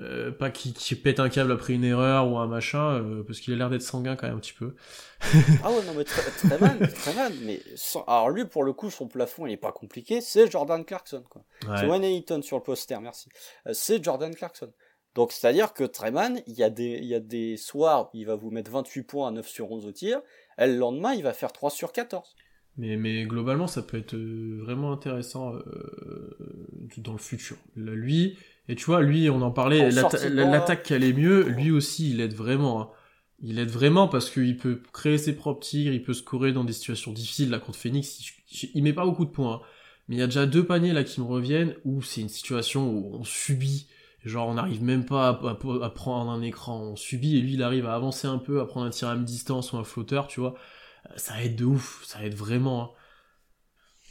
euh, 0.00 0.32
pas 0.32 0.50
qui, 0.50 0.72
qui 0.72 0.96
pète 0.96 1.20
un 1.20 1.28
câble 1.28 1.52
après 1.52 1.72
une 1.72 1.84
erreur 1.84 2.28
ou 2.28 2.36
un 2.38 2.48
machin, 2.48 2.94
euh, 2.94 3.22
parce 3.22 3.38
qu'il 3.38 3.54
a 3.54 3.56
l'air 3.56 3.70
d'être 3.70 3.82
sanguin 3.82 4.16
quand 4.16 4.26
même 4.26 4.36
un 4.36 4.40
petit 4.40 4.52
peu. 4.52 4.74
ah 5.62 5.70
ouais, 5.70 5.84
non, 5.86 5.94
mais 5.96 6.02
très, 6.02 6.22
très 6.32 6.58
mal, 6.58 6.92
très 6.92 7.14
mal. 7.14 7.32
Mais 7.42 7.60
alors 8.08 8.30
lui, 8.30 8.44
pour 8.44 8.64
le 8.64 8.72
coup, 8.72 8.90
son 8.90 9.06
plafond, 9.06 9.46
il 9.46 9.52
est 9.52 9.56
pas 9.56 9.70
compliqué. 9.70 10.20
C'est 10.20 10.50
Jordan 10.50 10.84
Clarkson, 10.84 11.22
quoi. 11.30 11.44
C'est 11.78 11.86
Wayne 11.86 12.02
Ellington 12.02 12.42
sur 12.42 12.56
le 12.56 12.62
poster, 12.64 13.00
merci. 13.00 13.28
Euh, 13.68 13.70
c'est 13.72 14.02
Jordan 14.02 14.34
Clarkson. 14.34 14.72
Donc, 15.14 15.30
c'est-à-dire 15.30 15.72
que 15.72 15.84
Treman, 15.84 16.40
il 16.48 16.54
y 16.54 16.64
a 16.64 16.70
des, 16.70 16.98
il 17.00 17.06
y 17.06 17.14
a 17.14 17.20
des 17.20 17.56
soirs 17.56 18.10
où 18.12 18.18
il 18.18 18.26
va 18.26 18.34
vous 18.34 18.50
mettre 18.50 18.72
28 18.72 19.04
points 19.04 19.28
à 19.28 19.30
9 19.30 19.46
sur 19.46 19.70
11 19.70 19.86
au 19.86 19.92
tir, 19.92 20.20
et 20.58 20.66
le 20.66 20.76
lendemain, 20.76 21.14
il 21.14 21.22
va 21.22 21.32
faire 21.32 21.52
3 21.52 21.70
sur 21.70 21.92
14. 21.92 22.34
Mais, 22.78 22.96
mais 22.96 23.22
globalement, 23.26 23.68
ça 23.68 23.82
peut 23.82 23.98
être 23.98 24.16
vraiment 24.16 24.90
intéressant 24.90 25.52
dans 26.96 27.12
le 27.12 27.18
futur. 27.18 27.56
lui, 27.76 28.36
et 28.68 28.76
tu 28.76 28.86
vois, 28.86 29.02
lui, 29.02 29.28
on 29.28 29.42
en 29.42 29.50
parlait, 29.50 29.90
l'attaque 29.90 30.84
qui 30.84 30.94
allait 30.94 31.12
mieux, 31.12 31.42
lui 31.48 31.70
aussi, 31.70 32.10
il 32.10 32.20
aide 32.20 32.34
vraiment. 32.34 32.80
Hein. 32.80 32.88
Il 33.42 33.58
aide 33.58 33.68
vraiment 33.68 34.08
parce 34.08 34.30
qu'il 34.30 34.56
peut 34.56 34.80
créer 34.92 35.18
ses 35.18 35.34
propres 35.34 35.66
tirs, 35.66 35.92
il 35.92 36.02
peut 36.02 36.14
scorer 36.14 36.52
dans 36.52 36.64
des 36.64 36.72
situations 36.72 37.12
difficiles. 37.12 37.50
Là, 37.50 37.58
contre 37.58 37.78
Phoenix, 37.78 38.20
il, 38.74 38.82
met 38.82 38.94
pas 38.94 39.04
beaucoup 39.04 39.26
de 39.26 39.30
points. 39.30 39.56
Hein. 39.56 39.60
Mais 40.08 40.16
il 40.16 40.18
y 40.18 40.22
a 40.22 40.26
déjà 40.26 40.46
deux 40.46 40.64
paniers 40.64 40.92
là 40.92 41.04
qui 41.04 41.20
me 41.20 41.26
reviennent 41.26 41.74
où 41.84 42.00
c'est 42.02 42.22
une 42.22 42.28
situation 42.28 42.88
où 42.88 43.16
on 43.16 43.24
subit. 43.24 43.86
Genre, 44.24 44.48
on 44.48 44.54
n'arrive 44.54 44.82
même 44.82 45.04
pas 45.04 45.28
à, 45.28 45.90
prendre 45.90 46.30
un 46.30 46.40
écran, 46.40 46.80
on 46.80 46.96
subit 46.96 47.36
et 47.36 47.40
lui, 47.42 47.54
il 47.54 47.62
arrive 47.62 47.84
à 47.84 47.94
avancer 47.94 48.26
un 48.26 48.38
peu, 48.38 48.60
à 48.62 48.66
prendre 48.66 48.86
un 48.86 48.90
tir 48.90 49.08
à 49.08 49.16
mi-distance 49.16 49.72
ou 49.72 49.76
un 49.76 49.84
flotteur, 49.84 50.26
tu 50.26 50.40
vois. 50.40 50.54
Ça 51.16 51.42
aide 51.42 51.56
de 51.56 51.66
ouf, 51.66 52.02
ça 52.06 52.24
aide 52.24 52.34
vraiment. 52.34 52.82
Hein. 52.82 52.90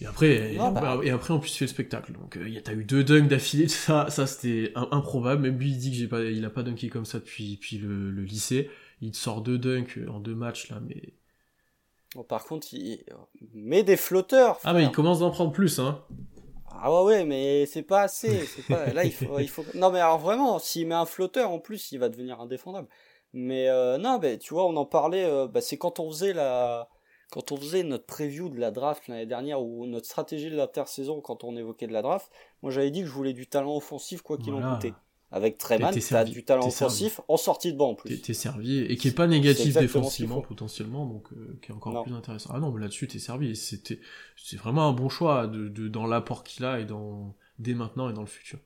Et 0.03 0.05
après, 0.05 0.55
bah. 0.57 0.99
et, 1.01 1.11
après, 1.11 1.33
en 1.33 1.39
plus, 1.39 1.53
il 1.53 1.57
fait 1.57 1.65
le 1.65 1.69
spectacle. 1.69 2.11
Donc, 2.11 2.35
euh, 2.35 2.59
t'as 2.61 2.73
eu 2.73 2.83
deux 2.83 3.05
dunks 3.05 3.29
d'affilée, 3.29 3.69
ça, 3.69 4.09
ça 4.09 4.27
c'était 4.27 4.73
improbable. 4.75 5.43
Même 5.43 5.57
lui, 5.57 5.71
il 5.71 5.77
dit 5.77 5.91
que 5.91 5.95
j'ai 5.95 6.07
pas, 6.07 6.21
il 6.23 6.43
a 6.43 6.49
pas 6.49 6.61
dunké 6.61 6.89
comme 6.89 7.05
ça 7.05 7.19
depuis, 7.19 7.55
depuis 7.55 7.77
le, 7.77 8.11
lycée. 8.21 8.69
Il 9.01 9.15
sort 9.15 9.41
deux 9.41 9.57
dunks 9.57 9.97
en 10.09 10.19
deux 10.19 10.35
matchs, 10.35 10.69
là, 10.69 10.79
mais. 10.85 11.13
Bon, 12.15 12.23
par 12.23 12.43
contre, 12.43 12.67
il 12.73 13.03
met 13.53 13.83
des 13.83 13.95
flotteurs. 13.95 14.59
Ah, 14.65 14.73
mais 14.73 14.83
il 14.83 14.91
commence 14.91 15.19
d'en 15.19 15.31
prendre 15.31 15.51
plus, 15.51 15.79
hein. 15.79 16.03
Ah 16.81 16.91
ouais, 16.91 17.03
ouais, 17.03 17.25
mais 17.25 17.65
c'est 17.65 17.83
pas 17.83 18.01
assez. 18.01 18.45
Pas... 18.67 18.91
Là, 18.93 19.05
il 19.05 19.13
faut, 19.13 19.39
il 19.39 19.47
faut. 19.47 19.63
Non, 19.73 19.89
mais 19.89 19.99
alors 19.99 20.19
vraiment, 20.19 20.59
s'il 20.59 20.85
met 20.87 20.95
un 20.95 21.05
flotteur 21.05 21.49
en 21.49 21.59
plus, 21.59 21.93
il 21.93 21.99
va 21.99 22.09
devenir 22.09 22.41
indéfendable. 22.41 22.89
Mais 23.31 23.69
euh, 23.69 23.97
non, 23.97 24.19
mais 24.19 24.37
tu 24.37 24.53
vois, 24.53 24.65
on 24.65 24.75
en 24.75 24.85
parlait. 24.85 25.23
Euh, 25.23 25.47
bah, 25.47 25.61
c'est 25.61 25.77
quand 25.77 25.99
on 25.99 26.11
faisait 26.11 26.33
la 26.33 26.89
quand 27.33 27.51
on 27.51 27.57
faisait 27.57 27.81
notre 27.81 28.05
preview 28.05 28.47
de 28.47 28.59
la 28.59 28.69
draft 28.69 29.07
l'année 29.07 29.25
dernière 29.25 29.59
ou 29.59 29.87
notre 29.87 30.05
stratégie 30.05 30.51
de 30.51 30.55
l'intersaison 30.55 31.19
quand 31.19 31.43
on 31.43 31.57
évoquait 31.57 31.87
de 31.87 31.91
la 31.91 32.03
draft, 32.03 32.31
moi 32.61 32.71
j'avais 32.71 32.91
dit 32.91 33.01
que 33.01 33.07
je 33.07 33.11
voulais 33.11 33.33
du 33.33 33.47
talent 33.47 33.75
offensif 33.75 34.21
quoi 34.21 34.37
qu'il 34.37 34.53
en 34.53 34.75
coûtait. 34.75 34.93
Avec 35.31 35.57
Treman, 35.57 35.91
t'as 35.91 36.25
du 36.25 36.45
talent 36.45 36.67
offensif 36.67 37.21
en 37.27 37.37
sortie 37.37 37.73
de 37.73 37.77
banc 37.77 37.89
en 37.89 37.95
plus. 37.95 38.21
T'es 38.21 38.35
servi 38.35 38.81
et 38.81 38.97
qui 38.97 39.07
est 39.07 39.15
pas 39.15 39.25
négatif 39.25 39.75
défensivement 39.75 40.41
potentiellement, 40.41 41.07
donc 41.07 41.33
euh, 41.33 41.57
qui 41.63 41.71
est 41.71 41.73
encore 41.73 42.03
plus 42.03 42.13
intéressant. 42.13 42.51
Ah 42.53 42.59
non, 42.59 42.71
mais 42.71 42.81
là-dessus 42.81 43.07
t'es 43.07 43.17
servi. 43.17 43.55
C'était 43.55 43.99
c'est 44.37 44.57
vraiment 44.57 44.87
un 44.87 44.93
bon 44.93 45.09
choix 45.09 45.47
de, 45.47 45.69
de 45.69 45.87
dans 45.87 46.05
l'apport 46.05 46.43
qu'il 46.43 46.65
a 46.65 46.79
et 46.79 46.85
dans 46.85 47.35
dès 47.57 47.73
maintenant 47.73 48.11
et 48.11 48.13
dans 48.13 48.21
le 48.21 48.27
futur. 48.27 48.59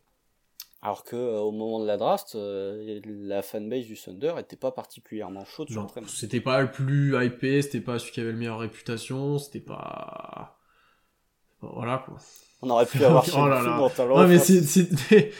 Alors 0.81 1.03
que 1.03 1.15
euh, 1.15 1.39
au 1.39 1.51
moment 1.51 1.79
de 1.81 1.87
la 1.87 1.97
draft, 1.97 2.35
euh, 2.35 3.01
la 3.05 3.41
fanbase 3.41 3.85
du 3.85 3.95
Thunder 3.97 4.35
était 4.37 4.55
pas 4.55 4.71
particulièrement 4.71 5.43
chaude 5.45 5.69
sur 5.69 5.81
le 5.83 6.07
C'était 6.07 6.41
pas 6.41 6.61
le 6.61 6.71
plus 6.71 7.15
hypé, 7.23 7.61
c'était 7.61 7.81
pas 7.81 7.97
celui 7.99 8.11
qui 8.11 8.19
avait 8.21 8.31
la 8.31 8.37
meilleure 8.37 8.59
réputation, 8.59 9.39
c'était 9.39 9.59
pas 9.59 10.57
voilà 11.61 12.03
quoi. 12.05 12.17
On 12.61 12.69
aurait 12.71 12.85
pu 12.85 13.03
avoir 13.03 13.23
Oh 13.35 13.47
là 13.47 13.61
là. 13.61 13.77
dans 13.97 14.15
Ouais, 14.15 14.27
mais 14.27 14.39
c'est, 14.39 14.61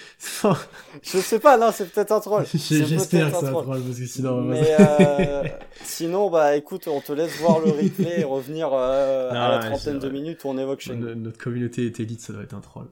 Je 1.04 1.18
sais 1.18 1.40
pas, 1.40 1.58
non, 1.58 1.72
c'est 1.72 1.90
peut-être 1.92 2.12
un 2.12 2.20
troll. 2.20 2.46
J'espère 2.54 2.88
que 2.88 2.98
c'est 3.00 3.22
un 3.22 3.52
troll. 3.52 3.82
parce 3.84 4.00
que 4.00 4.06
sinon. 4.06 4.42
Mais 4.42 4.76
euh, 4.80 5.44
sinon, 5.84 6.30
bah 6.30 6.56
écoute, 6.56 6.88
on 6.88 7.02
te 7.02 7.12
laisse 7.14 7.38
voir 7.40 7.60
le 7.60 7.72
replay 7.72 8.22
et 8.22 8.24
revenir 8.24 8.70
euh, 8.72 9.32
Non, 9.32 9.40
à 9.40 9.50
la 9.50 9.60
ouais, 9.60 9.66
trentaine 9.68 10.00
de 10.00 10.10
minutes 10.10 10.44
où 10.44 10.50
on 10.50 10.58
évoque 10.58 10.86
no- 10.88 11.16
notre 11.16 11.38
communauté 11.40 11.86
est 11.86 12.00
élite, 12.00 12.22
ça 12.22 12.34
doit 12.34 12.44
être 12.44 12.54
un 12.54 12.62
troll. 12.62 12.88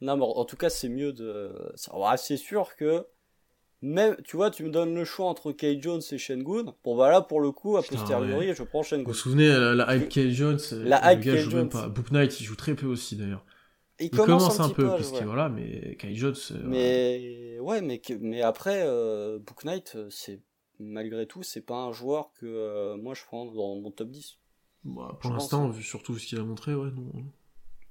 Non, 0.00 0.16
mais 0.16 0.24
en 0.24 0.44
tout 0.44 0.56
cas, 0.56 0.68
c'est 0.70 0.88
mieux 0.88 1.12
de. 1.12 1.72
c'est- 2.16 2.36
sûr 2.36 2.76
que. 2.76 3.06
Même, 3.82 4.16
tu 4.24 4.36
vois, 4.36 4.50
tu 4.50 4.64
me 4.64 4.70
donnes 4.70 4.94
le 4.94 5.04
choix 5.04 5.26
entre 5.26 5.52
Kay 5.52 5.80
Jones 5.80 6.00
et 6.10 6.16
Shengun. 6.18 6.74
Bon, 6.82 6.96
bah 6.96 7.10
là, 7.10 7.20
pour 7.20 7.40
le 7.40 7.52
coup, 7.52 7.76
à 7.76 7.82
Putain, 7.82 7.96
posteriori, 7.98 8.54
je 8.54 8.62
prends 8.62 8.78
Vous 8.80 8.84
Shengun. 8.88 9.04
vous 9.04 9.14
souvenez, 9.14 9.48
la, 9.48 9.74
la 9.74 9.94
hype 9.96 10.08
Kyle 10.08 10.32
Jones, 10.32 10.58
La 10.72 10.98
le 10.98 11.12
hype 11.12 11.20
gars 11.24 11.32
Kyle 11.32 11.40
joue 11.42 11.50
même 11.50 11.70
Jones. 11.70 11.82
pas. 11.82 11.88
Book 11.88 12.10
Knight, 12.10 12.40
il 12.40 12.44
joue 12.44 12.56
très 12.56 12.74
peu 12.74 12.86
aussi 12.86 13.16
d'ailleurs. 13.16 13.44
Il, 14.00 14.06
Il 14.06 14.10
commence, 14.10 14.60
un 14.60 14.68
peu, 14.70 14.86
parce 14.88 15.12
que 15.12 15.24
voilà, 15.24 15.48
mais 15.50 15.96
Kyle 16.00 16.16
Jones. 16.16 16.34
euh, 16.52 16.62
Mais 16.64 17.58
ouais, 17.60 17.82
mais, 17.82 18.00
mais 18.20 18.42
après, 18.42 18.82
euh, 18.86 19.38
Book 19.38 19.64
Knight, 19.64 19.92
euh, 19.96 20.08
c'est 20.10 20.40
malgré 20.78 21.26
tout, 21.26 21.42
c'est 21.42 21.60
pas 21.62 21.76
un 21.76 21.92
joueur 21.92 22.32
que 22.34 22.46
euh, 22.46 22.96
moi 22.96 23.14
je 23.14 23.24
prends 23.24 23.46
dans 23.46 23.76
mon 23.76 23.90
top 23.90 24.10
10. 24.10 24.38
bah, 24.84 25.16
pour 25.20 25.32
l'instant, 25.32 25.64
hein. 25.66 25.70
vu 25.70 25.82
surtout 25.82 26.18
ce 26.18 26.26
qu'il 26.26 26.38
a 26.38 26.42
montré, 26.44 26.74
ouais, 26.74 26.90
non. 26.90 27.10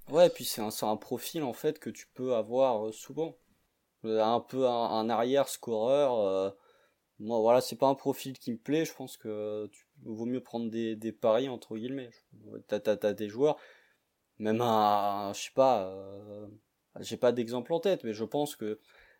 Ouais, 0.09 0.29
puis 0.29 0.45
c'est 0.45 0.61
un, 0.61 0.97
profil 0.97 1.43
en 1.43 1.53
fait 1.53 1.79
que 1.79 1.89
tu 1.89 2.07
peux 2.13 2.35
avoir 2.35 2.87
euh, 2.87 2.91
souvent. 2.91 3.37
Euh, 4.05 4.23
Un 4.23 4.39
peu 4.39 4.67
un, 4.67 4.71
un 4.71 5.09
arrière 5.09 5.49
scoreur. 5.49 6.19
euh, 6.19 6.51
moi, 7.19 7.39
voilà, 7.39 7.61
c'est 7.61 7.77
pas 7.77 7.87
un 7.87 7.95
profil 7.95 8.37
qui 8.39 8.51
me 8.51 8.57
plaît. 8.57 8.85
Je 8.85 8.93
pense 8.93 9.17
que 9.17 9.67
tu 9.71 9.85
vaut 10.03 10.25
mieux 10.25 10.41
prendre 10.41 10.69
des, 10.69 10.95
des 10.95 11.11
paris 11.13 11.49
entre 11.49 11.77
guillemets. 11.77 12.11
T'as, 12.67 13.13
des 13.13 13.29
joueurs, 13.29 13.57
même 14.39 14.61
un, 14.61 15.29
un- 15.29 15.33
je 15.33 15.41
sais 15.43 15.51
pas, 15.55 15.87
euh, 15.87 16.47
j'ai 17.01 17.17
pas 17.17 17.31
d'exemple 17.31 17.73
en 17.73 17.79
tête, 17.79 18.03
mais 18.03 18.13
je 18.13 18.23
pense 18.25 18.55
que 18.55 18.79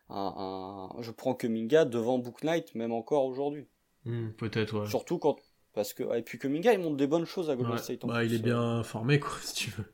un, 0.10 0.90
un- 0.98 1.02
je 1.02 1.12
prends 1.12 1.36
Kuminga 1.36 1.86
devant 1.86 2.20
Book 2.20 2.44
Knight, 2.44 2.76
même 2.76 2.94
encore 2.94 3.26
aujourd'hui. 3.26 3.68
Hmm, 4.06 4.30
Peut-être, 4.38 4.80
ouais. 4.80 4.90
Surtout 4.90 5.20
quand, 5.20 5.38
parce 5.74 5.94
que, 5.94 6.04
et 6.18 6.22
puis 6.22 6.38
Kuminga, 6.40 6.74
il 6.74 6.80
montre 6.80 6.98
des 6.98 7.08
bonnes 7.08 7.26
choses 7.26 7.50
à 7.50 7.56
Golden 7.56 7.76
Ouais, 7.76 7.82
State. 7.82 8.04
en 8.04 8.08
bah, 8.08 8.20
plus. 8.20 8.28
il 8.28 8.34
est 8.36 8.40
bien 8.40 8.84
formé, 8.84 9.20
quoi, 9.20 9.32
si 9.42 9.54
tu 9.56 9.72
veux. 9.72 9.86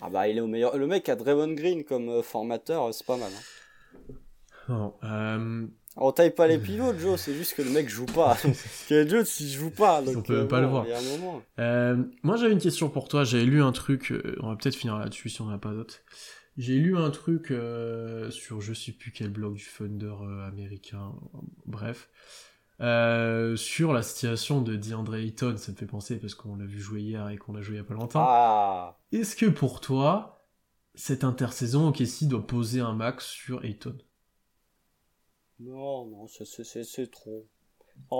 Ah 0.00 0.10
bah, 0.10 0.28
il 0.28 0.38
est 0.38 0.40
au 0.40 0.46
meilleur. 0.46 0.76
Le 0.76 0.86
mec 0.86 1.08
a 1.08 1.16
Draymond 1.16 1.54
Green 1.54 1.84
comme 1.84 2.08
euh, 2.08 2.22
formateur, 2.22 2.84
euh, 2.84 2.92
c'est 2.92 3.06
pas 3.06 3.16
mal. 3.16 3.32
Hein. 4.68 4.92
Euh, 5.02 5.66
On 5.96 6.12
taille 6.12 6.34
pas 6.34 6.46
les 6.46 6.58
pivots, 6.58 6.96
Joe, 6.98 7.20
c'est 7.20 7.34
juste 7.34 7.54
que 7.54 7.62
le 7.62 7.70
mec 7.70 7.88
joue 7.88 8.06
pas. 8.06 8.36
que 8.88 9.08
Joe, 9.08 9.26
s'il 9.26 9.48
joue 9.48 9.70
pas, 9.70 10.02
donc 10.02 10.18
On 10.18 10.22
peut 10.22 10.40
euh, 10.40 10.46
pas 10.46 10.60
le 10.60 10.66
voir. 10.66 10.84
Il 10.86 10.90
y 10.90 10.92
a 10.92 10.98
un 10.98 11.18
moment. 11.18 11.42
Euh, 11.58 11.96
moi 12.22 12.36
j'avais 12.36 12.52
une 12.52 12.60
question 12.60 12.88
pour 12.88 13.08
toi, 13.08 13.24
j'avais 13.24 13.44
lu 13.44 13.62
un 13.62 13.72
truc, 13.72 14.12
on 14.40 14.48
va 14.48 14.56
peut-être 14.56 14.76
finir 14.76 14.98
là-dessus 14.98 15.28
si 15.30 15.40
on 15.40 15.46
n'a 15.46 15.58
pas 15.58 15.72
d'autres. 15.72 16.00
J'ai 16.56 16.74
lu 16.74 16.96
un 16.96 17.10
truc 17.10 17.52
sur 18.30 18.60
je 18.60 18.72
sais 18.74 18.92
plus 18.92 19.12
quel 19.12 19.30
blog 19.30 19.54
du 19.54 19.66
Thunder 19.76 20.06
euh, 20.22 20.48
américain, 20.48 21.12
bref, 21.66 22.08
euh, 22.80 23.56
sur 23.56 23.92
la 23.92 24.02
situation 24.02 24.60
de 24.62 24.76
DeAndre 24.76 25.16
Ayton, 25.16 25.56
ça 25.56 25.72
me 25.72 25.76
fait 25.76 25.86
penser 25.86 26.18
parce 26.18 26.34
qu'on 26.34 26.56
l'a 26.56 26.64
vu 26.66 26.80
jouer 26.80 27.02
hier 27.02 27.28
et 27.28 27.36
qu'on 27.36 27.52
l'a 27.52 27.62
joué 27.62 27.74
il 27.76 27.78
y 27.78 27.80
a 27.80 27.84
pas 27.84 27.94
longtemps. 27.94 28.20
Ah, 28.20 28.96
Est-ce 29.12 29.36
que 29.36 29.46
pour 29.46 29.80
toi, 29.80 30.46
cette 30.94 31.24
intersaison, 31.24 31.88
OKC 31.88 32.24
doit 32.28 32.46
poser 32.46 32.80
un 32.80 32.94
max 32.94 33.26
sur 33.26 33.64
Ayton? 33.64 33.96
Non, 35.60 36.06
non, 36.06 36.26
c'est- 36.26 36.44
trop. 37.10 37.46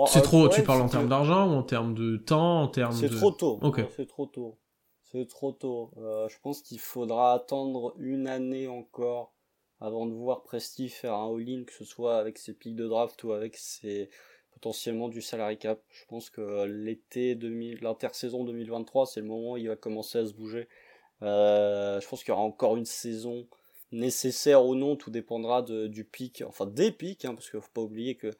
C'est 0.05 0.19
euh, 0.19 0.21
trop, 0.21 0.43
le 0.45 0.49
tu 0.49 0.63
parles 0.63 0.81
en 0.81 0.89
termes 0.89 1.05
que 1.05 1.09
d'argent 1.09 1.47
ou 1.49 1.53
en 1.55 1.63
termes 1.63 1.93
de 1.93 2.17
temps, 2.17 2.61
en 2.63 2.67
termes 2.67 2.93
C'est 2.93 3.09
de... 3.09 3.15
trop 3.15 3.31
tôt. 3.31 3.59
C'est 3.95 4.07
trop 4.07 4.25
tôt. 4.25 4.57
C'est 5.03 5.27
trop 5.27 5.51
tôt. 5.51 5.91
Euh, 5.97 6.27
je 6.29 6.37
pense 6.41 6.61
qu'il 6.61 6.79
faudra 6.79 7.33
attendre 7.33 7.93
une 7.97 8.27
année 8.27 8.67
encore 8.67 9.33
avant 9.81 10.05
de 10.05 10.13
voir 10.13 10.43
Presti 10.43 10.89
faire 10.89 11.13
un 11.13 11.33
all-in, 11.33 11.63
que 11.63 11.73
ce 11.73 11.85
soit 11.85 12.17
avec 12.17 12.37
ses 12.37 12.53
pics 12.53 12.75
de 12.75 12.87
draft 12.87 13.23
ou 13.23 13.31
avec 13.31 13.55
ses 13.57 14.09
potentiellement 14.59 15.07
du 15.07 15.21
salary 15.21 15.57
cap. 15.57 15.79
Je 15.89 16.05
pense 16.05 16.29
que 16.29 16.65
l'été 16.65 17.35
2000, 17.35 17.79
l'intersaison 17.81 18.43
2023, 18.43 19.05
c'est 19.05 19.21
le 19.21 19.27
moment 19.27 19.53
où 19.53 19.57
il 19.57 19.69
va 19.69 19.75
commencer 19.75 20.19
à 20.19 20.25
se 20.25 20.33
bouger. 20.33 20.67
Euh, 21.21 21.99
je 22.01 22.07
pense 22.07 22.23
qu'il 22.23 22.29
y 22.29 22.33
aura 22.33 22.43
encore 22.43 22.75
une 22.75 22.85
saison 22.85 23.47
nécessaire 23.91 24.65
ou 24.65 24.75
non, 24.75 24.95
tout 24.95 25.11
dépendra 25.11 25.61
du 25.63 26.03
pic, 26.03 26.43
enfin 26.45 26.65
des 26.65 26.91
pics, 26.91 27.25
hein, 27.25 27.33
parce 27.33 27.49
qu'il 27.49 27.59
faut 27.61 27.71
pas 27.73 27.81
oublier 27.81 28.15
que 28.15 28.31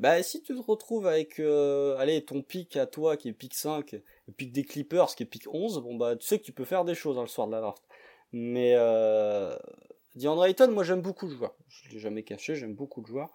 bah 0.00 0.22
si 0.22 0.42
tu 0.42 0.54
te 0.54 0.60
retrouves 0.60 1.06
avec 1.08 1.40
euh, 1.40 1.96
allez 1.96 2.24
ton 2.24 2.42
pic 2.42 2.76
à 2.76 2.86
toi 2.86 3.16
qui 3.16 3.28
est 3.30 3.32
pic 3.32 3.54
5 3.54 3.92
le 3.92 4.32
pic 4.36 4.52
des 4.52 4.62
Clippers 4.62 5.16
qui 5.16 5.24
est 5.24 5.26
pic 5.26 5.48
11, 5.52 5.80
bon 5.82 5.96
bah 5.96 6.14
tu 6.14 6.24
sais 6.26 6.38
que 6.38 6.44
tu 6.44 6.52
peux 6.52 6.64
faire 6.64 6.84
des 6.84 6.94
choses 6.94 7.18
hein, 7.18 7.22
le 7.22 7.28
soir 7.28 7.46
de 7.48 7.52
la 7.52 7.60
draft. 7.60 7.82
Mais 8.32 8.74
euh, 8.76 9.56
DeAndre 10.14 10.44
Ayton, 10.44 10.70
moi 10.70 10.84
j'aime 10.84 11.00
beaucoup 11.00 11.26
le 11.26 11.34
joueur. 11.34 11.54
Je 11.68 11.90
l'ai 11.90 11.98
jamais 11.98 12.22
caché, 12.22 12.54
j'aime 12.54 12.74
beaucoup 12.74 13.00
le 13.00 13.06
joueur. 13.06 13.30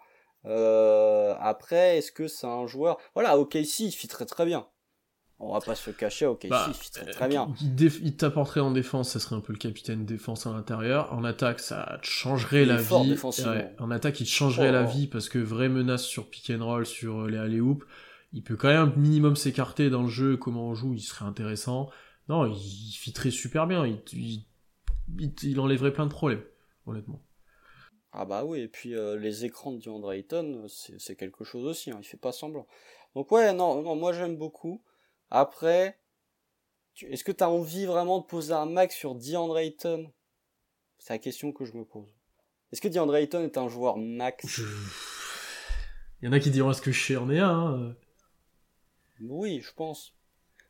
Euh, 0.46 1.34
après, 1.40 1.98
est-ce 1.98 2.12
que 2.12 2.28
c'est 2.28 2.48
un 2.48 2.68
joueur 2.68 2.98
Voilà, 3.14 3.38
OKC, 3.38 3.80
il 3.82 3.92
fit 3.92 4.08
très 4.08 4.26
très 4.26 4.46
bien. 4.46 4.68
On 5.40 5.52
va 5.54 5.60
pas 5.60 5.76
se 5.76 5.90
cacher, 5.90 6.26
OKC, 6.26 6.50
Bah, 6.50 6.66
il 6.70 6.74
fit 6.74 6.92
très 6.92 7.06
très 7.12 7.28
bien. 7.28 7.54
Il, 7.62 8.16
t'apporterait 8.16 8.62
en 8.62 8.72
défense, 8.72 9.10
ça 9.10 9.20
serait 9.20 9.36
un 9.36 9.42
peu 9.42 9.52
le 9.52 9.60
capitaine 9.60 10.06
défense 10.06 10.48
à 10.48 10.54
l'intérieur. 10.54 11.12
En 11.14 11.24
attaque, 11.26 11.60
ça 11.60 11.98
te 12.02 12.08
changerait 12.08 12.62
Il 12.62 12.68
la 12.70 12.78
vie. 12.78 13.18
Ouais, 13.46 13.76
en 13.80 13.92
attaque, 13.92 14.22
il 14.22 14.26
te 14.26 14.30
changerait 14.30 14.70
Oh. 14.70 14.74
la 14.74 14.84
vie 14.84 15.08
parce 15.08 15.28
que 15.30 15.40
vraie 15.40 15.70
menace 15.70 16.04
sur 16.04 16.30
pick 16.30 16.50
and 16.52 16.64
roll, 16.64 16.86
sur 16.86 17.22
euh, 17.24 17.30
les 17.30 17.38
alley 17.38 17.60
hoop, 17.60 17.84
il 18.32 18.42
peut 18.44 18.56
quand 18.56 18.70
même 18.70 18.94
minimum 18.96 19.36
s'écarter 19.36 19.90
dans 19.90 20.04
le 20.04 20.08
jeu. 20.10 20.38
Comment 20.38 20.68
on 20.70 20.76
joue, 20.76 20.94
il 20.94 21.02
serait 21.02 21.26
intéressant. 21.26 21.90
Non, 22.30 22.46
il, 22.46 22.56
il 22.56 22.94
fitterait 22.94 23.32
super 23.32 23.68
bien. 23.68 23.86
Il- 23.86 24.46
il 25.44 25.60
enlèverait 25.60 25.92
plein 25.92 26.06
de 26.06 26.12
problèmes, 26.12 26.44
honnêtement. 26.86 27.22
Ah 28.16 28.26
bah 28.26 28.46
oui, 28.46 28.60
et 28.62 28.68
puis 28.68 28.96
euh, 28.96 29.18
les 29.18 29.44
écrans 29.44 29.72
de 29.72 29.80
DeAndre 29.80 30.14
Ayton, 30.14 30.68
c'est 30.68 31.16
quelque 31.16 31.44
chose 31.44 31.66
aussi, 31.66 31.90
hein, 31.90 31.98
il 32.00 32.06
fait 32.06 32.16
pas 32.16 32.32
semblant. 32.32 32.68
Donc 33.16 33.32
ouais, 33.32 33.54
non, 33.54 33.82
non 33.82 33.96
moi 33.96 34.14
j'aime 34.14 34.38
beaucoup. 34.38 34.84
Après, 35.32 36.00
est-ce 37.02 37.24
que 37.24 37.32
tu 37.32 37.44
as 37.44 37.50
envie 37.50 37.86
vraiment 37.86 38.20
de 38.20 38.26
poser 38.26 38.54
un 38.54 38.68
max 38.68 38.96
sur 38.96 39.16
DeAndre 39.16 39.58
Ayton? 39.58 40.12
C'est 41.00 41.14
la 41.14 41.18
question 41.20 41.52
que 41.52 41.66
je 41.66 41.74
me 41.74 41.86
pose. 41.86 42.14
Est-ce 42.72 42.82
que 42.82 42.88
DeAndre 42.88 43.16
Ayton 43.16 43.44
est 43.44 43.58
un 43.58 43.68
joueur 43.68 43.98
max? 43.98 44.46
Je- 44.46 44.64
Il 46.22 46.26
y 46.26 46.28
en 46.28 46.34
a 46.34 46.40
qui 46.40 46.52
diront 46.52 46.70
est-ce 46.70 46.82
que 46.84 46.92
je 46.92 47.18
en 47.18 47.30
ai 47.32 47.40
un 47.40 47.50
hein 47.50 47.96
Oui, 49.22 49.60
je 49.62 49.74
pense. 49.74 50.14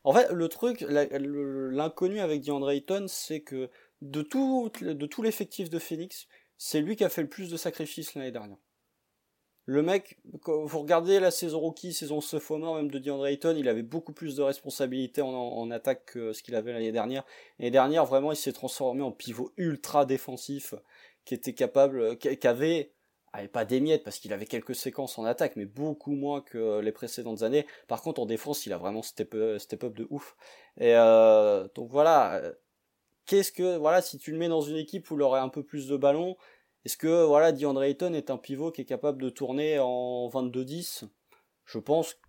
En 0.06 0.14
fait, 0.14 0.32
le 0.32 0.48
truc, 0.48 0.86
l'inconnu 0.90 2.20
avec 2.20 2.42
DeAndre 2.42 2.72
Ayton, 2.72 3.06
c'est 3.08 3.42
que 3.42 3.70
de 4.02 4.22
tout, 4.22 4.72
de 4.82 5.06
tout 5.06 5.22
l'effectif 5.22 5.70
de 5.70 5.80
Phoenix, 5.80 6.28
c'est 6.58 6.82
lui 6.82 6.96
qui 6.96 7.04
a 7.04 7.10
fait 7.10 7.22
le 7.22 7.30
plus 7.30 7.50
de 7.50 7.58
sacrifices 7.58 8.16
l'année 8.16 8.32
dernière. 8.32 8.58
Le 9.66 9.82
mec, 9.82 10.18
quand 10.42 10.66
vous 10.66 10.80
regardez 10.80 11.22
la 11.22 11.32
saison 11.32 11.60
rookie, 11.60 11.94
saison 11.94 12.20
sophomore 12.20 12.76
même 12.76 12.92
de 12.92 13.00
DeAndre 13.00 13.28
Ayton, 13.28 13.56
il 13.58 13.70
avait 13.70 13.82
beaucoup 13.82 14.12
plus 14.12 14.36
de 14.36 14.42
responsabilités 14.42 15.22
en, 15.22 15.72
attaque 15.72 16.04
que 16.06 16.34
ce 16.34 16.44
qu'il 16.44 16.56
avait 16.56 16.74
l'année 16.74 16.92
dernière. 16.92 17.24
L'année 17.60 17.72
dernière, 17.72 18.06
vraiment, 18.06 18.34
il 18.34 18.36
s'est 18.36 18.52
transformé 18.52 19.04
en 19.04 19.14
pivot 19.14 19.54
ultra 19.56 20.06
défensif, 20.06 20.76
qui 21.24 21.34
était 21.34 21.54
capable, 21.54 22.18
qui 22.18 22.38
qui 22.38 22.48
avait, 22.48 22.92
avait 23.32 23.48
pas 23.48 23.64
des 23.64 23.80
miettes 23.80 24.04
parce 24.04 24.20
qu'il 24.20 24.34
avait 24.34 24.46
quelques 24.46 24.76
séquences 24.76 25.18
en 25.18 25.24
attaque, 25.24 25.56
mais 25.56 25.66
beaucoup 25.66 26.12
moins 26.12 26.42
que 26.42 26.80
les 26.82 26.92
précédentes 26.92 27.44
années. 27.44 27.66
Par 27.88 28.02
contre, 28.02 28.22
en 28.22 28.26
défense, 28.26 28.66
il 28.66 28.74
a 28.74 28.78
vraiment 28.78 29.02
step, 29.02 29.34
step 29.60 29.86
up 29.86 29.94
de 29.94 30.08
ouf. 30.10 30.36
Et 30.78 30.94
euh, 30.94 31.70
donc 31.76 31.90
voilà, 31.90 32.36
euh, 32.36 32.54
qu'est-ce 33.26 33.52
que 33.52 33.78
voilà, 33.78 34.02
si 34.02 34.18
tu 34.18 34.32
le 34.32 34.38
mets 34.38 34.50
dans 34.50 34.62
une 34.62 34.78
équipe 34.78 35.10
où 35.12 35.16
il 35.16 35.22
aurait 35.22 35.40
un 35.40 35.50
peu 35.50 35.64
plus 35.64 35.88
de 35.88 35.98
ballons, 35.98 36.36
est-ce 36.86 36.98
que 36.98 37.26
voilà, 37.26 37.52
DeAndre 37.52 37.84
Ayton 37.84 38.14
est 38.14 38.30
un 38.30 38.38
pivot 38.38 38.72
qui 38.72 38.82
est 38.82 38.86
capable 38.86 39.22
de 39.22 39.30
tourner 39.30 39.80
en 39.80 40.28
22-10 40.30 41.06
Je 41.66 41.80
pense 41.80 42.14
que 42.14 42.20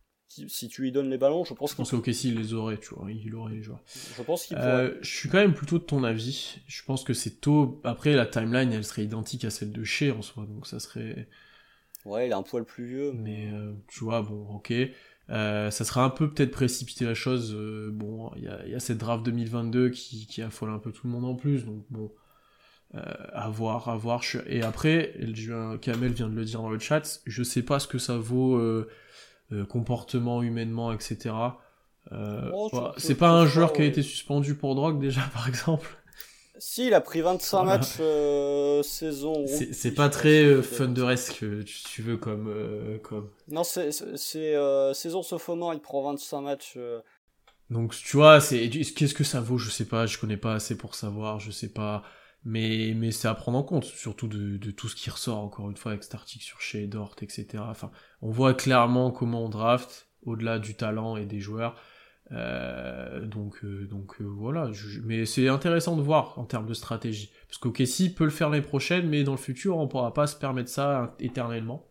si 0.48 0.68
tu 0.68 0.82
lui 0.82 0.90
donnes 0.92 1.10
les 1.10 1.18
ballons, 1.18 1.44
je 1.44 1.54
pense 1.54 1.70
Je 1.70 1.76
qu'il 1.76 1.84
pense 1.84 2.02
Casey, 2.04 2.28
il 2.28 2.38
les 2.38 2.54
aurait, 2.54 2.78
tu 2.78 2.94
vois. 2.94 3.10
Il 3.10 3.34
aurait 3.34 3.52
les 3.52 3.62
joueurs. 3.62 3.82
je 4.16 4.22
pense 4.22 4.46
qu'il 4.46 4.56
pourrait. 4.56 4.68
Euh, 4.68 4.98
je 5.00 5.16
suis 5.16 5.28
quand 5.28 5.38
même 5.38 5.54
plutôt 5.54 5.78
de 5.78 5.84
ton 5.84 6.02
avis. 6.02 6.58
Je 6.66 6.82
pense 6.82 7.04
que 7.04 7.14
c'est 7.14 7.40
tôt. 7.40 7.80
Après, 7.84 8.14
la 8.14 8.26
timeline, 8.26 8.72
elle 8.72 8.84
serait 8.84 9.04
identique 9.04 9.44
à 9.44 9.50
celle 9.50 9.72
de 9.72 9.84
Shea 9.84 10.10
en 10.12 10.22
soi, 10.22 10.46
donc 10.46 10.66
ça 10.66 10.80
serait. 10.80 11.28
Ouais, 12.04 12.26
il 12.26 12.30
est 12.30 12.34
un 12.34 12.42
poil 12.42 12.64
plus 12.64 12.86
vieux, 12.86 13.12
Mais 13.12 13.50
euh, 13.52 13.72
tu 13.88 14.04
vois, 14.04 14.22
bon, 14.22 14.48
ok. 14.56 14.72
Euh, 15.30 15.70
ça 15.70 15.84
sera 15.84 16.04
un 16.04 16.10
peu 16.10 16.30
peut-être 16.30 16.50
précipiter 16.50 17.04
la 17.06 17.14
chose. 17.14 17.54
euh, 17.54 17.90
bon, 17.92 18.30
il 18.36 18.44
y 18.44 18.48
a, 18.48 18.64
il 18.66 18.72
y 18.72 18.74
a 18.74 18.80
cette 18.80 18.98
draft 18.98 19.24
2022 19.24 19.90
qui, 19.90 20.26
qui 20.26 20.42
affole 20.42 20.70
un 20.70 20.78
peu 20.78 20.92
tout 20.92 21.06
le 21.06 21.12
monde 21.12 21.24
en 21.24 21.34
plus, 21.34 21.64
donc 21.64 21.84
bon. 21.90 22.12
Euh, 22.94 23.00
à 23.32 23.48
voir, 23.48 23.88
à 23.88 23.96
voir. 23.96 24.22
Je- 24.22 24.38
Et 24.46 24.62
après, 24.62 25.14
Kamel 25.80 26.12
vient 26.12 26.28
de 26.28 26.34
le 26.34 26.44
dire 26.44 26.60
dans 26.62 26.70
le 26.70 26.78
chat, 26.78 27.20
je 27.26 27.42
sais 27.42 27.62
pas 27.62 27.78
ce 27.80 27.88
que 27.88 27.98
ça 27.98 28.16
vaut 28.18 28.60
comportement, 29.68 30.42
humainement, 30.42 30.92
etc. 30.92 31.34
Oh, 32.52 32.68
voilà. 32.72 32.92
c'est 32.98 33.14
pas 33.14 33.30
un 33.30 33.46
joueur 33.46 33.72
qui 33.72 33.82
a 33.82 33.84
été 33.86 34.02
suspendu 34.02 34.54
pour 34.54 34.74
drogue 34.74 35.00
déjà, 35.00 35.22
par 35.32 35.48
exemple. 35.48 35.88
Si, 36.58 36.86
il 36.86 36.94
a 36.94 37.00
pris 37.00 37.20
25 37.20 37.64
Voilà. 37.64 37.78
matchs 37.78 37.96
euh, 38.00 38.82
saison. 38.82 39.44
C'est 39.46 39.94
pas 39.94 40.08
très 40.08 40.44
euh, 40.44 40.62
thunderesque, 40.62 41.42
euh, 41.42 41.64
tu, 41.64 41.82
tu 41.82 42.02
veux, 42.02 42.16
comme, 42.16 42.48
euh, 42.48 42.98
comme. 42.98 43.30
Non, 43.48 43.64
c'est 43.64 43.90
saison 43.90 45.22
sophomore, 45.22 45.74
il 45.74 45.80
prend 45.80 46.02
25 46.10 46.40
matchs. 46.40 46.78
Donc 47.70 47.94
tu 47.94 48.16
vois, 48.16 48.40
qu'est-ce 48.40 49.14
que 49.14 49.24
ça 49.24 49.40
vaut, 49.40 49.58
je 49.58 49.70
sais 49.70 49.86
pas, 49.86 50.06
je 50.06 50.18
connais 50.18 50.36
pas 50.36 50.54
assez 50.54 50.76
pour 50.76 50.94
savoir, 50.94 51.40
je 51.40 51.50
sais 51.50 51.72
pas. 51.72 52.02
Mais, 52.46 52.92
mais 52.94 53.10
c'est 53.10 53.26
à 53.26 53.34
prendre 53.34 53.56
en 53.56 53.62
compte, 53.62 53.84
surtout 53.84 54.28
de, 54.28 54.58
de, 54.58 54.70
tout 54.70 54.88
ce 54.90 54.94
qui 54.94 55.08
ressort, 55.08 55.38
encore 55.38 55.70
une 55.70 55.78
fois, 55.78 55.92
avec 55.92 56.04
cet 56.04 56.14
article 56.14 56.44
sur 56.44 56.60
chez 56.60 56.86
Dort, 56.86 57.16
etc. 57.22 57.64
Enfin, 57.66 57.90
on 58.20 58.30
voit 58.30 58.52
clairement 58.52 59.10
comment 59.10 59.46
on 59.46 59.48
draft, 59.48 60.08
au-delà 60.26 60.58
du 60.58 60.74
talent 60.74 61.16
et 61.16 61.24
des 61.24 61.40
joueurs. 61.40 61.74
Euh, 62.34 63.20
donc, 63.26 63.64
euh, 63.64 63.86
donc 63.86 64.20
euh, 64.20 64.24
voilà. 64.24 64.70
mais 65.04 65.24
c'est 65.24 65.46
intéressant 65.48 65.96
de 65.96 66.02
voir 66.02 66.38
en 66.38 66.44
termes 66.44 66.66
de 66.66 66.74
stratégie. 66.74 67.30
Parce 67.46 67.58
qu'OKC 67.58 68.14
peut 68.14 68.24
le 68.24 68.30
faire 68.30 68.50
l'année 68.50 68.62
prochaine, 68.62 69.08
mais 69.08 69.22
dans 69.22 69.32
le 69.32 69.38
futur, 69.38 69.76
on 69.76 69.86
pourra 69.86 70.12
pas 70.12 70.26
se 70.26 70.36
permettre 70.36 70.70
ça 70.70 71.14
éternellement. 71.20 71.86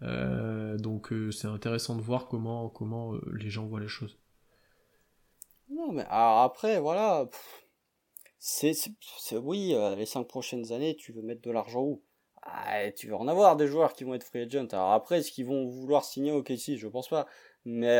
donc 0.00 1.12
c'est 1.30 1.46
intéressant 1.46 1.96
de 1.96 2.02
voir 2.02 2.28
comment, 2.28 2.68
comment 2.68 3.14
les 3.32 3.50
gens 3.50 3.66
voient 3.66 3.80
les 3.80 3.88
choses. 3.88 4.18
Non, 5.70 5.92
mais 5.92 6.04
après, 6.08 6.80
voilà. 6.80 7.28
C'est, 8.38 8.74
oui, 9.36 9.74
les 9.96 10.06
cinq 10.06 10.24
prochaines 10.24 10.72
années, 10.72 10.96
tu 10.96 11.12
veux 11.12 11.22
mettre 11.22 11.42
de 11.42 11.50
l'argent 11.50 11.80
où? 11.80 12.02
Ah, 12.42 12.90
Tu 12.90 13.08
veux 13.08 13.16
en 13.16 13.28
avoir 13.28 13.56
des 13.56 13.66
joueurs 13.66 13.94
qui 13.94 14.04
vont 14.04 14.14
être 14.14 14.24
free 14.24 14.42
agent. 14.42 14.66
Alors 14.72 14.92
après, 14.92 15.20
est-ce 15.20 15.30
qu'ils 15.32 15.46
vont 15.46 15.66
vouloir 15.66 16.04
signer 16.04 16.32
au 16.32 16.42
KC 16.42 16.76
Je 16.76 16.88
pense 16.88 17.08
pas. 17.08 17.26
Mais 17.64 17.98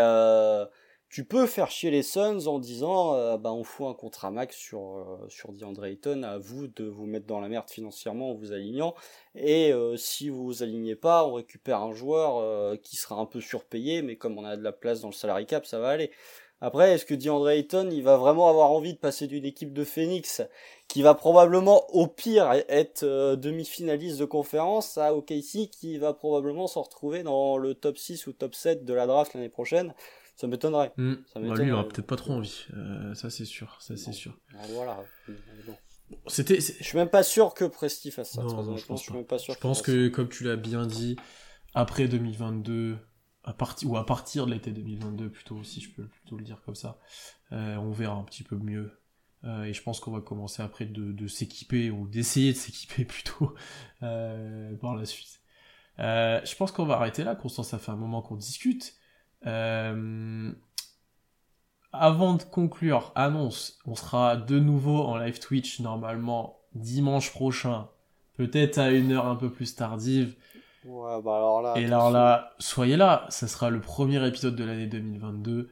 tu 1.14 1.22
peux 1.22 1.46
faire 1.46 1.70
chier 1.70 1.92
les 1.92 2.02
Suns 2.02 2.48
en 2.48 2.58
disant 2.58 3.14
euh, 3.14 3.36
bah, 3.36 3.52
on 3.52 3.62
fout 3.62 3.86
un 3.86 3.94
contrat 3.94 4.32
max 4.32 4.56
sur, 4.56 4.80
euh, 4.80 5.28
sur 5.28 5.52
DeAndre 5.52 5.84
Ayton, 5.84 6.24
à 6.24 6.38
vous 6.38 6.66
de 6.66 6.86
vous 6.86 7.06
mettre 7.06 7.26
dans 7.26 7.38
la 7.38 7.48
merde 7.48 7.70
financièrement 7.70 8.32
en 8.32 8.34
vous 8.34 8.50
alignant. 8.50 8.96
Et 9.36 9.72
euh, 9.72 9.96
si 9.96 10.28
vous 10.28 10.44
vous 10.44 10.64
alignez 10.64 10.96
pas, 10.96 11.24
on 11.24 11.34
récupère 11.34 11.82
un 11.82 11.92
joueur 11.92 12.76
qui 12.80 12.96
sera 12.96 13.14
un 13.14 13.26
peu 13.26 13.40
surpayé, 13.40 14.02
mais 14.02 14.16
comme 14.16 14.36
on 14.36 14.44
a 14.44 14.56
de 14.56 14.64
la 14.64 14.72
place 14.72 15.02
dans 15.02 15.08
le 15.08 15.14
salary 15.14 15.46
cap, 15.46 15.66
ça 15.66 15.78
va 15.78 15.90
aller. 15.90 16.10
Après, 16.60 16.94
est-ce 16.94 17.04
que 17.04 17.14
DeAndre 17.14 17.50
Ayton, 17.50 17.90
il 17.92 18.02
va 18.02 18.16
vraiment 18.16 18.48
avoir 18.48 18.72
envie 18.72 18.94
de 18.94 18.98
passer 18.98 19.28
d'une 19.28 19.44
équipe 19.44 19.72
de 19.72 19.84
Phoenix 19.84 20.42
qui 20.88 21.02
va 21.02 21.14
probablement 21.14 21.88
au 21.94 22.08
pire 22.08 22.50
être 22.68 23.04
euh, 23.04 23.36
demi-finaliste 23.36 24.18
de 24.18 24.24
conférence 24.24 24.98
à 24.98 25.14
OKC 25.14 25.68
qui 25.70 25.96
va 25.98 26.12
probablement 26.12 26.66
se 26.66 26.78
retrouver 26.80 27.22
dans 27.22 27.56
le 27.56 27.74
top 27.74 27.98
6 27.98 28.26
ou 28.26 28.32
top 28.32 28.56
7 28.56 28.84
de 28.84 28.94
la 28.94 29.06
draft 29.06 29.34
l'année 29.34 29.48
prochaine? 29.48 29.94
Ça 30.36 30.46
m'étonnerait. 30.46 30.92
Hmm. 30.96 31.14
Bah, 31.34 31.40
lui, 31.40 31.66
il 31.66 31.72
aura 31.72 31.86
peut-être 31.86 32.06
pas 32.06 32.16
trop 32.16 32.32
envie. 32.32 32.66
Euh, 32.74 33.14
ça, 33.14 33.30
c'est 33.30 33.44
sûr. 33.44 33.76
Ça, 33.80 33.96
c'est 33.96 34.12
sûr. 34.12 34.38
Ah, 34.54 34.62
voilà. 34.70 35.04
C'était. 36.26 36.60
Je 36.60 36.84
suis 36.84 36.98
même 36.98 37.08
pas 37.08 37.22
sûr 37.22 37.54
que 37.54 37.64
Presti 37.64 38.10
fasse 38.10 38.32
ça. 38.32 38.42
je 38.42 38.84
pense, 38.86 39.04
je 39.04 39.58
pense 39.58 39.82
que, 39.82 40.08
comme 40.08 40.28
tu 40.28 40.44
l'as 40.44 40.56
bien 40.56 40.86
dit, 40.86 41.16
après 41.74 42.08
2022, 42.08 42.98
à 43.44 43.52
partir 43.52 43.90
ou 43.90 43.96
à 43.96 44.06
partir 44.06 44.46
de 44.46 44.52
l'été 44.52 44.72
2022 44.72 45.30
plutôt 45.30 45.62
si 45.62 45.80
je 45.80 45.92
peux 45.92 46.06
plutôt 46.08 46.36
le 46.36 46.44
dire 46.44 46.60
comme 46.64 46.74
ça 46.74 46.98
euh, 47.52 47.76
on 47.76 47.90
verra 47.90 48.14
un 48.14 48.24
petit 48.24 48.42
peu 48.42 48.56
mieux 48.56 48.98
euh, 49.44 49.64
et 49.64 49.74
je 49.74 49.82
pense 49.82 50.00
qu'on 50.00 50.12
va 50.12 50.20
commencer 50.20 50.62
après 50.62 50.86
de, 50.86 51.26
s'équiper 51.26 51.90
ou 51.90 52.08
d'essayer 52.08 52.52
de 52.52 52.56
s'équiper 52.56 53.04
plutôt 53.04 53.54
euh, 54.02 54.74
par 54.76 54.96
la 54.96 55.04
suite 55.04 55.40
je 55.98 56.56
pense 56.56 56.72
qu'on 56.72 56.86
va 56.86 56.94
arrêter 56.94 57.22
là 57.22 57.36
Constance 57.36 57.68
ça 57.68 57.78
fait 57.78 57.92
un 57.92 57.96
moment 57.96 58.22
qu'on 58.22 58.36
discute 58.36 58.96
avant 61.92 62.34
de 62.34 62.42
conclure 62.42 63.12
annonce 63.14 63.78
on 63.86 63.94
sera 63.94 64.36
de 64.36 64.58
nouveau 64.58 65.02
en 65.02 65.16
live 65.16 65.38
Twitch 65.38 65.80
normalement 65.80 66.58
dimanche 66.74 67.30
prochain 67.30 67.88
peut-être 68.36 68.78
à 68.78 68.90
une 68.90 69.12
heure 69.12 69.26
un 69.26 69.36
peu 69.36 69.50
plus 69.50 69.74
tardive 69.74 70.34
Ouais, 70.84 71.22
bah 71.22 71.36
alors 71.36 71.62
là. 71.62 71.74
Et 71.76 71.86
alors 71.86 72.10
là, 72.10 72.52
soyez 72.58 72.96
là, 72.96 73.26
ça 73.30 73.48
sera 73.48 73.70
le 73.70 73.80
premier 73.80 74.26
épisode 74.26 74.54
de 74.54 74.64
l'année 74.64 74.86
2022. 74.86 75.70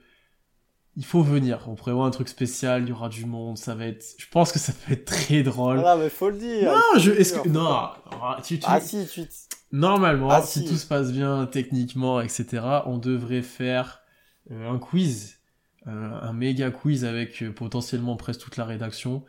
Il 0.97 1.05
faut 1.05 1.23
venir, 1.23 1.65
on 1.69 1.75
prévoit 1.75 2.07
un 2.07 2.11
truc 2.11 2.29
spécial, 2.29 2.83
il 2.83 2.89
y 2.89 2.93
aura 2.93 3.09
du 3.09 3.27
monde, 3.27 3.59
ça 3.59 3.75
va 3.75 3.87
être. 3.87 4.05
Je 4.19 4.27
pense 4.31 4.53
que 4.53 4.59
ça 4.59 4.73
peut 4.73 4.93
être 4.93 5.05
très 5.05 5.43
drôle. 5.43 5.83
Ah 5.85 5.97
non, 5.97 6.03
mais 6.03 6.09
faut 6.09 6.31
le 6.31 6.39
dire. 6.39 6.73
Non, 6.73 6.99
je. 6.99 7.11
Est-ce 7.13 7.35
que. 7.41 7.49
Non, 7.49 7.91
tu, 8.43 8.59
Ah 8.65 8.81
si, 8.81 9.07
tu. 9.07 9.23
Normalement, 9.73 10.31
ah, 10.31 10.43
si, 10.43 10.65
tout 10.65 10.77
se 10.77 10.87
passe 10.87 11.13
bien 11.13 11.47
techniquement, 11.47 12.21
etc., 12.21 12.63
on 12.87 12.99
devrait 12.99 13.43
faire 13.43 14.03
euh, 14.51 14.71
un 14.71 14.79
quiz, 14.79 15.39
euh, 15.87 15.91
un 15.91 16.33
méga 16.33 16.71
quiz 16.71 17.05
avec 17.05 17.43
euh, 17.43 17.53
potentiellement 17.53 18.17
presque 18.17 18.41
toute 18.41 18.57
la 18.57 18.65
rédaction 18.65 19.25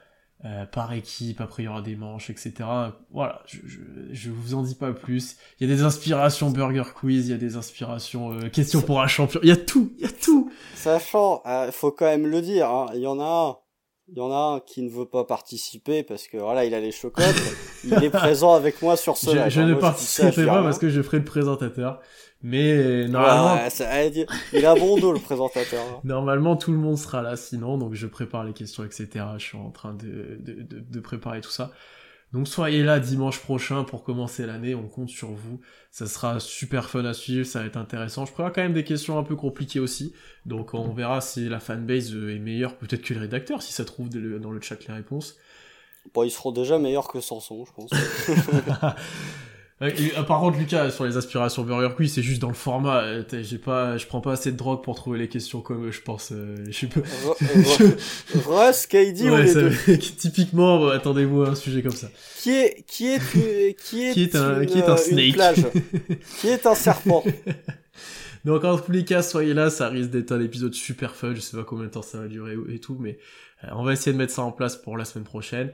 euh, 0.46 0.66
par 0.66 0.92
équipe, 0.92 1.40
après 1.40 1.64
il 1.64 1.68
y 1.68 1.70
aura 1.70 1.82
des 1.82 1.96
manches, 1.96 2.30
etc. 2.30 2.54
Voilà, 3.12 3.42
je, 3.46 3.60
je, 3.66 3.80
je, 4.12 4.30
vous 4.30 4.56
en 4.56 4.64
dis 4.64 4.76
pas 4.76 4.92
plus. 4.92 5.38
Il 5.58 5.70
y 5.70 5.72
a 5.72 5.74
des 5.74 5.84
inspirations 5.84 6.50
Burger 6.50 6.84
Quiz, 6.94 7.30
il 7.30 7.32
y 7.32 7.34
a 7.34 7.38
des 7.38 7.56
inspirations 7.56 8.34
euh, 8.34 8.50
questions 8.50 8.82
pour 8.82 9.00
un 9.00 9.08
champion, 9.08 9.40
il 9.42 9.48
y 9.48 9.54
a 9.54 9.56
tout, 9.56 9.94
il 9.98 10.04
y 10.04 10.06
a 10.06 10.12
tout. 10.12 10.52
Sachant, 10.76 11.42
il 11.46 11.50
euh, 11.50 11.72
faut 11.72 11.92
quand 11.92 12.08
même 12.08 12.28
le 12.28 12.42
dire, 12.42 12.70
hein, 12.70 12.88
il 12.94 13.00
y 13.00 13.08
en 13.08 13.22
a 13.22 13.24
un, 13.24 13.58
il 14.10 14.18
y 14.18 14.20
en 14.20 14.34
a 14.34 14.56
un 14.56 14.60
qui 14.60 14.82
ne 14.82 14.90
veut 14.90 15.06
pas 15.06 15.24
participer 15.24 16.04
parce 16.04 16.28
que 16.28 16.36
voilà, 16.36 16.66
il 16.66 16.74
a 16.74 16.82
les 16.82 16.92
chocottes, 16.92 17.24
il 17.84 18.04
est 18.04 18.10
présent 18.10 18.54
avec 18.54 18.82
moi 18.82 18.98
sur 18.98 19.18
ce 19.18 19.32
live. 19.32 19.50
Je, 19.50 19.62
hein. 19.62 19.68
ne 19.68 19.74
participerai 19.76 20.46
pas 20.46 20.64
parce 20.64 20.80
que 20.80 20.90
je 20.90 21.02
ferai 21.02 21.18
le 21.18 21.26
présentateur. 21.26 22.00
Mais 22.42 23.08
normalement. 23.08 23.58
il 24.54 24.66
a 24.66 24.76
bon 24.76 24.98
dos 24.98 25.14
le 25.14 25.20
présentateur. 25.20 25.82
Hein. 25.82 26.02
Normalement, 26.04 26.58
tout 26.58 26.72
le 26.72 26.78
monde 26.78 26.98
sera 26.98 27.22
là 27.22 27.38
sinon, 27.38 27.78
donc 27.78 27.94
je 27.94 28.06
prépare 28.06 28.44
les 28.44 28.54
questions, 28.54 28.84
etc. 28.84 29.26
Je 29.38 29.44
suis 29.44 29.58
en 29.58 29.72
train 29.72 29.94
de, 29.94 30.38
de, 30.40 30.62
de, 30.62 30.80
de 30.80 31.00
préparer 31.00 31.40
tout 31.40 31.52
ça. 31.52 31.72
Donc 32.34 32.48
soyez 32.48 32.84
là 32.84 33.00
dimanche 33.00 33.40
prochain 33.40 33.84
pour 33.84 34.04
commencer 34.04 34.48
l'année, 34.48 34.74
on 34.74 34.88
compte 34.88 35.10
sur 35.10 35.30
vous. 35.30 35.62
Ça 35.92 36.08
sera 36.08 36.40
super 36.40 36.90
fun 36.90 37.06
à 37.06 37.14
suivre, 37.14 37.46
ça 37.46 37.60
va 37.60 37.68
être 37.68 37.78
intéressant. 37.78 38.26
Je 38.26 38.34
prévois 38.34 38.52
quand 38.52 38.64
même 38.64 38.74
des 38.74 38.84
questions 38.84 39.20
un 39.20 39.24
peu 39.24 39.36
compliquées 39.36 39.80
aussi. 39.80 40.14
Donc 40.48 40.74
on 40.74 40.92
verra 40.94 41.22
si 41.22 41.48
la 41.48 41.60
fanbase 41.60 42.12
est 42.12 42.40
meilleure 42.40 42.76
peut-être 42.76 43.04
que 43.04 43.14
le 43.14 43.20
rédacteur, 43.20 43.62
si 43.62 43.72
ça 43.72 43.86
trouve 43.86 44.10
dans 44.10 44.52
le 44.52 44.62
chat 44.62 44.84
les 44.88 44.94
réponses. 44.96 45.38
Bon, 46.14 46.24
ils 46.24 46.32
seront 46.32 46.52
déjà 46.52 46.80
meilleurs 46.80 47.08
que 47.08 47.22
Sanson, 47.22 47.66
je 47.66 47.72
pense. 47.72 47.90
Euh, 49.82 50.24
par 50.24 50.40
contre, 50.40 50.58
Lucas, 50.60 50.92
sur 50.92 51.04
les 51.04 51.18
aspirations 51.18 51.64
Burger 51.64 51.94
Quiz, 51.96 52.14
c'est 52.14 52.22
juste 52.22 52.42
dans 52.42 52.48
le 52.48 52.54
format. 52.54 53.02
Euh, 53.02 53.24
j'ai 53.42 53.58
pas, 53.58 53.98
je 53.98 54.06
prends 54.06 54.22
pas 54.22 54.34
assez 54.34 54.52
de 54.52 54.58
drogue 54.58 54.82
pour 54.82 54.96
trouver 54.96 55.20
les 55.20 55.28
questions 55.28 55.62
comme 55.62 55.92
je 55.92 56.02
pense. 56.02 56.32
Euh, 56.32 56.56
je 56.68 56.72
suis. 56.72 56.90
Russ, 58.48 58.86
KD 58.88 59.24
deux 59.24 59.98
Typiquement, 60.18 60.88
attendez-vous 60.88 61.44
à 61.44 61.50
un 61.50 61.56
sujet 61.56 61.82
comme 61.82 61.92
ça. 61.92 62.08
Qui 62.40 62.52
est, 62.52 62.86
qui 62.88 63.08
est, 63.08 63.20
qui 63.30 63.40
est, 63.40 64.14
qui 64.14 64.24
est 64.24 64.36
un, 64.36 64.66
qui 64.66 64.78
est 64.78 64.84
un 64.90 64.98
snake 64.98 65.34
plage 65.34 65.66
Qui 66.40 66.50
est 66.50 66.66
un 66.66 66.76
serpent 66.76 67.24
Donc 68.46 68.64
en 68.64 68.78
tous 68.78 68.92
les 68.92 69.04
cas, 69.04 69.22
soyez 69.22 69.54
là, 69.54 69.70
ça 69.70 69.90
risque 69.90 70.12
d'être 70.12 70.32
un 70.32 70.42
épisode 70.42 70.74
super 70.74 71.16
fun. 71.16 71.34
Je 71.34 71.42
sais 71.42 71.58
pas 71.58 71.64
combien 71.64 71.86
de 71.86 71.92
temps 71.92 72.02
ça 72.02 72.20
va 72.20 72.28
durer 72.28 72.56
et 72.70 72.80
tout, 72.80 72.98
mais 73.00 73.18
on 73.72 73.84
va 73.84 73.94
essayer 73.94 74.14
de 74.14 74.18
mettre 74.18 74.34
ça 74.34 74.44
en 74.44 74.52
place 74.52 74.76
pour 74.78 74.98
la 74.98 75.06
semaine 75.06 75.26
prochaine. 75.26 75.72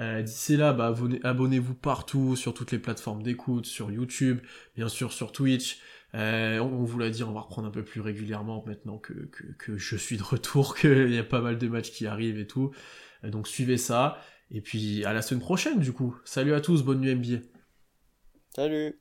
Euh, 0.00 0.22
d'ici 0.22 0.56
là, 0.56 0.72
bah, 0.72 0.94
abonnez-vous 1.22 1.74
partout, 1.74 2.36
sur 2.36 2.54
toutes 2.54 2.72
les 2.72 2.78
plateformes 2.78 3.22
d'écoute, 3.22 3.66
sur 3.66 3.90
YouTube, 3.90 4.40
bien 4.76 4.88
sûr 4.88 5.12
sur 5.12 5.32
Twitch. 5.32 5.80
Euh, 6.14 6.58
on, 6.58 6.84
vous 6.84 6.98
l'a 6.98 7.10
dit, 7.10 7.22
on 7.22 7.32
va 7.32 7.40
reprendre 7.40 7.68
un 7.68 7.70
peu 7.70 7.84
plus 7.84 8.00
régulièrement 8.00 8.62
maintenant 8.66 8.98
que, 8.98 9.12
que, 9.12 9.44
que 9.58 9.78
je 9.78 9.96
suis 9.96 10.16
de 10.16 10.22
retour, 10.22 10.76
qu'il 10.76 11.12
y 11.12 11.18
a 11.18 11.24
pas 11.24 11.40
mal 11.40 11.58
de 11.58 11.68
matchs 11.68 11.90
qui 11.90 12.06
arrivent 12.06 12.38
et 12.38 12.46
tout. 12.46 12.72
Euh, 13.24 13.30
donc 13.30 13.48
suivez 13.48 13.78
ça. 13.78 14.18
Et 14.50 14.60
puis 14.60 15.04
à 15.04 15.12
la 15.12 15.22
semaine 15.22 15.40
prochaine 15.40 15.78
du 15.78 15.92
coup. 15.92 16.16
Salut 16.24 16.52
à 16.52 16.60
tous, 16.60 16.82
bonne 16.82 17.00
nuit 17.00 17.14
NBA. 17.14 17.42
Salut 18.54 18.98